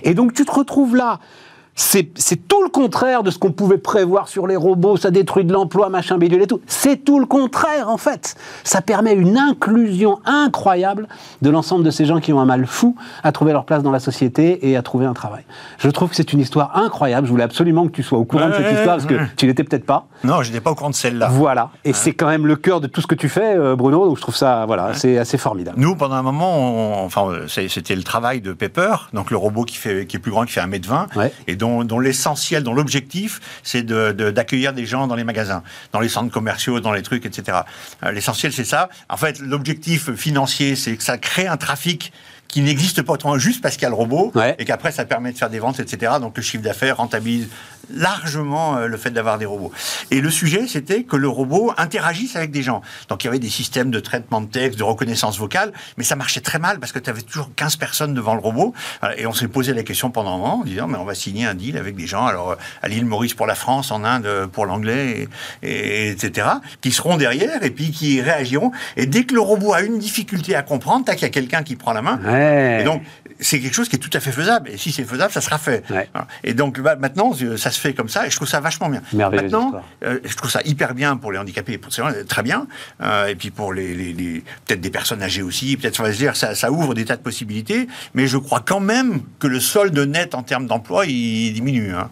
Et 0.04 0.14
donc 0.14 0.34
tu 0.34 0.46
te 0.46 0.52
retrouves 0.52 0.96
là 0.96 1.20
c'est 1.76 2.48
tout 2.48 2.64
le 2.64 2.70
contraire 2.70 3.24
de 3.24 3.32
ce 3.32 3.40
qu'on 3.40 3.52
pouvait 3.52 3.78
prévoir 3.78 4.28
sur 4.28 4.46
les 4.48 4.56
robots, 4.56 4.98
ça 4.98 5.12
détruit 5.12 5.44
de 5.44 5.54
l'emploi, 5.54 5.90
machin 5.90 6.18
bidule 6.18 6.42
et 6.42 6.48
tout. 6.48 6.62
C'est 6.68 7.04
tout 7.04 7.20
le 7.20 7.26
contraire 7.26 7.90
en 7.90 7.98
fait. 7.98 8.36
Ça 8.64 8.82
permet 8.82 9.14
une 9.14 9.38
inclusion 9.38 10.20
incroyable 10.26 11.08
de 11.42 11.50
l'ensemble 11.50 11.84
de 11.84 11.92
ces 11.92 12.06
gens 12.06 12.20
qui 12.20 12.32
ont 12.32 12.40
un 12.40 12.46
mal 12.46 12.66
fou 12.68 12.96
à 13.24 13.32
trouver 13.32 13.54
leur 13.54 13.66
place 13.66 13.82
dans 13.82 13.92
la 13.92 14.00
société 14.00 14.70
et 14.70 14.78
à 14.78 14.82
trouver 14.82 15.06
un 15.06 15.14
travail. 15.14 15.44
Je 15.80 15.90
trouve 15.90 16.10
que 16.10 16.16
c'est 16.16 16.32
une 16.34 16.40
histoire 16.40 16.78
incroyable. 16.78 17.26
Je 17.28 17.32
voulais 17.32 17.44
absolument 17.44 17.88
que 17.88 17.92
tu 17.92 18.04
sois 18.04 18.20
au 18.20 18.26
courant 18.26 18.50
de 18.50 18.54
cette 18.54 18.72
histoire 18.72 18.98
parce 18.98 19.06
que 19.06 19.16
tu 19.36 19.48
n'étais 19.48 19.64
peut-être 19.64 19.86
pas. 19.86 20.08
Non, 20.24 20.44
je 20.44 20.50
n'étais 20.50 20.62
pas 20.62 20.72
au 20.72 20.76
courant 20.76 20.92
de 20.92 20.96
celle-là. 20.96 21.30
Voilà. 21.30 21.72
Et 21.84 21.94
c'est 21.94 22.14
quand 22.14 22.28
même 22.28 22.46
le 22.46 22.56
cœur 22.56 22.82
de 22.82 22.88
tout 22.88 23.02
ce 23.02 23.08
que 23.08 23.16
tu 23.16 23.30
fais, 23.30 23.56
euh, 23.58 23.76
Bruno. 23.76 24.08
Donc 24.08 24.18
je 24.18 24.22
trouve 24.22 24.36
ça, 24.36 24.66
voilà, 24.68 24.94
c'est 24.94 25.18
assez 25.18 25.38
formidable. 25.38 25.80
Nous, 25.80 25.96
pendant 25.96 26.16
un 26.16 26.22
moment, 26.22 27.04
enfin, 27.04 27.28
c'était 27.48 27.96
le 27.96 28.04
travail 28.04 28.42
de 28.42 28.54
Pepper, 28.54 28.96
donc 29.14 29.32
le 29.32 29.38
robot 29.38 29.64
qui 29.64 29.78
fait, 29.78 30.06
qui 30.06 30.18
est 30.18 30.20
plus 30.20 30.32
grand, 30.32 30.46
qui 30.46 30.54
fait 30.54 30.62
1m20 30.62 31.08
et 31.48 31.56
dont, 31.64 32.00
l'essentiel, 32.00 32.64
dont 32.64 32.74
l'objectif, 32.74 33.40
c'est 33.64 33.86
d'accueillir 33.86 34.74
des 34.74 34.86
gens 34.86 35.08
dans 35.08 35.16
les 35.16 35.24
magasins, 35.24 35.64
dans 35.92 36.00
les 36.00 36.10
centres 36.10 36.32
commerciaux, 36.32 36.80
dans 36.80 36.92
les 36.92 37.04
trucs, 37.04 37.26
etc. 37.26 37.60
Euh, 38.04 38.12
l'essentiel, 38.12 38.52
c'est 38.54 38.66
ça. 38.66 38.90
En 39.10 39.18
fait, 39.18 39.40
l'objectif 39.40 40.14
financier, 40.14 40.76
c'est 40.76 40.96
que 40.96 41.04
ça 41.04 41.18
crée 41.18 41.48
un 41.48 41.58
trafic 41.58 42.12
qui 42.54 42.62
n'existe 42.62 43.02
pas 43.02 43.14
autrement 43.14 43.40
juste 43.40 43.64
parce 43.64 43.76
qu'il 43.76 43.84
y 43.84 43.86
a 43.88 43.90
le 43.90 43.96
robot 43.96 44.32
et 44.60 44.66
qu'après 44.66 44.92
ça 44.92 45.06
permet 45.06 45.32
de 45.32 45.38
faire 45.40 45.50
des 45.50 45.58
ventes, 45.58 45.80
etc. 45.80 46.14
Donc 46.22 46.38
le 46.38 46.44
chiffre 46.44 46.64
d'affaires 46.64 46.98
rentabilise 46.98 47.48
largement 47.92 48.78
euh, 48.78 48.88
le 48.88 48.98
fait 48.98 49.12
d'avoir 49.12 49.38
des 49.38 49.46
robots. 49.46 49.72
Et 50.12 50.22
le 50.22 50.30
sujet, 50.30 50.68
c'était 50.68 51.04
que 51.04 51.16
le 51.16 51.28
robot 51.28 51.74
interagisse 51.78 52.36
avec 52.36 52.52
des 52.52 52.64
gens. 52.64 52.82
Donc 53.10 53.24
il 53.24 53.28
y 53.28 53.30
avait 53.30 53.40
des 53.40 53.50
systèmes 53.50 53.92
de 53.92 54.00
traitement 54.00 54.42
de 54.42 54.48
texte, 54.48 54.80
de 54.80 54.84
reconnaissance 54.84 55.38
vocale, 55.38 55.74
mais 55.98 56.04
ça 56.04 56.16
marchait 56.16 56.42
très 56.42 56.60
mal 56.60 56.80
parce 56.80 56.92
que 56.92 57.00
tu 57.00 57.10
avais 57.10 57.22
toujours 57.22 57.50
15 57.56 57.76
personnes 57.78 58.14
devant 58.14 58.36
le 58.36 58.42
robot. 58.42 58.74
Et 59.18 59.26
on 59.26 59.34
s'est 59.34 59.48
posé 59.48 59.74
la 59.74 59.84
question 59.84 60.12
pendant 60.12 60.36
un 60.36 60.38
moment 60.38 60.60
en 60.62 60.64
disant, 60.64 60.88
mais 60.88 60.98
on 60.98 61.06
va 61.06 61.16
signer 61.16 61.46
un 61.46 61.54
deal 61.54 61.78
avec 61.78 61.96
des 61.96 62.08
gens, 62.08 62.26
alors 62.26 62.52
euh, 62.52 62.56
à 62.82 62.88
l'île 62.88 63.06
Maurice 63.06 63.34
pour 63.34 63.48
la 63.48 63.56
France, 63.56 63.92
en 63.92 64.04
Inde 64.04 64.50
pour 64.52 64.66
l'anglais, 64.66 65.28
et, 65.62 66.10
etc., 66.10 66.48
qui 66.82 66.92
seront 66.92 67.18
derrière 67.18 67.64
et 67.64 67.72
puis 67.72 67.92
qui 67.92 68.22
réagiront. 68.22 68.72
Et 68.98 69.06
dès 69.06 69.24
que 69.24 69.34
le 69.34 69.42
robot 69.42 69.74
a 69.74 69.82
une 69.82 70.00
difficulté 70.00 70.56
à 70.56 70.62
comprendre, 70.62 71.06
tac, 71.06 71.20
il 71.22 71.24
y 71.24 71.26
a 71.26 71.30
quelqu'un 71.30 71.64
qui 71.64 71.76
prend 71.76 71.94
la 71.94 72.02
main. 72.02 72.20
Et 72.80 72.84
donc, 72.84 73.02
c'est 73.40 73.60
quelque 73.60 73.74
chose 73.74 73.90
qui 73.90 73.96
est 73.96 74.00
tout 74.00 74.10
à 74.14 74.20
fait 74.20 74.32
faisable. 74.32 74.70
Et 74.70 74.78
si 74.78 74.92
c'est 74.92 75.04
faisable, 75.04 75.32
ça 75.32 75.42
sera 75.42 75.58
fait. 75.58 75.84
Et 76.44 76.54
donc 76.54 76.80
bah, 76.80 76.96
maintenant, 76.96 77.34
ça 77.58 77.72
se 77.72 77.80
fait 77.80 77.94
comme 77.94 78.10
ça, 78.10 78.28
et 78.28 78.30
je 78.30 78.36
trouve 78.36 78.48
ça 78.48 78.60
vachement 78.60 78.90
bien. 78.90 79.02
Maintenant, 79.14 79.82
je 80.02 80.36
trouve 80.36 80.52
ça 80.52 80.62
hyper 80.66 80.94
bien 80.94 81.18
pour 81.18 81.32
les 81.32 81.40
handicapés, 81.40 81.78
pour 81.78 81.92
très 82.28 82.44
bien. 82.44 82.68
et 83.28 83.36
puis 83.36 83.52
pour 83.52 83.74
les, 83.74 84.44
peut-être 84.66 84.82
des 84.82 84.90
personnes 84.90 85.22
âgées 85.22 85.42
aussi, 85.42 85.78
peut-être, 85.78 86.08
dire, 86.10 86.36
ça, 86.36 86.56
ça 86.56 86.72
ouvre 86.72 86.94
des 86.94 87.06
tas 87.06 87.16
de 87.16 87.22
possibilités. 87.22 87.88
Mais 88.14 88.28
je 88.28 88.38
crois 88.38 88.62
quand 88.66 88.80
même 88.80 89.22
que 89.40 89.48
le 89.48 89.60
solde 89.60 89.98
net 89.98 90.36
en 90.36 90.44
termes 90.44 90.68
d'emploi, 90.68 91.06
il 91.06 91.54
diminue. 91.54 91.94
Hein. 91.94 92.10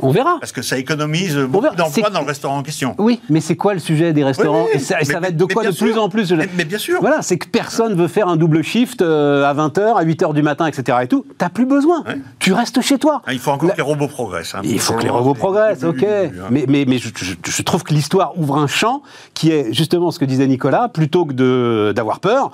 On 0.00 0.10
verra. 0.10 0.36
Parce 0.40 0.52
que 0.52 0.62
ça 0.62 0.78
économise 0.78 1.36
beaucoup 1.36 1.74
d'emplois 1.76 2.10
dans 2.10 2.20
le 2.20 2.26
restaurant 2.26 2.58
en 2.58 2.62
question. 2.62 2.94
Oui, 2.98 3.20
mais 3.28 3.40
c'est 3.40 3.56
quoi 3.56 3.74
le 3.74 3.80
sujet 3.80 4.12
des 4.12 4.24
restaurants 4.24 4.66
Et 4.72 4.78
ça, 4.78 4.96
va 5.20 5.28
être 5.28 5.36
de 5.36 5.44
quoi 5.44 5.64
de 5.64 5.76
plus 5.76 5.98
en 5.98 6.08
plus 6.08 6.32
mais, 6.56 6.64
bien 6.64 6.78
sûr. 6.78 7.00
Voilà, 7.00 7.22
c'est 7.22 7.38
que 7.38 7.48
personne 7.48 7.94
veut 7.94 8.08
faire 8.08 8.28
un 8.28 8.36
double 8.36 8.62
shift 8.62 9.02
euh, 9.02 9.44
à 9.44 9.54
20h, 9.54 9.96
à 9.96 10.04
8h 10.04 10.34
du 10.34 10.42
matin, 10.42 10.66
etc. 10.66 10.98
et 11.02 11.08
tout. 11.08 11.24
T'as 11.38 11.48
plus 11.48 11.66
besoin. 11.66 12.04
Tu 12.38 12.52
restes 12.52 12.80
chez 12.80 12.98
toi. 12.98 13.22
Ah, 13.26 13.32
il 13.32 13.38
faut 13.38 13.50
encore 13.50 13.70
que 13.70 13.76
les 13.76 13.82
robots 13.82 14.08
progressent. 14.08 14.54
Hein. 14.54 14.60
il 14.64 14.80
faut 14.80 14.94
que 14.94 15.02
les 15.02 15.10
robots 15.10 15.34
progressent, 15.34 15.84
ok. 15.84 16.06
Mais, 16.50 16.64
mais, 16.68 16.84
mais 16.86 16.98
je, 16.98 17.62
trouve 17.62 17.82
que 17.82 17.92
l'histoire 17.92 18.38
ouvre 18.38 18.58
un 18.58 18.66
champ 18.66 19.02
qui 19.34 19.50
est 19.50 19.72
justement 19.72 20.10
ce 20.10 20.18
que 20.18 20.24
disait 20.24 20.46
Nicolas, 20.46 20.88
plutôt 20.88 21.24
que 21.24 21.92
d'avoir 21.92 22.20
peur, 22.20 22.52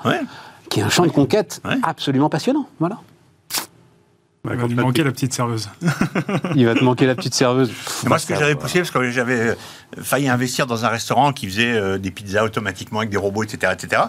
qui 0.69 0.81
est 0.81 0.83
un 0.83 0.89
champ 0.89 1.05
de 1.05 1.11
conquête 1.11 1.61
absolument 1.83 2.29
passionnant. 2.29 2.67
Voilà. 2.81 2.99
Il 4.51 4.57
va 4.57 4.67
lui 4.67 4.75
manquer 4.75 5.05
la 5.05 5.13
petite 5.13 5.33
serveuse. 5.33 5.71
Il 6.57 6.67
va 6.67 6.75
te 6.75 6.83
manquer 6.83 7.07
la 7.07 7.15
petite 7.15 7.35
serveuse. 7.35 7.71
moi, 8.07 8.19
ce 8.19 8.27
que 8.27 8.35
j'avais 8.35 8.57
poussé, 8.57 8.81
parce 8.81 8.91
que 8.91 9.09
j'avais 9.13 9.39
euh, 9.39 9.55
failli 10.03 10.29
investir 10.29 10.67
dans 10.67 10.85
un 10.85 10.89
restaurant 10.89 11.33
qui 11.33 11.47
faisait 11.47 11.73
euh, 11.73 11.97
des 11.97 12.11
pizzas 12.11 12.43
automatiquement 12.43 12.99
avec 12.99 13.11
des 13.11 13.17
robots, 13.17 13.45
etc., 13.45 13.73
etc. 13.73 14.03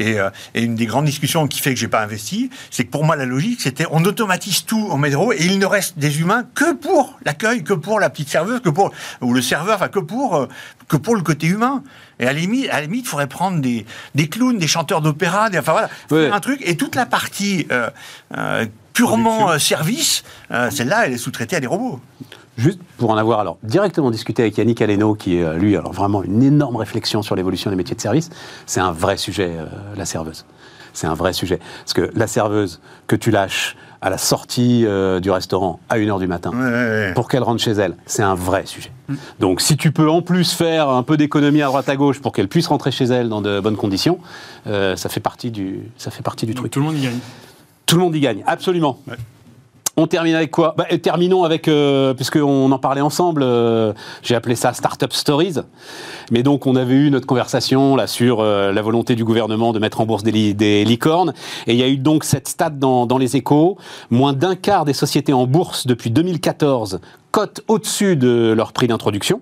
Euh, 0.00 0.30
et, 0.54 0.62
une 0.62 0.74
des 0.74 0.86
grandes 0.86 1.04
discussions 1.04 1.46
qui 1.46 1.60
fait 1.60 1.72
que 1.72 1.78
j'ai 1.78 1.86
pas 1.86 2.02
investi, 2.02 2.50
c'est 2.72 2.84
que 2.84 2.90
pour 2.90 3.04
moi, 3.04 3.14
la 3.14 3.26
logique, 3.26 3.60
c'était 3.60 3.86
on 3.92 4.04
automatise 4.04 4.64
tout 4.64 4.88
en 4.90 4.98
métro 4.98 5.32
et 5.32 5.44
il 5.44 5.60
ne 5.60 5.66
reste 5.66 6.00
des 6.00 6.18
humains 6.20 6.42
que 6.56 6.74
pour 6.74 7.16
l'accueil, 7.24 7.62
que 7.62 7.74
pour 7.74 8.00
la 8.00 8.10
petite 8.10 8.28
serveuse, 8.28 8.60
que 8.62 8.70
pour 8.70 8.90
ou 9.20 9.34
le 9.34 9.40
serveur, 9.40 9.76
enfin 9.76 9.88
que 9.88 10.00
pour 10.00 10.48
que 10.88 10.96
pour 10.96 11.14
le 11.14 11.22
côté 11.22 11.46
humain. 11.46 11.84
Et 12.18 12.24
à 12.24 12.32
la 12.32 12.40
limite, 12.40 12.70
à 12.70 12.74
la 12.74 12.80
limite, 12.82 13.04
il 13.04 13.08
faudrait 13.08 13.28
prendre 13.28 13.60
des, 13.60 13.86
des 14.16 14.28
clowns, 14.28 14.58
des 14.58 14.66
chanteurs 14.66 15.00
d'opéra, 15.00 15.48
enfin 15.56 15.72
voilà, 15.72 15.88
faire 16.08 16.34
un 16.34 16.40
truc 16.40 16.60
et 16.64 16.76
toute 16.76 16.96
la 16.96 17.06
partie 17.06 17.68
purement 18.96 19.50
euh, 19.50 19.58
service, 19.58 20.24
euh, 20.50 20.70
celle-là, 20.70 21.06
elle 21.06 21.12
est 21.12 21.18
sous-traitée 21.18 21.56
à 21.56 21.60
des 21.60 21.66
robots. 21.66 22.00
Juste 22.56 22.80
pour 22.96 23.10
en 23.10 23.18
avoir 23.18 23.40
alors 23.40 23.58
directement 23.62 24.10
discuté 24.10 24.40
avec 24.40 24.56
Yannick 24.56 24.80
Aleno, 24.80 25.14
qui 25.14 25.36
est 25.36 25.44
euh, 25.44 25.58
lui 25.58 25.76
alors 25.76 25.92
vraiment 25.92 26.22
une 26.22 26.42
énorme 26.42 26.76
réflexion 26.76 27.20
sur 27.20 27.36
l'évolution 27.36 27.70
des 27.70 27.76
métiers 27.76 27.94
de 27.94 28.00
service, 28.00 28.30
c'est 28.64 28.80
un 28.80 28.92
vrai 28.92 29.18
sujet, 29.18 29.52
la 29.96 30.06
serveuse. 30.06 30.46
C'est 30.94 31.06
un 31.06 31.12
vrai 31.12 31.34
sujet. 31.34 31.60
Parce 31.80 31.92
que 31.92 32.10
la 32.14 32.26
serveuse 32.26 32.80
que 33.06 33.16
tu 33.16 33.30
lâches 33.30 33.76
à 34.00 34.08
la 34.08 34.16
sortie 34.16 34.86
du 35.20 35.30
restaurant 35.30 35.78
à 35.90 35.98
1h 35.98 36.18
du 36.18 36.26
matin, 36.26 36.52
pour 37.14 37.28
qu'elle 37.28 37.42
rentre 37.42 37.60
chez 37.60 37.72
elle, 37.72 37.96
c'est 38.06 38.22
un 38.22 38.34
vrai 38.34 38.64
sujet. 38.64 38.92
Mm. 39.08 39.14
Donc 39.40 39.60
si 39.60 39.76
tu 39.76 39.92
peux 39.92 40.08
en 40.08 40.22
plus 40.22 40.52
faire 40.52 40.88
un 40.88 41.02
peu 41.02 41.18
d'économie 41.18 41.60
à 41.60 41.66
droite 41.66 41.90
à 41.90 41.96
gauche 41.96 42.20
pour 42.20 42.32
qu'elle 42.32 42.48
puisse 42.48 42.68
rentrer 42.68 42.92
chez 42.92 43.04
elle 43.04 43.28
dans 43.28 43.42
de 43.42 43.60
bonnes 43.60 43.76
conditions, 43.76 44.18
ça 44.64 45.10
fait 45.10 45.20
partie 45.20 45.50
du, 45.50 45.80
ça 45.98 46.10
fait 46.10 46.22
partie 46.22 46.46
du 46.46 46.54
truc. 46.54 46.72
Tout 46.72 46.80
le 46.80 46.86
monde 46.86 46.96
y 46.96 47.02
gagne. 47.02 47.18
Tout 47.86 47.96
le 47.96 48.02
monde 48.02 48.16
y 48.16 48.20
gagne, 48.20 48.42
absolument. 48.46 48.98
On 49.98 50.06
termine 50.06 50.34
avec 50.34 50.50
quoi? 50.50 50.74
Bah, 50.76 50.84
Terminons 51.02 51.44
avec, 51.44 51.68
euh, 51.68 52.12
puisqu'on 52.12 52.70
en 52.70 52.78
parlait 52.78 53.00
ensemble, 53.00 53.42
euh, 53.42 53.94
j'ai 54.22 54.34
appelé 54.34 54.54
ça 54.54 54.74
Startup 54.74 55.10
Stories. 55.10 55.54
Mais 56.30 56.42
donc, 56.42 56.66
on 56.66 56.76
avait 56.76 56.94
eu 56.96 57.10
notre 57.10 57.26
conversation 57.26 57.96
là 57.96 58.06
sur 58.06 58.40
euh, 58.40 58.72
la 58.72 58.82
volonté 58.82 59.14
du 59.14 59.24
gouvernement 59.24 59.72
de 59.72 59.78
mettre 59.78 60.02
en 60.02 60.06
bourse 60.06 60.22
des, 60.22 60.84
licornes. 60.84 61.32
Et 61.66 61.72
il 61.72 61.78
y 61.78 61.82
a 61.82 61.88
eu 61.88 61.96
donc 61.96 62.24
cette 62.24 62.46
stat 62.46 62.70
dans, 62.70 63.06
dans 63.06 63.16
les 63.16 63.36
échos. 63.36 63.78
Moins 64.10 64.34
d'un 64.34 64.54
quart 64.54 64.84
des 64.84 64.92
sociétés 64.92 65.32
en 65.32 65.46
bourse 65.46 65.86
depuis 65.86 66.10
2014 66.10 67.00
cotent 67.30 67.62
au-dessus 67.66 68.16
de 68.16 68.52
leur 68.54 68.74
prix 68.74 68.88
d'introduction. 68.88 69.40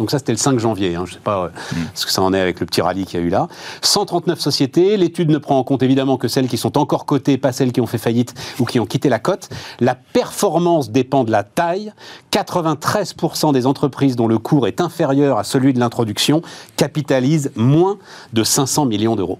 Donc 0.00 0.10
ça, 0.10 0.18
c'était 0.18 0.32
le 0.32 0.38
5 0.38 0.58
janvier. 0.58 0.94
Hein. 0.94 1.02
Je 1.04 1.10
ne 1.10 1.14
sais 1.16 1.22
pas 1.22 1.44
euh, 1.44 1.48
ce 1.92 2.06
que 2.06 2.10
ça 2.10 2.22
en 2.22 2.32
est 2.32 2.40
avec 2.40 2.58
le 2.58 2.64
petit 2.64 2.80
rallye 2.80 3.04
qu'il 3.04 3.20
y 3.20 3.22
a 3.22 3.26
eu 3.26 3.28
là. 3.28 3.48
139 3.82 4.40
sociétés. 4.40 4.96
L'étude 4.96 5.28
ne 5.28 5.36
prend 5.36 5.58
en 5.58 5.62
compte 5.62 5.82
évidemment 5.82 6.16
que 6.16 6.26
celles 6.26 6.48
qui 6.48 6.56
sont 6.56 6.78
encore 6.78 7.04
cotées, 7.04 7.36
pas 7.36 7.52
celles 7.52 7.70
qui 7.70 7.82
ont 7.82 7.86
fait 7.86 7.98
faillite 7.98 8.32
ou 8.58 8.64
qui 8.64 8.80
ont 8.80 8.86
quitté 8.86 9.10
la 9.10 9.18
cote. 9.18 9.50
La 9.78 9.94
performance 9.94 10.90
dépend 10.90 11.24
de 11.24 11.30
la 11.30 11.42
taille. 11.42 11.92
93% 12.32 13.52
des 13.52 13.66
entreprises 13.66 14.16
dont 14.16 14.26
le 14.26 14.38
cours 14.38 14.66
est 14.66 14.80
inférieur 14.80 15.36
à 15.36 15.44
celui 15.44 15.74
de 15.74 15.80
l'introduction 15.80 16.40
capitalisent 16.78 17.52
moins 17.54 17.98
de 18.32 18.42
500 18.42 18.86
millions 18.86 19.16
d'euros. 19.16 19.38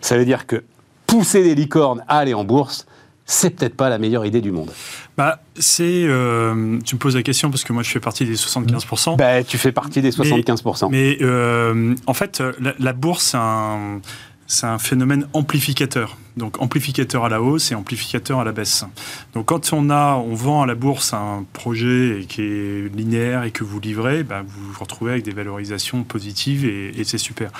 Ça 0.00 0.16
veut 0.16 0.24
dire 0.24 0.46
que 0.46 0.64
pousser 1.06 1.42
des 1.42 1.54
licornes 1.54 2.02
à 2.08 2.20
aller 2.20 2.32
en 2.32 2.44
bourse, 2.44 2.86
c'est 3.26 3.50
peut-être 3.50 3.76
pas 3.76 3.88
la 3.88 3.98
meilleure 3.98 4.26
idée 4.26 4.40
du 4.40 4.52
monde. 4.52 4.70
Bah, 5.16 5.40
c'est. 5.58 6.04
Euh, 6.04 6.78
tu 6.84 6.94
me 6.94 6.98
poses 7.00 7.16
la 7.16 7.22
question 7.22 7.50
parce 7.50 7.64
que 7.64 7.72
moi 7.72 7.82
je 7.82 7.90
fais 7.90 8.00
partie 8.00 8.26
des 8.26 8.34
75%. 8.34 9.16
Bah, 9.16 9.42
tu 9.42 9.56
fais 9.58 9.72
partie 9.72 10.02
des 10.02 10.10
75%. 10.10 10.88
Mais, 10.90 11.18
euh, 11.22 11.94
en 12.06 12.14
fait, 12.14 12.42
la, 12.60 12.74
la 12.78 12.92
bourse, 12.92 13.24
c'est 13.24 13.36
un, 13.36 14.00
un, 14.62 14.78
phénomène 14.78 15.26
amplificateur 15.32 16.18
donc 16.36 16.60
amplificateur 16.60 17.24
à 17.24 17.28
la 17.28 17.40
hausse 17.40 17.70
et 17.70 17.74
amplificateur 17.74 18.40
à 18.40 18.44
la 18.44 18.52
baisse. 18.52 18.84
Donc 19.34 19.46
quand 19.46 19.72
on 19.72 19.88
a, 19.90 20.16
on 20.16 20.34
vend 20.34 20.62
à 20.62 20.66
la 20.66 20.74
bourse 20.74 21.12
un 21.12 21.44
projet 21.52 22.26
qui 22.28 22.42
est 22.42 22.94
linéaire 22.94 23.44
et 23.44 23.52
que 23.52 23.62
vous 23.62 23.78
livrez, 23.78 24.24
bah, 24.24 24.42
vous 24.46 24.72
vous 24.72 24.80
retrouvez 24.80 25.12
avec 25.12 25.24
des 25.24 25.32
valorisations 25.32 26.02
positives 26.02 26.64
et, 26.64 27.04
c'est 27.04 27.18
super. 27.18 27.50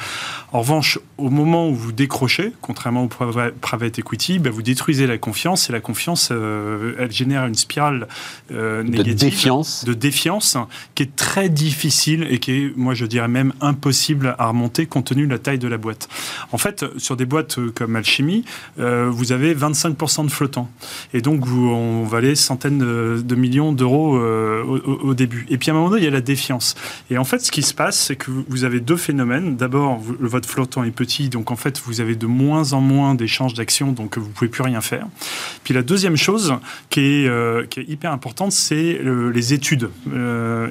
En 0.52 0.60
revanche, 0.60 0.98
au 1.18 1.28
moment 1.28 1.68
où 1.68 1.74
vous 1.74 1.92
décrochez, 1.92 2.52
contrairement 2.62 3.04
au 3.04 3.08
private 3.08 3.98
equity, 3.98 4.38
bah, 4.38 4.50
vous 4.50 4.62
détruisez 4.62 5.06
la 5.06 5.18
confiance 5.18 5.68
et 5.68 5.72
la 5.72 5.80
confiance, 5.80 6.30
euh, 6.32 6.94
elle 6.98 7.12
génère 7.12 7.44
une 7.44 7.54
spirale 7.54 8.08
euh, 8.50 8.82
négative 8.82 9.14
de 9.14 9.18
défiance, 9.18 9.84
de 9.84 9.92
défiance 9.92 10.56
qui 10.94 11.02
est 11.02 11.14
très 11.14 11.50
difficile 11.50 12.26
et 12.30 12.38
qui 12.38 12.52
est, 12.52 12.72
moi 12.76 12.94
je 12.94 13.04
dirais 13.04 13.28
même 13.28 13.52
impossible 13.60 14.34
à 14.38 14.48
remonter 14.48 14.86
compte 14.86 15.04
tenu 15.04 15.26
de 15.26 15.32
la 15.32 15.38
taille 15.38 15.58
de 15.58 15.68
la 15.68 15.76
boîte. 15.76 16.08
En 16.52 16.58
fait, 16.58 16.86
sur 16.96 17.16
des 17.16 17.26
boîtes 17.26 17.58
comme 17.74 17.96
Alchimie, 17.96 18.44
euh, 18.78 19.08
vous 19.10 19.32
avez 19.32 19.54
25% 19.54 20.26
de 20.26 20.30
flottant. 20.30 20.70
Et 21.12 21.20
donc, 21.20 21.44
vous, 21.44 21.68
on 21.68 22.04
valait 22.04 22.34
centaines 22.34 22.78
de, 22.78 23.34
millions 23.34 23.72
d'euros 23.72 24.16
euh, 24.16 24.62
au, 24.62 25.14
début. 25.14 25.46
Et 25.48 25.58
puis, 25.58 25.70
à 25.70 25.72
un 25.72 25.76
moment 25.76 25.90
donné, 25.90 26.02
il 26.02 26.04
y 26.04 26.08
a 26.08 26.10
la 26.10 26.20
défiance. 26.20 26.74
Et 27.10 27.18
en 27.18 27.24
fait, 27.24 27.40
ce 27.40 27.50
qui 27.50 27.62
se 27.62 27.74
passe, 27.74 27.98
c'est 27.98 28.16
que 28.16 28.30
vous 28.48 28.64
avez 28.64 28.80
deux 28.80 28.96
phénomènes. 28.96 29.56
D'abord, 29.56 30.00
votre 30.20 30.48
flottant 30.48 30.84
est 30.84 30.90
petit, 30.90 31.28
donc 31.28 31.50
en 31.50 31.56
fait, 31.56 31.80
vous 31.84 32.00
avez 32.00 32.14
de 32.14 32.26
moins 32.26 32.72
en 32.72 32.80
moins 32.80 33.14
d'échanges 33.14 33.54
d'actions, 33.54 33.92
donc 33.92 34.18
vous 34.18 34.28
pouvez 34.28 34.50
plus 34.50 34.62
rien 34.62 34.80
faire. 34.80 35.06
Puis 35.64 35.74
la 35.74 35.82
deuxième 35.82 36.16
chose 36.16 36.54
qui 36.90 37.00
est, 37.00 37.28
euh, 37.28 37.66
qui 37.66 37.80
est 37.80 37.88
hyper 37.88 38.12
importante, 38.12 38.52
c'est 38.52 39.00
les 39.32 39.54
études. 39.54 39.90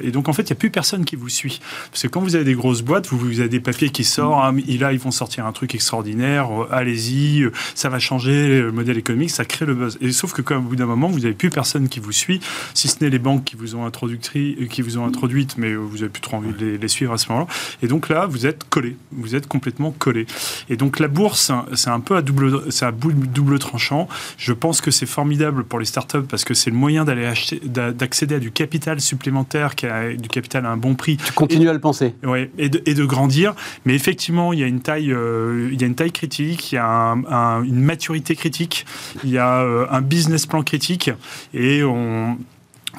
et 0.04 0.12
donc, 0.12 0.30
en 0.30 0.34
fait, 0.34 0.44
il 0.44 0.48
n'y 0.48 0.54
a 0.54 0.56
plus 0.56 0.70
personne 0.70 1.06
qui 1.06 1.16
vous 1.16 1.30
suit. 1.30 1.60
Parce 1.92 2.04
que 2.04 2.08
quand 2.08 2.22
vous 2.22 2.36
avez 2.36 2.46
des 2.46 2.56
grosses 2.56 2.82
boîtes, 2.82 3.08
vous, 3.08 3.18
vous 3.18 3.40
avez 3.40 3.50
des 3.50 3.60
papiers 3.60 3.90
qui 3.90 4.04
sortent, 4.04 4.42
ah, 4.44 4.52
là, 4.80 4.94
ils 4.94 5.00
vont 5.00 5.12
sortir 5.12 5.46
un 5.46 5.52
truc 5.52 5.76
extraordinaire, 5.76 6.50
allez-y, 6.72 7.46
ça 7.84 7.90
va 7.90 8.00
changer 8.00 8.62
le 8.62 8.72
modèle 8.72 8.98
économique, 8.98 9.30
ça 9.30 9.44
crée 9.44 9.66
le 9.66 9.76
buzz. 9.76 9.98
Et 10.00 10.14
sauf 10.14 10.32
que, 10.32 10.42
comme 10.42 10.66
au 10.66 10.70
bout 10.70 10.78
d'un 10.78 10.86
moment, 10.86 11.10
vous 11.10 11.20
n'avez 11.20 11.34
plus 11.34 11.50
personne 11.50 11.90
qui 11.90 12.00
vous 12.00 12.14
suit, 12.14 12.40
si 12.74 12.88
ce 12.88 13.04
n'est 13.04 13.10
les 13.10 13.20
banques 13.20 13.44
qui 13.44 13.58
vous 13.58 13.76
ont 13.76 13.86
euh, 13.86 14.66
qui 14.70 14.82
vous 14.82 14.98
ont 14.98 15.06
introduites, 15.06 15.58
mais 15.58 15.76
vous 15.76 15.98
n'avez 15.98 16.08
plus 16.08 16.22
trop 16.22 16.38
envie 16.38 16.54
de 16.54 16.78
les, 16.82 16.88
suivre 16.88 17.12
à 17.12 17.18
ce 17.18 17.28
moment-là. 17.28 17.48
Et 17.82 17.88
donc 17.88 18.08
là, 18.08 18.26
vous 18.26 18.46
êtes 18.46 18.64
collé, 18.70 18.96
vous 19.12 19.36
êtes 19.36 19.48
complètement 19.48 19.92
collé. 19.92 20.28
Et 20.70 20.78
donc 20.78 21.00
la 21.00 21.10
bourse, 21.10 21.52
c'est 21.74 21.90
un 21.90 22.00
peu 22.00 22.16
à 22.16 22.22
double, 22.22 22.72
c'est 22.72 22.86
à 22.86 22.94
double 22.94 23.60
tranchant. 23.60 24.08
Je 24.38 24.54
pense 24.54 24.80
que 24.80 24.90
c'est 24.90 25.06
formidable 25.06 25.66
pour 25.66 25.80
les 25.80 25.86
startups 25.86 26.28
parce 26.30 26.46
que 26.46 26.54
c'est 26.54 26.70
le 26.70 26.78
moyen 26.78 27.04
d'aller 27.04 27.26
acheter, 27.26 27.60
d'accéder 27.66 28.36
à 28.36 28.40
du 28.40 28.52
capital 28.52 29.02
supplémentaire, 29.02 29.76
qui 29.76 29.88
a 29.88 30.14
du 30.14 30.30
capital 30.30 30.66
à 30.66 30.70
un 30.70 30.78
bon 30.78 30.96
prix. 30.96 31.18
Tu 31.18 31.34
continues 31.34 31.68
à 31.68 31.74
le 31.74 31.80
penser. 31.80 32.16
Oui, 32.24 32.50
et 32.58 32.70
de, 32.70 32.82
et 32.86 32.94
de, 32.94 33.04
grandir. 33.04 33.56
Mais 33.86 33.94
effectivement, 33.94 34.54
il 34.54 34.60
y 34.60 34.64
a 34.64 34.68
une 34.68 34.80
taille, 34.80 35.12
euh, 35.12 35.70
il 35.74 35.82
y 35.82 35.84
a 35.84 35.88
une 35.88 35.96
taille 35.96 36.14
critique, 36.14 36.72
il 36.72 36.76
y 36.76 36.78
a 36.78 36.86
un, 36.88 37.64
une 37.64 37.73
maturité 37.80 38.36
critique, 38.36 38.86
il 39.24 39.30
y 39.30 39.38
a 39.38 39.62
euh, 39.62 39.86
un 39.90 40.02
business 40.02 40.46
plan 40.46 40.64
critique 40.64 41.12
et 41.54 41.84
on, 41.84 42.38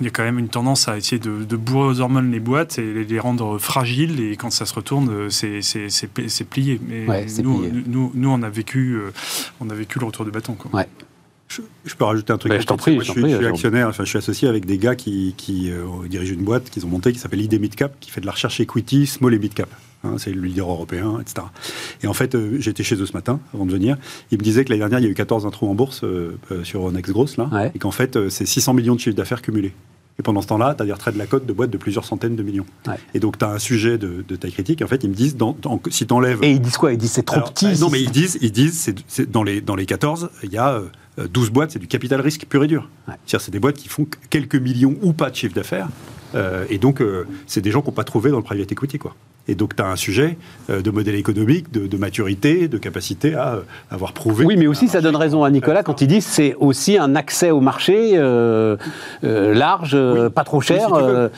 il 0.00 0.04
y 0.04 0.08
a 0.08 0.10
quand 0.10 0.24
même 0.24 0.38
une 0.38 0.48
tendance 0.48 0.88
à 0.88 0.96
essayer 0.96 1.18
de, 1.18 1.44
de 1.44 1.56
bourrer 1.56 1.88
aux 1.88 2.00
hormones 2.00 2.30
les 2.30 2.40
boîtes 2.40 2.78
et 2.78 3.04
les 3.04 3.18
rendre 3.18 3.58
fragiles. 3.58 4.20
Et 4.20 4.36
quand 4.36 4.50
ça 4.50 4.66
se 4.66 4.74
retourne, 4.74 5.08
euh, 5.10 5.30
c'est 5.30 6.44
plié. 6.44 6.80
Mais 6.86 7.26
nous, 7.42 7.64
Nous, 7.86 8.12
nous, 8.14 8.28
on 8.28 8.42
a 8.42 8.50
vécu, 8.50 8.94
euh, 8.94 9.12
on 9.60 9.70
a 9.70 9.74
vécu 9.74 9.98
le 9.98 10.06
retour 10.06 10.24
de 10.24 10.30
bâton. 10.30 10.54
Quoi. 10.54 10.70
Ouais. 10.74 10.88
Je, 11.48 11.94
peux 11.94 12.04
rajouter 12.04 12.32
un 12.32 12.38
truc. 12.38 12.50
Ben, 12.50 12.60
je 12.60 12.66
t'en 12.66 12.76
prie. 12.76 12.98
je, 13.00 13.12
suis, 13.12 13.46
actionnaire, 13.46 13.88
enfin, 13.88 14.02
je 14.02 14.08
suis 14.08 14.18
associé 14.18 14.48
avec 14.48 14.64
des 14.64 14.78
gars 14.78 14.96
qui, 14.96 15.34
qui 15.36 15.70
dirigent 16.08 16.34
une 16.34 16.42
boîte 16.42 16.68
qu'ils 16.70 16.84
ont 16.84 16.88
montée 16.88 17.12
qui 17.12 17.20
s'appelle 17.20 17.42
ID 17.42 17.60
Midcap, 17.60 17.94
qui 18.00 18.10
fait 18.10 18.20
de 18.20 18.26
la 18.26 18.32
recherche 18.32 18.58
equity, 18.58 19.06
small 19.06 19.34
et 19.34 19.38
midcap. 19.38 19.68
Hein, 20.04 20.16
c'est 20.18 20.32
le 20.32 20.42
leader 20.42 20.70
européen, 20.70 21.18
etc. 21.20 21.46
Et 22.02 22.06
en 22.06 22.12
fait, 22.12 22.34
euh, 22.34 22.56
j'étais 22.60 22.82
chez 22.82 22.96
eux 22.96 23.06
ce 23.06 23.12
matin, 23.14 23.40
avant 23.54 23.64
de 23.64 23.72
venir. 23.72 23.96
Ils 24.30 24.38
me 24.38 24.42
disaient 24.42 24.64
que 24.64 24.70
l'année 24.70 24.80
dernière, 24.80 24.98
il 24.98 25.04
y 25.04 25.08
a 25.08 25.10
eu 25.10 25.14
14 25.14 25.46
intros 25.46 25.70
en 25.70 25.74
bourse 25.74 26.04
euh, 26.04 26.38
euh, 26.52 26.62
sur 26.62 26.90
Next 26.92 27.12
Gross, 27.12 27.36
là, 27.36 27.70
et 27.74 27.78
qu'en 27.78 27.90
fait, 27.90 28.28
c'est 28.28 28.46
600 28.46 28.74
millions 28.74 28.94
de 28.94 29.00
chiffres 29.00 29.16
d'affaires 29.16 29.42
cumulés. 29.42 29.72
Et 30.18 30.22
pendant 30.22 30.42
ce 30.42 30.46
temps-là, 30.46 30.74
tu 30.76 30.82
as 30.82 30.86
des 30.86 30.92
retraits 30.92 31.14
de 31.14 31.18
la 31.18 31.26
cote 31.26 31.44
de 31.44 31.52
boîtes 31.52 31.70
de 31.70 31.76
plusieurs 31.76 32.04
centaines 32.04 32.36
de 32.36 32.42
millions. 32.42 32.66
Et 33.14 33.18
donc, 33.18 33.38
tu 33.38 33.44
as 33.44 33.50
un 33.50 33.58
sujet 33.58 33.98
de, 33.98 34.22
taille 34.36 34.52
critique. 34.52 34.82
En 34.82 34.86
fait, 34.86 35.02
ils 35.02 35.10
me 35.10 35.14
disent, 35.14 35.36
dans, 35.36 35.56
si 35.90 36.06
tu 36.06 36.12
enlèves. 36.12 36.38
Et 36.42 36.52
ils 36.52 36.60
disent 36.60 36.76
quoi? 36.76 36.92
Ils 36.92 36.98
disent 36.98 37.12
c'est 37.12 37.24
trop 37.24 37.40
petit 37.40 37.80
Non, 37.80 37.90
mais 37.90 38.00
ils 38.00 38.10
disent, 38.10 38.38
ils 38.40 38.52
disent 38.52 38.92
c'est, 39.08 39.30
dans, 39.30 39.42
les, 39.42 39.60
dans 39.60 39.74
les 39.74 39.86
14, 39.86 40.30
il 40.44 40.52
y 40.52 40.58
a 40.58 40.82
12 41.18 41.50
boîtes, 41.50 41.72
c'est 41.72 41.78
du 41.78 41.86
capital 41.86 42.20
risque 42.20 42.46
pur 42.46 42.64
et 42.64 42.66
dur. 42.66 42.88
C'est-à-dire, 43.06 43.40
c'est 43.40 43.50
des 43.50 43.60
boîtes 43.60 43.76
qui 43.76 43.88
font 43.88 44.06
quelques 44.30 44.56
millions 44.56 44.96
ou 45.02 45.12
pas 45.12 45.30
de 45.30 45.36
chiffre 45.36 45.54
d'affaires. 45.54 45.88
et 46.70 46.78
donc, 46.78 47.02
c'est 47.46 47.60
des 47.60 47.70
gens 47.70 47.82
qu'on 47.82 47.92
n'a 47.92 47.96
pas 47.96 48.04
trouvé 48.04 48.30
dans 48.30 48.38
le 48.38 48.42
private 48.42 48.72
equity. 48.72 48.98
Quoi. 48.98 49.14
Et 49.46 49.54
donc, 49.54 49.76
tu 49.76 49.82
as 49.82 49.86
un 49.86 49.96
sujet 49.96 50.38
euh, 50.70 50.80
de 50.80 50.90
modèle 50.90 51.16
économique, 51.16 51.70
de, 51.70 51.96
maturité, 51.98 52.66
de 52.66 52.78
capacité 52.78 53.34
à 53.34 53.54
euh, 53.54 53.60
avoir 53.90 54.12
prouvé. 54.12 54.46
Oui, 54.46 54.56
mais 54.56 54.66
aussi, 54.66 54.88
ça 54.88 55.02
donne 55.02 55.16
raison 55.16 55.44
à 55.44 55.50
Nicolas 55.50 55.82
quand 55.82 56.00
il 56.00 56.08
dit 56.08 56.22
c'est 56.22 56.54
aussi 56.58 56.96
un 56.96 57.14
accès 57.14 57.50
au 57.50 57.60
marché 57.60 58.12
euh, 58.14 58.76
large, 59.22 59.96
pas 60.30 60.44
trop 60.44 60.60
cher, 60.60 60.88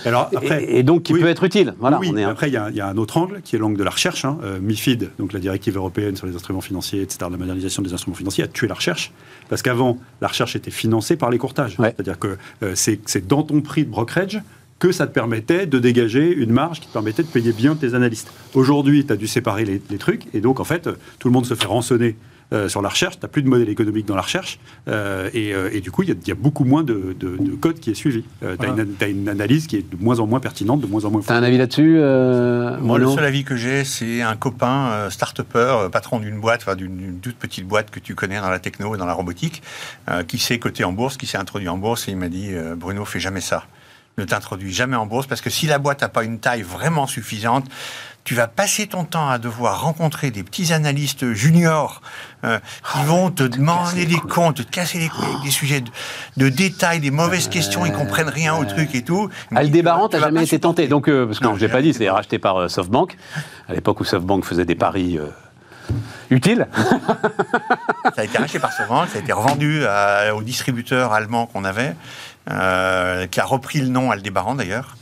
Alors, 0.04 0.30
et, 0.60 0.82
donc 0.82 1.04
qui 1.04 1.14
peut 1.14 1.26
être 1.26 1.44
utile. 1.44 1.74
Voilà, 1.80 1.98
oui, 1.98 2.22
après, 2.22 2.48
il 2.48 2.52
y, 2.52 2.80
a 2.80 2.86
un 2.86 2.96
autre 2.96 3.16
angle 3.16 3.40
qui 3.42 3.56
est 3.56 3.58
l'angle 3.58 3.78
de 3.78 3.84
la 3.84 3.90
recherche. 3.90 4.24
Hein. 4.24 4.38
MIFID, 4.60 5.10
donc 5.18 5.32
la 5.32 5.40
directive 5.40 5.76
européenne 5.76 6.16
sur 6.16 6.26
les 6.26 6.34
instruments 6.34 6.60
financiers, 6.60 7.02
etc., 7.02 7.18
la 7.30 7.36
modernisation 7.36 7.82
des 7.82 7.92
instruments 7.92 8.16
financiers, 8.16 8.44
a 8.44 8.48
tué 8.48 8.68
la 8.68 8.74
recherche. 8.74 9.12
Parce 9.48 9.62
qu'avant, 9.66 9.98
la 10.20 10.28
recherche 10.28 10.54
était 10.54 10.70
financée 10.70 11.16
par 11.16 11.28
les 11.28 11.38
courtages. 11.38 11.76
C'est-à-dire 11.76 12.20
que 12.20 12.38
c'est 12.74 13.26
dans 13.26 13.42
ton 13.42 13.60
prix 13.62 13.84
de 13.84 13.90
brokerage 13.90 14.40
que 14.78 14.92
ça 14.92 15.08
te 15.08 15.12
permettait 15.12 15.66
de 15.66 15.80
dégager 15.80 16.32
une 16.32 16.52
marge 16.52 16.78
qui 16.78 16.86
te 16.86 16.92
permettait 16.92 17.24
de 17.24 17.28
payer 17.28 17.52
bien 17.52 17.74
tes 17.74 17.94
analystes. 17.94 18.30
Aujourd'hui, 18.54 19.04
tu 19.04 19.12
as 19.12 19.16
dû 19.16 19.26
séparer 19.26 19.64
les, 19.64 19.98
trucs, 19.98 20.26
et 20.34 20.40
donc 20.40 20.60
en 20.60 20.64
fait, 20.64 20.88
tout 21.18 21.26
le 21.26 21.32
monde 21.32 21.46
se 21.46 21.54
fait 21.54 21.66
rançonner 21.66 22.14
euh, 22.53 22.68
sur 22.68 22.80
la 22.80 22.88
recherche, 22.88 23.18
tu 23.18 23.24
n'as 23.24 23.28
plus 23.28 23.42
de 23.42 23.49
modèle 23.49 23.68
économique 23.68 24.07
dans 24.07 24.14
la 24.14 24.22
recherche, 24.22 24.61
euh, 24.86 25.28
euh, 25.34 25.70
et, 25.72 25.80
du 25.80 25.90
coup, 25.90 26.05
il 26.05 26.16
y, 26.26 26.30
a 26.30 26.34
beaucoup 26.36 26.64
moins 26.64 26.84
de, 26.84 27.16
code 27.61 27.80
qui 27.80 27.90
est 27.90 27.94
suivi. 27.94 28.24
tu 28.40 29.05
as, 29.05 29.09
une 29.09 29.28
analyse 29.28 29.66
qui 29.66 29.76
est 29.76 29.90
de 29.90 30.01
moins 30.01 30.20
en 30.20 30.28
moins 30.28 30.38
pertinente, 30.38 30.80
de 30.80 30.86
moins 30.86 31.05
en 31.05 31.11
moins... 31.11 31.22
Tu 31.22 31.32
as 31.32 31.36
un 31.36 31.42
avis 31.42 31.59
là-dessus 31.59 31.99
Moi, 32.80 32.99
le 32.99 33.09
seul 33.09 33.24
avis 33.24 33.42
que 33.42 33.57
j'ai, 33.57 33.82
c'est 33.84 34.22
un 34.22 34.36
copain 34.36 35.11
start-upper, 35.11 35.88
patron 35.90 36.20
d'une 36.20 36.40
boîte, 36.40 36.68
d'une 36.76 37.18
toute 37.20 37.36
petite 37.36 37.66
boîte 37.66 37.90
que 37.90 37.99
tu 37.99 38.14
connais 38.14 38.40
dans 38.40 38.51
la 38.51 38.61
techno 38.61 38.94
et 38.94 38.99
dans 38.99 39.07
la 39.07 39.14
robotique, 39.14 39.62
qui 40.28 40.38
s'est 40.38 40.59
coté 40.61 40.84
en 40.84 40.92
bourse, 40.92 41.16
qui 41.16 41.26
s'est 41.26 41.38
introduit 41.38 41.68
en 41.68 41.78
bourse, 41.78 42.07
et 42.07 42.12
il 42.12 42.16
m'a 42.16 42.28
dit, 42.28 42.51
Bruno, 42.76 43.05
fais 43.05 43.20
jamais 43.20 43.40
ça. 43.40 43.64
Ne 44.18 44.24
t'introduis 44.24 44.72
jamais 44.72 44.97
en 44.97 45.05
bourse 45.05 45.26
parce 45.26 45.42
que 45.42 45.51
si 45.51 45.66
la 45.66 45.78
boîte 45.78 46.01
n'a 46.01 46.09
pas 46.09 46.24
une 46.24 46.38
taille 46.38 46.62
vraiment 46.62 47.07
suffisante, 47.07 47.66
tu 48.26 48.34
vas 48.34 48.48
passer 48.48 48.88
ton 48.88 49.04
temps 49.04 49.28
à 49.28 49.38
devoir 49.38 49.82
rencontrer 49.82 50.32
des 50.32 50.42
petits 50.42 50.72
analystes 50.72 51.32
juniors 51.32 52.02
euh, 52.44 52.58
qui 52.58 52.98
ah 52.98 53.04
vont 53.04 53.30
te 53.30 53.44
demander 53.44 54.04
des 54.04 54.18
comptes, 54.18 54.56
te 54.56 54.62
casser 54.62 54.98
les 54.98 55.08
couilles 55.08 55.28
avec 55.30 55.44
des 55.44 55.50
sujets 55.52 55.82
de, 56.36 56.48
détails, 56.48 56.98
des 56.98 57.12
mauvaises 57.12 57.46
questions, 57.48 57.86
ils 57.86 57.92
comprennent 57.92 58.28
rien 58.28 58.56
au 58.56 58.64
truc 58.64 58.96
et 58.96 59.02
tout. 59.02 59.30
Aldébaran, 59.54 60.08
t'as 60.08 60.18
jamais 60.18 60.42
été 60.42 60.58
tenté, 60.58 60.88
donc 60.88 61.08
euh, 61.08 61.24
parce 61.24 61.38
que 61.38 61.54
je 61.54 61.60
l'ai 61.60 61.72
pas 61.72 61.82
dit, 61.82 61.94
c'est 61.94 62.10
racheté 62.10 62.40
par 62.40 62.56
euh, 62.56 62.68
SoftBank 62.68 63.16
à 63.68 63.74
l'époque 63.74 64.00
où 64.00 64.04
SoftBank 64.04 64.44
faisait 64.44 64.64
des 64.64 64.74
paris. 64.74 65.20
utiles. 66.30 66.66
ça 68.04 68.22
a 68.22 68.24
été 68.24 68.38
racheté 68.38 68.58
par 68.58 68.72
SoftBank, 68.72 69.08
ça 69.08 69.18
a 69.18 69.20
été 69.20 69.32
revendu 69.32 69.82
au 70.34 70.42
distributeur 70.42 71.12
allemand 71.12 71.46
qu'on 71.46 71.64
avait. 71.64 71.94
Euh, 72.48 73.26
qui 73.26 73.40
a 73.40 73.44
repris 73.44 73.80
le 73.80 73.88
nom 73.88 74.12
Aldébaran 74.12 74.54
d'ailleurs. 74.54 74.96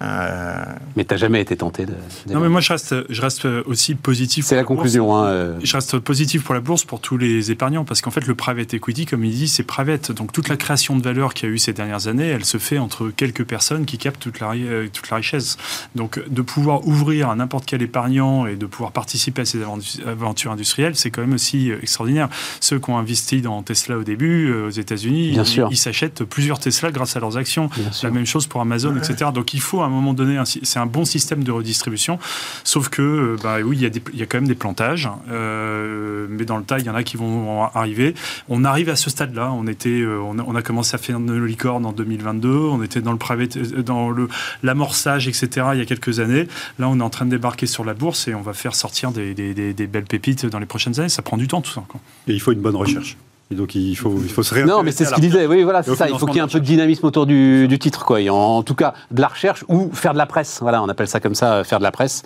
Euh, 0.00 0.64
mais 0.96 1.04
tu 1.04 1.12
n'as 1.12 1.18
jamais 1.18 1.40
été 1.40 1.56
tenté 1.56 1.84
de. 1.84 1.94
Non, 2.30 2.40
mais 2.40 2.48
moi 2.48 2.60
je 2.60 2.72
reste, 2.72 2.94
je 3.08 3.20
reste 3.20 3.46
aussi 3.66 3.96
positif. 3.96 4.44
C'est 4.44 4.54
la, 4.54 4.62
conclusion. 4.62 5.16
Hein, 5.16 5.26
euh. 5.26 5.58
Je 5.62 5.72
reste 5.74 5.98
positif 5.98 6.44
pour 6.44 6.54
la 6.54 6.60
bourse 6.60 6.84
pour 6.84 7.00
tous 7.00 7.16
les 7.16 7.50
épargnants 7.50 7.84
parce 7.84 8.00
qu'en 8.00 8.12
fait 8.12 8.26
le 8.26 8.34
private 8.36 8.74
equity, 8.74 9.06
comme 9.06 9.24
il 9.24 9.32
dit, 9.32 9.48
c'est 9.48 9.64
private. 9.64 10.12
Donc 10.12 10.32
toute 10.32 10.48
la 10.48 10.56
création 10.56 10.96
de 10.96 11.02
valeur 11.02 11.34
qu'il 11.34 11.48
y 11.48 11.52
a 11.52 11.54
eu 11.54 11.58
ces 11.58 11.72
dernières 11.72 12.06
années, 12.06 12.28
elle 12.28 12.44
se 12.44 12.58
fait 12.58 12.78
entre 12.78 13.10
quelques 13.10 13.44
personnes 13.44 13.86
qui 13.86 13.98
captent 13.98 14.22
toute 14.22 14.38
la, 14.38 14.52
toute 14.92 15.10
la 15.10 15.16
richesse. 15.16 15.56
Donc 15.96 16.20
de 16.28 16.42
pouvoir 16.42 16.86
ouvrir 16.86 17.30
à 17.30 17.34
n'importe 17.34 17.66
quel 17.66 17.82
épargnant 17.82 18.46
et 18.46 18.54
de 18.54 18.66
pouvoir 18.66 18.92
participer 18.92 19.42
à 19.42 19.44
ces 19.44 19.60
aventures 20.06 20.52
industrielles, 20.52 20.94
c'est 20.94 21.10
quand 21.10 21.22
même 21.22 21.34
aussi 21.34 21.72
extraordinaire. 21.82 22.28
Ceux 22.60 22.78
qui 22.78 22.90
ont 22.90 22.98
investi 22.98 23.42
dans 23.42 23.62
Tesla 23.62 23.98
au 23.98 24.04
début 24.04 24.52
aux 24.52 24.70
États-Unis, 24.70 25.36
ils 25.70 25.76
s'achètent 25.76 26.22
plusieurs 26.22 26.60
Tesla 26.60 26.92
grâce 26.92 27.16
à 27.16 27.20
leurs 27.20 27.36
actions. 27.36 27.68
La 28.04 28.10
même 28.10 28.26
chose 28.26 28.46
pour 28.46 28.60
Amazon, 28.60 28.96
etc. 28.96 29.30
Donc 29.34 29.54
il 29.54 29.60
faut 29.60 29.82
à 29.82 29.87
un 29.88 29.92
moment 29.92 30.14
donné, 30.14 30.40
c'est 30.44 30.78
un 30.78 30.86
bon 30.86 31.04
système 31.04 31.44
de 31.44 31.50
redistribution, 31.50 32.18
sauf 32.64 32.88
que, 32.88 33.02
euh, 33.02 33.36
bah, 33.42 33.56
oui, 33.64 33.78
il 33.80 34.18
y, 34.18 34.22
a 34.22 34.26
quand 34.26 34.38
même 34.38 34.48
des 34.48 34.54
plantages, 34.54 35.08
euh, 35.30 36.26
mais 36.30 36.44
dans 36.44 36.56
le 36.56 36.64
tas, 36.64 36.78
il 36.78 36.84
y 36.84 36.90
en 36.90 36.94
a 36.94 37.02
qui 37.02 37.16
vont 37.16 37.64
arriver. 37.74 38.14
On 38.48 38.64
arrive 38.64 38.88
à 38.88 38.96
ce 38.96 39.10
stade-là, 39.10 39.52
on, 39.52 39.66
était, 39.66 40.00
euh, 40.00 40.20
on 40.20 40.54
a, 40.54 40.62
commencé 40.62 40.94
à 40.94 40.98
faire 40.98 41.20
nos 41.20 41.44
licornes 41.44 41.86
en 41.86 41.92
2022, 41.92 42.48
on 42.48 42.82
était 42.82 43.00
dans 43.00 43.12
le 43.12 43.18
private, 43.18 43.58
dans 43.58 44.14
l'amorçage, 44.62 45.28
etc., 45.28 45.68
il 45.72 45.78
y 45.78 45.82
a 45.82 45.86
quelques 45.86 46.20
années. 46.20 46.46
Là, 46.78 46.88
on 46.88 46.98
est 47.00 47.02
en 47.02 47.10
train 47.10 47.24
de 47.24 47.30
débarquer 47.30 47.66
sur 47.66 47.84
la 47.84 47.94
bourse 47.94 48.28
et 48.28 48.34
on 48.34 48.42
va 48.42 48.52
faire 48.52 48.74
sortir 48.74 49.12
des, 49.12 49.34
des, 49.34 49.86
belles 49.86 50.04
pépites 50.04 50.46
dans 50.46 50.58
les 50.58 50.66
prochaines 50.66 50.98
années. 51.00 51.08
Ça 51.08 51.22
prend 51.22 51.36
du 51.36 51.48
temps, 51.48 51.60
tout 51.60 51.72
ça. 51.72 51.84
Et 52.26 52.32
il 52.32 52.40
faut 52.40 52.52
une 52.52 52.60
bonne 52.60 52.76
recherche. 52.76 53.16
Et 53.50 53.54
donc 53.54 53.74
il 53.74 53.94
faut, 53.94 54.14
il 54.22 54.30
faut 54.30 54.42
se 54.42 54.52
réintéresser. 54.52 54.78
Non, 54.78 54.84
mais 54.84 54.92
c'est 54.92 55.06
ce 55.06 55.14
qu'il 55.14 55.22
disait. 55.22 55.46
Oui, 55.46 55.62
voilà, 55.62 55.82
c'est 55.82 55.94
ça. 55.94 56.08
Il 56.08 56.18
faut 56.18 56.26
qu'il 56.26 56.36
y 56.36 56.38
ait 56.38 56.42
un 56.42 56.48
peu 56.48 56.60
de 56.60 56.64
dynamisme 56.64 57.06
autour 57.06 57.24
du, 57.24 57.66
du 57.66 57.78
titre, 57.78 58.04
quoi. 58.04 58.18
en, 58.30 58.62
tout 58.62 58.74
cas, 58.74 58.92
de 59.10 59.22
la 59.22 59.28
recherche 59.28 59.64
ou 59.68 59.90
faire 59.92 60.12
de 60.12 60.18
la 60.18 60.26
presse. 60.26 60.58
Voilà, 60.60 60.82
on 60.82 60.88
appelle 60.88 61.08
ça 61.08 61.18
comme 61.18 61.34
ça, 61.34 61.64
faire 61.64 61.78
de 61.78 61.84
la 61.84 61.90
presse. 61.90 62.22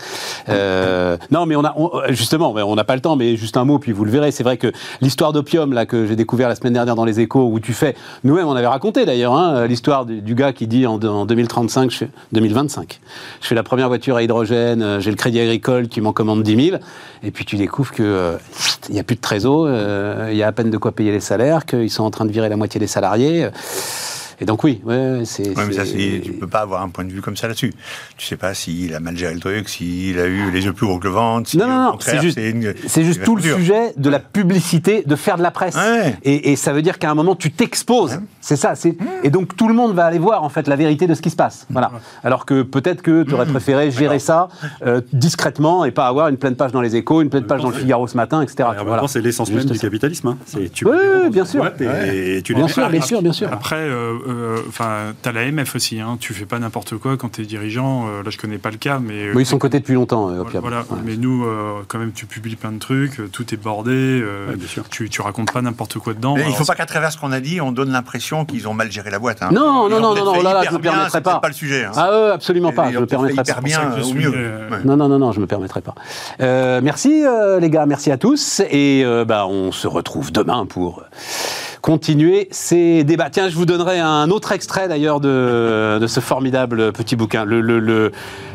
Euh, 0.48 1.16
non, 1.30 1.46
mais 1.46 1.54
on 1.54 1.64
a 1.64 1.74
justement, 2.08 2.52
on 2.52 2.74
n'a 2.74 2.82
pas 2.82 2.96
le 2.96 3.00
temps, 3.00 3.14
mais 3.14 3.36
juste 3.36 3.56
un 3.56 3.64
mot, 3.64 3.78
puis 3.78 3.92
vous 3.92 4.04
le 4.04 4.10
verrez. 4.10 4.32
C'est 4.32 4.42
vrai 4.42 4.56
que 4.56 4.72
l'histoire 5.00 5.32
d'opium 5.32 5.72
là 5.72 5.86
que 5.86 6.06
j'ai 6.06 6.16
découvert 6.16 6.48
la 6.48 6.56
semaine 6.56 6.72
dernière 6.72 6.96
dans 6.96 7.04
les 7.04 7.20
Échos, 7.20 7.48
où 7.52 7.60
tu 7.60 7.72
fais, 7.72 7.94
nous-mêmes, 8.24 8.48
on 8.48 8.56
avait 8.56 8.66
raconté 8.66 9.04
d'ailleurs, 9.04 9.34
hein, 9.34 9.66
l'histoire 9.68 10.04
du, 10.06 10.34
gars 10.34 10.52
qui 10.52 10.66
dit 10.66 10.86
en, 10.86 11.00
en 11.04 11.24
2035, 11.24 11.90
je 11.92 11.98
fais, 11.98 12.08
2025, 12.32 13.00
je 13.40 13.46
fais 13.46 13.54
la 13.54 13.62
première 13.62 13.86
voiture 13.86 14.16
à 14.16 14.22
hydrogène, 14.24 14.82
euh, 14.82 15.00
j'ai 15.00 15.10
le 15.10 15.16
Crédit 15.16 15.38
Agricole 15.38 15.86
qui 15.86 16.00
m'en 16.00 16.12
commande 16.12 16.42
10 16.42 16.68
000, 16.70 16.82
et 17.22 17.30
puis 17.30 17.44
tu 17.44 17.56
découvres 17.56 17.92
que 17.92 18.02
euh, 18.02 18.36
il 18.88 18.94
n'y 18.94 19.00
a 19.00 19.04
plus 19.04 19.16
de 19.16 19.20
trésor, 19.20 19.68
il 19.68 20.36
y 20.36 20.42
a 20.42 20.48
à 20.48 20.52
peine 20.52 20.70
de 20.70 20.78
quoi 20.78 20.90
payer 20.90 21.11
les 21.12 21.20
salaires, 21.20 21.64
qu'ils 21.64 21.90
sont 21.90 22.04
en 22.04 22.10
train 22.10 22.24
de 22.24 22.32
virer 22.32 22.48
la 22.48 22.56
moitié 22.56 22.80
des 22.80 22.86
salariés. 22.86 23.48
Et 24.42 24.44
donc 24.44 24.64
oui, 24.64 24.80
ouais, 24.84 25.22
c'est. 25.24 25.56
Ouais, 25.56 25.66
mais 25.68 25.72
ça, 25.72 25.84
tu 25.84 26.32
peux 26.32 26.48
pas 26.48 26.62
avoir 26.62 26.82
un 26.82 26.88
point 26.88 27.04
de 27.04 27.12
vue 27.12 27.22
comme 27.22 27.36
ça 27.36 27.46
là-dessus. 27.46 27.72
Tu 28.16 28.26
sais 28.26 28.36
pas 28.36 28.54
s'il 28.54 28.92
a 28.92 28.98
mal 28.98 29.16
géré 29.16 29.34
le 29.34 29.38
truc, 29.38 29.68
s'il 29.68 30.18
a 30.18 30.26
eu 30.26 30.50
les 30.50 30.64
yeux 30.64 30.72
plus 30.72 30.84
gros 30.84 30.98
que 30.98 31.04
le 31.04 31.12
ventre. 31.12 31.56
non, 31.56 31.68
non, 31.68 31.92
non, 31.92 31.96
c'est 32.00 32.20
juste, 32.20 32.40
c'est 32.88 33.04
juste 33.04 33.22
tout 33.22 33.36
le 33.36 33.42
sujet 33.42 33.92
de 33.96 34.10
la 34.10 34.18
publicité, 34.18 35.04
de 35.06 35.14
faire 35.14 35.36
de 35.38 35.44
la 35.44 35.52
presse. 35.52 35.76
Et, 36.24 36.50
et, 36.50 36.56
ça 36.56 36.72
veut 36.72 36.82
dire 36.82 36.98
qu'à 36.98 37.08
un 37.08 37.14
moment, 37.14 37.36
tu 37.36 37.52
t'exposes. 37.52 38.18
C'est 38.40 38.56
ça. 38.56 38.74
C'est... 38.74 38.96
Et 39.22 39.30
donc 39.30 39.56
tout 39.56 39.68
le 39.68 39.74
monde 39.74 39.94
va 39.94 40.06
aller 40.06 40.18
voir 40.18 40.42
en 40.42 40.48
fait 40.48 40.66
la 40.66 40.74
vérité 40.74 41.06
de 41.06 41.14
ce 41.14 41.22
qui 41.22 41.30
se 41.30 41.36
passe. 41.36 41.68
Voilà. 41.70 41.92
Alors 42.24 42.44
que 42.44 42.62
peut-être 42.62 43.00
que 43.02 43.22
tu 43.22 43.34
aurais 43.34 43.46
préféré 43.46 43.92
gérer 43.92 44.18
ça 44.18 44.48
euh, 44.84 45.00
discrètement 45.12 45.84
et 45.84 45.92
pas 45.92 46.08
avoir 46.08 46.26
une 46.26 46.36
pleine 46.36 46.56
page 46.56 46.72
dans 46.72 46.80
les 46.80 46.96
échos, 46.96 47.22
une 47.22 47.30
pleine 47.30 47.44
page 47.44 47.62
dans 47.62 47.70
le 47.70 47.76
Figaro 47.76 48.08
ce 48.08 48.16
matin, 48.16 48.42
etc. 48.42 48.68
voilà. 48.84 49.06
C'est 49.06 49.20
l'essence 49.20 49.52
même 49.52 49.64
du 49.64 49.78
capitalisme. 49.78 50.28
Hein. 50.28 50.38
tu 50.72 50.84
oui, 50.84 51.30
bien 51.30 51.44
sûr. 51.44 51.64
Et, 51.80 52.42
tu 52.42 52.54
bien, 52.54 52.66
sûr 52.66 52.88
bien 52.88 53.00
sûr, 53.00 53.22
bien 53.22 53.32
sûr. 53.32 53.48
Après, 53.52 53.76
euh, 53.76 54.18
enfin, 54.68 55.14
tu 55.22 55.28
as 55.28 55.32
la 55.32 55.50
MF 55.50 55.74
aussi. 55.74 56.00
Hein. 56.00 56.16
Tu 56.20 56.34
fais 56.34 56.46
pas 56.46 56.58
n'importe 56.58 56.96
quoi 56.96 57.16
quand 57.16 57.32
tu 57.32 57.42
es 57.42 57.44
dirigeant. 57.44 58.06
Euh, 58.06 58.22
là, 58.22 58.30
je 58.30 58.38
connais 58.38 58.58
pas 58.58 58.70
le 58.70 58.76
cas, 58.76 58.98
mais. 58.98 59.32
Oui, 59.32 59.42
ils 59.42 59.46
sont 59.46 59.58
cotés 59.58 59.80
depuis 59.80 59.94
longtemps. 59.94 60.30
voilà, 60.60 60.84
mais 61.04 61.16
nous, 61.16 61.46
quand 61.88 61.98
même, 61.98 62.12
tu 62.12 62.26
publies 62.26 62.56
plein 62.56 62.72
de 62.72 62.78
trucs, 62.78 63.20
tout 63.32 63.52
est 63.54 63.58
bordé. 63.58 64.22
tu, 64.90 65.08
tu 65.08 65.22
racontes 65.22 65.52
pas 65.52 65.62
n'importe 65.62 65.98
quoi 65.98 66.14
dedans. 66.14 66.36
il 66.36 66.54
faut 66.54 66.64
pas 66.64 66.74
qu'à 66.74 66.86
travers 66.86 67.12
ce 67.12 67.18
qu'on 67.18 67.32
a 67.32 67.40
dit, 67.40 67.60
on 67.60 67.72
donne 67.72 67.90
l'impression 67.90 68.44
qu'ils 68.44 68.68
ont 68.68 68.74
mal 68.74 68.90
géré 68.90 69.10
la 69.10 69.18
boîte. 69.18 69.42
Hein. 69.42 69.50
Non, 69.52 69.88
non, 69.88 70.00
non, 70.00 70.14
non, 70.14 70.42
là, 70.42 70.54
là, 70.54 70.62
je 70.68 70.74
me 70.74 70.78
permettrai 70.78 71.20
pas. 71.20 71.34
C'est 71.34 71.40
pas 71.40 71.48
le 71.48 71.54
sujet. 71.54 71.84
Hein. 71.84 71.92
Ah, 71.96 72.10
eux, 72.12 72.32
absolument 72.32 72.72
pas. 72.72 72.90
Je 72.90 72.98
me 72.98 73.06
permettrai 73.06 73.44
pas. 73.44 73.60
bien, 73.60 73.92
au 74.02 74.14
mieux. 74.14 74.32
Non, 74.84 74.96
non, 74.96 75.08
non, 75.08 75.18
non, 75.18 75.32
je 75.32 75.40
me 75.40 75.46
permettrai 75.46 75.80
pas. 75.80 75.94
merci, 76.80 77.24
les 77.60 77.70
gars, 77.70 77.86
merci 77.86 78.10
à 78.10 78.18
tous. 78.18 78.62
Et 78.70 79.04
bah, 79.26 79.46
on 79.46 79.72
se 79.72 79.86
retrouve 79.86 80.32
demain 80.32 80.66
pour 80.66 81.02
continuer 81.82 82.48
ces 82.52 83.04
débats. 83.04 83.28
Tiens, 83.28 83.50
je 83.50 83.56
vous 83.56 83.66
donnerai 83.66 83.98
un 83.98 84.30
autre 84.30 84.52
extrait 84.52 84.88
d'ailleurs 84.88 85.20
de, 85.20 86.02
ce 86.06 86.20
formidable 86.20 86.92
petit 86.92 87.16
bouquin. 87.16 87.44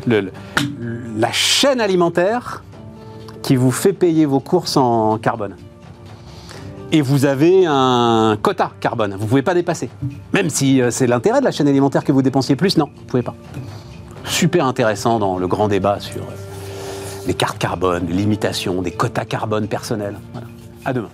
La 0.07 1.31
chaîne 1.31 1.81
alimentaire 1.81 2.63
qui 3.43 3.55
vous 3.55 3.71
fait 3.71 3.93
payer 3.93 4.25
vos 4.25 4.39
courses 4.39 4.77
en 4.77 5.17
carbone. 5.19 5.55
Et 6.93 7.01
vous 7.01 7.25
avez 7.25 7.65
un 7.67 8.37
quota 8.41 8.71
carbone, 8.79 9.15
vous 9.15 9.23
ne 9.23 9.29
pouvez 9.29 9.41
pas 9.41 9.53
dépasser. 9.53 9.89
Même 10.31 10.49
si 10.49 10.81
euh, 10.81 10.89
c'est 10.89 11.05
l'intérêt 11.05 11.41
de 11.41 11.45
la 11.45 11.51
chaîne 11.51 11.67
alimentaire 11.67 12.05
que 12.05 12.13
vous 12.13 12.21
dépensiez 12.21 12.55
plus, 12.55 12.77
non, 12.77 12.85
vous 12.95 13.03
ne 13.03 13.07
pouvez 13.07 13.23
pas. 13.23 13.35
Super 14.23 14.65
intéressant 14.65 15.19
dans 15.19 15.37
le 15.37 15.47
grand 15.47 15.67
débat 15.67 15.99
sur 15.99 16.21
les 17.27 17.33
cartes 17.33 17.57
carbone, 17.57 18.05
les 18.07 18.13
limitations, 18.13 18.81
des 18.81 18.91
quotas 18.91 19.25
carbone 19.25 19.67
personnels. 19.67 20.17
À 20.85 20.93
demain. 20.93 21.09